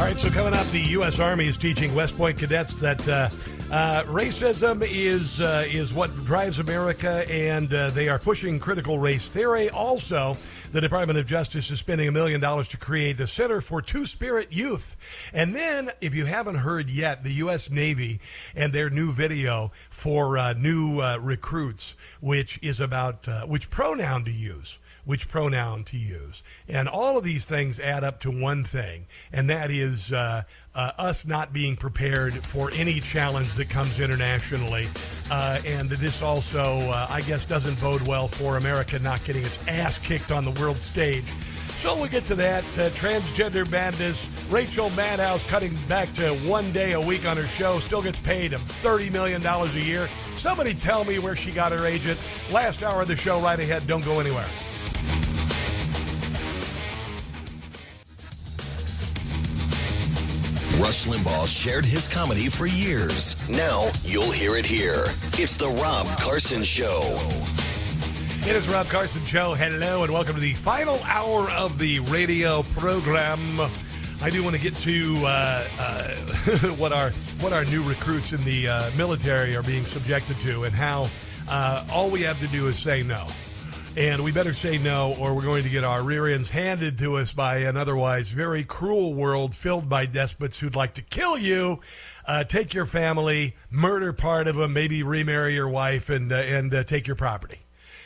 All 0.00 0.06
right, 0.06 0.18
so 0.18 0.30
coming 0.30 0.54
up, 0.54 0.66
the 0.68 0.80
U.S. 0.92 1.18
Army 1.18 1.46
is 1.46 1.58
teaching 1.58 1.94
West 1.94 2.16
Point 2.16 2.38
cadets 2.38 2.76
that 2.76 3.06
uh, 3.06 3.28
Uh, 3.70 4.02
racism 4.06 4.82
is 4.82 5.40
uh, 5.40 5.64
is 5.68 5.92
what 5.92 6.12
drives 6.24 6.58
America, 6.58 7.24
and 7.30 7.72
uh, 7.72 7.88
they 7.90 8.08
are 8.08 8.18
pushing 8.18 8.58
critical 8.58 8.98
race 8.98 9.30
theory. 9.30 9.70
Also, 9.70 10.36
the 10.72 10.80
Department 10.80 11.20
of 11.20 11.26
Justice 11.26 11.70
is 11.70 11.78
spending 11.78 12.08
a 12.08 12.10
million 12.10 12.40
dollars 12.40 12.66
to 12.66 12.76
create 12.76 13.20
a 13.20 13.28
center 13.28 13.60
for 13.60 13.80
Two 13.80 14.06
Spirit 14.06 14.48
Youth. 14.52 14.96
And 15.32 15.54
then, 15.54 15.90
if 16.00 16.16
you 16.16 16.24
haven't 16.24 16.56
heard 16.56 16.90
yet, 16.90 17.22
the 17.22 17.34
U.S. 17.44 17.70
Navy 17.70 18.18
and 18.56 18.72
their 18.72 18.90
new 18.90 19.12
video 19.12 19.70
for 19.88 20.36
uh, 20.36 20.52
new 20.54 20.98
uh, 20.98 21.18
recruits, 21.18 21.94
which 22.20 22.58
is 22.60 22.80
about 22.80 23.28
which 23.46 23.70
pronoun 23.70 24.24
to 24.24 24.32
use 24.32 24.79
which 25.04 25.28
pronoun 25.28 25.84
to 25.84 25.96
use. 25.96 26.42
And 26.68 26.88
all 26.88 27.16
of 27.16 27.24
these 27.24 27.46
things 27.46 27.80
add 27.80 28.04
up 28.04 28.20
to 28.20 28.30
one 28.30 28.64
thing, 28.64 29.06
and 29.32 29.50
that 29.50 29.70
is 29.70 30.12
uh, 30.12 30.42
uh, 30.74 30.92
us 30.98 31.26
not 31.26 31.52
being 31.52 31.76
prepared 31.76 32.34
for 32.34 32.70
any 32.74 33.00
challenge 33.00 33.54
that 33.54 33.70
comes 33.70 34.00
internationally. 34.00 34.88
Uh, 35.30 35.58
and 35.66 35.88
this 35.88 36.22
also, 36.22 36.62
uh, 36.62 37.06
I 37.10 37.20
guess, 37.22 37.44
doesn't 37.46 37.80
bode 37.80 38.06
well 38.06 38.28
for 38.28 38.56
America 38.56 38.98
not 38.98 39.24
getting 39.24 39.42
its 39.42 39.66
ass 39.68 39.98
kicked 39.98 40.30
on 40.32 40.44
the 40.44 40.52
world 40.60 40.76
stage. 40.76 41.24
So 41.80 41.96
we'll 41.96 42.08
get 42.08 42.26
to 42.26 42.34
that. 42.34 42.62
Uh, 42.78 42.90
transgender 42.90 43.68
madness. 43.70 44.30
Rachel 44.50 44.90
Maddow 44.90 45.48
cutting 45.48 45.74
back 45.88 46.12
to 46.12 46.34
one 46.46 46.70
day 46.72 46.92
a 46.92 47.00
week 47.00 47.24
on 47.24 47.38
her 47.38 47.46
show. 47.46 47.78
Still 47.78 48.02
gets 48.02 48.18
paid 48.18 48.52
$30 48.52 49.10
million 49.10 49.44
a 49.46 49.66
year. 49.78 50.06
Somebody 50.36 50.74
tell 50.74 51.04
me 51.06 51.18
where 51.18 51.36
she 51.36 51.50
got 51.50 51.72
her 51.72 51.86
agent. 51.86 52.18
Last 52.52 52.82
hour 52.82 53.00
of 53.00 53.08
the 53.08 53.16
show, 53.16 53.40
right 53.40 53.58
ahead. 53.58 53.86
Don't 53.86 54.04
go 54.04 54.20
anywhere. 54.20 54.44
Rush 60.80 61.06
Limbaugh 61.06 61.46
shared 61.46 61.84
his 61.84 62.08
comedy 62.08 62.48
for 62.48 62.66
years. 62.66 63.50
Now 63.50 63.90
you'll 64.02 64.30
hear 64.30 64.56
it 64.56 64.64
here. 64.64 65.04
It's 65.34 65.58
the 65.58 65.66
Rob 65.66 66.06
Carson 66.18 66.62
Show. 66.62 67.00
It 68.48 68.56
is 68.56 68.66
Rob 68.66 68.86
Carson 68.86 69.22
Show. 69.26 69.52
Hello 69.52 70.04
and 70.04 70.10
welcome 70.10 70.36
to 70.36 70.40
the 70.40 70.54
final 70.54 70.98
hour 71.04 71.50
of 71.50 71.78
the 71.78 72.00
radio 72.00 72.62
program. 72.78 73.38
I 74.22 74.30
do 74.30 74.42
want 74.42 74.56
to 74.56 74.62
get 74.62 74.74
to 74.76 75.16
uh, 75.18 75.68
uh, 75.78 76.14
what 76.78 76.92
our 76.92 77.10
what 77.40 77.52
our 77.52 77.66
new 77.66 77.82
recruits 77.82 78.32
in 78.32 78.42
the 78.44 78.68
uh, 78.68 78.90
military 78.96 79.54
are 79.56 79.62
being 79.62 79.84
subjected 79.84 80.36
to, 80.36 80.64
and 80.64 80.74
how 80.74 81.08
uh, 81.50 81.84
all 81.92 82.08
we 82.08 82.22
have 82.22 82.40
to 82.40 82.46
do 82.46 82.68
is 82.68 82.78
say 82.78 83.02
no. 83.02 83.26
And 83.96 84.22
we 84.22 84.30
better 84.30 84.54
say 84.54 84.78
no, 84.78 85.16
or 85.18 85.34
we're 85.34 85.42
going 85.42 85.64
to 85.64 85.68
get 85.68 85.82
our 85.82 86.02
rear 86.02 86.28
ends 86.28 86.48
handed 86.48 86.96
to 86.98 87.16
us 87.16 87.32
by 87.32 87.58
an 87.58 87.76
otherwise 87.76 88.28
very 88.28 88.62
cruel 88.62 89.12
world 89.12 89.52
filled 89.52 89.88
by 89.88 90.06
despots 90.06 90.60
who'd 90.60 90.76
like 90.76 90.94
to 90.94 91.02
kill 91.02 91.36
you, 91.36 91.80
uh, 92.24 92.44
take 92.44 92.72
your 92.72 92.86
family, 92.86 93.56
murder 93.68 94.12
part 94.12 94.46
of 94.46 94.54
them, 94.54 94.72
maybe 94.72 95.02
remarry 95.02 95.54
your 95.54 95.68
wife, 95.68 96.08
and 96.08 96.30
uh, 96.30 96.36
and 96.36 96.72
uh, 96.72 96.84
take 96.84 97.08
your 97.08 97.16
property. 97.16 97.58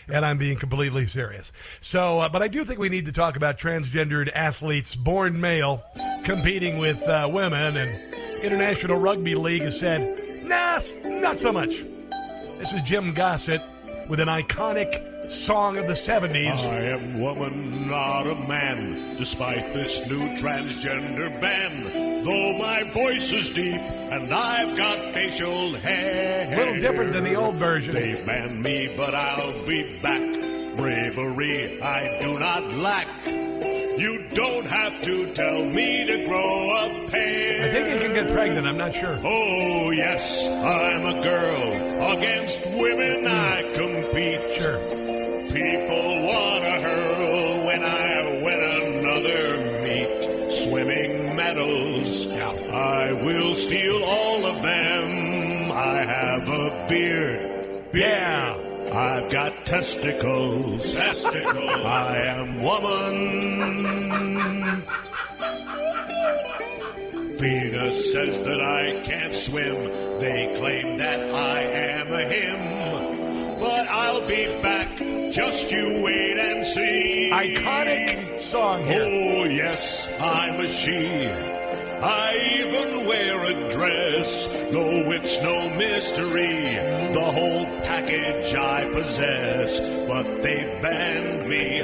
And 0.09 0.24
I'm 0.24 0.39
being 0.39 0.56
completely 0.56 1.05
serious. 1.05 1.52
So, 1.81 2.19
uh, 2.20 2.28
but 2.31 2.43
I 2.43 2.48
do 2.48 2.65
think 2.65 2.78
we 2.78 2.89
need 2.89 3.05
to 3.06 3.12
talk 3.12 3.36
about 3.36 3.59
transgendered 3.59 4.31
athletes, 4.35 4.94
born 4.94 5.39
male, 5.39 5.85
competing 6.24 6.78
with 6.78 7.06
uh, 7.06 7.28
women. 7.31 7.77
And 7.77 8.43
International 8.43 8.98
Rugby 8.98 9.35
League 9.35 9.62
has 9.62 9.78
said, 9.78 10.19
nah, 10.44 10.81
not 11.20 11.39
so 11.39 11.52
much. 11.52 11.82
This 12.59 12.73
is 12.73 12.82
Jim 12.82 13.12
Gossett 13.12 13.61
with 14.09 14.20
an 14.20 14.28
iconic 14.28 15.14
song 15.31 15.77
of 15.77 15.87
the 15.87 15.95
70s. 15.95 16.57
I 16.71 16.81
am 16.83 17.21
woman, 17.21 17.89
not 17.89 18.27
a 18.27 18.35
man, 18.47 18.95
despite 19.17 19.73
this 19.73 20.07
new 20.09 20.21
transgender 20.41 21.41
ban. 21.41 22.25
Though 22.25 22.59
my 22.59 22.85
voice 22.85 23.33
is 23.33 23.51
deep 23.51 23.81
and 23.81 24.33
I've 24.33 24.77
got 24.77 25.13
facial 25.13 25.75
hair. 25.75 26.47
A 26.53 26.57
little 26.57 26.81
different 26.81 27.13
than 27.13 27.25
the 27.25 27.35
old 27.35 27.57
version. 27.57 27.95
They 27.95 28.23
ban 28.27 28.63
me, 28.63 28.93
but 28.97 29.15
I'll 29.15 29.67
be 29.67 29.91
back. 30.03 30.23
Bravery 30.77 31.81
I 31.81 32.19
do 32.21 32.39
not 32.39 32.73
lack. 32.75 33.07
You 33.27 34.25
don't 34.31 34.69
have 34.69 35.01
to 35.03 35.33
tell 35.35 35.65
me 35.65 36.05
to 36.07 36.27
grow 36.27 36.71
a 36.71 37.09
pair. 37.11 37.65
I 37.65 37.71
think 37.71 37.89
you 37.89 38.01
can 38.01 38.15
get 38.15 38.33
pregnant. 38.35 38.67
I'm 38.67 38.77
not 38.77 38.93
sure. 38.93 39.17
Oh, 39.23 39.91
yes, 39.91 40.45
I'm 40.47 41.07
a 41.07 41.23
girl. 41.23 42.19
Against 42.19 42.67
women 42.67 43.27
I 43.27 43.63
compete. 43.75 44.53
Sure. 44.53 45.03
People 45.55 46.26
wanna 46.26 46.81
hurl 46.82 47.64
when 47.64 47.85
I 47.85 48.43
win 48.43 48.60
another 48.82 49.43
meet. 49.85 50.10
Swimming 50.64 51.36
medals. 51.36 52.26
Yeah. 52.26 52.76
I 52.76 53.12
will 53.24 53.55
steal 53.55 54.02
all 54.02 54.47
of 54.47 54.62
them. 54.62 55.70
I 55.70 56.02
have 56.02 56.48
a 56.48 56.86
beard. 56.89 57.94
Yeah. 57.94 58.56
I've 58.93 59.31
got 59.31 59.64
testicles. 59.64 60.93
Testicles. 60.93 61.85
I 61.86 62.16
am 62.16 62.56
woman. 62.60 63.62
Venus 67.39 68.12
says 68.12 68.43
that 68.43 68.60
I 68.60 69.01
can't 69.05 69.35
swim. 69.36 69.76
They 70.18 70.52
claim 70.59 70.98
that 70.98 71.32
I 71.32 71.60
am 71.60 72.12
a 72.12 72.24
him. 72.24 73.60
But 73.60 73.86
I'll 73.86 74.26
be 74.26 74.47
back. 74.60 75.14
Just 75.35 75.69
you 75.73 76.01
wait 76.01 76.39
and 76.39 76.65
see. 76.65 77.28
Iconic 77.32 78.40
song 78.40 78.85
here. 78.86 79.02
Oh, 79.02 79.43
yes, 79.43 80.06
I'm 80.20 80.61
a 80.61 80.69
she. 80.69 81.27
I 81.27 82.36
even 82.61 83.09
wear 83.09 83.43
a 83.43 83.55
dress, 83.74 84.47
though 84.70 85.11
it's 85.11 85.43
no 85.43 85.70
mystery. 85.70 86.77
The 87.15 87.32
whole 87.35 87.65
package 87.82 88.55
I 88.55 88.85
possess, 88.93 89.81
but 90.06 90.23
they 90.40 90.78
banned 90.81 91.48
me, 91.51 91.81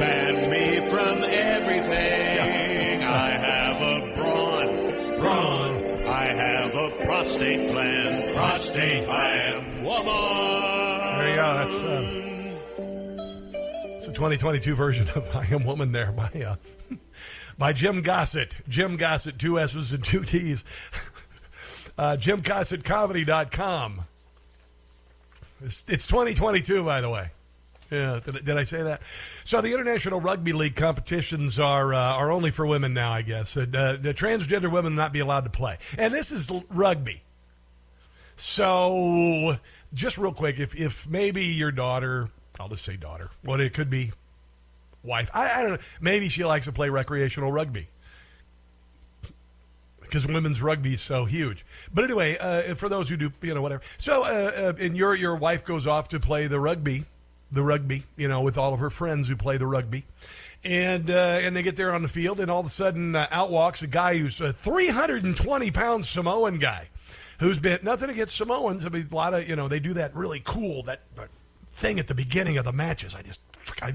banned 0.00 0.50
me 0.50 0.90
from 0.90 1.22
everything. 1.22 3.04
I 3.06 3.30
have 3.30 3.80
a 3.80 4.16
brawn, 4.16 5.20
brawn. 5.20 5.70
I 6.08 6.24
have 6.34 6.74
a 6.74 6.90
prostate 7.06 7.70
gland, 7.70 8.34
prostate. 8.34 9.08
I 9.08 9.36
am 9.54 9.84
woman. 9.84 10.04
There 11.16 11.30
you 11.30 11.36
go. 11.36 11.54
That's 11.54 11.84
uh, 11.84 12.17
2022 14.18 14.74
version 14.74 15.08
of 15.10 15.30
"I 15.36 15.46
Am 15.52 15.64
Woman" 15.64 15.92
there 15.92 16.10
by 16.10 16.28
uh, 16.44 16.56
by 17.58 17.72
Jim 17.72 18.02
Gossett. 18.02 18.58
Jim 18.68 18.96
Gossett, 18.96 19.38
two 19.38 19.60
S's 19.60 19.92
and 19.92 20.04
two 20.04 20.24
T's. 20.24 20.64
Uh, 21.96 22.16
JimGossettComedy.com. 22.16 24.02
It's, 25.64 25.84
it's 25.88 26.06
2022, 26.06 26.84
by 26.84 27.00
the 27.00 27.10
way. 27.10 27.30
Yeah, 27.90 28.20
did, 28.24 28.44
did 28.44 28.56
I 28.56 28.62
say 28.62 28.84
that? 28.84 29.02
So 29.42 29.60
the 29.60 29.74
International 29.74 30.20
Rugby 30.20 30.52
League 30.52 30.76
competitions 30.76 31.58
are 31.58 31.92
uh, 31.92 31.98
are 31.98 32.30
only 32.30 32.52
for 32.52 32.64
women 32.64 32.94
now, 32.94 33.10
I 33.10 33.22
guess. 33.22 33.56
Uh, 33.56 33.66
the 34.00 34.14
transgender 34.16 34.70
women 34.70 34.94
not 34.94 35.12
be 35.12 35.18
allowed 35.18 35.42
to 35.42 35.50
play, 35.50 35.78
and 35.98 36.14
this 36.14 36.30
is 36.30 36.52
rugby. 36.70 37.24
So, 38.36 39.56
just 39.92 40.18
real 40.18 40.32
quick, 40.32 40.60
if 40.60 40.76
if 40.76 41.08
maybe 41.08 41.46
your 41.46 41.72
daughter, 41.72 42.28
I'll 42.58 42.68
just 42.68 42.84
say 42.84 42.96
daughter, 42.96 43.30
what 43.42 43.60
it 43.60 43.74
could 43.74 43.90
be, 43.90 44.12
wife. 45.02 45.30
I, 45.34 45.50
I 45.50 45.62
don't 45.62 45.72
know. 45.72 45.78
Maybe 46.00 46.28
she 46.28 46.44
likes 46.44 46.66
to 46.66 46.72
play 46.72 46.88
recreational 46.88 47.52
rugby 47.52 47.88
because 50.08 50.26
women's 50.26 50.62
rugby 50.62 50.94
is 50.94 51.00
so 51.00 51.24
huge. 51.26 51.64
But 51.92 52.04
anyway, 52.04 52.38
uh, 52.38 52.74
for 52.74 52.88
those 52.88 53.08
who 53.08 53.16
do, 53.16 53.32
you 53.42 53.54
know, 53.54 53.62
whatever. 53.62 53.82
So, 53.98 54.24
uh, 54.24 54.26
uh, 54.26 54.72
and 54.78 54.96
your 54.96 55.14
your 55.14 55.36
wife 55.36 55.64
goes 55.64 55.86
off 55.86 56.08
to 56.08 56.20
play 56.20 56.46
the 56.46 56.58
rugby, 56.58 57.04
the 57.52 57.62
rugby, 57.62 58.04
you 58.16 58.28
know, 58.28 58.40
with 58.40 58.58
all 58.58 58.72
of 58.72 58.80
her 58.80 58.90
friends 58.90 59.28
who 59.28 59.36
play 59.36 59.56
the 59.56 59.66
rugby, 59.66 60.04
and 60.64 61.10
uh, 61.10 61.38
and 61.42 61.54
they 61.54 61.62
get 61.62 61.76
there 61.76 61.94
on 61.94 62.02
the 62.02 62.08
field, 62.08 62.40
and 62.40 62.50
all 62.50 62.60
of 62.60 62.66
a 62.66 62.70
sudden, 62.70 63.14
uh, 63.14 63.26
out 63.30 63.50
walks 63.50 63.82
a 63.82 63.86
guy 63.86 64.16
who's 64.16 64.40
a 64.40 64.52
320 64.52 65.70
pound 65.70 66.04
Samoan 66.06 66.58
guy, 66.58 66.88
who's 67.40 67.58
been 67.58 67.78
nothing 67.82 68.10
against 68.10 68.36
Samoans. 68.36 68.84
I 68.84 68.88
mean, 68.88 69.08
a 69.10 69.14
lot 69.14 69.34
of 69.34 69.48
you 69.48 69.56
know 69.56 69.68
they 69.68 69.80
do 69.80 69.94
that 69.94 70.16
really 70.16 70.40
cool 70.44 70.82
that 70.84 71.02
thing 71.78 71.98
at 72.00 72.08
the 72.08 72.14
beginning 72.14 72.58
of 72.58 72.64
the 72.64 72.72
matches. 72.72 73.14
I 73.14 73.22
just 73.22 73.40
I, 73.80 73.94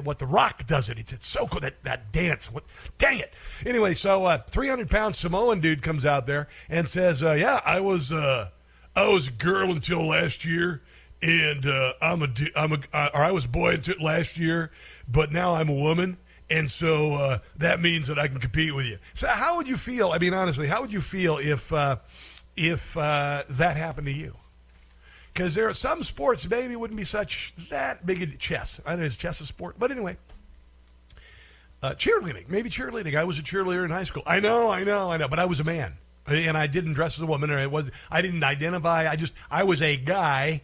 what 0.00 0.18
the 0.18 0.26
Rock 0.26 0.66
does 0.66 0.88
it. 0.88 0.98
It's, 0.98 1.12
it's 1.12 1.26
so 1.26 1.46
cool 1.46 1.60
that 1.60 1.82
that 1.84 2.12
dance. 2.12 2.52
What, 2.52 2.64
dang 2.98 3.18
it. 3.18 3.32
Anyway, 3.64 3.94
so 3.94 4.26
uh, 4.26 4.38
300 4.50 4.90
pound 4.90 5.16
Samoan 5.16 5.60
dude 5.60 5.82
comes 5.82 6.04
out 6.04 6.26
there 6.26 6.48
and 6.68 6.88
says, 6.88 7.22
uh, 7.22 7.32
"Yeah, 7.32 7.60
I 7.64 7.80
was 7.80 8.12
uh, 8.12 8.50
I 8.94 9.08
was 9.08 9.28
a 9.28 9.32
girl 9.32 9.70
until 9.70 10.06
last 10.06 10.44
year, 10.44 10.82
and 11.22 11.64
uh, 11.64 11.94
I'm 12.00 12.22
a 12.22 12.28
I'm 12.54 12.72
a 12.72 13.10
or 13.14 13.22
I 13.22 13.32
was 13.32 13.46
a 13.46 13.48
boy 13.48 13.74
until 13.74 13.96
last 14.00 14.36
year, 14.36 14.70
but 15.08 15.32
now 15.32 15.54
I'm 15.54 15.68
a 15.68 15.74
woman." 15.74 16.18
And 16.50 16.70
so 16.70 17.14
uh, 17.14 17.38
that 17.56 17.80
means 17.80 18.08
that 18.08 18.18
I 18.18 18.28
can 18.28 18.38
compete 18.38 18.74
with 18.74 18.84
you. 18.84 18.98
So 19.14 19.26
how 19.26 19.56
would 19.56 19.66
you 19.66 19.78
feel? 19.78 20.12
I 20.12 20.18
mean, 20.18 20.34
honestly, 20.34 20.66
how 20.66 20.82
would 20.82 20.92
you 20.92 21.00
feel 21.00 21.38
if 21.38 21.72
uh, 21.72 21.96
if 22.56 22.92
that 22.94 23.76
happened 23.76 24.08
to 24.08 24.12
you? 24.12 24.36
Because 25.32 25.54
there 25.54 25.68
are 25.68 25.72
some 25.72 26.02
sports 26.02 26.48
maybe 26.48 26.76
wouldn't 26.76 26.96
be 26.96 27.04
such 27.04 27.54
that 27.70 28.04
big 28.04 28.22
a 28.22 28.26
chess. 28.26 28.80
I 28.84 28.96
know 28.96 29.04
it's 29.04 29.16
chess 29.16 29.40
a 29.40 29.46
sport, 29.46 29.76
but 29.78 29.90
anyway. 29.90 30.16
Uh, 31.82 31.94
cheerleading, 31.94 32.48
maybe 32.48 32.70
cheerleading. 32.70 33.16
I 33.16 33.24
was 33.24 33.40
a 33.40 33.42
cheerleader 33.42 33.84
in 33.84 33.90
high 33.90 34.04
school. 34.04 34.22
I 34.24 34.38
know, 34.38 34.70
I 34.70 34.84
know, 34.84 35.10
I 35.10 35.16
know, 35.16 35.26
but 35.26 35.40
I 35.40 35.46
was 35.46 35.58
a 35.58 35.64
man. 35.64 35.94
and 36.26 36.56
I 36.56 36.68
didn't 36.68 36.92
dress 36.92 37.18
as 37.18 37.22
a 37.22 37.26
woman, 37.26 37.50
or 37.50 37.58
it 37.58 37.70
was 37.70 37.90
I 38.10 38.22
didn't 38.22 38.44
identify. 38.44 39.08
I 39.08 39.16
just 39.16 39.34
I 39.50 39.64
was 39.64 39.82
a 39.82 39.96
guy, 39.96 40.62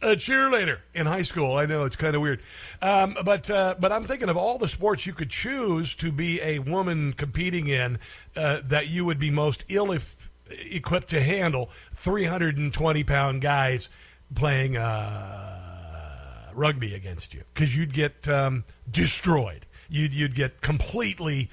a 0.00 0.16
cheerleader 0.16 0.78
in 0.94 1.06
high 1.06 1.22
school. 1.22 1.56
I 1.56 1.66
know 1.66 1.84
it's 1.84 1.94
kind 1.94 2.16
of 2.16 2.22
weird, 2.22 2.42
um, 2.80 3.16
but 3.24 3.48
uh, 3.48 3.76
but 3.78 3.92
I'm 3.92 4.02
thinking 4.02 4.28
of 4.28 4.36
all 4.36 4.58
the 4.58 4.66
sports 4.66 5.06
you 5.06 5.12
could 5.12 5.30
choose 5.30 5.94
to 5.96 6.10
be 6.10 6.40
a 6.40 6.58
woman 6.58 7.12
competing 7.12 7.68
in 7.68 8.00
uh, 8.34 8.60
that 8.64 8.88
you 8.88 9.04
would 9.04 9.20
be 9.20 9.30
most 9.30 9.64
ill 9.68 9.92
if 9.92 10.28
equipped 10.58 11.08
to 11.08 11.20
handle 11.20 11.70
320 11.94 13.04
pound 13.04 13.40
guys 13.40 13.88
playing 14.34 14.76
uh, 14.76 16.50
rugby 16.54 16.94
against 16.94 17.34
you 17.34 17.42
because 17.54 17.76
you'd 17.76 17.92
get 17.92 18.28
um, 18.28 18.64
destroyed. 18.90 19.66
You'd 19.88 20.12
you'd 20.12 20.34
get 20.34 20.60
completely 20.60 21.50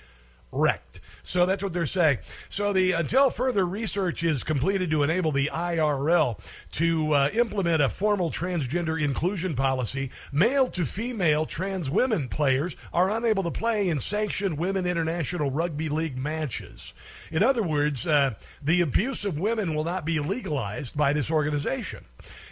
wrecked. 0.51 0.99
So 1.30 1.45
that's 1.45 1.61
what 1.61 1.73
they're 1.73 1.85
saying. 1.85 2.18
So 2.49 2.73
the 2.73 2.93
until 2.93 3.30
further 3.30 3.64
research 3.64 4.23
is 4.23 4.43
completed 4.43 4.89
to 4.89 5.03
enable 5.03 5.31
the 5.31 5.51
IRL 5.53 6.39
to 6.72 7.14
uh, 7.14 7.30
implement 7.34 7.84
a 7.84 7.89
formal 7.89 8.31
transgender 8.31 8.99
inclusion 8.99 9.53
policy, 9.56 10.10
male 10.31 10.68
to 10.69 10.88
female 10.88 11.45
trans 11.45 11.88
women 11.88 12.30
players 12.30 12.76
are 12.91 13.11
unable 13.11 13.43
to 13.43 13.51
play 13.51 13.89
in 13.89 13.99
sanctioned 13.99 14.57
women 14.57 14.88
international 14.88 15.51
rugby 15.51 15.88
league 15.88 16.18
matches. 16.18 16.95
In 17.31 17.43
other 17.43 17.61
words, 17.61 18.07
uh, 18.07 18.34
the 18.64 18.81
abuse 18.81 19.23
of 19.23 19.38
women 19.38 19.76
will 19.76 19.84
not 19.84 20.06
be 20.06 20.19
legalized 20.19 20.97
by 20.97 21.14
this 21.14 21.30
organization. 21.30 22.06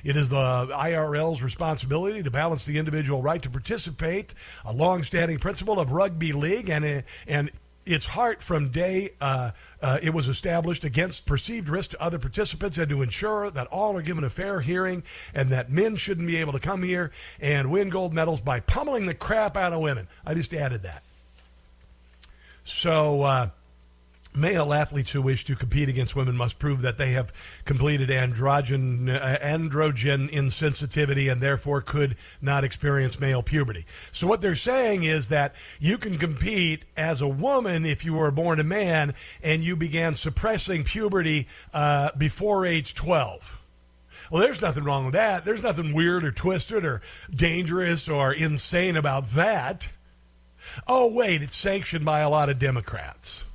It 0.03 0.15
is 0.15 0.29
the 0.29 0.67
IRL's 0.67 1.41
responsibility 1.41 2.21
to 2.21 2.29
balance 2.29 2.67
the 2.67 2.77
individual 2.77 3.23
right 3.23 3.41
to 3.41 3.49
participate, 3.49 4.35
a 4.63 4.71
long-standing 4.71 5.39
principle 5.39 5.79
of 5.79 5.91
rugby 5.91 6.31
league, 6.31 6.69
and 6.69 7.03
and 7.25 7.49
its 7.87 8.05
heart 8.05 8.41
from 8.41 8.69
day 8.69 9.11
uh, 9.21 9.51
uh, 9.81 9.97
it 10.01 10.13
was 10.13 10.27
established 10.27 10.83
against 10.83 11.25
perceived 11.25 11.69
risk 11.69 11.91
to 11.91 12.01
other 12.01 12.19
participants 12.19 12.77
and 12.77 12.89
to 12.89 13.01
ensure 13.01 13.49
that 13.51 13.67
all 13.67 13.95
are 13.95 14.01
given 14.01 14.23
a 14.23 14.29
fair 14.29 14.59
hearing 14.61 15.03
and 15.33 15.49
that 15.49 15.71
men 15.71 15.95
shouldn't 15.95 16.27
be 16.27 16.37
able 16.37 16.53
to 16.53 16.59
come 16.59 16.83
here 16.83 17.11
and 17.39 17.69
win 17.71 17.89
gold 17.89 18.13
medals 18.13 18.41
by 18.41 18.59
pummeling 18.59 19.05
the 19.05 19.13
crap 19.13 19.55
out 19.55 19.73
of 19.73 19.81
women. 19.81 20.07
I 20.25 20.33
just 20.33 20.53
added 20.53 20.83
that. 20.83 21.03
So, 22.65 23.21
uh, 23.21 23.49
Male 24.37 24.71
athletes 24.71 25.11
who 25.11 25.21
wish 25.21 25.43
to 25.45 25.55
compete 25.55 25.89
against 25.89 26.15
women 26.15 26.37
must 26.37 26.59
prove 26.59 26.81
that 26.81 26.97
they 26.97 27.11
have 27.11 27.33
completed 27.65 28.09
androgen, 28.09 29.09
uh, 29.09 29.37
androgen 29.39 30.29
insensitivity 30.29 31.31
and 31.31 31.41
therefore 31.41 31.81
could 31.81 32.15
not 32.39 32.63
experience 32.63 33.19
male 33.19 33.41
puberty. 33.41 33.85
So, 34.11 34.27
what 34.27 34.41
they're 34.41 34.55
saying 34.55 35.03
is 35.03 35.29
that 35.29 35.55
you 35.79 35.97
can 35.97 36.17
compete 36.17 36.85
as 36.95 37.19
a 37.19 37.27
woman 37.27 37.85
if 37.85 38.05
you 38.05 38.13
were 38.13 38.29
born 38.29 38.59
a 38.59 38.63
man 38.63 39.15
and 39.41 39.63
you 39.63 39.75
began 39.75 40.13
suppressing 40.13 40.83
puberty 40.83 41.47
uh, 41.73 42.11
before 42.15 42.65
age 42.65 42.93
12. 42.93 43.59
Well, 44.29 44.41
there's 44.41 44.61
nothing 44.61 44.83
wrong 44.83 45.05
with 45.05 45.13
that. 45.13 45.45
There's 45.45 45.63
nothing 45.63 45.93
weird 45.93 46.23
or 46.23 46.31
twisted 46.31 46.85
or 46.85 47.01
dangerous 47.31 48.07
or 48.07 48.33
insane 48.33 48.97
about 48.97 49.31
that. 49.31 49.89
Oh, 50.87 51.07
wait, 51.07 51.41
it's 51.41 51.55
sanctioned 51.55 52.05
by 52.05 52.19
a 52.19 52.29
lot 52.29 52.49
of 52.49 52.59
Democrats. 52.59 53.45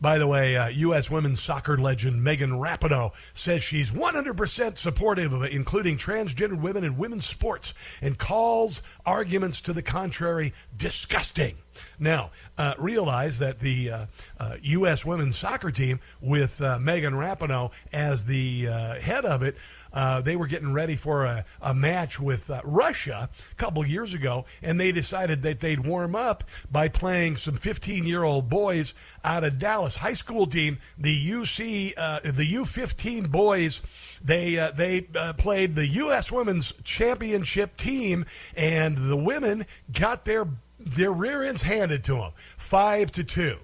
By 0.00 0.18
the 0.18 0.28
way, 0.28 0.56
uh, 0.56 0.68
U.S. 0.68 1.10
women's 1.10 1.42
soccer 1.42 1.76
legend 1.76 2.22
Megan 2.22 2.52
Rapinoe 2.52 3.10
says 3.32 3.64
she's 3.64 3.90
100% 3.90 4.78
supportive 4.78 5.32
of 5.32 5.42
including 5.44 5.98
transgender 5.98 6.60
women 6.60 6.84
in 6.84 6.96
women's 6.96 7.26
sports 7.26 7.74
and 8.00 8.16
calls 8.16 8.80
arguments 9.04 9.60
to 9.62 9.72
the 9.72 9.82
contrary 9.82 10.52
disgusting. 10.76 11.56
Now, 11.98 12.30
uh, 12.56 12.74
realize 12.78 13.40
that 13.40 13.58
the 13.60 13.90
uh, 13.90 14.06
uh 14.38 14.56
U.S. 14.62 15.04
women's 15.04 15.36
soccer 15.36 15.70
team, 15.70 16.00
with 16.20 16.60
uh, 16.60 16.78
Megan 16.78 17.14
Rapinoe 17.14 17.72
as 17.92 18.24
the 18.24 18.68
uh, 18.68 18.94
head 19.00 19.24
of 19.24 19.42
it, 19.42 19.56
uh, 19.98 20.20
they 20.20 20.36
were 20.36 20.46
getting 20.46 20.72
ready 20.72 20.94
for 20.94 21.24
a, 21.24 21.44
a 21.60 21.74
match 21.74 22.20
with 22.20 22.48
uh, 22.48 22.60
Russia 22.62 23.28
a 23.50 23.54
couple 23.56 23.84
years 23.84 24.14
ago, 24.14 24.44
and 24.62 24.78
they 24.78 24.92
decided 24.92 25.42
that 25.42 25.58
they'd 25.58 25.84
warm 25.84 26.14
up 26.14 26.44
by 26.70 26.86
playing 26.86 27.34
some 27.34 27.56
15 27.56 28.06
year 28.06 28.22
old 28.22 28.48
boys 28.48 28.94
out 29.24 29.42
of 29.42 29.58
Dallas 29.58 29.96
high 29.96 30.12
school 30.12 30.46
team. 30.46 30.78
The 30.96 31.30
UC, 31.30 31.94
uh, 31.96 32.20
the 32.22 32.54
U15 32.54 33.28
boys, 33.28 33.82
they 34.22 34.56
uh, 34.56 34.70
they 34.70 35.08
uh, 35.16 35.32
played 35.32 35.74
the 35.74 35.88
U.S. 35.88 36.30
Women's 36.30 36.72
Championship 36.84 37.76
team, 37.76 38.24
and 38.56 39.10
the 39.10 39.16
women 39.16 39.66
got 39.92 40.24
their 40.24 40.46
their 40.78 41.10
rear 41.10 41.42
ends 41.42 41.62
handed 41.62 42.04
to 42.04 42.14
them, 42.14 42.32
five 42.56 43.10
to 43.10 43.24
two, 43.24 43.58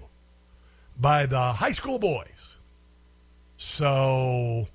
by 0.99 1.27
the 1.27 1.53
high 1.53 1.71
school 1.71 1.97
boys. 1.97 2.57
So 3.57 4.67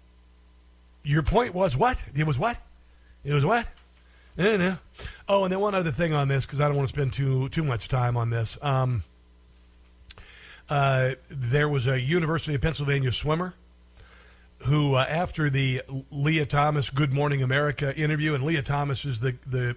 your 1.03 1.23
point 1.23 1.55
was 1.55 1.77
what? 1.77 2.03
It 2.15 2.27
was 2.27 2.39
what? 2.39 2.57
It 3.25 3.33
was 3.33 3.45
what? 3.45 3.67
Oh, 5.29 5.45
and 5.45 5.53
then 5.53 5.61
one 5.61 5.75
other 5.75 5.91
thing 5.91 6.15
on 6.15 6.29
this 6.29 6.47
because 6.47 6.61
I 6.61 6.67
don't 6.67 6.77
want 6.77 6.89
to 6.89 6.95
spend 6.95 7.13
too 7.13 7.49
too 7.51 7.65
much 7.65 7.89
time 7.89 8.17
on 8.17 8.31
this. 8.31 8.59
Um, 8.63 9.03
uh, 10.69 11.11
there 11.29 11.69
was 11.69 11.87
a 11.87 12.01
University 12.01 12.55
of 12.55 12.61
Pennsylvania 12.63 13.13
swimmer 13.13 13.55
who, 14.65 14.95
uh, 14.95 15.07
after 15.09 15.49
the 15.49 15.83
Lia 16.11 16.45
Thomas 16.45 16.91
Good 16.91 17.13
Morning 17.13 17.43
America 17.43 17.97
interview, 17.97 18.35
and 18.35 18.45
Lia 18.45 18.63
Thomas 18.63 19.07
is 19.07 19.21
the, 19.21 19.37
the 19.47 19.75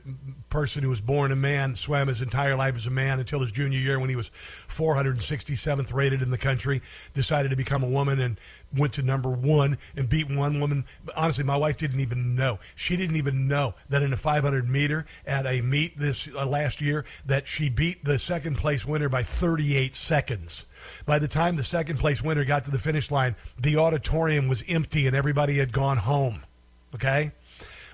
person 0.49 0.84
who 0.84 0.89
was 0.89 0.99
born 0.99 1.31
a 1.31 1.38
man, 1.38 1.76
swam 1.76 2.10
his 2.10 2.22
entire 2.22 2.55
life 2.55 2.76
as 2.76 2.85
a 2.85 2.91
man 2.91 3.19
until 3.19 3.39
his 3.39 3.51
junior 3.51 3.80
year 3.80 3.97
when 3.97 4.10
he 4.10 4.15
was 4.15 4.30
467th 4.68 5.93
rated 5.93 6.22
in 6.22 6.31
the 6.31 6.38
country, 6.38 6.81
decided 7.14 7.49
to 7.49 7.55
become 7.55 7.81
a 7.84 7.88
woman 7.88 8.19
and 8.19 8.38
went 8.77 8.93
to 8.93 9.01
number 9.01 9.30
one 9.30 9.77
and 9.95 10.10
beat 10.10 10.30
one 10.30 10.60
woman. 10.60 10.84
Honestly, 11.15 11.45
my 11.45 11.57
wife 11.57 11.77
didn't 11.77 12.01
even 12.01 12.35
know. 12.35 12.60
She 12.76 12.97
didn't 12.97 13.15
even 13.15 13.47
know 13.47 13.76
that 13.89 14.03
in 14.03 14.11
a 14.11 14.18
500 14.18 14.69
meter 14.69 15.05
at 15.26 15.45
a 15.45 15.61
meet 15.61 15.97
this 15.97 16.27
uh, 16.35 16.45
last 16.45 16.81
year 16.81 17.05
that 17.26 17.47
she 17.47 17.69
beat 17.69 18.03
the 18.03 18.19
second 18.19 18.57
place 18.57 18.85
winner 18.85 19.07
by 19.07 19.23
38 19.23 19.95
seconds. 19.95 20.65
By 21.05 21.19
the 21.19 21.27
time 21.27 21.55
the 21.55 21.64
second 21.64 21.97
place 21.97 22.22
winner 22.22 22.45
got 22.45 22.64
to 22.65 22.72
the 22.72 22.80
finish 22.80 23.11
line, 23.11 23.35
the 23.60 23.77
auditorium 23.77 24.47
was 24.47 24.64
empty 24.68 25.07
and 25.07 25.15
everybody 25.15 25.57
had 25.57 25.72
gone 25.72 25.97
home. 25.97 26.43
Okay? 26.95 27.31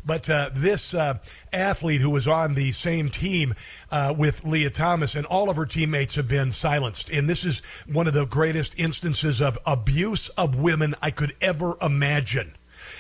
But 0.05 0.29
uh, 0.29 0.49
this 0.53 0.93
uh, 0.93 1.19
athlete 1.51 2.01
who 2.01 2.09
was 2.09 2.27
on 2.27 2.53
the 2.53 2.71
same 2.71 3.09
team 3.09 3.55
uh, 3.91 4.13
with 4.17 4.45
Lia 4.45 4.69
Thomas 4.69 5.15
and 5.15 5.25
all 5.25 5.49
of 5.49 5.57
her 5.57 5.65
teammates 5.65 6.15
have 6.15 6.27
been 6.27 6.51
silenced. 6.51 7.09
And 7.09 7.29
this 7.29 7.43
is 7.43 7.61
one 7.85 8.07
of 8.07 8.13
the 8.13 8.25
greatest 8.25 8.75
instances 8.77 9.41
of 9.41 9.57
abuse 9.65 10.29
of 10.29 10.55
women 10.55 10.95
I 11.01 11.11
could 11.11 11.35
ever 11.41 11.77
imagine. 11.81 12.55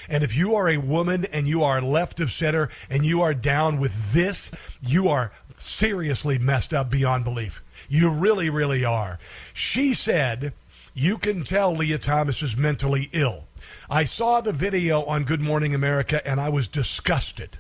And 0.09 0.23
if 0.23 0.35
you 0.35 0.55
are 0.55 0.67
a 0.67 0.77
woman 0.77 1.25
and 1.25 1.47
you 1.47 1.63
are 1.63 1.81
left 1.81 2.19
of 2.19 2.31
center 2.31 2.69
and 2.89 3.05
you 3.05 3.21
are 3.21 3.33
down 3.33 3.79
with 3.79 4.13
this, 4.13 4.51
you 4.81 5.07
are 5.07 5.31
seriously 5.61 6.37
messed 6.37 6.73
up 6.73 6.89
beyond 6.89 7.23
belief. 7.23 7.63
You 7.87 8.09
really, 8.09 8.49
really 8.49 8.83
are. 8.85 9.19
She 9.53 9.93
said, 9.93 10.53
You 10.93 11.17
can 11.17 11.43
tell 11.43 11.75
Lia 11.75 11.97
Thomas 11.97 12.41
is 12.41 12.57
mentally 12.57 13.09
ill. 13.13 13.45
I 13.89 14.03
saw 14.03 14.41
the 14.41 14.53
video 14.53 15.03
on 15.03 15.23
Good 15.23 15.41
Morning 15.41 15.73
America 15.75 16.25
and 16.27 16.39
I 16.39 16.49
was 16.49 16.67
disgusted. 16.67 17.57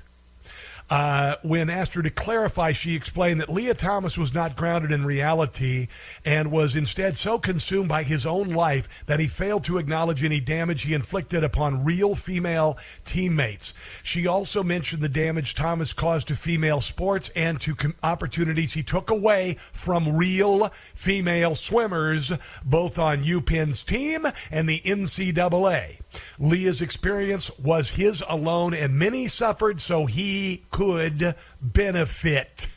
Uh, 0.89 1.35
when 1.43 1.69
asked 1.69 1.93
her 1.93 2.01
to 2.01 2.09
clarify, 2.09 2.71
she 2.71 2.95
explained 2.95 3.39
that 3.39 3.49
Lia 3.49 3.75
Thomas 3.75 4.17
was 4.17 4.33
not 4.33 4.55
grounded 4.55 4.91
in 4.91 5.05
reality 5.05 5.87
and 6.25 6.51
was 6.51 6.75
instead 6.75 7.15
so 7.15 7.37
consumed 7.37 7.87
by 7.87 8.01
his 8.01 8.25
own 8.25 8.49
life 8.49 8.89
that 9.05 9.19
he 9.19 9.27
failed 9.27 9.63
to 9.65 9.77
acknowledge 9.77 10.23
any 10.23 10.39
damage 10.39 10.83
he 10.83 10.95
inflicted 10.95 11.43
upon 11.43 11.83
real 11.83 12.15
female 12.15 12.77
teammates. 13.05 13.73
She 14.01 14.25
also 14.25 14.63
mentioned 14.63 15.01
the 15.01 15.09
damage 15.09 15.53
Thomas 15.53 15.93
caused 15.93 16.29
to 16.29 16.35
female 16.35 16.81
sports 16.81 17.29
and 17.35 17.61
to 17.61 17.75
com- 17.75 17.95
opportunities 18.01 18.73
he 18.73 18.81
took 18.81 19.11
away 19.11 19.57
from 19.71 20.17
real 20.17 20.69
female 20.95 21.53
swimmers, 21.53 22.31
both 22.65 22.97
on 22.97 23.23
UPenn's 23.23 23.83
team 23.83 24.25
and 24.49 24.67
the 24.67 24.81
NCAA. 24.83 25.99
Lia's 26.39 26.81
experience 26.81 27.51
was 27.59 27.91
his 27.91 28.23
alone, 28.27 28.73
and 28.73 28.97
many 28.97 29.27
suffered 29.27 29.81
so 29.81 30.05
he 30.05 30.63
could 30.71 31.35
benefit. 31.61 32.67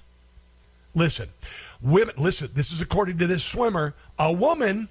Listen, 0.94 1.28
women, 1.80 2.14
listen, 2.18 2.50
this 2.54 2.70
is 2.70 2.80
according 2.80 3.18
to 3.18 3.26
this 3.26 3.44
swimmer. 3.44 3.94
A 4.18 4.32
woman, 4.32 4.88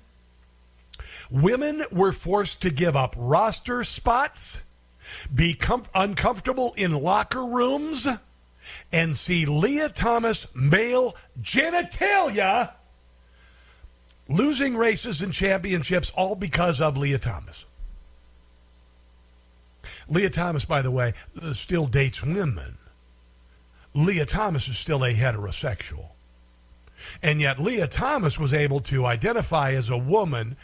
women 1.29 1.83
were 1.91 2.11
forced 2.11 2.61
to 2.63 2.71
give 2.71 2.95
up 2.95 3.13
roster 3.17 3.83
spots, 3.83 4.61
be 5.33 5.53
com- 5.53 5.83
uncomfortable 5.93 6.73
in 6.75 6.93
locker 6.93 7.45
rooms, 7.45 8.07
and 8.91 9.15
see 9.17 9.45
Lia 9.45 9.89
Thomas 9.89 10.47
male 10.55 11.15
genitalia 11.39 12.71
losing 14.27 14.77
races 14.77 15.21
and 15.21 15.33
championships 15.33 16.09
all 16.11 16.35
because 16.35 16.79
of 16.81 16.97
Lia 16.97 17.19
Thomas. 17.19 17.65
Lia 20.11 20.29
Thomas, 20.29 20.65
by 20.65 20.81
the 20.81 20.91
way, 20.91 21.13
uh, 21.41 21.53
still 21.53 21.87
dates 21.87 22.21
women. 22.21 22.77
Lia 23.93 24.25
Thomas 24.25 24.67
is 24.67 24.77
still 24.77 25.05
a 25.05 25.13
heterosexual. 25.13 26.09
And 27.23 27.39
yet 27.39 27.59
Lia 27.59 27.87
Thomas 27.87 28.37
was 28.37 28.53
able 28.53 28.81
to 28.81 29.05
identify 29.05 29.71
as 29.71 29.89
a 29.89 29.97
woman, 29.97 30.57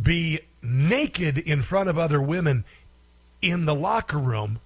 be 0.00 0.40
naked 0.62 1.36
in 1.38 1.60
front 1.60 1.90
of 1.90 1.98
other 1.98 2.20
women 2.20 2.64
in 3.42 3.66
the 3.66 3.74
locker 3.74 4.18
room, 4.18 4.60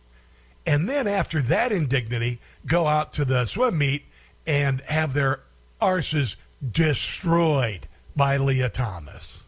and 0.64 0.88
then 0.88 1.08
after 1.08 1.42
that 1.42 1.72
indignity, 1.72 2.38
go 2.64 2.86
out 2.86 3.12
to 3.14 3.24
the 3.24 3.44
swim 3.46 3.76
meet 3.76 4.04
and 4.46 4.80
have 4.82 5.14
their 5.14 5.40
arses 5.82 6.36
destroyed 6.70 7.88
by 8.14 8.36
Lia 8.36 8.68
Thomas. 8.68 9.46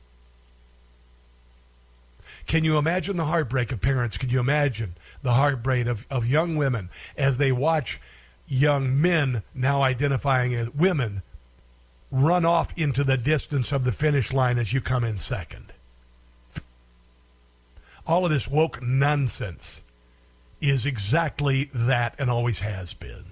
Can 2.52 2.64
you 2.64 2.76
imagine 2.76 3.16
the 3.16 3.24
heartbreak 3.24 3.72
of 3.72 3.80
parents? 3.80 4.18
Can 4.18 4.28
you 4.28 4.38
imagine 4.38 4.94
the 5.22 5.32
heartbreak 5.32 5.86
of, 5.86 6.06
of 6.10 6.26
young 6.26 6.54
women 6.54 6.90
as 7.16 7.38
they 7.38 7.50
watch 7.50 7.98
young 8.46 9.00
men 9.00 9.42
now 9.54 9.80
identifying 9.80 10.54
as 10.54 10.68
women 10.74 11.22
run 12.10 12.44
off 12.44 12.76
into 12.76 13.04
the 13.04 13.16
distance 13.16 13.72
of 13.72 13.84
the 13.84 13.90
finish 13.90 14.34
line 14.34 14.58
as 14.58 14.70
you 14.70 14.82
come 14.82 15.02
in 15.02 15.16
second? 15.16 15.72
All 18.06 18.26
of 18.26 18.30
this 18.30 18.46
woke 18.46 18.82
nonsense 18.82 19.80
is 20.60 20.84
exactly 20.84 21.70
that 21.72 22.14
and 22.18 22.28
always 22.28 22.58
has 22.58 22.92
been. 22.92 23.24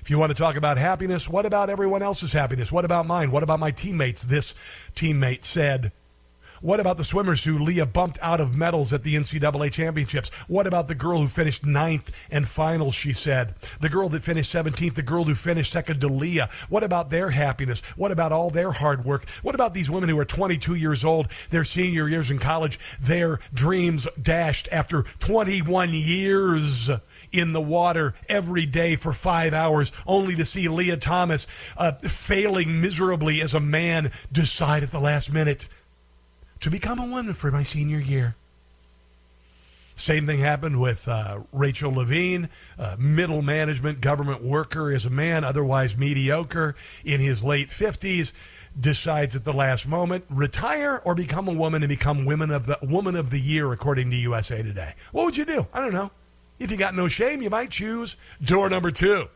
If 0.00 0.08
you 0.08 0.18
want 0.18 0.30
to 0.30 0.34
talk 0.34 0.56
about 0.56 0.78
happiness, 0.78 1.28
what 1.28 1.44
about 1.44 1.68
everyone 1.68 2.02
else's 2.02 2.32
happiness? 2.32 2.72
What 2.72 2.86
about 2.86 3.06
mine? 3.06 3.30
What 3.30 3.42
about 3.42 3.60
my 3.60 3.70
teammates? 3.70 4.22
This 4.22 4.54
teammate 4.96 5.44
said 5.44 5.92
what 6.60 6.80
about 6.80 6.96
the 6.96 7.04
swimmers 7.04 7.44
who 7.44 7.58
Lia 7.58 7.86
bumped 7.86 8.18
out 8.22 8.40
of 8.40 8.56
medals 8.56 8.92
at 8.92 9.02
the 9.02 9.14
NCAA 9.14 9.72
championships? 9.72 10.28
What 10.48 10.66
about 10.66 10.88
the 10.88 10.94
girl 10.94 11.18
who 11.18 11.28
finished 11.28 11.64
ninth 11.64 12.14
and 12.30 12.46
finals, 12.46 12.94
she 12.94 13.12
said? 13.12 13.54
The 13.80 13.88
girl 13.88 14.08
that 14.10 14.22
finished 14.22 14.52
17th, 14.54 14.94
the 14.94 15.02
girl 15.02 15.24
who 15.24 15.34
finished 15.34 15.72
second 15.72 16.00
to 16.00 16.08
Lia. 16.08 16.48
What 16.68 16.84
about 16.84 17.10
their 17.10 17.30
happiness? 17.30 17.80
What 17.96 18.12
about 18.12 18.32
all 18.32 18.50
their 18.50 18.72
hard 18.72 19.04
work? 19.04 19.28
What 19.42 19.54
about 19.54 19.74
these 19.74 19.90
women 19.90 20.08
who 20.08 20.18
are 20.18 20.24
22 20.24 20.74
years 20.74 21.04
old, 21.04 21.28
their 21.50 21.64
senior 21.64 22.08
years 22.08 22.30
in 22.30 22.38
college, 22.38 22.78
their 23.00 23.40
dreams 23.52 24.06
dashed 24.20 24.68
after 24.70 25.02
21 25.20 25.92
years? 25.92 26.90
in 27.32 27.52
the 27.52 27.60
water 27.60 28.14
every 28.28 28.64
day 28.64 28.94
for 28.94 29.12
five 29.12 29.52
hours, 29.52 29.90
only 30.06 30.36
to 30.36 30.44
see 30.44 30.68
Lia 30.68 30.96
Thomas 30.96 31.48
uh, 31.76 31.92
failing 31.92 32.80
miserably 32.80 33.42
as 33.42 33.54
a 33.54 33.60
man 33.60 34.12
decide 34.30 34.84
at 34.84 34.92
the 34.92 35.00
last 35.00 35.32
minute 35.32 35.68
to 36.64 36.70
become 36.70 36.98
a 36.98 37.04
woman 37.04 37.34
for 37.34 37.50
my 37.50 37.62
senior 37.62 37.98
year. 37.98 38.34
Same 39.96 40.26
thing 40.26 40.38
happened 40.38 40.80
with 40.80 41.06
uh, 41.06 41.40
Rachel 41.52 41.92
Levine, 41.92 42.48
middle 42.96 43.42
management 43.42 44.00
government 44.00 44.42
worker, 44.42 44.90
as 44.90 45.04
a 45.04 45.10
man 45.10 45.44
otherwise 45.44 45.94
mediocre 45.98 46.74
in 47.04 47.20
his 47.20 47.44
late 47.44 47.68
50s, 47.68 48.32
decides 48.80 49.36
at 49.36 49.44
the 49.44 49.52
last 49.52 49.86
moment 49.86 50.24
retire 50.30 51.02
or 51.04 51.14
become 51.14 51.48
a 51.48 51.52
woman 51.52 51.82
and 51.82 51.90
become 51.90 52.24
women 52.24 52.50
of 52.50 52.64
the 52.64 52.78
woman 52.80 53.14
of 53.14 53.28
the 53.28 53.40
year 53.40 53.70
according 53.70 54.10
to 54.10 54.16
USA 54.16 54.62
Today. 54.62 54.94
What 55.12 55.26
would 55.26 55.36
you 55.36 55.44
do? 55.44 55.66
I 55.70 55.80
don't 55.80 55.92
know. 55.92 56.12
If 56.58 56.70
you 56.70 56.78
got 56.78 56.94
no 56.94 57.08
shame, 57.08 57.42
you 57.42 57.50
might 57.50 57.72
choose 57.72 58.16
door 58.40 58.70
number 58.70 58.90
2. 58.90 59.28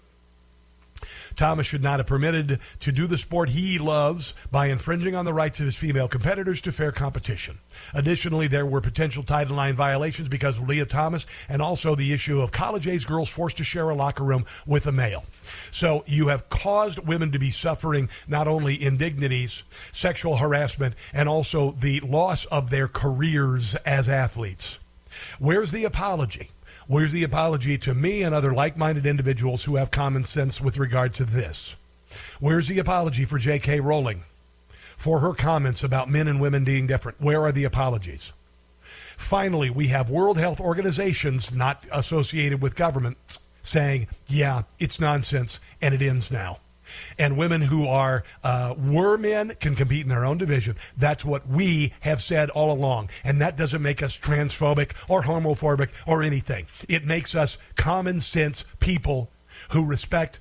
Thomas 1.39 1.67
should 1.67 1.83
not 1.83 2.01
have 2.01 2.07
permitted 2.07 2.59
to 2.81 2.93
do 2.93 3.07
the 3.07 3.17
sport 3.17 3.49
he 3.49 3.79
loves 3.79 4.35
by 4.51 4.67
infringing 4.67 5.15
on 5.15 5.25
the 5.25 5.33
rights 5.33 5.61
of 5.61 5.67
his 5.67 5.77
female 5.77 6.09
competitors 6.09 6.61
to 6.63 6.73
fair 6.73 6.93
competition. 6.93 7.59
Additionally, 7.95 8.49
there 8.49 8.67
were 8.67 8.81
potential 8.81 9.23
Title 9.23 9.59
IX 9.59 9.77
violations 9.77 10.29
because 10.29 10.59
of 10.59 10.69
Lia 10.69 10.85
Thomas 10.85 11.27
and 11.49 11.63
also 11.63 11.95
the 11.95 12.13
issue 12.13 12.41
of 12.41 12.51
college 12.51 12.89
age 12.89 13.07
girls 13.07 13.29
forced 13.29 13.57
to 13.59 13.65
share 13.65 13.89
a 13.89 13.95
locker 13.95 14.25
room 14.25 14.45
with 14.67 14.87
a 14.87 14.93
male. 14.93 15.25
So 15.71 16.05
you 16.07 16.29
have 16.29 16.51
caused 16.51 16.99
women 16.99 17.33
to 17.33 17.39
be 17.39 17.51
suffering 17.51 18.11
not 18.27 18.49
only 18.49 18.83
indignities, 18.83 19.63
sexual 19.93 20.37
harassment, 20.37 20.95
and 21.13 21.29
also 21.29 21.71
the 21.71 22.01
loss 22.01 22.45
of 22.47 22.71
their 22.71 22.89
careers 22.89 23.77
as 23.77 24.09
athletes. 24.09 24.79
Where's 25.39 25.73
the 25.73 25.85
apology? 25.85 26.51
Where's 26.89 27.13
the 27.13 27.23
apology 27.23 27.77
to 27.77 27.95
me 27.95 28.23
and 28.23 28.35
other 28.35 28.55
like 28.55 28.79
minded 28.79 29.05
individuals 29.05 29.65
who 29.65 29.77
have 29.77 29.91
common 29.91 30.25
sense 30.25 30.59
with 30.59 30.79
regard 30.79 31.13
to 31.15 31.25
this? 31.27 31.77
Where's 32.41 32.67
the 32.67 32.79
apology 32.79 33.27
for 33.27 33.39
J.K. 33.39 33.81
Rowling 33.81 34.25
for 34.97 35.21
her 35.21 35.35
comments 35.35 35.85
about 35.85 36.09
men 36.09 36.27
and 36.27 36.41
women 36.41 36.65
being 36.65 36.87
different? 36.87 37.21
Where 37.21 37.43
are 37.43 37.53
the 37.53 37.65
apologies? 37.65 38.33
Finally, 39.19 39.69
we 39.69 39.89
have 39.89 40.09
World 40.09 40.39
Health 40.39 40.61
Organizations 40.61 41.53
not 41.53 41.85
associated 41.93 42.63
with 42.63 42.75
government 42.75 43.39
saying, 43.61 44.09
yeah, 44.27 44.63
it's 44.79 44.99
nonsense 44.99 45.61
and 45.83 45.95
it 45.95 46.01
ends 46.01 46.33
now 46.33 46.59
and 47.19 47.37
women 47.37 47.63
who 47.63 47.87
are 47.87 48.25
uh, 48.43 48.75
were 48.77 49.17
men 49.17 49.55
can 49.61 49.75
compete 49.75 50.03
in 50.03 50.09
their 50.09 50.25
own 50.25 50.39
division. 50.39 50.77
That's 50.97 51.25
what 51.25 51.47
we 51.49 51.93
have 52.01 52.23
said 52.23 52.51
all 52.51 52.71
along, 52.73 53.11
and 53.25 53.41
that 53.41 53.57
doesn't 53.57 53.83
make 53.83 54.03
us 54.03 54.19
transphobic 54.19 54.93
or 55.09 55.23
homophobic 55.23 55.91
or 56.07 56.23
anything. 56.23 56.67
It 56.89 57.05
makes 57.05 57.35
us 57.35 57.59
common 57.77 58.21
sense 58.21 58.65
people 58.81 59.31
who 59.71 59.85
respect 59.85 60.41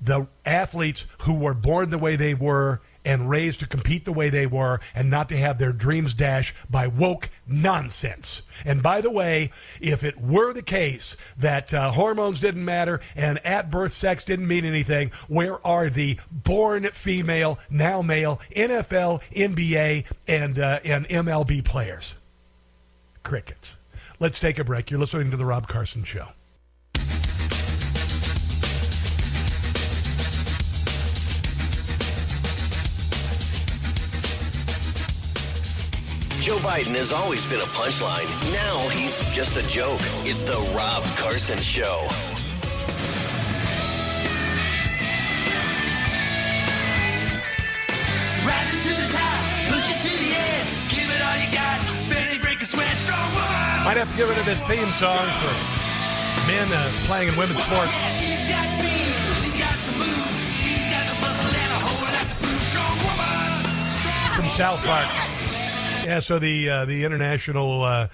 the 0.00 0.26
athletes 0.44 1.06
who 1.20 1.34
were 1.34 1.54
born 1.54 1.90
the 1.90 1.98
way 1.98 2.16
they 2.16 2.34
were 2.34 2.80
and 3.04 3.28
raised 3.28 3.60
to 3.60 3.66
compete 3.66 4.04
the 4.04 4.12
way 4.12 4.30
they 4.30 4.46
were 4.46 4.80
and 4.94 5.10
not 5.10 5.28
to 5.28 5.36
have 5.36 5.58
their 5.58 5.72
dreams 5.72 6.14
dashed 6.14 6.54
by 6.70 6.86
woke 6.86 7.28
nonsense. 7.46 8.42
And 8.64 8.82
by 8.82 9.00
the 9.00 9.10
way, 9.10 9.50
if 9.80 10.04
it 10.04 10.20
were 10.20 10.52
the 10.52 10.62
case 10.62 11.16
that 11.36 11.72
uh, 11.74 11.92
hormones 11.92 12.40
didn't 12.40 12.64
matter 12.64 13.00
and 13.16 13.44
at 13.44 13.70
birth 13.70 13.92
sex 13.92 14.24
didn't 14.24 14.48
mean 14.48 14.64
anything, 14.64 15.10
where 15.28 15.64
are 15.66 15.88
the 15.88 16.18
born 16.30 16.84
female, 16.84 17.58
now 17.70 18.02
male 18.02 18.40
NFL, 18.54 19.22
NBA, 19.32 20.06
and, 20.28 20.58
uh, 20.58 20.80
and 20.84 21.08
MLB 21.08 21.64
players? 21.64 22.16
Crickets. 23.22 23.76
Let's 24.18 24.38
take 24.38 24.58
a 24.58 24.64
break. 24.64 24.90
You're 24.90 25.00
listening 25.00 25.30
to 25.30 25.36
The 25.36 25.44
Rob 25.44 25.66
Carson 25.68 26.04
Show. 26.04 26.28
Joe 36.42 36.58
Biden 36.58 36.98
has 36.98 37.12
always 37.12 37.46
been 37.46 37.60
a 37.60 37.70
punchline. 37.70 38.26
Now 38.50 38.88
he's 38.90 39.22
just 39.30 39.54
a 39.56 39.62
joke. 39.70 40.02
It's 40.26 40.42
the 40.42 40.58
Rob 40.74 41.06
Carson 41.14 41.62
Show. 41.62 42.02
Rising 48.42 48.82
to 48.82 48.90
the 48.90 49.06
top, 49.14 49.38
push 49.70 49.86
it 49.86 50.02
to 50.02 50.10
the 50.18 50.30
edge, 50.34 50.66
give 50.90 51.06
it 51.06 51.22
all 51.22 51.38
you 51.38 51.46
got. 51.54 51.78
Barely 52.10 52.42
break 52.42 52.58
a 52.58 52.66
sweat, 52.66 52.90
strong 52.98 53.30
woman. 53.38 53.86
Might 53.86 54.02
have 54.02 54.10
to 54.10 54.16
get 54.18 54.26
rid 54.26 54.34
of 54.34 54.44
this 54.44 54.66
theme 54.66 54.90
song 54.90 55.22
for 55.38 55.54
men 56.50 56.66
uh, 56.74 56.90
playing 57.06 57.30
in 57.30 57.38
women's 57.38 57.62
sports. 57.62 57.94
She's 58.18 58.50
got 58.50 58.66
speed, 58.82 59.14
she's 59.38 59.54
got 59.62 59.78
the 59.78 59.94
move, 59.94 60.34
she's 60.58 60.90
got 60.90 61.06
the 61.06 61.16
muscle 61.22 61.54
and 61.54 61.70
a 61.70 61.80
whole 61.86 62.02
lot 62.02 62.26
to 62.26 62.34
prove. 62.42 62.62
Strong 62.74 62.98
woman, 62.98 63.62
strong 63.94 64.34
From 64.34 64.50
South 64.58 64.82
Park. 64.82 65.31
Yeah, 66.04 66.18
so 66.18 66.40
the 66.40 66.68
uh, 66.68 66.84
the 66.84 67.04
international 67.04 67.82
uh, 67.82 68.08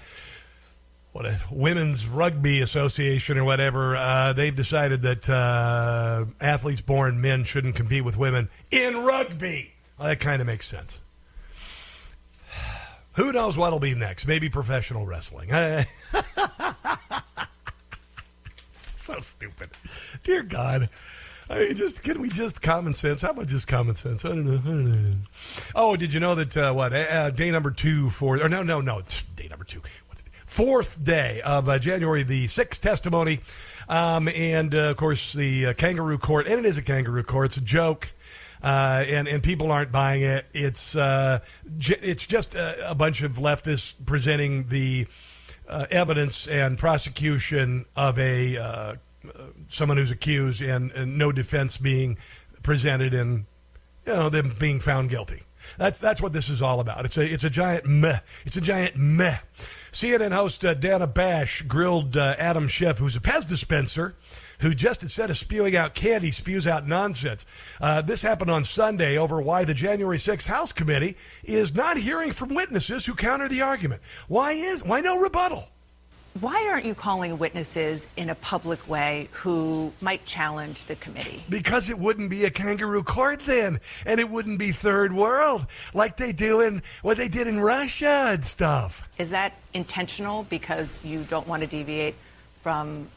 what 1.11 1.25
a 1.25 1.39
women's 1.49 2.05
rugby 2.05 2.61
association 2.61 3.39
or 3.39 3.43
whatever 3.43 3.95
uh, 3.95 4.31
they've 4.33 4.55
decided 4.55 5.01
that 5.01 5.27
uh, 5.27 6.25
athletes 6.39 6.81
born 6.81 7.19
men 7.19 7.43
shouldn't 7.43 7.75
compete 7.75 8.05
with 8.05 8.15
women 8.15 8.47
in 8.69 9.03
rugby. 9.03 9.73
Well, 9.97 10.09
that 10.09 10.19
kind 10.19 10.39
of 10.39 10.45
makes 10.45 10.67
sense. 10.67 11.01
Who 13.13 13.31
knows 13.31 13.57
what'll 13.57 13.79
be 13.79 13.95
next? 13.95 14.27
Maybe 14.27 14.49
professional 14.49 15.07
wrestling. 15.07 15.49
so 18.95 19.19
stupid. 19.19 19.71
Dear 20.23 20.43
God. 20.43 20.89
I 21.49 21.59
mean, 21.59 21.75
just 21.75 22.03
can 22.03 22.21
we 22.21 22.29
just 22.29 22.61
common 22.61 22.93
sense? 22.93 23.23
How 23.23 23.31
about 23.31 23.47
just 23.47 23.67
common 23.67 23.95
sense? 23.95 24.23
I 24.23 24.29
don't 24.29 24.45
know. 24.45 24.61
I 24.63 24.67
don't 24.67 25.03
know. 25.03 25.15
Oh, 25.73 25.95
did 25.95 26.13
you 26.13 26.19
know 26.19 26.35
that 26.35 26.55
uh, 26.55 26.73
what 26.73 26.93
uh, 26.93 27.31
day 27.31 27.49
number 27.49 27.71
two 27.71 28.09
for 28.11 28.41
or 28.41 28.49
no 28.49 28.61
no 28.61 28.81
no 28.81 29.01
day 29.35 29.47
number 29.47 29.65
two 29.65 29.81
fourth 30.45 31.03
day 31.03 31.41
of 31.41 31.69
uh, 31.69 31.79
January 31.79 32.23
the 32.23 32.47
sixth 32.47 32.81
testimony, 32.81 33.39
um, 33.87 34.27
and 34.27 34.75
uh, 34.75 34.91
of 34.91 34.97
course 34.97 35.33
the 35.33 35.67
uh, 35.67 35.73
kangaroo 35.73 36.17
court 36.17 36.47
and 36.47 36.59
it 36.59 36.65
is 36.65 36.77
a 36.77 36.81
kangaroo 36.83 37.23
court. 37.23 37.47
It's 37.47 37.57
a 37.57 37.61
joke. 37.61 38.11
Uh, 38.61 39.05
and 39.07 39.25
and 39.29 39.41
people 39.41 39.71
aren't 39.71 39.89
buying 39.89 40.21
it. 40.21 40.45
It's 40.53 40.93
uh, 40.93 41.39
j- 41.77 41.99
it's 42.01 42.27
just 42.27 42.55
a, 42.55 42.91
a 42.91 42.93
bunch 42.93 43.21
of 43.21 43.37
leftists 43.37 43.93
presenting 44.05 44.67
the 44.67 45.07
uh, 45.69 45.85
evidence 45.89 46.45
and 46.45 46.77
prosecution 46.77 47.85
of 47.95 48.19
a 48.19 48.57
uh, 48.57 48.95
someone 49.69 49.97
who's 49.97 50.11
accused 50.11 50.61
and, 50.61 50.91
and 50.91 51.17
no 51.17 51.31
defense 51.31 51.77
being 51.77 52.17
presented 52.63 53.13
and 53.13 53.45
you 54.05 54.13
know 54.13 54.29
them 54.29 54.55
being 54.59 54.79
found 54.79 55.09
guilty. 55.09 55.43
That's 55.77 55.99
that's 55.99 56.21
what 56.21 56.33
this 56.33 56.49
is 56.49 56.61
all 56.61 56.79
about. 56.79 57.05
It's 57.05 57.17
a 57.17 57.25
it's 57.25 57.43
a 57.43 57.49
giant 57.49 57.85
meh. 57.85 58.19
It's 58.45 58.57
a 58.57 58.61
giant 58.61 58.95
meh. 58.95 59.37
CNN 59.91 60.31
host 60.31 60.63
uh, 60.65 60.73
Dana 60.73 61.07
Bash 61.07 61.61
grilled 61.63 62.15
uh, 62.17 62.35
Adam 62.37 62.67
Schiff, 62.67 62.97
who's 62.97 63.15
a 63.15 63.19
Pez 63.19 63.47
dispenser 63.47 64.15
who 64.59 64.75
just 64.75 65.03
instead 65.03 65.29
of 65.29 65.37
spewing 65.37 65.75
out 65.75 65.93
candy, 65.93 66.31
spews 66.31 66.67
out 66.67 66.87
nonsense. 66.87 67.45
Uh, 67.79 68.01
this 68.01 68.21
happened 68.21 68.51
on 68.51 68.63
Sunday 68.63 69.17
over 69.17 69.41
why 69.41 69.63
the 69.63 69.73
January 69.73 70.17
6th 70.17 70.47
House 70.47 70.71
Committee 70.71 71.15
is 71.43 71.73
not 71.73 71.97
hearing 71.97 72.31
from 72.31 72.53
witnesses 72.53 73.05
who 73.05 73.15
counter 73.15 73.47
the 73.47 73.61
argument. 73.61 74.01
Why 74.27 74.51
is 74.51 74.83
why 74.83 75.01
no 75.01 75.19
rebuttal? 75.19 75.69
Why 76.39 76.69
aren't 76.71 76.85
you 76.85 76.95
calling 76.95 77.37
witnesses 77.37 78.07
in 78.15 78.29
a 78.29 78.35
public 78.35 78.87
way 78.87 79.27
who 79.31 79.91
might 79.99 80.25
challenge 80.25 80.85
the 80.85 80.95
committee? 80.95 81.43
Because 81.49 81.89
it 81.89 81.99
wouldn't 81.99 82.29
be 82.29 82.45
a 82.45 82.49
kangaroo 82.49 83.03
court 83.03 83.41
then, 83.45 83.81
and 84.05 84.21
it 84.21 84.29
wouldn't 84.29 84.57
be 84.57 84.71
third 84.71 85.11
world 85.11 85.65
like 85.93 86.15
they 86.15 86.31
do 86.31 86.61
in 86.61 86.81
what 87.01 87.17
they 87.17 87.27
did 87.27 87.47
in 87.47 87.59
Russia 87.59 88.29
and 88.31 88.45
stuff. 88.45 89.05
Is 89.17 89.31
that 89.31 89.53
intentional 89.73 90.43
because 90.43 91.03
you 91.03 91.23
don't 91.23 91.47
want 91.47 91.61
to 91.63 91.67
deviate 91.67 92.15
from 92.61 93.09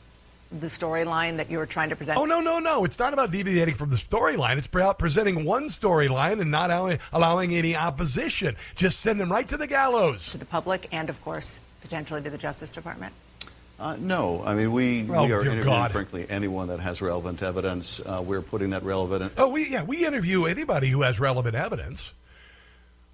the 0.51 0.66
storyline 0.66 1.36
that 1.36 1.49
you 1.49 1.59
were 1.59 1.66
trying 1.66 1.90
to 1.90 1.97
present? 1.97 2.19
Oh 2.19 2.24
no, 2.24 2.40
no, 2.40 2.59
no! 2.59 2.85
It's 2.85 2.99
not 2.99 3.12
about 3.12 3.31
deviating 3.31 3.74
from 3.74 3.90
the 3.90 3.97
storyline. 3.97 4.59
It's 4.59 4.66
about 4.66 4.99
presenting 4.99 5.44
one 5.44 5.66
storyline 5.66 6.40
and 6.40 6.51
not 6.51 6.70
allowing, 6.70 6.99
allowing 7.12 7.55
any 7.55 7.77
opposition. 7.77 8.57
Just 8.74 8.99
send 8.99 9.20
them 9.20 9.31
right 9.31 9.47
to 9.47 9.57
the 9.57 9.69
gallows. 9.69 10.32
To 10.32 10.39
the 10.39 10.44
public 10.44 10.89
and, 10.90 11.09
of 11.09 11.23
course, 11.23 11.61
potentially 11.83 12.23
to 12.23 12.31
the 12.31 12.39
Justice 12.39 12.71
Department. 12.71 13.13
Uh, 13.79 13.97
no, 13.99 14.43
I 14.45 14.55
mean 14.55 14.73
we, 14.73 15.03
Oh, 15.11 15.27
we 15.27 15.33
are 15.33 15.41
interviewing, 15.41 15.65
God. 15.65 15.91
frankly, 15.93 16.25
anyone 16.31 16.69
that 16.69 16.79
has 16.81 17.03
relevant 17.03 17.43
evidence. 17.43 18.01
Uh, 18.01 18.23
we're 18.25 18.43
putting 18.43 18.71
that 18.71 18.85
relevant. 18.85 19.33
Oh, 19.37 19.49
we 19.49 19.69
yeah, 19.69 19.83
we 19.83 20.07
interview 20.07 20.45
anybody 20.45 20.89
who 20.89 21.03
has 21.03 21.19
relevant 21.19 21.57
evidence. 21.57 22.13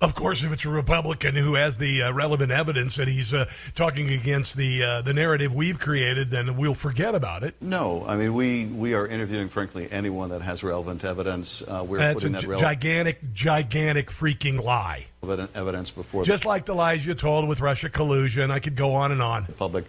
Of 0.00 0.14
course, 0.14 0.44
if 0.44 0.52
it's 0.52 0.64
a 0.64 0.68
Republican 0.68 1.34
who 1.34 1.54
has 1.54 1.78
the 1.78 2.02
uh, 2.04 2.12
relevant 2.12 2.52
evidence 2.52 2.98
and 3.00 3.08
he's 3.08 3.34
uh, 3.34 3.50
talking 3.74 4.10
against 4.10 4.56
the 4.56 4.80
uh, 4.84 5.02
the 5.02 5.12
narrative 5.12 5.52
we've 5.52 5.80
created, 5.80 6.30
then 6.30 6.56
we'll 6.56 6.74
forget 6.74 7.16
about 7.16 7.42
it. 7.42 7.56
No, 7.60 8.04
I 8.06 8.16
mean 8.16 8.32
we 8.34 8.66
we 8.66 8.94
are 8.94 9.08
interviewing, 9.08 9.48
frankly, 9.48 9.88
anyone 9.90 10.28
that 10.28 10.40
has 10.42 10.62
relevant 10.62 11.04
evidence. 11.04 11.62
Uh, 11.66 11.84
we're 11.84 11.98
That's 11.98 12.12
a 12.22 12.26
putting 12.28 12.32
that 12.34 12.40
gi- 12.42 12.46
relevant 12.46 12.70
gigantic, 12.80 13.34
gigantic 13.34 14.10
freaking 14.10 14.62
lie. 14.62 15.06
evidence 15.54 15.90
before 15.90 16.22
Just 16.24 16.44
like 16.46 16.64
the 16.64 16.74
lies 16.74 17.04
you 17.04 17.14
told 17.14 17.48
with 17.48 17.60
Russia 17.60 17.88
collusion. 17.88 18.52
I 18.52 18.60
could 18.60 18.76
go 18.76 18.94
on 18.94 19.10
and 19.10 19.20
on. 19.20 19.46
public, 19.58 19.84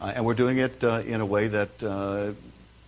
uh, 0.00 0.12
and 0.16 0.24
we're 0.24 0.32
doing 0.32 0.56
it 0.56 0.82
uh, 0.82 1.02
in 1.06 1.20
a 1.20 1.26
way 1.26 1.48
that 1.48 1.82
uh, 1.84 2.32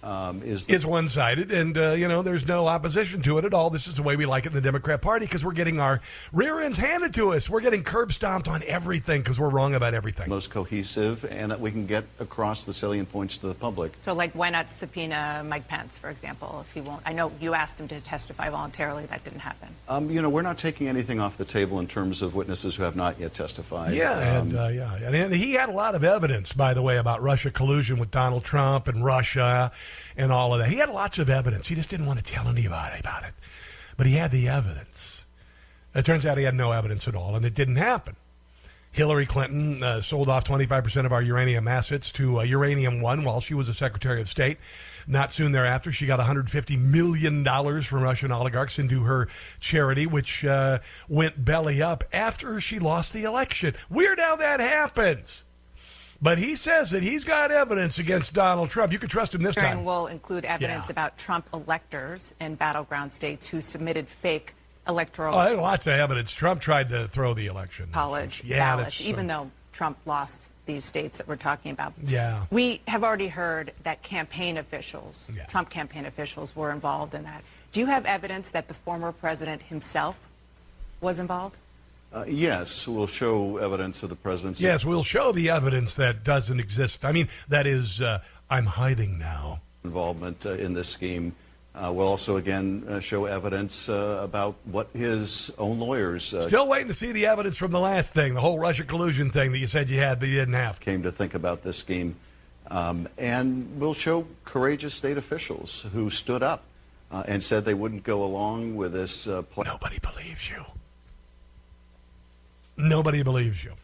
um, 0.02 0.42
is 0.42 0.66
the 0.66 0.74
It's 0.74 0.84
one 0.84 1.08
sided, 1.08 1.50
and, 1.50 1.76
uh, 1.78 1.92
you 1.92 2.08
know, 2.08 2.22
there's 2.22 2.46
no 2.46 2.66
opposition 2.66 3.22
to 3.22 3.38
it 3.38 3.44
at 3.44 3.54
all. 3.54 3.70
This 3.70 3.86
is 3.86 3.96
the 3.96 4.02
way 4.02 4.16
we 4.16 4.26
like 4.26 4.46
it 4.46 4.48
in 4.48 4.54
the 4.54 4.60
Democrat 4.60 5.00
Party 5.00 5.26
because 5.26 5.44
we're 5.44 5.52
getting 5.52 5.80
our 5.80 6.00
rear 6.32 6.60
ends 6.60 6.78
handed 6.78 7.14
to 7.14 7.32
us. 7.32 7.48
We're 7.48 7.60
getting 7.60 7.84
curb 7.84 8.12
stomped 8.12 8.48
on 8.48 8.62
everything 8.66 9.20
because 9.20 9.38
we're 9.38 9.48
wrong 9.48 9.74
about 9.74 9.94
everything. 9.94 10.28
most 10.28 10.50
cohesive, 10.50 11.24
and 11.24 11.50
that 11.50 11.60
we 11.60 11.70
can 11.70 11.86
get 11.86 12.04
across 12.18 12.64
the 12.64 12.72
salient 12.72 13.12
points 13.12 13.38
to 13.38 13.46
the 13.46 13.54
public. 13.54 13.92
So, 14.02 14.12
like, 14.12 14.32
why 14.32 14.50
not 14.50 14.70
subpoena 14.70 15.44
Mike 15.46 15.68
Pence, 15.68 15.98
for 15.98 16.10
example, 16.10 16.64
if 16.66 16.72
he 16.74 16.80
won't? 16.80 17.02
I 17.06 17.12
know 17.12 17.30
you 17.40 17.54
asked 17.54 17.78
him 17.78 17.88
to 17.88 18.00
testify 18.00 18.50
voluntarily. 18.50 19.06
That 19.06 19.24
didn't 19.24 19.40
happen. 19.40 19.68
Um, 19.88 20.10
you 20.10 20.22
know, 20.22 20.28
we're 20.28 20.42
not 20.42 20.58
taking 20.58 20.88
anything 20.88 21.20
off 21.20 21.36
the 21.36 21.44
table 21.44 21.78
in 21.78 21.86
terms 21.86 22.22
of 22.22 22.34
witnesses 22.34 22.76
who 22.76 22.82
have 22.82 22.96
not 22.96 23.20
yet 23.20 23.34
testified. 23.34 23.94
Yeah, 23.94 24.12
Um, 24.12 24.48
and, 24.48 24.58
uh, 24.58 24.68
yeah, 24.68 24.94
and, 24.94 25.14
and 25.14 25.34
he 25.34 25.52
had 25.54 25.68
a 25.68 25.72
lot 25.72 25.94
of 25.94 26.02
evidence, 26.04 26.52
by 26.52 26.74
the 26.74 26.82
way, 26.82 26.96
about 26.96 27.22
Russia 27.22 27.50
collusion 27.50 27.98
with 27.98 28.10
Donald 28.10 28.44
Trump 28.44 28.88
and 28.88 29.04
Russia 29.04 29.70
and 30.16 30.32
all 30.32 30.54
of 30.54 30.60
that. 30.60 30.68
He 30.68 30.76
had 30.76 30.90
lots 30.90 31.18
of 31.18 31.30
evidence. 31.30 31.68
He 31.68 31.74
just 31.74 31.90
didn't 31.90 32.06
want 32.06 32.18
to 32.18 32.24
tell 32.24 32.48
anybody 32.48 32.98
about 32.98 33.24
it, 33.24 33.34
but 33.96 34.06
he 34.06 34.14
had 34.14 34.30
the 34.30 34.48
evidence. 34.48 35.26
It 35.94 36.04
turns 36.04 36.24
out 36.24 36.38
he 36.38 36.44
had 36.44 36.54
no 36.54 36.72
evidence 36.72 37.06
at 37.06 37.14
all, 37.14 37.36
and 37.36 37.44
it 37.44 37.54
didn't 37.54 37.76
happen. 37.76 38.16
Hillary 38.92 39.24
Clinton 39.24 39.82
uh, 39.82 40.00
sold 40.02 40.28
off 40.28 40.44
25% 40.44 41.06
of 41.06 41.12
our 41.12 41.22
uranium 41.22 41.66
assets 41.66 42.12
to 42.12 42.40
uh, 42.40 42.42
Uranium 42.42 43.00
One 43.00 43.24
while 43.24 43.40
she 43.40 43.54
was 43.54 43.68
a 43.68 43.74
Secretary 43.74 44.20
of 44.20 44.28
State. 44.28 44.58
Not 45.06 45.32
soon 45.32 45.52
thereafter, 45.52 45.90
she 45.92 46.04
got 46.04 46.20
$150 46.20 46.78
million 46.78 47.42
from 47.82 48.02
Russian 48.02 48.30
oligarchs 48.30 48.78
into 48.78 49.04
her 49.04 49.28
charity, 49.60 50.06
which 50.06 50.44
uh, 50.44 50.80
went 51.08 51.42
belly 51.42 51.80
up 51.80 52.04
after 52.12 52.60
she 52.60 52.78
lost 52.78 53.14
the 53.14 53.24
election. 53.24 53.74
Weird 53.88 54.20
how 54.20 54.36
that 54.36 54.60
happens. 54.60 55.44
But 56.22 56.38
he 56.38 56.54
says 56.54 56.90
that 56.92 57.02
he's 57.02 57.24
got 57.24 57.50
evidence 57.50 57.98
against 57.98 58.32
Donald 58.32 58.70
Trump. 58.70 58.92
You 58.92 58.98
can 59.00 59.08
trust 59.08 59.34
him 59.34 59.42
this 59.42 59.56
time. 59.56 59.78
And 59.78 59.84
will 59.84 60.06
include 60.06 60.44
evidence 60.44 60.86
Yeah. 60.86 60.92
about 60.92 61.18
Trump 61.18 61.48
electors 61.52 62.32
in 62.40 62.54
battleground 62.54 63.12
states 63.12 63.48
who 63.48 63.60
submitted 63.60 64.06
fake 64.08 64.54
electoral 64.86 65.34
Oh, 65.34 65.44
there's 65.44 65.58
lots 65.58 65.86
of 65.88 65.94
evidence. 65.94 66.32
Trump 66.32 66.60
tried 66.60 66.88
to 66.90 67.08
throw 67.08 67.34
the 67.34 67.46
election. 67.46 67.88
college 67.92 68.42
Yeah, 68.44 68.76
ballots, 68.76 69.00
even 69.00 69.26
so- 69.28 69.34
though 69.44 69.50
Trump 69.72 69.98
lost 70.06 70.46
these 70.66 70.84
states 70.84 71.18
that 71.18 71.26
we're 71.26 71.34
talking 71.34 71.72
about. 71.72 71.92
Yeah. 72.04 72.44
We 72.50 72.82
have 72.86 73.02
already 73.02 73.26
heard 73.28 73.72
that 73.82 74.04
campaign 74.04 74.56
officials, 74.56 75.28
Trump 75.48 75.70
campaign 75.70 76.06
officials, 76.06 76.54
were 76.54 76.70
involved 76.70 77.14
in 77.14 77.24
that. 77.24 77.42
Do 77.72 77.80
you 77.80 77.86
have 77.86 78.06
evidence 78.06 78.48
that 78.50 78.68
the 78.68 78.74
former 78.74 79.10
president 79.10 79.62
himself 79.62 80.16
was 81.00 81.18
involved? 81.18 81.56
Uh, 82.12 82.24
yes, 82.26 82.86
we'll 82.86 83.06
show 83.06 83.56
evidence 83.56 84.02
of 84.02 84.08
the 84.10 84.16
president's 84.16 84.60
Yes, 84.60 84.84
we'll 84.84 85.04
show 85.04 85.32
the 85.32 85.50
evidence 85.50 85.96
that 85.96 86.24
doesn't 86.24 86.60
exist. 86.60 87.04
I 87.04 87.12
mean, 87.12 87.28
that 87.48 87.66
is, 87.66 88.00
uh, 88.00 88.20
I'm 88.50 88.66
hiding 88.66 89.18
now. 89.18 89.60
involvement 89.84 90.44
uh, 90.46 90.52
in 90.52 90.74
this 90.74 90.88
scheme. 90.88 91.34
Uh, 91.74 91.90
we'll 91.90 92.06
also 92.06 92.36
again 92.36 92.84
uh, 92.86 93.00
show 93.00 93.24
evidence 93.24 93.88
uh, 93.88 94.20
about 94.22 94.56
what 94.64 94.88
his 94.92 95.50
own 95.56 95.78
lawyers 95.78 96.24
Still 96.24 96.68
waiting 96.68 96.88
to 96.88 96.94
see 96.94 97.12
the 97.12 97.24
evidence 97.24 97.56
from 97.56 97.70
the 97.70 97.80
last 97.80 98.12
thing, 98.12 98.34
the 98.34 98.42
whole 98.42 98.58
Russia 98.58 98.84
collusion 98.84 99.30
thing 99.30 99.52
that 99.52 99.58
you 99.58 99.66
said 99.66 99.88
you 99.88 99.98
had, 99.98 100.20
but 100.20 100.28
you 100.28 100.34
didn't 100.34 100.54
have. 100.54 100.80
came 100.80 101.02
to 101.04 101.10
think 101.10 101.32
about 101.34 101.62
this 101.62 101.78
scheme. 101.78 102.14
Um, 102.70 103.08
and 103.16 103.80
we'll 103.80 103.94
show 103.94 104.26
courageous 104.44 104.94
state 104.94 105.16
officials 105.16 105.86
who 105.94 106.10
stood 106.10 106.42
up 106.42 106.64
uh, 107.10 107.22
and 107.26 107.42
said 107.42 107.64
they 107.64 107.74
wouldn't 107.74 108.04
go 108.04 108.22
along 108.22 108.76
with 108.76 108.92
this 108.92 109.26
uh, 109.26 109.42
plan. 109.42 109.66
Nobody 109.66 109.98
believes 109.98 110.50
you. 110.50 110.64
Nobody 112.82 113.22
believes 113.22 113.62
you. 113.62 113.74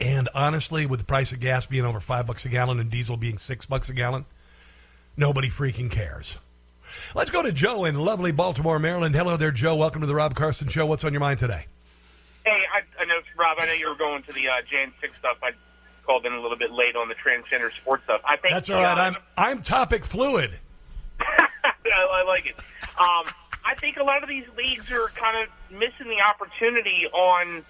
And 0.00 0.28
honestly, 0.32 0.86
with 0.86 1.00
the 1.00 1.06
price 1.06 1.32
of 1.32 1.40
gas 1.40 1.66
being 1.66 1.84
over 1.84 1.98
five 1.98 2.26
bucks 2.26 2.44
a 2.44 2.48
gallon 2.48 2.78
and 2.78 2.88
diesel 2.88 3.16
being 3.16 3.36
six 3.36 3.66
bucks 3.66 3.88
a 3.88 3.94
gallon, 3.94 4.26
nobody 5.16 5.48
freaking 5.48 5.90
cares. 5.90 6.38
Let's 7.16 7.30
go 7.30 7.42
to 7.42 7.50
Joe 7.50 7.84
in 7.84 7.96
lovely 7.96 8.30
Baltimore, 8.30 8.78
Maryland. 8.78 9.14
Hello 9.14 9.36
there, 9.36 9.50
Joe. 9.50 9.74
Welcome 9.74 10.02
to 10.02 10.06
the 10.06 10.14
Rob 10.14 10.36
Carson 10.36 10.68
Show. 10.68 10.86
What's 10.86 11.02
on 11.02 11.12
your 11.12 11.20
mind 11.20 11.40
today? 11.40 11.66
Hey, 12.46 12.62
I, 12.72 13.02
I 13.02 13.04
know, 13.06 13.18
Rob. 13.36 13.58
I 13.60 13.66
know 13.66 13.72
you 13.72 13.88
were 13.88 13.96
going 13.96 14.22
to 14.22 14.32
the 14.32 14.48
uh, 14.48 14.62
Jan 14.62 14.92
six 15.00 15.18
stuff. 15.18 15.38
I 15.42 15.50
called 16.06 16.26
in 16.26 16.32
a 16.32 16.40
little 16.40 16.56
bit 16.56 16.70
late 16.70 16.94
on 16.94 17.08
the 17.08 17.14
transgender 17.16 17.72
sports 17.72 18.04
stuff. 18.04 18.20
I 18.24 18.36
think 18.36 18.54
That's 18.54 18.70
all 18.70 18.80
right. 18.80 18.98
I'm 18.98 19.16
I'm 19.36 19.62
topic 19.62 20.04
fluid. 20.04 20.58
I, 21.20 21.74
I 21.92 22.22
like 22.22 22.46
it. 22.46 22.56
Um, 23.00 23.32
I 23.68 23.74
think 23.74 23.98
a 23.98 24.02
lot 24.02 24.22
of 24.22 24.30
these 24.30 24.46
leagues 24.56 24.90
are 24.90 25.08
kind 25.08 25.44
of 25.44 25.52
missing 25.70 26.08
the 26.08 26.24
opportunity 26.24 27.04
on 27.12 27.62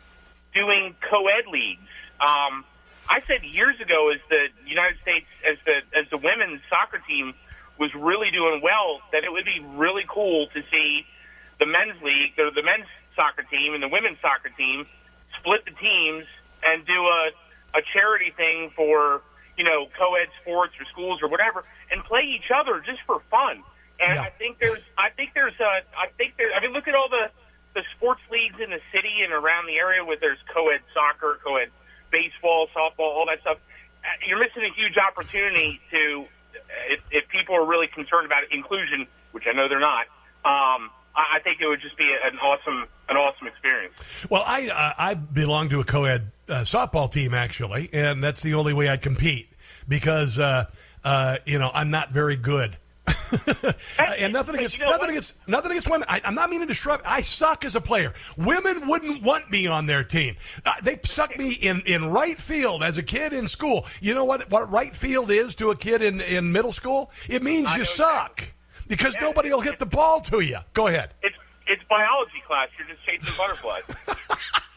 doing 0.54 0.94
co-ed 1.02 1.50
leagues. 1.50 1.90
Um, 2.22 2.64
I 3.08 3.18
said 3.26 3.42
years 3.42 3.80
ago, 3.80 4.10
as 4.14 4.20
the 4.30 4.46
United 4.64 5.00
States, 5.02 5.26
as 5.42 5.58
the 5.66 5.82
as 5.98 6.06
the 6.10 6.18
women's 6.18 6.60
soccer 6.70 7.02
team 7.02 7.34
was 7.80 7.92
really 7.96 8.30
doing 8.30 8.60
well, 8.62 9.00
that 9.10 9.24
it 9.24 9.32
would 9.32 9.44
be 9.44 9.58
really 9.74 10.04
cool 10.06 10.46
to 10.54 10.62
see 10.70 11.04
the 11.58 11.66
men's 11.66 12.00
league, 12.00 12.36
the, 12.36 12.52
the 12.54 12.62
men's 12.62 12.86
soccer 13.16 13.42
team, 13.42 13.74
and 13.74 13.82
the 13.82 13.88
women's 13.88 14.20
soccer 14.22 14.50
team 14.56 14.86
split 15.40 15.64
the 15.64 15.74
teams 15.82 16.26
and 16.62 16.86
do 16.86 16.94
a 16.94 17.30
a 17.74 17.82
charity 17.92 18.30
thing 18.36 18.70
for 18.76 19.20
you 19.56 19.64
know 19.64 19.88
co-ed 19.98 20.30
sports 20.42 20.74
or 20.78 20.86
schools 20.92 21.18
or 21.22 21.28
whatever, 21.28 21.64
and 21.90 22.04
play 22.04 22.22
each 22.22 22.54
other 22.54 22.78
just 22.86 23.02
for 23.04 23.18
fun. 23.32 23.64
And 24.00 24.18
I 24.18 24.30
think 24.30 24.58
there's, 24.58 24.82
I 24.96 25.10
think 25.10 25.30
there's 25.34 25.58
a, 25.60 25.82
I 25.96 26.08
think 26.16 26.36
there. 26.36 26.50
I 26.54 26.60
mean, 26.60 26.72
look 26.72 26.86
at 26.86 26.94
all 26.94 27.08
the 27.10 27.30
the 27.74 27.82
sports 27.96 28.22
leagues 28.30 28.60
in 28.62 28.70
the 28.70 28.80
city 28.92 29.22
and 29.22 29.32
around 29.32 29.66
the 29.66 29.76
area 29.76 30.04
where 30.04 30.16
there's 30.18 30.38
co-ed 30.54 30.80
soccer, 30.94 31.38
co-ed 31.44 31.70
baseball, 32.10 32.68
softball, 32.74 33.10
all 33.12 33.26
that 33.26 33.40
stuff. 33.40 33.58
Uh, 34.02 34.08
You're 34.26 34.38
missing 34.38 34.62
a 34.62 34.72
huge 34.74 34.96
opportunity 34.96 35.80
to, 35.90 36.24
if, 36.88 37.00
if 37.10 37.28
people 37.28 37.54
are 37.54 37.66
really 37.66 37.86
concerned 37.88 38.26
about 38.26 38.44
inclusion, 38.50 39.06
which 39.32 39.44
I 39.46 39.52
know 39.52 39.68
they're 39.68 39.80
not. 39.80 40.06
Um, 40.44 40.90
I 41.14 41.36
I 41.36 41.40
think 41.42 41.60
it 41.60 41.66
would 41.66 41.80
just 41.80 41.96
be 41.98 42.10
an 42.24 42.38
awesome, 42.38 42.86
an 43.08 43.16
awesome 43.16 43.46
experience. 43.48 43.94
Well, 44.30 44.42
I 44.46 44.68
uh, 44.68 44.92
I 44.96 45.14
belong 45.14 45.68
to 45.70 45.80
a 45.80 45.84
co-ed 45.84 46.30
uh, 46.48 46.60
softball 46.60 47.10
team 47.10 47.34
actually, 47.34 47.90
and 47.92 48.22
that's 48.22 48.42
the 48.42 48.54
only 48.54 48.72
way 48.72 48.88
I 48.88 48.96
compete 48.96 49.52
because 49.86 50.38
uh, 50.38 50.66
uh, 51.04 51.38
you 51.44 51.58
know 51.58 51.70
I'm 51.74 51.90
not 51.90 52.10
very 52.12 52.36
good. 52.36 52.76
And 53.98 54.32
nothing 54.32 54.56
against 54.56 54.78
nothing 54.78 55.10
against 55.10 55.34
nothing 55.46 55.70
against 55.72 55.90
women. 55.90 56.06
I, 56.08 56.20
I'm 56.24 56.34
not 56.34 56.50
meaning 56.50 56.68
to 56.68 56.74
shrug. 56.74 57.02
I 57.04 57.22
suck 57.22 57.64
as 57.64 57.74
a 57.74 57.80
player. 57.80 58.12
Women 58.36 58.88
wouldn't 58.88 59.22
want 59.22 59.50
me 59.50 59.66
on 59.66 59.86
their 59.86 60.04
team. 60.04 60.36
Uh, 60.64 60.74
they 60.82 60.98
stuck 61.04 61.36
me 61.36 61.52
in, 61.52 61.82
in 61.82 62.06
right 62.06 62.40
field 62.40 62.82
as 62.82 62.98
a 62.98 63.02
kid 63.02 63.32
in 63.32 63.48
school. 63.48 63.86
You 64.00 64.14
know 64.14 64.24
what 64.24 64.50
what 64.50 64.70
right 64.70 64.94
field 64.94 65.30
is 65.30 65.54
to 65.56 65.70
a 65.70 65.76
kid 65.76 66.02
in, 66.02 66.20
in 66.20 66.52
middle 66.52 66.72
school? 66.72 67.10
It 67.28 67.42
means 67.42 67.74
you 67.76 67.84
suck 67.84 68.52
because 68.86 69.16
nobody 69.20 69.50
will 69.50 69.60
hit 69.60 69.78
the 69.78 69.86
ball 69.86 70.20
to 70.22 70.40
you. 70.40 70.58
Go 70.74 70.86
ahead. 70.86 71.14
It's 71.22 71.36
it's 71.66 71.82
biology 71.88 72.42
class. 72.46 72.68
You're 72.78 72.88
just 72.88 73.04
chasing 73.04 73.34
butterflies. 73.36 73.82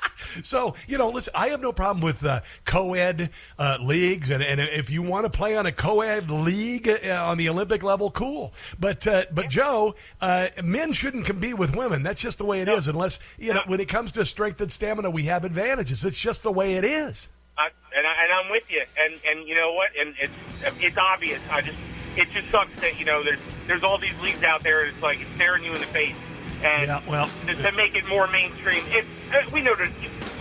So, 0.43 0.75
you 0.87 0.97
know, 0.97 1.09
listen, 1.09 1.33
I 1.35 1.49
have 1.49 1.61
no 1.61 1.71
problem 1.71 2.01
with 2.01 2.23
uh, 2.25 2.41
co 2.65 2.93
ed 2.93 3.29
uh, 3.59 3.77
leagues. 3.81 4.29
And, 4.29 4.41
and 4.43 4.59
if 4.61 4.89
you 4.89 5.01
want 5.01 5.25
to 5.25 5.29
play 5.29 5.55
on 5.55 5.65
a 5.65 5.71
co 5.71 6.01
ed 6.01 6.29
league 6.29 6.87
uh, 6.87 7.25
on 7.25 7.37
the 7.37 7.49
Olympic 7.49 7.83
level, 7.83 8.09
cool. 8.11 8.53
But, 8.79 9.05
uh, 9.07 9.25
but 9.31 9.49
Joe, 9.49 9.95
uh, 10.19 10.49
men 10.63 10.93
shouldn't 10.93 11.25
compete 11.25 11.57
with 11.57 11.75
women. 11.75 12.03
That's 12.03 12.21
just 12.21 12.37
the 12.37 12.45
way 12.45 12.61
it 12.61 12.67
is. 12.67 12.87
Unless, 12.87 13.19
you 13.37 13.53
know, 13.53 13.61
when 13.67 13.79
it 13.79 13.87
comes 13.87 14.11
to 14.13 14.25
strength 14.25 14.61
and 14.61 14.71
stamina, 14.71 15.09
we 15.09 15.23
have 15.23 15.43
advantages. 15.45 16.03
It's 16.05 16.19
just 16.19 16.43
the 16.43 16.51
way 16.51 16.75
it 16.75 16.83
is. 16.83 17.29
I, 17.57 17.67
and, 17.95 18.07
I, 18.07 18.23
and 18.23 18.33
I'm 18.33 18.51
with 18.51 18.71
you. 18.71 18.81
And 18.99 19.13
and 19.25 19.47
you 19.47 19.55
know 19.55 19.73
what? 19.73 19.89
And 19.99 20.15
it's 20.19 20.81
it's 20.81 20.97
obvious. 20.97 21.39
I 21.51 21.61
just 21.61 21.77
it 22.15 22.29
just 22.31 22.49
sucks 22.49 22.71
that 22.81 22.97
you 22.97 23.05
know 23.05 23.23
there's 23.23 23.39
there's 23.67 23.83
all 23.83 23.97
these 23.97 24.17
leagues 24.21 24.41
out 24.43 24.63
there. 24.63 24.85
It's 24.85 25.01
like 25.01 25.19
it's 25.19 25.29
staring 25.35 25.63
you 25.63 25.73
in 25.73 25.81
the 25.81 25.87
face. 25.87 26.15
And 26.63 26.87
Yeah, 26.87 27.01
well- 27.07 27.29
to, 27.47 27.55
to 27.55 27.71
make 27.73 27.93
it 27.95 28.07
more 28.07 28.27
mainstream, 28.27 28.83
it 28.87 29.05
uh, 29.33 29.49
we 29.51 29.61
know 29.61 29.75
that 29.75 29.89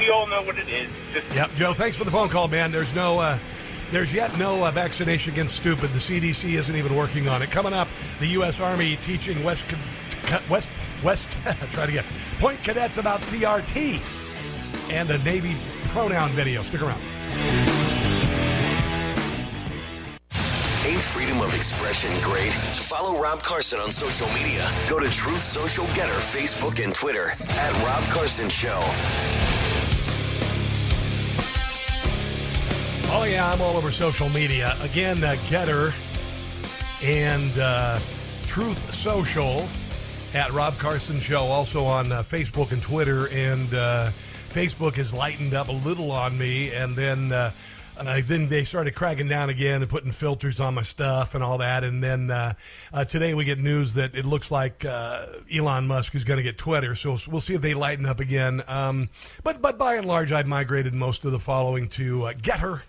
we 0.01 0.09
all 0.11 0.27
know 0.27 0.43
what 0.43 0.59
it 0.59 0.69
is. 0.69 0.89
Just 1.13 1.35
Yep, 1.35 1.51
Joe. 1.57 1.75
Thanks 1.75 1.97
for 1.97 2.05
the 2.05 2.11
phone 2.11 2.29
call, 2.29 2.49
man. 2.49 2.73
There's 2.73 2.95
no, 2.95 3.19
uh, 3.19 3.39
there's 3.93 4.13
yet 4.13 4.37
no 4.39 4.65
uh, 4.65 4.71
vaccination 4.71 5.33
against 5.33 5.55
stupid. 5.57 5.91
The 5.91 5.99
CDC 5.99 6.59
isn't 6.59 6.75
even 6.75 6.97
working 6.97 7.29
on 7.29 7.43
it. 7.43 7.51
Coming 7.51 7.75
up, 7.75 7.87
the 8.19 8.27
U.S. 8.29 8.59
Army 8.61 8.99
teaching 9.03 9.45
West 9.45 9.65
Ca- 10.23 10.43
West 10.49 10.69
West. 11.05 11.29
try 11.73 11.87
to 11.87 11.93
get 11.93 12.05
point 12.39 12.63
cadets 12.63 12.97
about 12.97 13.21
CRT 13.21 14.01
and 14.91 15.11
a 15.11 15.19
Navy 15.23 15.55
pronoun 15.89 16.31
video. 16.31 16.63
Stick 16.63 16.83
around. 16.83 17.01
Ain't 20.83 21.01
freedom 21.01 21.41
of 21.43 21.55
expression 21.55 22.11
great? 22.23 22.53
To 22.53 22.81
follow 22.81 23.21
Rob 23.21 23.43
Carson 23.43 23.79
on 23.81 23.93
social 23.93 24.27
media. 24.29 24.67
Go 24.89 24.99
to 24.99 25.11
Truth 25.11 25.41
Social 25.41 25.85
Gettr, 25.87 26.19
Facebook 26.19 26.83
and 26.83 26.95
Twitter 26.95 27.33
at 27.51 27.73
Rob 27.85 28.03
Carson 28.11 28.49
Show. 28.49 28.81
Oh 33.13 33.25
yeah, 33.25 33.51
I'm 33.51 33.61
all 33.61 33.77
over 33.77 33.91
social 33.91 34.29
media. 34.29 34.77
Again, 34.83 35.25
uh, 35.25 35.33
Gettr 35.49 35.93
and 37.03 37.59
uh, 37.59 37.99
Truth 38.47 38.95
Social 38.95 39.69
at 40.33 40.53
Rob 40.53 40.79
Carson 40.79 41.19
Show. 41.19 41.41
Also 41.41 41.85
on 41.85 42.13
uh, 42.13 42.23
Facebook 42.23 42.71
and 42.71 42.81
Twitter. 42.81 43.29
And 43.31 43.75
uh, 43.75 44.13
Facebook 44.51 44.95
has 44.95 45.13
lightened 45.13 45.55
up 45.55 45.67
a 45.69 45.73
little 45.73 46.13
on 46.13 46.39
me, 46.39 46.71
and 46.71 46.95
then. 46.95 47.33
Uh, 47.33 47.51
and 47.99 48.09
I, 48.09 48.23
then 48.23 48.47
they 48.47 48.65
started 48.65 48.95
cracking 48.95 49.29
down 49.29 49.51
again 49.51 49.83
and 49.83 49.91
putting 49.91 50.11
filters 50.11 50.59
on 50.59 50.73
my 50.73 50.81
stuff 50.81 51.35
and 51.35 51.45
all 51.45 51.59
that. 51.59 51.85
And 51.85 52.03
then 52.03 52.31
uh, 52.31 52.55
uh, 52.95 53.05
today 53.05 53.35
we 53.35 53.45
get 53.45 53.59
news 53.59 53.93
that 53.95 54.15
it 54.15 54.25
looks 54.25 54.51
like 54.51 54.87
uh, 54.87 55.27
Elon 55.53 55.87
Musk 55.87 56.15
is 56.15 56.25
going 56.25 56.39
to 56.39 56.43
get 56.43 56.57
Twitter. 56.57 56.95
So 56.95 57.19
we'll 57.29 57.43
see 57.43 57.53
if 57.53 57.61
they 57.61 57.75
lighten 57.75 58.07
up 58.07 58.19
again. 58.19 58.63
Um, 58.67 59.11
but 59.43 59.61
but 59.61 59.77
by 59.77 59.97
and 59.97 60.07
large, 60.07 60.33
I've 60.33 60.47
migrated 60.47 60.95
most 60.95 61.27
of 61.27 61.33
the 61.33 61.39
following 61.39 61.89
to 61.91 62.29
uh, 62.29 62.33
Gettr 62.33 62.81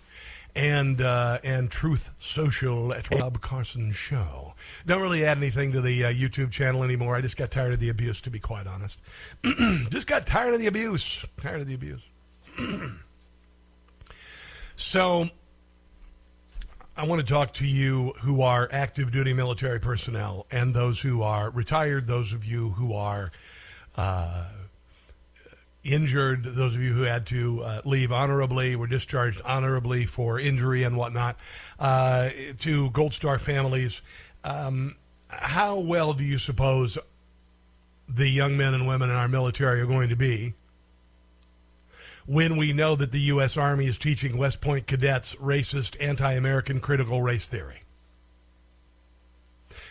and 0.54 1.00
uh, 1.00 1.38
and 1.42 1.70
Truth 1.70 2.10
Social 2.18 2.92
at 2.92 3.12
Rob 3.14 3.40
Carson 3.40 3.92
Show. 3.92 4.54
Don't 4.86 5.02
really 5.02 5.24
add 5.24 5.38
anything 5.38 5.72
to 5.72 5.80
the 5.80 6.04
uh, 6.04 6.12
YouTube 6.12 6.50
channel 6.50 6.82
anymore. 6.82 7.16
I 7.16 7.20
just 7.20 7.36
got 7.36 7.50
tired 7.50 7.72
of 7.72 7.80
the 7.80 7.88
abuse, 7.88 8.20
to 8.22 8.30
be 8.30 8.38
quite 8.38 8.66
honest. 8.66 9.00
just 9.90 10.06
got 10.06 10.26
tired 10.26 10.54
of 10.54 10.60
the 10.60 10.66
abuse. 10.66 11.24
Tired 11.40 11.62
of 11.62 11.66
the 11.66 11.74
abuse. 11.74 12.02
so, 14.76 15.28
I 16.96 17.06
want 17.06 17.26
to 17.26 17.32
talk 17.32 17.54
to 17.54 17.66
you 17.66 18.12
who 18.20 18.42
are 18.42 18.68
active 18.70 19.10
duty 19.10 19.32
military 19.32 19.80
personnel 19.80 20.46
and 20.50 20.74
those 20.74 21.00
who 21.00 21.22
are 21.22 21.50
retired, 21.50 22.06
those 22.06 22.32
of 22.32 22.44
you 22.44 22.70
who 22.70 22.94
are. 22.94 23.32
Uh, 23.96 24.44
injured, 25.84 26.44
those 26.44 26.74
of 26.74 26.80
you 26.80 26.92
who 26.92 27.02
had 27.02 27.26
to 27.26 27.62
uh, 27.62 27.82
leave 27.84 28.12
honorably, 28.12 28.76
were 28.76 28.86
discharged 28.86 29.40
honorably 29.44 30.06
for 30.06 30.38
injury 30.38 30.84
and 30.84 30.96
whatnot, 30.96 31.36
uh, 31.78 32.30
to 32.60 32.90
Gold 32.90 33.14
Star 33.14 33.38
families. 33.38 34.00
Um, 34.44 34.96
how 35.28 35.78
well 35.78 36.12
do 36.12 36.24
you 36.24 36.38
suppose 36.38 36.98
the 38.08 38.28
young 38.28 38.56
men 38.56 38.74
and 38.74 38.86
women 38.86 39.10
in 39.10 39.16
our 39.16 39.28
military 39.28 39.80
are 39.80 39.86
going 39.86 40.08
to 40.08 40.16
be 40.16 40.54
when 42.26 42.56
we 42.56 42.72
know 42.72 42.94
that 42.94 43.10
the 43.10 43.20
U.S. 43.20 43.56
Army 43.56 43.86
is 43.86 43.98
teaching 43.98 44.36
West 44.36 44.60
Point 44.60 44.86
cadets 44.86 45.34
racist, 45.36 45.96
anti 46.00 46.32
American 46.32 46.80
critical 46.80 47.22
race 47.22 47.48
theory? 47.48 47.82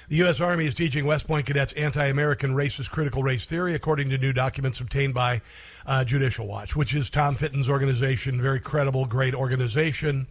The 0.10 0.18
U.S. 0.18 0.42
Army 0.42 0.66
is 0.66 0.74
teaching 0.74 1.06
West 1.06 1.28
Point 1.28 1.46
cadets 1.46 1.74
anti 1.74 2.06
American 2.06 2.54
racist 2.54 2.90
critical 2.90 3.24
race 3.24 3.48
theory, 3.48 3.76
according 3.76 4.10
to 4.10 4.18
new 4.18 4.34
documents 4.34 4.80
obtained 4.80 5.14
by 5.14 5.42
uh, 5.86 6.04
Judicial 6.04 6.48
Watch, 6.48 6.76
which 6.76 6.94
is 6.94 7.10
Tom 7.10 7.36
Fitton's 7.36 7.70
organization, 7.70 8.42
very 8.42 8.60
credible, 8.60 9.06
great 9.06 9.34
organization. 9.34 10.28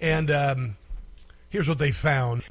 And 0.00 0.30
um, 0.30 0.76
here's 1.48 1.68
what 1.68 1.78
they 1.78 1.90
found. 1.90 2.42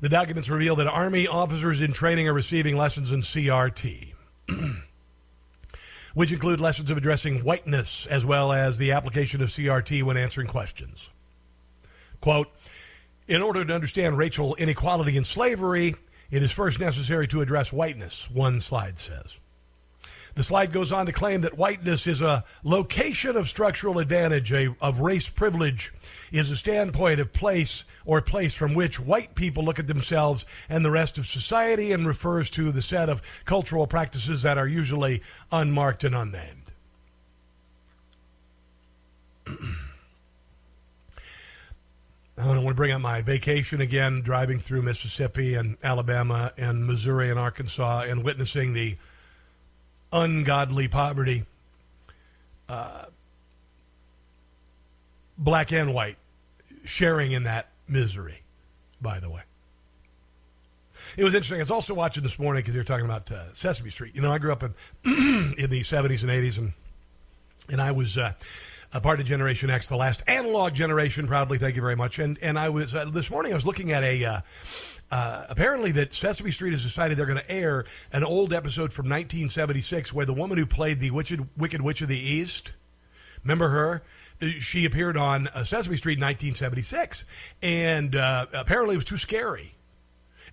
The 0.00 0.08
documents 0.08 0.50
reveal 0.50 0.76
that 0.76 0.86
Army 0.86 1.26
officers 1.26 1.80
in 1.80 1.92
training 1.92 2.28
are 2.28 2.34
receiving 2.34 2.76
lessons 2.76 3.12
in 3.12 3.22
CRT, 3.22 4.12
which 6.14 6.32
include 6.32 6.60
lessons 6.60 6.90
of 6.90 6.96
addressing 6.96 7.40
whiteness 7.40 8.06
as 8.06 8.24
well 8.24 8.52
as 8.52 8.76
the 8.76 8.92
application 8.92 9.42
of 9.42 9.48
CRT 9.48 10.02
when 10.02 10.16
answering 10.16 10.48
questions. 10.48 11.08
Quote, 12.20 12.48
in 13.28 13.42
order 13.42 13.64
to 13.64 13.74
understand 13.74 14.18
racial 14.18 14.54
inequality 14.56 15.16
and 15.16 15.26
slavery, 15.26 15.94
it 16.30 16.42
is 16.42 16.52
first 16.52 16.78
necessary 16.80 17.28
to 17.28 17.40
address 17.40 17.72
whiteness, 17.72 18.30
one 18.30 18.60
slide 18.60 18.98
says. 18.98 19.38
The 20.34 20.42
slide 20.42 20.70
goes 20.70 20.92
on 20.92 21.06
to 21.06 21.12
claim 21.12 21.40
that 21.40 21.56
whiteness 21.56 22.06
is 22.06 22.20
a 22.20 22.44
location 22.62 23.36
of 23.38 23.48
structural 23.48 23.98
advantage, 23.98 24.52
a, 24.52 24.76
of 24.82 25.00
race 25.00 25.30
privilege, 25.30 25.94
is 26.30 26.50
a 26.50 26.56
standpoint 26.56 27.20
of 27.20 27.32
place 27.32 27.84
or 28.04 28.20
place 28.20 28.52
from 28.52 28.74
which 28.74 29.00
white 29.00 29.34
people 29.34 29.64
look 29.64 29.78
at 29.78 29.86
themselves 29.86 30.44
and 30.68 30.84
the 30.84 30.90
rest 30.90 31.16
of 31.16 31.26
society 31.26 31.90
and 31.90 32.06
refers 32.06 32.50
to 32.50 32.70
the 32.70 32.82
set 32.82 33.08
of 33.08 33.22
cultural 33.46 33.86
practices 33.86 34.42
that 34.42 34.58
are 34.58 34.68
usually 34.68 35.22
unmarked 35.50 36.04
and 36.04 36.14
unnamed. 36.14 36.72
I 42.38 42.46
want 42.46 42.66
to 42.68 42.74
bring 42.74 42.92
up 42.92 43.00
my 43.00 43.22
vacation 43.22 43.80
again, 43.80 44.20
driving 44.20 44.60
through 44.60 44.82
Mississippi 44.82 45.54
and 45.54 45.78
Alabama 45.82 46.52
and 46.58 46.86
Missouri 46.86 47.30
and 47.30 47.38
Arkansas 47.38 48.02
and 48.02 48.22
witnessing 48.22 48.74
the 48.74 48.96
ungodly 50.12 50.86
poverty, 50.86 51.44
uh, 52.68 53.06
black 55.38 55.72
and 55.72 55.94
white, 55.94 56.18
sharing 56.84 57.32
in 57.32 57.44
that 57.44 57.70
misery, 57.88 58.42
by 59.00 59.18
the 59.18 59.30
way. 59.30 59.42
It 61.16 61.24
was 61.24 61.32
interesting. 61.32 61.58
I 61.58 61.62
was 61.62 61.70
also 61.70 61.94
watching 61.94 62.22
this 62.22 62.38
morning 62.38 62.60
because 62.60 62.74
they 62.74 62.80
were 62.80 62.84
talking 62.84 63.06
about 63.06 63.32
uh, 63.32 63.52
Sesame 63.54 63.88
Street. 63.88 64.14
You 64.14 64.20
know, 64.20 64.30
I 64.30 64.36
grew 64.36 64.52
up 64.52 64.62
in 64.62 64.74
in 65.58 65.70
the 65.70 65.80
70s 65.80 66.20
and 66.20 66.30
80s, 66.30 66.58
and, 66.58 66.72
and 67.70 67.80
I 67.80 67.92
was. 67.92 68.18
Uh, 68.18 68.32
a 68.96 69.00
part 69.00 69.20
of 69.20 69.26
Generation 69.26 69.68
X, 69.68 69.88
the 69.88 69.96
last 69.96 70.22
analog 70.26 70.72
generation. 70.72 71.26
Proudly, 71.26 71.58
thank 71.58 71.76
you 71.76 71.82
very 71.82 71.96
much. 71.96 72.18
And 72.18 72.38
and 72.40 72.58
I 72.58 72.70
was 72.70 72.94
uh, 72.94 73.04
this 73.06 73.30
morning. 73.30 73.52
I 73.52 73.54
was 73.54 73.66
looking 73.66 73.92
at 73.92 74.02
a. 74.02 74.24
Uh, 74.24 74.40
uh, 75.08 75.46
apparently, 75.48 75.92
that 75.92 76.12
Sesame 76.12 76.50
Street 76.50 76.72
has 76.72 76.82
decided 76.82 77.16
they're 77.16 77.26
going 77.26 77.38
to 77.38 77.50
air 77.50 77.84
an 78.10 78.24
old 78.24 78.52
episode 78.52 78.92
from 78.92 79.04
1976 79.04 80.12
where 80.12 80.26
the 80.26 80.32
woman 80.32 80.58
who 80.58 80.66
played 80.66 80.98
the 80.98 81.12
Wicked, 81.12 81.46
Wicked 81.56 81.80
Witch 81.80 82.00
of 82.02 82.08
the 82.08 82.18
East, 82.18 82.72
remember 83.44 83.68
her? 83.68 84.02
Uh, 84.42 84.46
She 84.58 84.84
appeared 84.84 85.16
on 85.16 85.46
uh, 85.48 85.62
Sesame 85.62 85.96
Street 85.96 86.18
in 86.18 86.24
1976, 86.24 87.24
and 87.62 88.16
uh, 88.16 88.46
apparently 88.52 88.94
it 88.94 88.98
was 88.98 89.04
too 89.04 89.16
scary. 89.16 89.76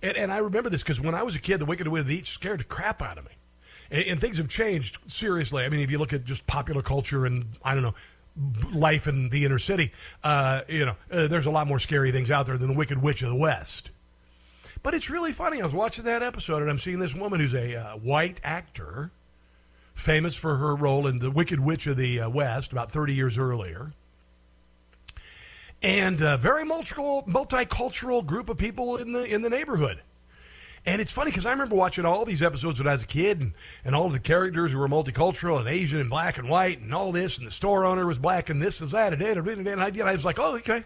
And, 0.02 0.16
and 0.16 0.30
I 0.30 0.38
remember 0.38 0.70
this 0.70 0.84
because 0.84 1.00
when 1.00 1.16
I 1.16 1.24
was 1.24 1.34
a 1.34 1.40
kid, 1.40 1.58
the 1.58 1.64
Wicked 1.64 1.88
Witch 1.88 2.02
of 2.02 2.06
the 2.06 2.18
East 2.18 2.30
scared 2.30 2.60
the 2.60 2.64
crap 2.64 3.02
out 3.02 3.18
of 3.18 3.24
me. 3.24 3.32
And, 3.90 4.04
and 4.04 4.20
things 4.20 4.36
have 4.38 4.48
changed 4.48 4.98
seriously. 5.08 5.64
I 5.64 5.68
mean, 5.68 5.80
if 5.80 5.90
you 5.90 5.98
look 5.98 6.12
at 6.12 6.24
just 6.24 6.46
popular 6.46 6.82
culture 6.82 7.26
and 7.26 7.46
I 7.64 7.74
don't 7.74 7.82
know 7.82 7.94
life 8.72 9.06
in 9.06 9.28
the 9.28 9.44
inner 9.44 9.58
city, 9.58 9.92
uh, 10.22 10.62
you 10.68 10.84
know, 10.86 10.96
uh, 11.10 11.26
there's 11.28 11.46
a 11.46 11.50
lot 11.50 11.66
more 11.66 11.78
scary 11.78 12.12
things 12.12 12.30
out 12.30 12.46
there 12.46 12.58
than 12.58 12.68
the 12.68 12.74
Wicked 12.74 13.00
Witch 13.00 13.22
of 13.22 13.28
the 13.28 13.34
West. 13.34 13.90
But 14.82 14.94
it's 14.94 15.08
really 15.08 15.32
funny. 15.32 15.62
I 15.62 15.64
was 15.64 15.74
watching 15.74 16.04
that 16.04 16.22
episode 16.22 16.60
and 16.60 16.70
I'm 16.70 16.78
seeing 16.78 16.98
this 16.98 17.14
woman 17.14 17.40
who's 17.40 17.54
a 17.54 17.74
uh, 17.74 17.96
white 17.96 18.40
actor, 18.44 19.10
famous 19.94 20.36
for 20.36 20.56
her 20.56 20.74
role 20.74 21.06
in 21.06 21.20
the 21.20 21.30
Wicked 21.30 21.60
Witch 21.60 21.86
of 21.86 21.96
the 21.96 22.20
uh, 22.20 22.28
West 22.28 22.72
about 22.72 22.90
30 22.90 23.14
years 23.14 23.38
earlier. 23.38 23.92
And 25.82 26.20
a 26.20 26.36
very 26.36 26.64
multicultural, 26.64 27.26
multicultural 27.26 28.24
group 28.24 28.48
of 28.48 28.58
people 28.58 28.96
in 28.96 29.12
the 29.12 29.22
in 29.24 29.42
the 29.42 29.50
neighborhood. 29.50 30.02
And 30.86 31.00
it's 31.00 31.12
funny 31.12 31.30
because 31.30 31.46
I 31.46 31.52
remember 31.52 31.76
watching 31.76 32.04
all 32.04 32.24
these 32.26 32.42
episodes 32.42 32.78
when 32.78 32.86
I 32.86 32.92
was 32.92 33.02
a 33.02 33.06
kid, 33.06 33.40
and, 33.40 33.54
and 33.84 33.94
all 33.94 34.06
of 34.06 34.12
the 34.12 34.18
characters 34.18 34.72
who 34.72 34.78
were 34.78 34.88
multicultural 34.88 35.58
and 35.58 35.66
Asian 35.66 35.98
and 35.98 36.10
black 36.10 36.36
and 36.36 36.48
white 36.48 36.80
and 36.80 36.94
all 36.94 37.10
this, 37.10 37.38
and 37.38 37.46
the 37.46 37.50
store 37.50 37.86
owner 37.86 38.06
was 38.06 38.18
black 38.18 38.50
and 38.50 38.60
this 38.60 38.80
and 38.80 38.90
that 38.90 39.12
and 39.12 39.22
that 39.22 39.38
and. 39.38 39.66
And 39.66 39.80
I, 39.80 39.88
and 39.88 40.02
I 40.02 40.12
was 40.12 40.24
like, 40.24 40.38
oh, 40.38 40.56
okay. 40.56 40.84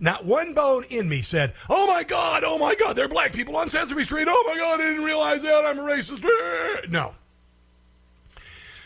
Not 0.00 0.24
one 0.24 0.54
bone 0.54 0.84
in 0.88 1.08
me 1.08 1.22
said, 1.22 1.54
oh 1.68 1.86
my 1.86 2.02
God, 2.02 2.44
oh 2.44 2.58
my 2.58 2.74
God, 2.74 2.96
they're 2.96 3.08
black 3.08 3.32
people 3.32 3.56
on 3.56 3.68
Sesame 3.68 4.04
Street. 4.04 4.26
Oh 4.28 4.44
my 4.46 4.56
God, 4.56 4.80
I 4.80 4.84
didn't 4.84 5.04
realize 5.04 5.42
that. 5.42 5.64
I'm 5.64 5.78
a 5.78 5.82
racist. 5.82 6.90
No. 6.90 7.14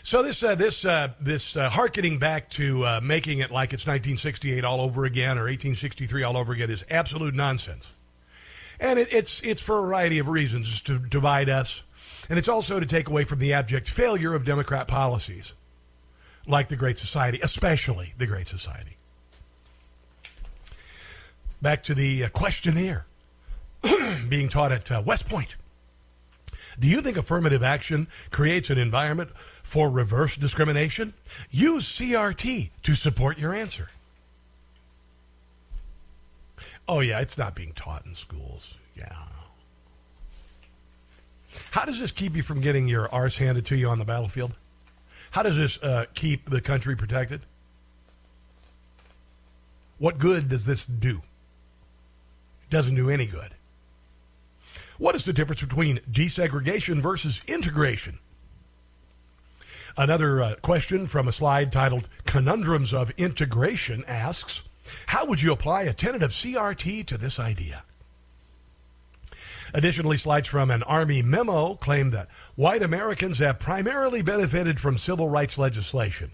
So 0.03 0.23
this 0.23 0.41
uh, 0.41 0.55
this 0.55 0.83
uh, 0.83 1.09
this 1.19 1.55
uh, 1.55 1.69
harkening 1.69 2.17
back 2.17 2.49
to 2.51 2.83
uh, 2.85 3.01
making 3.03 3.39
it 3.39 3.51
like 3.51 3.71
it's 3.73 3.85
1968 3.85 4.63
all 4.65 4.81
over 4.81 5.05
again 5.05 5.37
or 5.37 5.43
1863 5.43 6.23
all 6.23 6.37
over 6.37 6.53
again 6.53 6.71
is 6.71 6.83
absolute 6.89 7.35
nonsense, 7.35 7.91
and 8.81 8.99
it, 8.99 9.07
it's 9.13 9.41
it's 9.43 9.61
for 9.61 9.77
a 9.77 9.81
variety 9.81 10.19
of 10.19 10.27
reasons 10.27 10.81
to 10.81 10.97
divide 10.97 11.47
us, 11.47 11.83
and 12.29 12.37
it's 12.37 12.49
also 12.49 12.79
to 12.79 12.85
take 12.85 13.07
away 13.07 13.23
from 13.23 13.39
the 13.39 13.53
abject 13.53 13.87
failure 13.87 14.33
of 14.33 14.43
Democrat 14.43 14.87
policies, 14.87 15.53
like 16.47 16.67
the 16.67 16.75
Great 16.75 16.97
Society, 16.97 17.39
especially 17.41 18.13
the 18.17 18.25
Great 18.25 18.47
Society. 18.47 18.97
Back 21.61 21.83
to 21.83 21.93
the 21.93 22.25
uh, 22.25 22.29
questionnaire 22.29 23.05
being 24.29 24.49
taught 24.49 24.71
at 24.71 24.91
uh, 24.91 25.03
West 25.05 25.29
Point. 25.29 25.55
Do 26.79 26.87
you 26.87 27.01
think 27.01 27.17
affirmative 27.17 27.61
action 27.61 28.07
creates 28.31 28.71
an 28.71 28.79
environment 28.79 29.29
for 29.61 29.89
reverse 29.89 30.35
discrimination? 30.37 31.13
Use 31.51 31.87
CRT 31.87 32.71
to 32.81 32.95
support 32.95 33.37
your 33.37 33.53
answer. 33.53 33.89
Oh, 36.91 36.99
yeah, 36.99 37.21
it's 37.21 37.37
not 37.37 37.55
being 37.55 37.71
taught 37.71 38.05
in 38.05 38.13
schools. 38.13 38.75
Yeah. 38.97 39.15
How 41.71 41.85
does 41.85 41.97
this 41.97 42.11
keep 42.11 42.35
you 42.35 42.43
from 42.43 42.59
getting 42.59 42.89
your 42.89 43.09
arse 43.13 43.37
handed 43.37 43.65
to 43.67 43.77
you 43.77 43.87
on 43.87 43.97
the 43.97 44.03
battlefield? 44.03 44.55
How 45.31 45.41
does 45.41 45.55
this 45.55 45.81
uh, 45.81 46.07
keep 46.15 46.49
the 46.49 46.59
country 46.59 46.97
protected? 46.97 47.43
What 49.99 50.19
good 50.19 50.49
does 50.49 50.65
this 50.65 50.85
do? 50.85 51.21
It 52.63 52.69
doesn't 52.69 52.95
do 52.95 53.09
any 53.09 53.25
good. 53.25 53.51
What 54.97 55.15
is 55.15 55.23
the 55.23 55.31
difference 55.31 55.61
between 55.61 56.01
desegregation 56.11 57.01
versus 57.01 57.39
integration? 57.47 58.19
Another 59.95 60.43
uh, 60.43 60.55
question 60.55 61.07
from 61.07 61.29
a 61.29 61.31
slide 61.31 61.71
titled 61.71 62.09
Conundrums 62.25 62.93
of 62.93 63.11
Integration 63.11 64.03
asks 64.09 64.63
How 65.07 65.25
would 65.25 65.41
you 65.41 65.51
apply 65.51 65.83
a 65.83 65.93
tentative 65.93 66.31
CRT 66.31 67.05
to 67.07 67.17
this 67.17 67.39
idea? 67.39 67.83
Additionally, 69.73 70.17
slides 70.17 70.47
from 70.47 70.69
an 70.69 70.83
Army 70.83 71.21
memo 71.21 71.75
claim 71.75 72.11
that 72.11 72.27
white 72.55 72.83
Americans 72.83 73.39
have 73.39 73.59
primarily 73.59 74.21
benefited 74.21 74.79
from 74.79 74.97
civil 74.97 75.29
rights 75.29 75.57
legislation, 75.57 76.31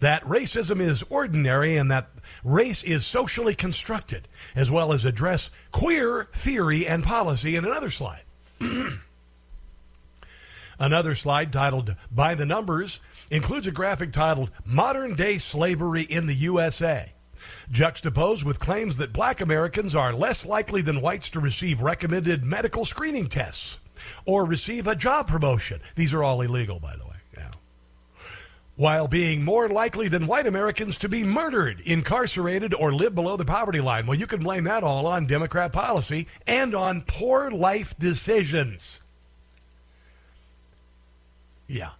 that 0.00 0.24
racism 0.24 0.80
is 0.80 1.04
ordinary, 1.08 1.76
and 1.76 1.90
that 1.90 2.08
race 2.44 2.82
is 2.82 3.06
socially 3.06 3.54
constructed, 3.54 4.28
as 4.54 4.70
well 4.70 4.92
as 4.92 5.04
address 5.04 5.50
queer 5.72 6.28
theory 6.32 6.86
and 6.86 7.04
policy 7.04 7.56
in 7.56 7.64
another 7.64 7.90
slide. 7.90 8.22
Another 10.80 11.16
slide 11.16 11.52
titled 11.52 11.96
By 12.08 12.36
the 12.36 12.46
Numbers 12.46 13.00
includes 13.30 13.66
a 13.66 13.72
graphic 13.72 14.12
titled 14.12 14.52
Modern 14.64 15.16
Day 15.16 15.38
Slavery 15.38 16.02
in 16.02 16.26
the 16.26 16.34
USA, 16.34 17.12
juxtaposed 17.70 18.44
with 18.44 18.60
claims 18.60 18.96
that 18.96 19.12
black 19.12 19.40
Americans 19.40 19.94
are 19.94 20.12
less 20.12 20.46
likely 20.46 20.82
than 20.82 21.00
whites 21.00 21.30
to 21.30 21.40
receive 21.40 21.82
recommended 21.82 22.44
medical 22.44 22.84
screening 22.84 23.26
tests 23.28 23.78
or 24.24 24.44
receive 24.44 24.86
a 24.86 24.94
job 24.94 25.28
promotion. 25.28 25.80
These 25.94 26.14
are 26.14 26.22
all 26.22 26.40
illegal, 26.40 26.80
by 26.80 26.96
the 26.96 27.04
way. 27.04 27.16
Yeah. 27.36 27.50
While 28.76 29.08
being 29.08 29.44
more 29.44 29.68
likely 29.68 30.08
than 30.08 30.26
white 30.26 30.46
Americans 30.46 30.98
to 30.98 31.08
be 31.08 31.24
murdered, 31.24 31.80
incarcerated, 31.80 32.74
or 32.74 32.92
live 32.92 33.14
below 33.14 33.36
the 33.36 33.44
poverty 33.44 33.80
line. 33.80 34.06
Well, 34.06 34.18
you 34.18 34.26
can 34.26 34.42
blame 34.42 34.64
that 34.64 34.84
all 34.84 35.06
on 35.06 35.26
Democrat 35.26 35.72
policy 35.72 36.28
and 36.46 36.74
on 36.74 37.02
poor 37.02 37.50
life 37.50 37.98
decisions. 37.98 39.00
Yeah. 41.66 41.90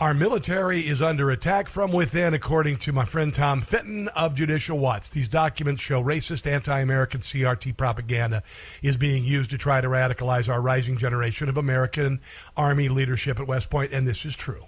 Our 0.00 0.14
military 0.14 0.86
is 0.86 1.02
under 1.02 1.30
attack 1.30 1.68
from 1.68 1.92
within, 1.92 2.34
according 2.34 2.76
to 2.78 2.92
my 2.92 3.04
friend 3.04 3.32
Tom 3.32 3.60
Fitton 3.60 4.08
of 4.08 4.34
Judicial 4.34 4.78
Watch. 4.78 5.10
These 5.10 5.28
documents 5.28 5.82
show 5.82 6.02
racist, 6.02 6.46
anti 6.46 6.80
American 6.80 7.20
CRT 7.20 7.76
propaganda 7.76 8.42
is 8.82 8.96
being 8.96 9.24
used 9.24 9.50
to 9.50 9.58
try 9.58 9.80
to 9.80 9.88
radicalize 9.88 10.48
our 10.48 10.60
rising 10.60 10.96
generation 10.96 11.48
of 11.48 11.56
American 11.56 12.20
Army 12.56 12.88
leadership 12.88 13.38
at 13.40 13.46
West 13.46 13.70
Point, 13.70 13.92
and 13.92 14.06
this 14.06 14.24
is 14.24 14.34
true. 14.34 14.64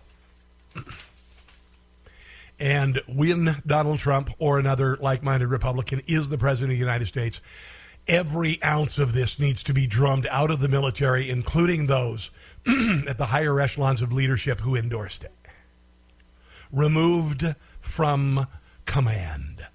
And 2.58 3.00
when 3.08 3.62
Donald 3.66 3.98
Trump 3.98 4.30
or 4.38 4.58
another 4.58 4.96
like 4.98 5.22
minded 5.22 5.48
Republican 5.48 6.02
is 6.06 6.28
the 6.28 6.38
President 6.38 6.72
of 6.72 6.76
the 6.76 6.80
United 6.80 7.06
States, 7.06 7.40
every 8.06 8.62
ounce 8.62 8.98
of 8.98 9.14
this 9.14 9.38
needs 9.38 9.62
to 9.64 9.72
be 9.72 9.86
drummed 9.86 10.26
out 10.30 10.50
of 10.50 10.60
the 10.60 10.68
military, 10.68 11.30
including 11.30 11.86
those 11.86 12.30
at 13.08 13.18
the 13.18 13.26
higher 13.26 13.60
echelons 13.60 14.02
of 14.02 14.12
leadership 14.12 14.60
who 14.60 14.76
endorsed 14.76 15.24
it. 15.24 15.32
Removed 16.72 17.54
from 17.80 18.46
command. 18.86 19.66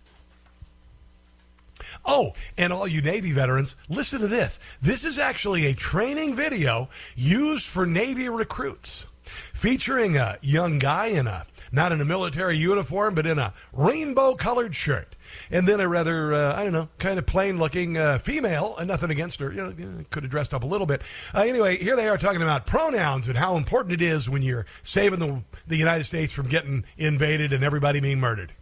Oh, 2.05 2.33
and 2.57 2.71
all 2.71 2.87
you 2.87 3.01
Navy 3.01 3.31
veterans, 3.31 3.75
listen 3.89 4.21
to 4.21 4.27
this. 4.27 4.59
This 4.81 5.03
is 5.03 5.17
actually 5.17 5.65
a 5.65 5.73
training 5.73 6.35
video 6.35 6.89
used 7.15 7.65
for 7.65 7.85
Navy 7.85 8.29
recruits, 8.29 9.07
featuring 9.23 10.15
a 10.15 10.37
young 10.41 10.77
guy 10.77 11.07
in 11.07 11.25
a 11.25 11.47
not 11.71 11.91
in 11.91 11.99
a 11.99 12.05
military 12.05 12.57
uniform, 12.57 13.15
but 13.15 13.25
in 13.25 13.39
a 13.39 13.53
rainbow 13.73 14.35
colored 14.35 14.75
shirt. 14.75 15.15
And 15.51 15.67
then 15.67 15.79
a 15.79 15.87
rather, 15.87 16.33
uh, 16.33 16.55
I 16.55 16.63
don't 16.63 16.73
know, 16.73 16.89
kind 16.97 17.19
of 17.19 17.25
plain 17.25 17.57
looking 17.57 17.97
uh, 17.97 18.17
female, 18.17 18.75
and 18.77 18.87
nothing 18.87 19.09
against 19.09 19.39
her, 19.39 19.51
you 19.51 19.57
know, 19.57 20.03
could 20.09 20.23
have 20.23 20.31
dressed 20.31 20.53
up 20.53 20.63
a 20.63 20.67
little 20.67 20.87
bit. 20.87 21.01
Uh, 21.33 21.41
anyway, 21.41 21.77
here 21.77 21.95
they 21.95 22.07
are 22.07 22.17
talking 22.17 22.41
about 22.41 22.65
pronouns 22.65 23.27
and 23.27 23.37
how 23.37 23.55
important 23.57 23.93
it 23.93 24.01
is 24.01 24.29
when 24.29 24.41
you're 24.41 24.65
saving 24.81 25.19
the, 25.19 25.43
the 25.67 25.77
United 25.77 26.03
States 26.03 26.31
from 26.31 26.47
getting 26.47 26.85
invaded 26.97 27.53
and 27.53 27.63
everybody 27.63 27.99
being 27.99 28.19
murdered. 28.19 28.53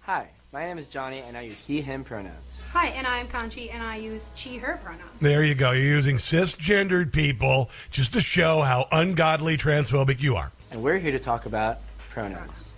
Hi, 0.00 0.28
my 0.52 0.64
name 0.64 0.78
is 0.78 0.86
Johnny, 0.86 1.18
and 1.26 1.36
I 1.36 1.42
use 1.42 1.58
he, 1.58 1.80
him 1.80 2.04
pronouns. 2.04 2.62
Hi, 2.72 2.88
and 2.88 3.06
I'm 3.06 3.28
Conchi, 3.28 3.72
and 3.72 3.82
I 3.82 3.96
use 3.96 4.30
she, 4.34 4.56
her 4.58 4.78
pronouns. 4.82 5.10
There 5.20 5.42
you 5.42 5.54
go. 5.54 5.72
You're 5.72 5.84
using 5.84 6.16
cisgendered 6.16 7.12
people 7.12 7.70
just 7.90 8.12
to 8.12 8.20
show 8.20 8.62
how 8.62 8.86
ungodly 8.92 9.56
transphobic 9.56 10.22
you 10.22 10.36
are. 10.36 10.52
And 10.70 10.82
we're 10.82 10.98
here 10.98 11.12
to 11.12 11.18
talk 11.18 11.46
about 11.46 11.78
pronouns. 12.10 12.70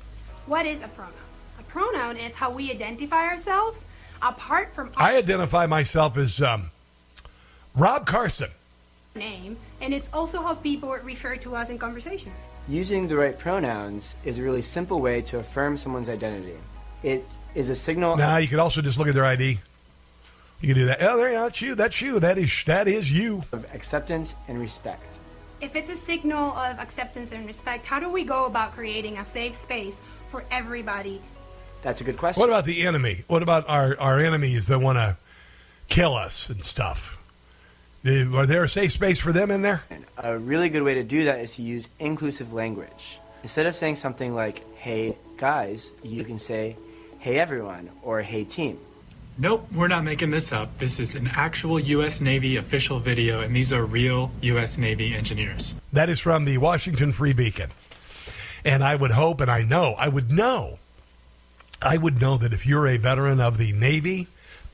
What 0.47 0.65
is 0.65 0.83
a 0.83 0.89
pronoun? 0.89 1.13
A 1.69 1.71
pronoun 1.71 2.17
is 2.17 2.35
how 2.35 2.51
we 2.51 2.71
identify 2.71 3.27
ourselves 3.27 3.83
apart 4.23 4.75
from 4.75 4.91
our 4.97 5.11
I 5.11 5.17
identify 5.17 5.67
myself 5.67 6.17
as 6.17 6.41
um, 6.41 6.71
Rob 7.75 8.07
Carson. 8.07 8.49
name, 9.15 9.59
and 9.83 9.93
it's 9.93 10.09
also 10.13 10.41
how 10.41 10.55
people 10.55 10.91
refer 11.03 11.37
to 11.37 11.55
us 11.55 11.69
in 11.69 11.79
conversations. 11.79 12.37
Using 12.69 13.07
the 13.07 13.17
right 13.17 13.39
pronouns 13.39 14.17
is 14.25 14.39
a 14.39 14.43
really 14.43 14.63
simple 14.63 15.01
way 15.01 15.21
to 15.23 15.39
affirm 15.41 15.77
someone's 15.77 16.09
identity. 16.09 16.57
It 17.03 17.27
is 17.55 17.69
a 17.69 17.75
signal. 17.75 18.17
Now 18.17 18.39
you 18.39 18.49
could 18.49 18.61
also 18.61 18.81
just 18.81 18.99
look 18.99 19.09
at 19.09 19.15
their 19.15 19.27
ID. 19.27 19.59
You 20.61 20.69
can 20.69 20.77
do 20.77 20.87
that. 20.87 20.99
Oh, 21.03 21.19
there 21.19 21.31
you 21.31 21.37
are. 21.37 21.45
That's 21.45 21.61
you. 21.61 21.75
That's 21.75 22.01
you. 22.01 22.19
That 22.19 22.39
is 22.39 22.65
that 22.65 22.89
is 22.89 23.13
you. 23.13 23.45
Of 23.53 23.67
acceptance 23.75 24.35
and 24.49 24.59
respect. 24.59 25.19
If 25.61 25.77
it's 25.77 25.91
a 25.91 25.97
signal 25.97 26.57
of 26.57 26.79
acceptance 26.79 27.33
and 27.33 27.47
respect, 27.47 27.85
how 27.85 28.01
do 28.01 28.09
we 28.09 28.25
go 28.25 28.47
about 28.47 28.75
creating 28.75 29.19
a 29.19 29.25
safe 29.25 29.55
space 29.55 29.99
for 30.31 30.45
everybody? 30.51 31.21
That's 31.83 32.01
a 32.01 32.05
good 32.05 32.17
question. 32.17 32.41
What 32.41 32.51
about 32.51 32.65
the 32.65 32.87
enemy? 32.87 33.25
What 33.29 33.43
about 33.43 33.69
our, 33.69 33.99
our 33.99 34.21
enemies 34.21 34.67
that 34.69 34.81
want 34.81 34.97
to 34.97 35.17
kill 35.89 36.15
us 36.15 36.51
and 36.51 36.65
stuff? 36.65 37.19
Are 38.05 38.47
there 38.47 38.65
a 38.65 38.69
safe 38.69 38.93
space 38.93 39.19
for 39.19 39.33
them 39.33 39.51
in 39.51 39.63
there? 39.63 39.85
A 40.17 40.39
really 40.39 40.69
good 40.69 40.83
way 40.83 40.95
to 40.95 41.03
do 41.03 41.25
that 41.25 41.41
is 41.41 41.57
to 41.57 41.63
use 41.63 41.89
inclusive 41.99 42.53
language. 42.53 43.19
Instead 43.43 43.67
of 43.67 43.77
saying 43.77 43.97
something 43.97 44.35
like, 44.35 44.63
hey 44.77 45.17
guys, 45.37 45.93
you 46.03 46.25
can 46.25 46.39
say, 46.39 46.77
hey 47.19 47.39
everyone, 47.39 47.91
or 48.03 48.23
hey 48.23 48.45
team. 48.45 48.79
Nope, 49.41 49.69
we're 49.73 49.89
not 49.89 50.03
making 50.03 50.31
this 50.31 50.53
up. 50.53 50.79
This 50.79 50.99
is 50.99 51.15
an 51.15 51.31
actual 51.33 51.79
U.S. 51.79 52.21
Navy 52.21 52.57
official 52.57 52.99
video, 52.99 53.41
and 53.41 53.55
these 53.55 53.73
are 53.73 53.85
real 53.85 54.33
U.S. 54.41 54.79
Navy 54.79 55.15
engineers. 55.15 55.77
That 55.93 56.09
is 56.09 56.19
from 56.19 56.45
the 56.45 56.59
Washington 56.59 57.13
Free 57.13 57.33
Beacon. 57.33 57.71
And 58.65 58.83
I 58.83 58.97
would 58.97 59.13
hope, 59.13 59.41
and 59.41 59.49
I 59.49 59.63
know, 59.63 59.95
I 59.97 60.09
would 60.09 60.33
know, 60.33 60.81
I 61.81 61.97
would 61.97 62.21
know 62.21 62.37
that 62.39 62.53
if 62.53 62.67
you're 62.67 62.87
a 62.89 62.97
veteran 62.97 63.41
of 63.41 63.59
the 63.59 63.73
Navy, 63.73 64.27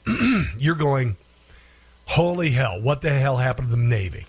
you're 0.59 0.74
going, 0.74 1.16
holy 2.06 2.51
hell, 2.51 2.81
what 2.81 3.02
the 3.02 3.10
hell 3.10 3.36
happened 3.36 3.68
to 3.68 3.76
the 3.76 3.82
Navy? 3.82 4.26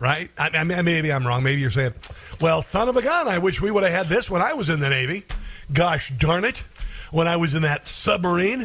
Right? 0.00 0.30
I, 0.38 0.50
I 0.50 0.64
maybe 0.64 1.12
I'm 1.12 1.26
wrong. 1.26 1.42
Maybe 1.42 1.60
you're 1.60 1.70
saying, 1.70 1.94
well, 2.40 2.62
son 2.62 2.88
of 2.88 2.96
a 2.96 3.02
gun, 3.02 3.28
I 3.28 3.38
wish 3.38 3.60
we 3.60 3.70
would 3.70 3.82
have 3.82 3.92
had 3.92 4.08
this 4.08 4.30
when 4.30 4.42
I 4.42 4.54
was 4.54 4.68
in 4.68 4.80
the 4.80 4.88
Navy. 4.88 5.24
Gosh 5.72 6.10
darn 6.10 6.44
it. 6.44 6.62
When 7.10 7.26
I 7.26 7.36
was 7.36 7.54
in 7.54 7.62
that 7.62 7.86
submarine 7.86 8.64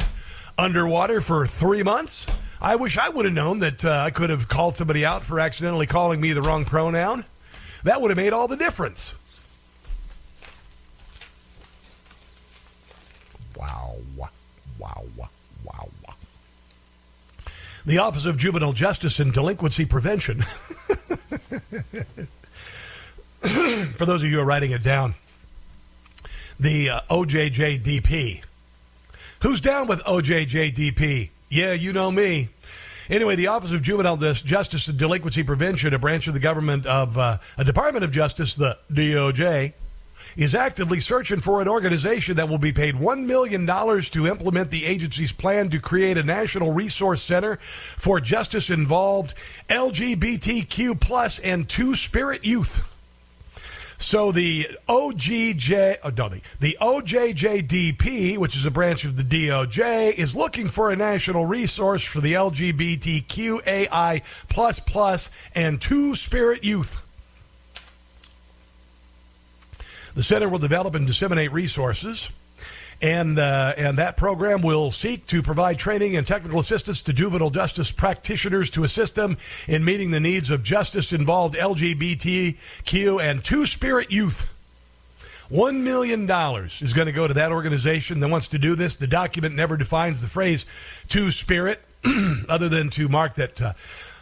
underwater 0.57 1.21
for 1.21 1.47
three 1.47 1.81
months, 1.81 2.27
I 2.61 2.75
wish 2.75 2.97
I 2.97 3.09
would 3.09 3.25
have 3.25 3.33
known 3.33 3.59
that 3.59 3.83
uh, 3.83 4.03
I 4.05 4.11
could 4.11 4.29
have 4.29 4.47
called 4.47 4.75
somebody 4.75 5.05
out 5.05 5.23
for 5.23 5.39
accidentally 5.39 5.87
calling 5.87 6.21
me 6.21 6.33
the 6.33 6.41
wrong 6.41 6.65
pronoun. 6.65 7.25
That 7.83 8.01
would 8.01 8.11
have 8.11 8.17
made 8.17 8.33
all 8.33 8.47
the 8.47 8.57
difference. 8.57 9.15
Wow. 13.63 13.95
Wow. 14.17 14.29
Wow. 14.79 15.03
The 17.85 17.97
Office 17.97 18.25
of 18.25 18.37
Juvenile 18.37 18.71
Justice 18.71 19.19
and 19.19 19.33
Delinquency 19.33 19.83
Prevention. 19.85 20.41
For 23.41 24.05
those 24.05 24.23
of 24.23 24.29
you 24.29 24.35
who 24.37 24.39
are 24.39 24.45
writing 24.45 24.71
it 24.71 24.81
down, 24.81 25.15
the 26.57 26.91
uh, 26.91 27.01
OJJDP. 27.09 28.41
Who's 29.41 29.59
down 29.59 29.87
with 29.87 29.99
OJJDP? 30.03 31.29
Yeah, 31.49 31.73
you 31.73 31.91
know 31.91 32.09
me. 32.09 32.47
Anyway, 33.09 33.35
the 33.35 33.47
Office 33.47 33.73
of 33.73 33.81
Juvenile 33.81 34.15
Justice 34.15 34.87
and 34.87 34.97
Delinquency 34.97 35.43
Prevention, 35.43 35.93
a 35.93 35.99
branch 35.99 36.27
of 36.27 36.33
the 36.33 36.39
government 36.39 36.85
of 36.85 37.17
uh, 37.17 37.39
a 37.57 37.65
Department 37.65 38.05
of 38.05 38.11
Justice, 38.11 38.55
the 38.55 38.77
DOJ, 38.93 39.73
is 40.35 40.55
actively 40.55 40.99
searching 40.99 41.39
for 41.39 41.61
an 41.61 41.67
organization 41.67 42.35
that 42.37 42.49
will 42.49 42.57
be 42.57 42.73
paid 42.73 42.95
$1 42.95 43.25
million 43.25 43.65
to 43.65 44.27
implement 44.27 44.69
the 44.69 44.85
agency's 44.85 45.31
plan 45.31 45.69
to 45.69 45.79
create 45.79 46.17
a 46.17 46.23
national 46.23 46.73
resource 46.73 47.21
center 47.21 47.57
for 47.57 48.19
justice 48.19 48.69
involved 48.69 49.33
LGBTQ 49.69 50.99
plus 50.99 51.39
and 51.39 51.67
two 51.67 51.95
spirit 51.95 52.43
youth. 52.43 52.83
So 53.97 54.31
the 54.33 54.67
OGJ, 54.89 55.97
oh, 56.03 56.09
no, 56.09 56.29
the, 56.29 56.41
the 56.59 56.77
OJJDP, 56.81 58.37
which 58.37 58.55
is 58.55 58.65
a 58.65 58.71
branch 58.71 59.05
of 59.05 59.15
the 59.15 59.23
DOJ, 59.23 60.13
is 60.15 60.35
looking 60.35 60.67
for 60.67 60.91
a 60.91 60.95
national 60.95 61.45
resource 61.45 62.03
for 62.03 62.19
the 62.19 62.33
LGBTQAI 62.33 64.23
plus 64.49 64.79
plus 64.81 65.31
and 65.55 65.79
two 65.79 66.15
spirit 66.15 66.65
youth. 66.65 67.01
The 70.15 70.23
center 70.23 70.49
will 70.49 70.59
develop 70.59 70.95
and 70.95 71.07
disseminate 71.07 71.51
resources. 71.51 72.29
And, 73.01 73.37
uh, 73.37 73.73
and 73.75 73.97
that 73.97 74.15
program 74.15 74.61
will 74.61 74.91
seek 74.91 75.25
to 75.27 75.41
provide 75.41 75.77
training 75.77 76.15
and 76.15 76.25
technical 76.25 76.59
assistance 76.59 77.01
to 77.03 77.13
juvenile 77.13 77.49
justice 77.49 77.91
practitioners 77.91 78.69
to 78.71 78.83
assist 78.83 79.15
them 79.15 79.37
in 79.67 79.83
meeting 79.83 80.11
the 80.11 80.21
needs 80.21 80.49
of 80.49 80.63
justice 80.63 81.11
involved 81.11 81.55
LGBTQ 81.55 83.21
and 83.21 83.43
two 83.43 83.65
spirit 83.65 84.11
youth. 84.11 84.49
$1 85.51 85.81
million 85.81 86.29
is 86.81 86.93
going 86.93 87.07
to 87.07 87.11
go 87.11 87.27
to 87.27 87.33
that 87.33 87.51
organization 87.51 88.21
that 88.21 88.29
wants 88.29 88.47
to 88.49 88.57
do 88.57 88.75
this. 88.75 88.95
The 88.95 89.07
document 89.07 89.53
never 89.53 89.75
defines 89.75 90.21
the 90.21 90.29
phrase 90.29 90.65
two 91.09 91.29
spirit, 91.29 91.81
other 92.49 92.69
than 92.69 92.89
to 92.91 93.09
mark 93.09 93.35
that 93.35 93.61
uh, 93.61 93.73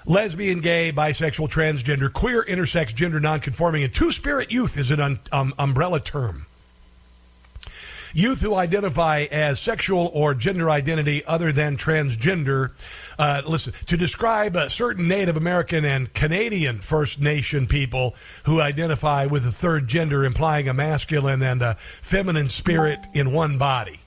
lesbian, 0.05 0.59
gay, 0.59 0.91
bisexual, 0.91 1.49
transgender, 1.49 2.11
queer, 2.11 2.43
intersex, 2.43 2.93
gender 2.93 3.19
nonconforming, 3.19 3.83
and 3.83 3.93
two 3.93 4.11
spirit 4.11 4.51
youth 4.51 4.77
is 4.77 4.91
an 4.91 4.99
un- 4.99 5.19
um, 5.31 5.53
umbrella 5.57 5.99
term. 5.99 6.45
Youth 8.13 8.41
who 8.41 8.55
identify 8.55 9.21
as 9.31 9.59
sexual 9.59 10.11
or 10.13 10.33
gender 10.33 10.69
identity 10.69 11.23
other 11.25 11.53
than 11.53 11.77
transgender. 11.77 12.71
Uh, 13.17 13.41
listen, 13.47 13.73
to 13.85 13.95
describe 13.95 14.57
uh, 14.57 14.67
certain 14.67 15.07
Native 15.07 15.37
American 15.37 15.85
and 15.85 16.13
Canadian 16.13 16.79
First 16.79 17.21
Nation 17.21 17.67
people 17.67 18.15
who 18.43 18.59
identify 18.59 19.27
with 19.27 19.45
a 19.45 19.51
third 19.51 19.87
gender, 19.87 20.25
implying 20.25 20.67
a 20.67 20.73
masculine 20.73 21.41
and 21.41 21.61
a 21.61 21.75
feminine 22.01 22.49
spirit 22.49 22.99
in 23.13 23.31
one 23.31 23.57
body. 23.57 24.01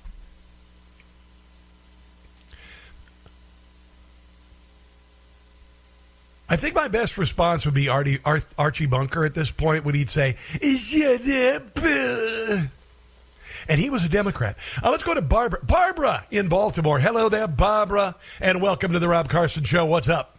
I 6.54 6.56
think 6.56 6.76
my 6.76 6.86
best 6.86 7.18
response 7.18 7.64
would 7.64 7.74
be 7.74 7.88
Artie, 7.88 8.20
Archie 8.24 8.86
Bunker 8.86 9.24
at 9.24 9.34
this 9.34 9.50
point 9.50 9.84
when 9.84 9.96
he'd 9.96 10.08
say, 10.08 10.36
up. 10.62 11.62
And 13.68 13.80
he 13.80 13.90
was 13.90 14.04
a 14.04 14.08
Democrat. 14.08 14.56
Uh, 14.80 14.92
let's 14.92 15.02
go 15.02 15.14
to 15.14 15.20
Barbara. 15.20 15.58
Barbara 15.64 16.24
in 16.30 16.46
Baltimore. 16.48 17.00
Hello 17.00 17.28
there, 17.28 17.48
Barbara, 17.48 18.14
and 18.40 18.62
welcome 18.62 18.92
to 18.92 19.00
the 19.00 19.08
Rob 19.08 19.28
Carson 19.28 19.64
Show. 19.64 19.84
What's 19.86 20.08
up? 20.08 20.36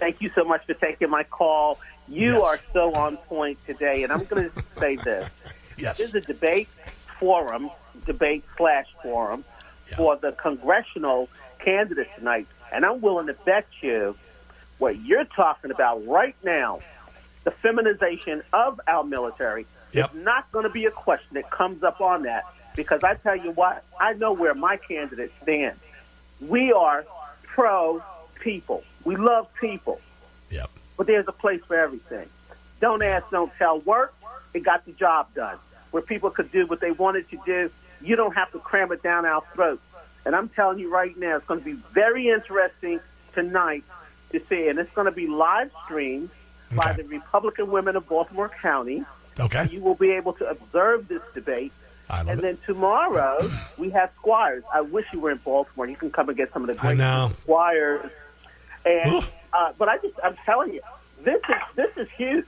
Thank 0.00 0.20
you 0.20 0.30
so 0.34 0.42
much 0.42 0.66
for 0.66 0.74
taking 0.74 1.10
my 1.10 1.22
call. 1.22 1.78
You 2.08 2.32
Yes. 2.38 2.42
are 2.42 2.60
so 2.72 2.94
on 2.96 3.16
point 3.16 3.58
today, 3.68 4.02
and 4.02 4.12
I'm 4.12 4.24
going 4.24 4.50
to 4.50 4.62
say 4.80 4.96
this. 4.96 5.30
Yes. 5.78 5.98
This 5.98 6.08
is 6.08 6.14
a 6.16 6.20
debate 6.22 6.66
forum, 7.20 7.70
debate 8.04 8.42
slash 8.56 8.86
forum 9.00 9.44
for 9.96 10.16
the 10.16 10.32
congressional 10.32 11.28
candidates 11.60 12.10
tonight, 12.18 12.48
and 12.72 12.84
I'm 12.84 13.00
willing 13.00 13.28
to 13.28 13.34
bet 13.34 13.66
you 13.80 14.16
what 14.78 15.00
you're 15.00 15.24
talking 15.24 15.70
about 15.70 16.06
right 16.06 16.36
now, 16.44 16.80
the 17.44 17.50
feminization 17.50 18.42
of 18.52 18.80
our 18.86 19.04
military, 19.04 19.66
Yep. 19.92 20.14
is 20.14 20.24
not 20.24 20.50
going 20.52 20.64
to 20.64 20.70
be 20.70 20.84
a 20.86 20.90
question 20.90 21.34
that 21.34 21.50
comes 21.50 21.82
up 21.82 22.00
on 22.00 22.24
that 22.24 22.44
because 22.74 23.02
I 23.02 23.14
tell 23.14 23.36
you 23.36 23.52
what, 23.52 23.82
I 23.98 24.12
know 24.12 24.32
where 24.32 24.54
my 24.54 24.76
candidate 24.76 25.32
stands. 25.42 25.78
We 26.40 26.72
are 26.72 27.04
pro 27.44 28.02
people. 28.40 28.84
We 29.04 29.16
love 29.16 29.48
people. 29.54 30.00
Yep. 30.50 30.70
But 30.96 31.06
there's 31.06 31.26
a 31.28 31.32
place 31.32 31.62
for 31.66 31.76
everything. 31.76 32.28
Don't 32.80 33.02
ask, 33.02 33.30
don't 33.30 33.52
tell. 33.58 33.78
Work, 33.80 34.14
it 34.52 34.60
got 34.64 34.84
the 34.84 34.92
job 34.92 35.32
done. 35.34 35.56
Where 35.92 36.02
people 36.02 36.30
could 36.30 36.52
do 36.52 36.66
what 36.66 36.80
they 36.80 36.90
wanted 36.90 37.30
to 37.30 37.38
do, 37.46 37.70
you 38.02 38.16
don't 38.16 38.34
have 38.34 38.52
to 38.52 38.58
cram 38.58 38.92
it 38.92 39.02
down 39.02 39.24
our 39.24 39.42
throats. 39.54 39.82
And 40.26 40.34
I'm 40.34 40.48
telling 40.50 40.78
you 40.78 40.92
right 40.92 41.16
now, 41.16 41.36
it's 41.36 41.46
going 41.46 41.60
to 41.60 41.64
be 41.64 41.80
very 41.94 42.28
interesting 42.28 43.00
tonight 43.34 43.84
to 44.32 44.40
see, 44.48 44.68
and 44.68 44.78
it's 44.78 44.92
going 44.94 45.06
to 45.06 45.12
be 45.12 45.26
live 45.26 45.70
streamed 45.84 46.30
by 46.72 46.92
the 46.92 47.04
Republican 47.04 47.70
women 47.70 47.96
of 47.96 48.08
Baltimore 48.08 48.50
County. 48.60 49.04
Okay. 49.38 49.68
You 49.70 49.80
will 49.80 49.94
be 49.94 50.12
able 50.12 50.32
to 50.34 50.48
observe 50.48 51.08
this 51.08 51.22
debate. 51.34 51.72
and 52.30 52.40
then 52.40 52.58
tomorrow 52.66 53.38
we 53.78 53.90
have 53.90 54.10
Squires. 54.18 54.64
I 54.72 54.80
wish 54.80 55.06
you 55.12 55.20
were 55.20 55.30
in 55.30 55.38
Baltimore. 55.38 55.88
You 55.88 55.96
can 55.96 56.10
come 56.10 56.28
and 56.28 56.36
get 56.36 56.52
some 56.52 56.62
of 56.62 56.68
the 56.68 56.74
great. 56.74 56.98
Squires. 57.42 58.10
And 58.84 59.24
uh, 59.52 59.72
but 59.78 59.88
I 59.88 59.98
just 59.98 60.14
I'm 60.22 60.36
telling 60.44 60.72
you, 60.74 60.80
this 61.24 61.40
is 61.48 61.76
this 61.76 61.90
is 61.96 62.08
huge. 62.16 62.46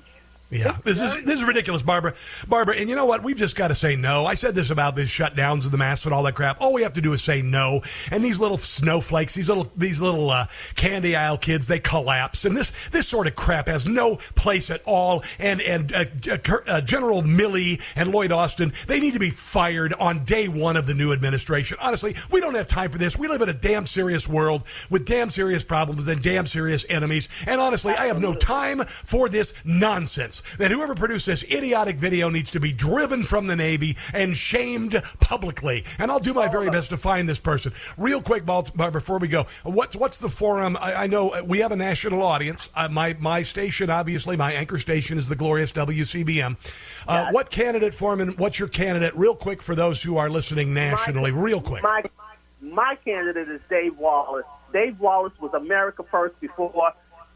Yeah, 0.50 0.78
this 0.82 0.98
is 0.98 1.12
this 1.24 1.34
is 1.34 1.44
ridiculous, 1.44 1.82
Barbara. 1.82 2.14
Barbara, 2.46 2.76
and 2.76 2.88
you 2.88 2.96
know 2.96 3.04
what? 3.04 3.22
We've 3.22 3.36
just 3.36 3.54
got 3.54 3.68
to 3.68 3.74
say 3.74 3.96
no. 3.96 4.24
I 4.24 4.32
said 4.32 4.54
this 4.54 4.70
about 4.70 4.96
these 4.96 5.10
shutdowns 5.10 5.64
and 5.64 5.72
the 5.72 5.76
masks 5.76 6.06
and 6.06 6.14
all 6.14 6.22
that 6.22 6.36
crap. 6.36 6.58
All 6.62 6.72
we 6.72 6.82
have 6.84 6.94
to 6.94 7.02
do 7.02 7.12
is 7.12 7.22
say 7.22 7.42
no. 7.42 7.82
And 8.10 8.24
these 8.24 8.40
little 8.40 8.56
snowflakes, 8.56 9.34
these 9.34 9.50
little 9.50 9.70
these 9.76 10.00
little 10.00 10.30
uh, 10.30 10.46
candy 10.74 11.16
aisle 11.16 11.36
kids, 11.36 11.66
they 11.66 11.80
collapse. 11.80 12.46
And 12.46 12.56
this 12.56 12.72
this 12.92 13.06
sort 13.06 13.26
of 13.26 13.36
crap 13.36 13.68
has 13.68 13.86
no 13.86 14.16
place 14.36 14.70
at 14.70 14.80
all. 14.86 15.22
And 15.38 15.60
and 15.60 15.92
uh, 15.92 16.06
uh, 16.30 16.56
uh, 16.66 16.80
General 16.80 17.22
Milley 17.22 17.82
and 17.94 18.10
Lloyd 18.10 18.32
Austin, 18.32 18.72
they 18.86 19.00
need 19.00 19.12
to 19.12 19.20
be 19.20 19.30
fired 19.30 19.92
on 19.92 20.24
day 20.24 20.48
one 20.48 20.78
of 20.78 20.86
the 20.86 20.94
new 20.94 21.12
administration. 21.12 21.76
Honestly, 21.78 22.16
we 22.30 22.40
don't 22.40 22.54
have 22.54 22.68
time 22.68 22.90
for 22.90 22.96
this. 22.96 23.18
We 23.18 23.28
live 23.28 23.42
in 23.42 23.50
a 23.50 23.54
damn 23.54 23.86
serious 23.86 24.26
world 24.26 24.62
with 24.88 25.04
damn 25.04 25.28
serious 25.28 25.62
problems 25.62 26.08
and 26.08 26.22
damn 26.22 26.46
serious 26.46 26.86
enemies. 26.88 27.28
And 27.46 27.60
honestly, 27.60 27.92
I 27.92 28.06
have 28.06 28.22
no 28.22 28.34
time 28.34 28.80
for 28.86 29.28
this 29.28 29.52
nonsense. 29.62 30.37
That 30.58 30.70
whoever 30.70 30.94
produced 30.94 31.26
this 31.26 31.42
idiotic 31.44 31.96
video 31.96 32.28
needs 32.28 32.50
to 32.52 32.60
be 32.60 32.72
driven 32.72 33.22
from 33.22 33.46
the 33.46 33.56
Navy 33.56 33.96
and 34.12 34.36
shamed 34.36 35.02
publicly. 35.20 35.84
And 35.98 36.10
I'll 36.10 36.18
do 36.18 36.34
my 36.34 36.48
very 36.48 36.70
best 36.70 36.90
to 36.90 36.96
find 36.96 37.28
this 37.28 37.38
person. 37.38 37.72
Real 37.96 38.20
quick, 38.22 38.44
Balt- 38.44 38.76
before 38.76 39.18
we 39.18 39.28
go, 39.28 39.46
what's 39.64 39.96
what's 39.96 40.18
the 40.18 40.28
forum? 40.28 40.76
I, 40.80 41.04
I 41.04 41.06
know 41.06 41.30
uh, 41.30 41.42
we 41.44 41.58
have 41.60 41.72
a 41.72 41.76
national 41.76 42.22
audience. 42.22 42.68
Uh, 42.74 42.88
my 42.88 43.16
my 43.18 43.42
station, 43.42 43.90
obviously, 43.90 44.36
my 44.36 44.52
anchor 44.52 44.78
station 44.78 45.18
is 45.18 45.28
the 45.28 45.36
glorious 45.36 45.72
WCBM. 45.72 46.56
Uh, 47.06 47.30
What 47.30 47.50
candidate 47.50 47.94
forum 47.94 48.20
and 48.20 48.38
what's 48.38 48.58
your 48.58 48.68
candidate? 48.68 49.14
Real 49.16 49.34
quick 49.34 49.62
for 49.62 49.74
those 49.74 50.02
who 50.02 50.16
are 50.16 50.30
listening 50.30 50.74
nationally. 50.74 51.30
Real 51.30 51.60
quick. 51.60 51.82
My 51.82 52.02
my 52.60 52.96
candidate 53.04 53.48
is 53.48 53.60
Dave 53.70 53.96
Wallace. 53.98 54.44
Dave 54.72 54.98
Wallace 55.00 55.32
was 55.40 55.52
America 55.54 56.02
First 56.10 56.38
before 56.40 56.70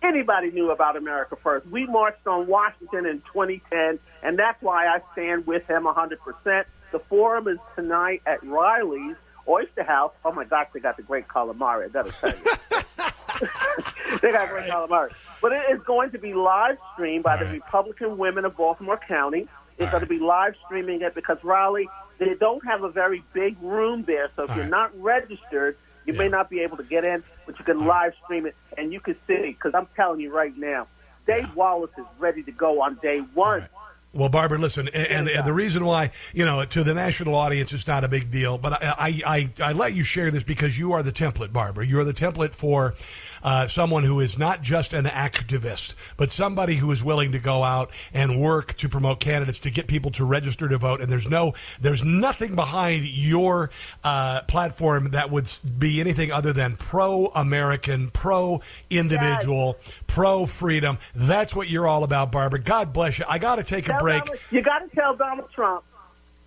anybody 0.03 0.51
knew 0.51 0.71
about 0.71 0.97
America 0.97 1.37
First. 1.43 1.67
We 1.67 1.87
marched 1.87 2.27
on 2.27 2.47
Washington 2.47 3.07
in 3.07 3.21
2010, 3.33 3.99
and 4.23 4.39
that's 4.39 4.61
why 4.63 4.87
I 4.87 5.01
stand 5.13 5.47
with 5.47 5.69
him 5.69 5.85
100%. 5.85 6.65
The 6.93 6.99
forum 6.99 7.49
is 7.49 7.59
tonight 7.75 8.23
at 8.27 8.45
Riley's 8.45 9.17
Oyster 9.49 9.83
House. 9.83 10.13
Oh 10.25 10.33
my 10.33 10.45
gosh, 10.45 10.69
they 10.73 10.81
got 10.81 10.97
the 10.97 11.03
great 11.03 11.29
calamari. 11.29 11.87
I 11.87 11.89
gotta 11.89 12.13
tell 12.13 12.31
you. 12.31 13.49
they 14.21 14.33
got 14.33 14.51
great 14.51 14.71
calamari. 14.71 15.13
But 15.41 15.53
it 15.53 15.71
is 15.71 15.81
going 15.83 16.11
to 16.11 16.19
be 16.19 16.35
live 16.35 16.77
streamed 16.93 17.25
by 17.25 17.43
the 17.43 17.47
Republican 17.51 18.19
women 18.19 18.45
of 18.45 18.57
Baltimore 18.57 19.01
County. 19.09 19.49
It's 19.79 19.91
going 19.91 20.03
to 20.03 20.09
be 20.09 20.19
live 20.19 20.55
streaming 20.67 21.01
it 21.01 21.15
because 21.15 21.39
Raleigh, 21.43 21.89
they 22.19 22.35
don't 22.35 22.65
have 22.65 22.85
a 22.85 22.91
very 22.91 23.25
big 23.33 23.57
room 23.63 24.05
there. 24.07 24.31
So 24.37 24.45
if 24.45 24.55
you're 24.55 24.67
not 24.67 24.93
registered, 25.01 25.77
you 26.05 26.13
may 26.13 26.29
not 26.29 26.51
be 26.51 26.61
able 26.61 26.77
to 26.77 26.83
get 26.83 27.05
in, 27.05 27.25
but 27.47 27.59
you 27.59 27.65
can 27.65 27.87
live 27.87 28.13
stream 28.25 28.47
it 28.47 28.55
and 28.77 28.93
you 28.93 29.01
can 29.01 29.17
see. 29.27 29.49
Because 29.49 29.73
I'm 29.75 29.89
telling 29.97 30.21
you 30.21 30.35
right 30.35 30.57
now, 30.57 30.87
Dave 31.27 31.55
Wallace 31.55 31.91
is 31.99 32.05
ready 32.19 32.43
to 32.43 32.53
go 32.53 32.83
on 32.83 32.99
day 33.03 33.19
one. 33.35 33.69
Well, 34.15 34.29
Barbara, 34.29 34.59
listen, 34.59 34.89
and, 34.89 35.27
and, 35.27 35.47
the 35.47 35.55
reason 35.55 35.87
why, 35.87 36.11
you 36.35 36.45
know, 36.45 36.63
to 36.63 36.85
the 36.85 36.93
national 36.93 37.35
audience, 37.35 37.73
it's 37.73 37.87
not 37.87 38.05
a 38.05 38.09
big 38.09 38.31
deal, 38.31 38.59
but 38.59 38.75
I, 38.75 39.23
I, 39.25 39.51
I, 39.59 39.73
let 39.73 39.95
you 39.95 40.05
share 40.05 40.31
this 40.31 40.45
because 40.45 40.79
you 40.79 40.93
are 40.93 41.03
the 41.03 41.13
template, 41.13 41.51
Barbara. 41.51 41.87
You 41.87 41.99
are 41.99 42.05
the 42.05 42.13
template 42.13 42.53
for 42.53 42.95
uh, 43.43 43.67
someone 43.69 44.05
who 44.05 44.21
is 44.21 44.39
not 44.39 44.61
just 44.61 44.93
an 44.93 45.07
activist, 45.07 45.95
but 46.19 46.31
somebody 46.31 46.77
who 46.77 46.91
is 46.93 47.03
willing 47.03 47.33
to 47.33 47.39
go 47.39 47.65
out 47.65 47.91
and 48.13 48.39
work 48.39 48.75
to 48.75 48.89
promote 48.91 49.19
candidates 49.19 49.61
to 49.61 49.71
get 49.71 49.87
people 49.87 50.11
to 50.13 50.27
register 50.27 50.69
to 50.69 50.77
vote. 50.77 51.01
And 51.01 51.11
there's 51.11 51.31
no, 51.31 51.55
there's 51.81 52.05
nothing 52.05 52.55
behind 52.55 53.07
your 53.07 53.71
uh, 54.05 54.43
platform 54.43 55.13
that 55.13 55.31
would 55.31 55.51
be 55.79 56.01
anything 56.01 56.31
other 56.31 56.53
than 56.53 56.77
pro-American, 56.77 58.11
pro-individual, 58.11 59.79
pro-freedom. 60.07 60.99
That's 61.15 61.57
what 61.57 61.71
you're 61.71 61.89
all 61.89 62.05
about, 62.05 62.31
Barbara. 62.31 62.61
God 62.61 62.93
bless 62.93 63.19
you. 63.19 63.25
I 63.27 63.39
got 63.39 63.57
to 63.57 63.63
take 63.63 63.89
a 63.89 64.02
break. 64.03 64.25
Donald- 64.25 64.43
you 64.51 64.63
got 64.63 64.79
to 64.81 64.95
tell 64.95 65.17
Donald 65.17 65.51
Trump 65.53 65.85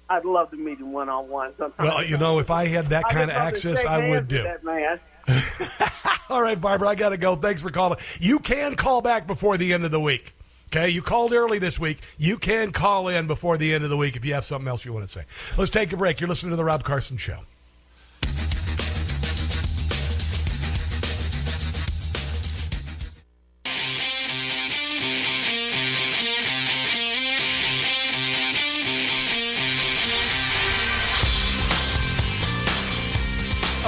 I'd 0.09 0.25
love 0.25 0.51
to 0.51 0.57
meet 0.57 0.77
him 0.79 0.91
one 0.91 1.09
on 1.09 1.29
one. 1.29 1.53
Well, 1.79 2.03
you 2.03 2.17
know, 2.17 2.39
if 2.39 2.51
I 2.51 2.65
had 2.65 2.87
that 2.87 3.09
kind 3.09 3.31
of 3.31 3.37
access, 3.37 3.83
I 3.85 4.09
would 4.09 4.27
do. 4.27 4.43
That 4.43 4.63
man. 4.63 4.99
All 6.29 6.41
right, 6.41 6.59
Barbara, 6.59 6.89
I 6.89 6.95
got 6.95 7.09
to 7.09 7.17
go. 7.17 7.35
Thanks 7.35 7.61
for 7.61 7.71
calling. 7.71 7.99
You 8.19 8.39
can 8.39 8.75
call 8.75 9.01
back 9.01 9.25
before 9.25 9.57
the 9.57 9.73
end 9.73 9.83
of 9.83 9.91
the 9.91 9.99
week. 9.99 10.35
Okay, 10.67 10.89
you 10.89 11.01
called 11.01 11.33
early 11.33 11.59
this 11.59 11.79
week. 11.79 12.01
You 12.17 12.37
can 12.37 12.71
call 12.71 13.07
in 13.07 13.27
before 13.27 13.57
the 13.57 13.73
end 13.73 13.83
of 13.83 13.89
the 13.89 13.97
week 13.97 14.15
if 14.15 14.25
you 14.25 14.33
have 14.33 14.45
something 14.45 14.67
else 14.67 14.83
you 14.85 14.93
want 14.93 15.05
to 15.05 15.11
say. 15.11 15.23
Let's 15.57 15.71
take 15.71 15.93
a 15.93 15.97
break. 15.97 16.19
You're 16.19 16.27
listening 16.27 16.51
to 16.51 16.55
the 16.55 16.63
Rob 16.63 16.83
Carson 16.83 17.17
Show. 17.17 17.39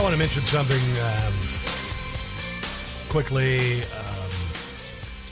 Want 0.07 0.15
to 0.15 0.19
mention 0.19 0.45
something 0.45 0.79
um, 1.03 1.33
quickly. 3.09 3.81
Um, 3.83 4.31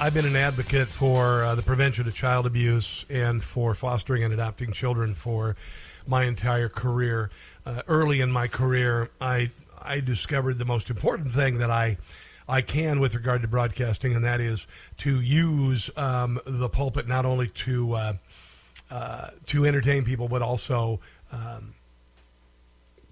I've 0.01 0.13
been 0.13 0.25
an 0.25 0.35
advocate 0.35 0.89
for 0.89 1.45
uh, 1.45 1.55
the 1.55 1.61
prevention 1.61 2.05
of 2.09 2.13
child 2.13 2.45
abuse 2.45 3.05
and 3.09 3.41
for 3.41 3.73
fostering 3.73 4.25
and 4.25 4.33
adopting 4.33 4.73
children 4.73 5.15
for 5.15 5.55
my 6.05 6.25
entire 6.25 6.67
career. 6.67 7.29
Uh, 7.65 7.83
early 7.87 8.19
in 8.19 8.29
my 8.29 8.49
career, 8.49 9.09
I 9.21 9.51
I 9.81 10.01
discovered 10.01 10.57
the 10.57 10.65
most 10.65 10.89
important 10.89 11.31
thing 11.31 11.59
that 11.59 11.71
I 11.71 11.95
I 12.45 12.59
can 12.59 12.99
with 12.99 13.15
regard 13.15 13.43
to 13.43 13.47
broadcasting, 13.47 14.13
and 14.13 14.25
that 14.25 14.41
is 14.41 14.67
to 14.97 15.21
use 15.21 15.89
um, 15.95 16.37
the 16.45 16.67
pulpit 16.67 17.07
not 17.07 17.25
only 17.25 17.47
to 17.47 17.93
uh, 17.93 18.13
uh, 18.91 19.29
to 19.45 19.65
entertain 19.65 20.03
people, 20.03 20.27
but 20.27 20.41
also 20.41 20.99
um, 21.31 21.74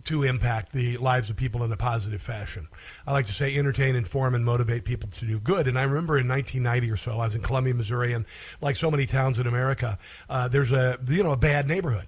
to 0.05 0.23
impact 0.23 0.71
the 0.71 0.97
lives 0.97 1.29
of 1.29 1.35
people 1.35 1.63
in 1.63 1.71
a 1.71 1.77
positive 1.77 2.21
fashion. 2.21 2.67
I 3.07 3.13
like 3.13 3.25
to 3.27 3.33
say 3.33 3.55
entertain, 3.55 3.95
inform, 3.95 4.35
and 4.35 4.43
motivate 4.43 4.83
people 4.83 5.09
to 5.09 5.25
do 5.25 5.39
good. 5.39 5.67
And 5.67 5.79
I 5.79 5.83
remember 5.83 6.17
in 6.17 6.27
1990 6.27 6.91
or 6.91 6.97
so, 6.97 7.19
I 7.19 7.25
was 7.25 7.35
in 7.35 7.41
Columbia, 7.41 7.73
Missouri, 7.73 8.13
and 8.13 8.25
like 8.61 8.75
so 8.75 8.91
many 8.91 9.05
towns 9.05 9.39
in 9.39 9.47
America, 9.47 9.97
uh, 10.29 10.47
there's 10.47 10.71
a 10.71 10.99
you 11.07 11.23
know 11.23 11.31
a 11.31 11.37
bad 11.37 11.67
neighborhood. 11.67 12.07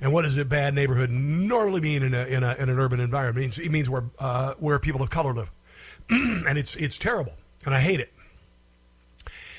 And 0.00 0.12
what 0.12 0.22
does 0.22 0.36
a 0.36 0.44
bad 0.44 0.74
neighborhood 0.74 1.10
normally 1.10 1.80
mean 1.80 2.02
in, 2.02 2.14
a, 2.14 2.24
in, 2.24 2.42
a, 2.42 2.54
in 2.54 2.68
an 2.68 2.78
urban 2.78 3.00
environment? 3.00 3.38
It 3.38 3.40
means, 3.40 3.58
it 3.58 3.70
means 3.70 3.88
where, 3.88 4.04
uh, 4.18 4.54
where 4.58 4.78
people 4.78 5.02
of 5.02 5.10
color 5.10 5.32
live. 5.32 5.50
and 6.10 6.58
it's, 6.58 6.76
it's 6.76 6.98
terrible, 6.98 7.34
and 7.64 7.74
I 7.74 7.80
hate 7.80 8.00
it. 8.00 8.12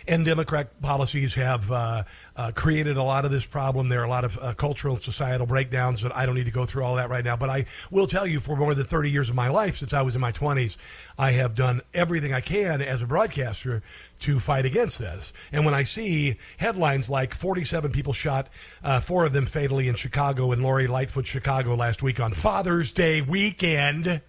And 0.07 0.23
Democrat 0.23 0.82
policies 0.82 1.34
have 1.34 1.72
uh, 1.72 2.03
uh, 2.36 2.52
created 2.53 2.95
a 2.95 3.02
lot 3.02 3.26
of 3.26 3.32
this 3.32 3.45
problem. 3.45 3.90
There 3.90 4.02
are 4.02 4.06
a 4.06 4.10
lot 4.10 4.23
of 4.23 4.38
uh, 4.40 4.53
cultural 4.53 4.94
and 4.94 5.03
societal 5.03 5.48
breakdowns 5.48 6.03
that 6.03 6.15
I 6.15 6.27
don't 6.27 6.36
need 6.36 6.45
to 6.45 6.52
go 6.52 6.65
through 6.65 6.84
all 6.84 6.95
that 6.95 7.10
right 7.10 7.26
now. 7.26 7.36
But 7.36 7.49
I 7.49 7.65
will 7.90 8.06
tell 8.06 8.27
you, 8.27 8.40
for 8.40 8.56
more 8.56 8.76
than 8.76 8.86
30 8.86 9.10
years 9.10 9.30
of 9.30 9.36
my 9.36 9.48
life, 9.48 9.77
since 9.77 9.94
I 9.94 10.03
was 10.03 10.14
in 10.14 10.22
my 10.22 10.32
20s, 10.32 10.77
I 11.18 11.32
have 11.32 11.56
done 11.56 11.82
everything 11.94 12.34
I 12.34 12.41
can 12.41 12.84
as 12.84 13.02
a 13.02 13.07
broadcaster 13.07 13.82
to 14.19 14.40
fight 14.40 14.65
against 14.65 14.99
this. 14.99 15.34
And 15.52 15.65
when 15.65 15.73
I 15.73 15.84
see 15.84 16.38
headlines 16.57 17.10
like 17.10 17.34
47 17.34 17.91
people 17.91 18.14
shot, 18.14 18.48
uh, 18.84 18.99
four 18.99 19.26
of 19.26 19.34
them 19.34 19.48
fatally 19.48 19.88
in 19.88 19.95
Chicago, 19.95 20.52
and 20.52 20.61
Lori 20.61 20.86
Lightfoot, 20.86 21.26
Chicago 21.26 21.73
last 21.73 22.03
week 22.03 22.19
on 22.19 22.32
Father's 22.34 22.94
Day 22.94 23.22
weekend, 23.22 24.22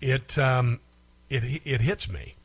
it, 0.00 0.38
um, 0.38 0.80
it, 1.28 1.60
it 1.64 1.82
hits 1.82 2.08
me. 2.08 2.36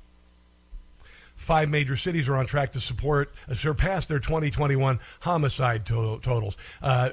Five 1.41 1.69
major 1.69 1.95
cities 1.95 2.29
are 2.29 2.35
on 2.35 2.45
track 2.45 2.73
to 2.73 2.79
support 2.79 3.33
uh, 3.49 3.55
surpass 3.55 4.05
their 4.05 4.19
2021 4.19 4.99
homicide 5.21 5.87
to- 5.87 6.19
totals. 6.21 6.55
Uh, 6.83 7.09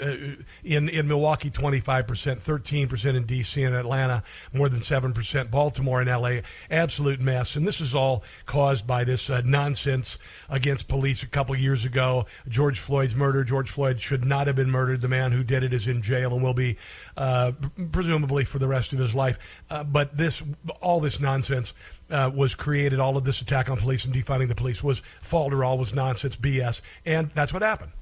in 0.62 0.90
in 0.90 1.08
Milwaukee, 1.08 1.48
25 1.48 2.06
percent, 2.06 2.42
13 2.42 2.88
percent 2.88 3.16
in 3.16 3.24
D.C. 3.24 3.62
and 3.62 3.74
Atlanta, 3.74 4.22
more 4.52 4.68
than 4.68 4.82
seven 4.82 5.14
percent. 5.14 5.50
Baltimore 5.50 6.02
and 6.02 6.10
L.A. 6.10 6.42
absolute 6.70 7.20
mess. 7.20 7.56
And 7.56 7.66
this 7.66 7.80
is 7.80 7.94
all 7.94 8.22
caused 8.44 8.86
by 8.86 9.02
this 9.02 9.30
uh, 9.30 9.40
nonsense 9.46 10.18
against 10.50 10.88
police 10.88 11.22
a 11.22 11.26
couple 11.26 11.56
years 11.56 11.86
ago. 11.86 12.26
George 12.46 12.80
Floyd's 12.80 13.14
murder. 13.14 13.44
George 13.44 13.70
Floyd 13.70 13.98
should 13.98 14.26
not 14.26 14.46
have 14.46 14.56
been 14.56 14.70
murdered. 14.70 15.00
The 15.00 15.08
man 15.08 15.32
who 15.32 15.42
did 15.42 15.62
it 15.62 15.72
is 15.72 15.88
in 15.88 16.02
jail 16.02 16.34
and 16.34 16.42
will 16.42 16.52
be 16.52 16.76
uh, 17.16 17.52
presumably 17.92 18.44
for 18.44 18.58
the 18.58 18.68
rest 18.68 18.92
of 18.92 18.98
his 18.98 19.14
life. 19.14 19.38
Uh, 19.70 19.84
but 19.84 20.18
this 20.18 20.42
all 20.82 21.00
this 21.00 21.18
nonsense 21.18 21.72
uh, 22.10 22.30
was 22.34 22.54
created. 22.54 23.00
All 23.00 23.16
of 23.16 23.24
this 23.24 23.40
attack 23.40 23.70
on 23.70 23.76
police 23.76 24.04
and 24.04 24.14
defunding 24.14 24.48
the 24.48 24.54
police 24.54 24.82
was 24.82 25.02
falderall, 25.22 25.78
was 25.78 25.94
nonsense, 25.94 26.36
BS, 26.36 26.80
and 27.04 27.30
that's 27.34 27.52
what 27.52 27.62
happened. 27.62 27.92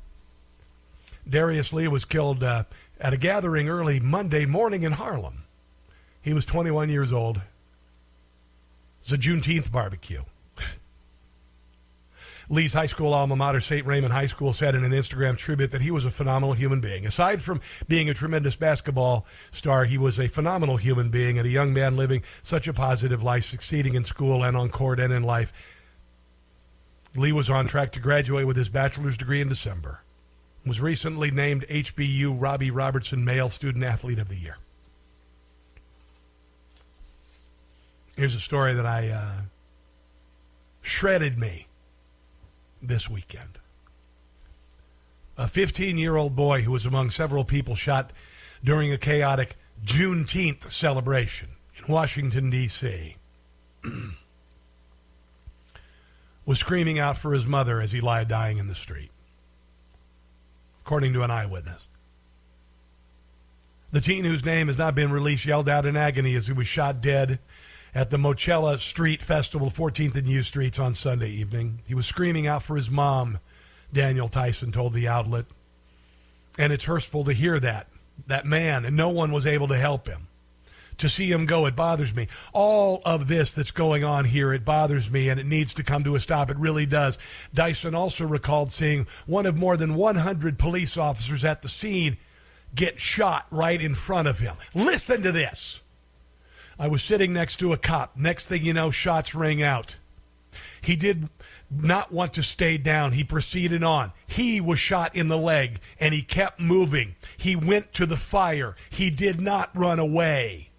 Darius 1.28 1.72
Lee 1.72 1.88
was 1.88 2.04
killed 2.04 2.42
uh, 2.42 2.64
at 3.00 3.12
a 3.12 3.16
gathering 3.16 3.68
early 3.68 3.98
Monday 4.00 4.46
morning 4.46 4.84
in 4.84 4.92
Harlem. 4.92 5.42
He 6.22 6.32
was 6.32 6.44
21 6.44 6.88
years 6.88 7.12
old. 7.12 7.40
It's 9.00 9.12
a 9.12 9.18
Juneteenth 9.18 9.70
barbecue. 9.70 10.22
Lee's 12.48 12.72
high 12.72 12.86
school 12.86 13.12
alma 13.12 13.34
mater, 13.34 13.60
St. 13.60 13.84
Raymond 13.84 14.12
High 14.12 14.26
School, 14.26 14.52
said 14.52 14.74
in 14.74 14.84
an 14.84 14.92
Instagram 14.92 15.36
tribute 15.36 15.72
that 15.72 15.80
he 15.80 15.90
was 15.90 16.04
a 16.04 16.10
phenomenal 16.10 16.54
human 16.54 16.80
being. 16.80 17.04
Aside 17.04 17.42
from 17.42 17.60
being 17.88 18.08
a 18.08 18.14
tremendous 18.14 18.54
basketball 18.54 19.26
star, 19.50 19.84
he 19.84 19.98
was 19.98 20.18
a 20.20 20.28
phenomenal 20.28 20.76
human 20.76 21.10
being 21.10 21.38
and 21.38 21.46
a 21.46 21.50
young 21.50 21.74
man 21.74 21.96
living 21.96 22.22
such 22.42 22.68
a 22.68 22.72
positive 22.72 23.22
life, 23.22 23.44
succeeding 23.44 23.94
in 23.94 24.04
school 24.04 24.44
and 24.44 24.56
on 24.56 24.68
court 24.68 25.00
and 25.00 25.12
in 25.12 25.24
life. 25.24 25.52
Lee 27.16 27.32
was 27.32 27.50
on 27.50 27.66
track 27.66 27.92
to 27.92 28.00
graduate 28.00 28.46
with 28.46 28.56
his 28.56 28.68
bachelor's 28.68 29.16
degree 29.16 29.40
in 29.40 29.48
December. 29.48 30.02
Was 30.64 30.80
recently 30.80 31.30
named 31.30 31.64
HBU 31.68 32.40
Robbie 32.40 32.70
Robertson 32.70 33.24
Male 33.24 33.48
Student 33.48 33.84
Athlete 33.84 34.18
of 34.18 34.28
the 34.28 34.36
Year. 34.36 34.58
Here's 38.16 38.34
a 38.34 38.40
story 38.40 38.74
that 38.74 38.86
I 38.86 39.10
uh, 39.10 39.40
shredded 40.82 41.38
me 41.38 41.66
this 42.82 43.08
weekend. 43.08 43.58
A 45.38 45.46
15 45.46 45.98
year 45.98 46.16
old 46.16 46.34
boy 46.34 46.62
who 46.62 46.70
was 46.70 46.86
among 46.86 47.10
several 47.10 47.44
people 47.44 47.74
shot 47.74 48.10
during 48.64 48.92
a 48.92 48.98
chaotic 48.98 49.56
Juneteenth 49.84 50.72
celebration 50.72 51.48
in 51.76 51.92
Washington, 51.92 52.50
D.C., 52.50 53.16
was 56.46 56.58
screaming 56.58 56.98
out 56.98 57.18
for 57.18 57.32
his 57.32 57.46
mother 57.46 57.80
as 57.80 57.92
he 57.92 58.00
lay 58.00 58.24
dying 58.24 58.58
in 58.58 58.68
the 58.68 58.74
street, 58.74 59.10
according 60.84 61.12
to 61.12 61.22
an 61.22 61.30
eyewitness. 61.30 61.86
The 63.92 64.00
teen 64.00 64.24
whose 64.24 64.44
name 64.44 64.68
has 64.68 64.78
not 64.78 64.94
been 64.94 65.12
released 65.12 65.44
yelled 65.44 65.68
out 65.68 65.86
in 65.86 65.96
agony 65.96 66.34
as 66.34 66.46
he 66.46 66.52
was 66.52 66.68
shot 66.68 67.00
dead 67.00 67.38
at 67.96 68.10
the 68.10 68.18
Moechella 68.18 68.78
Street 68.78 69.22
Festival, 69.22 69.70
14th 69.70 70.16
and 70.16 70.26
U 70.26 70.42
Streets 70.42 70.78
on 70.78 70.92
Sunday 70.92 71.30
evening. 71.30 71.80
He 71.86 71.94
was 71.94 72.04
screaming 72.04 72.46
out 72.46 72.62
for 72.62 72.76
his 72.76 72.90
mom, 72.90 73.38
Daniel 73.90 74.28
Tyson 74.28 74.70
told 74.70 74.92
the 74.92 75.08
outlet. 75.08 75.46
And 76.58 76.74
it's 76.74 76.84
hurtful 76.84 77.24
to 77.24 77.32
hear 77.32 77.58
that, 77.58 77.88
that 78.26 78.44
man, 78.44 78.84
and 78.84 78.98
no 78.98 79.08
one 79.08 79.32
was 79.32 79.46
able 79.46 79.68
to 79.68 79.78
help 79.78 80.08
him. 80.08 80.28
To 80.98 81.08
see 81.08 81.32
him 81.32 81.46
go, 81.46 81.64
it 81.64 81.74
bothers 81.74 82.14
me. 82.14 82.28
All 82.52 83.00
of 83.06 83.28
this 83.28 83.54
that's 83.54 83.70
going 83.70 84.04
on 84.04 84.26
here, 84.26 84.52
it 84.52 84.66
bothers 84.66 85.10
me, 85.10 85.30
and 85.30 85.40
it 85.40 85.46
needs 85.46 85.72
to 85.72 85.82
come 85.82 86.04
to 86.04 86.16
a 86.16 86.20
stop. 86.20 86.50
It 86.50 86.58
really 86.58 86.84
does. 86.84 87.18
Dyson 87.54 87.94
also 87.94 88.26
recalled 88.26 88.72
seeing 88.72 89.06
one 89.24 89.46
of 89.46 89.56
more 89.56 89.78
than 89.78 89.94
100 89.94 90.58
police 90.58 90.98
officers 90.98 91.46
at 91.46 91.62
the 91.62 91.68
scene 91.70 92.18
get 92.74 93.00
shot 93.00 93.46
right 93.50 93.80
in 93.80 93.94
front 93.94 94.28
of 94.28 94.40
him. 94.40 94.56
Listen 94.74 95.22
to 95.22 95.32
this. 95.32 95.80
I 96.78 96.88
was 96.88 97.02
sitting 97.02 97.32
next 97.32 97.56
to 97.56 97.72
a 97.72 97.76
cop. 97.76 98.16
Next 98.16 98.46
thing 98.46 98.64
you 98.64 98.74
know, 98.74 98.90
shots 98.90 99.34
rang 99.34 99.62
out. 99.62 99.96
He 100.80 100.96
did 100.96 101.28
not 101.70 102.12
want 102.12 102.32
to 102.34 102.42
stay 102.42 102.78
down. 102.78 103.12
He 103.12 103.24
proceeded 103.24 103.82
on. 103.82 104.12
He 104.26 104.60
was 104.60 104.78
shot 104.78 105.16
in 105.16 105.28
the 105.28 105.38
leg 105.38 105.80
and 105.98 106.14
he 106.14 106.22
kept 106.22 106.60
moving. 106.60 107.16
He 107.36 107.56
went 107.56 107.92
to 107.94 108.06
the 108.06 108.16
fire. 108.16 108.76
He 108.90 109.10
did 109.10 109.40
not 109.40 109.76
run 109.76 109.98
away. 109.98 110.70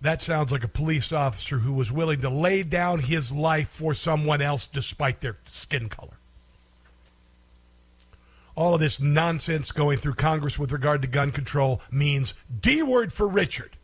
That 0.00 0.22
sounds 0.22 0.52
like 0.52 0.64
a 0.64 0.68
police 0.68 1.12
officer 1.12 1.58
who 1.58 1.72
was 1.72 1.90
willing 1.90 2.20
to 2.20 2.30
lay 2.30 2.62
down 2.62 3.00
his 3.00 3.32
life 3.32 3.68
for 3.68 3.94
someone 3.94 4.42
else 4.42 4.66
despite 4.66 5.20
their 5.20 5.38
skin 5.50 5.88
color 5.88 6.18
all 8.56 8.74
of 8.74 8.80
this 8.80 9.00
nonsense 9.00 9.72
going 9.72 9.98
through 9.98 10.14
Congress 10.14 10.58
with 10.58 10.72
regard 10.72 11.02
to 11.02 11.08
gun 11.08 11.32
control 11.32 11.80
means 11.90 12.34
D 12.60 12.82
word 12.82 13.12
for 13.12 13.26
Richard, 13.26 13.76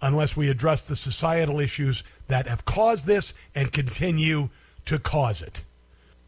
unless 0.00 0.36
we 0.36 0.48
address 0.48 0.84
the 0.84 0.96
societal 0.96 1.60
issues 1.60 2.02
that 2.28 2.46
have 2.46 2.64
caused 2.64 3.06
this 3.06 3.34
and 3.54 3.72
continue 3.72 4.50
to 4.86 4.98
cause 4.98 5.42
it. 5.42 5.64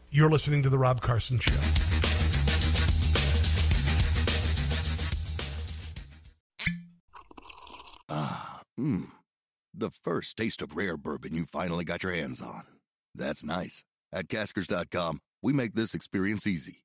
You're 0.09 0.29
listening 0.29 0.63
to 0.63 0.69
The 0.69 0.77
Rob 0.77 1.01
Carson 1.01 1.39
Show. 1.39 1.53
Ah, 8.07 8.61
mmm. 8.79 9.07
The 9.77 9.89
first 9.89 10.37
taste 10.37 10.61
of 10.61 10.77
rare 10.77 10.95
bourbon 10.95 11.33
you 11.33 11.45
finally 11.45 11.83
got 11.83 12.03
your 12.03 12.13
hands 12.13 12.41
on. 12.41 12.63
That's 13.13 13.43
nice. 13.43 13.83
At 14.13 14.29
Caskers.com, 14.29 15.19
we 15.41 15.51
make 15.51 15.73
this 15.73 15.93
experience 15.93 16.47
easy. 16.47 16.84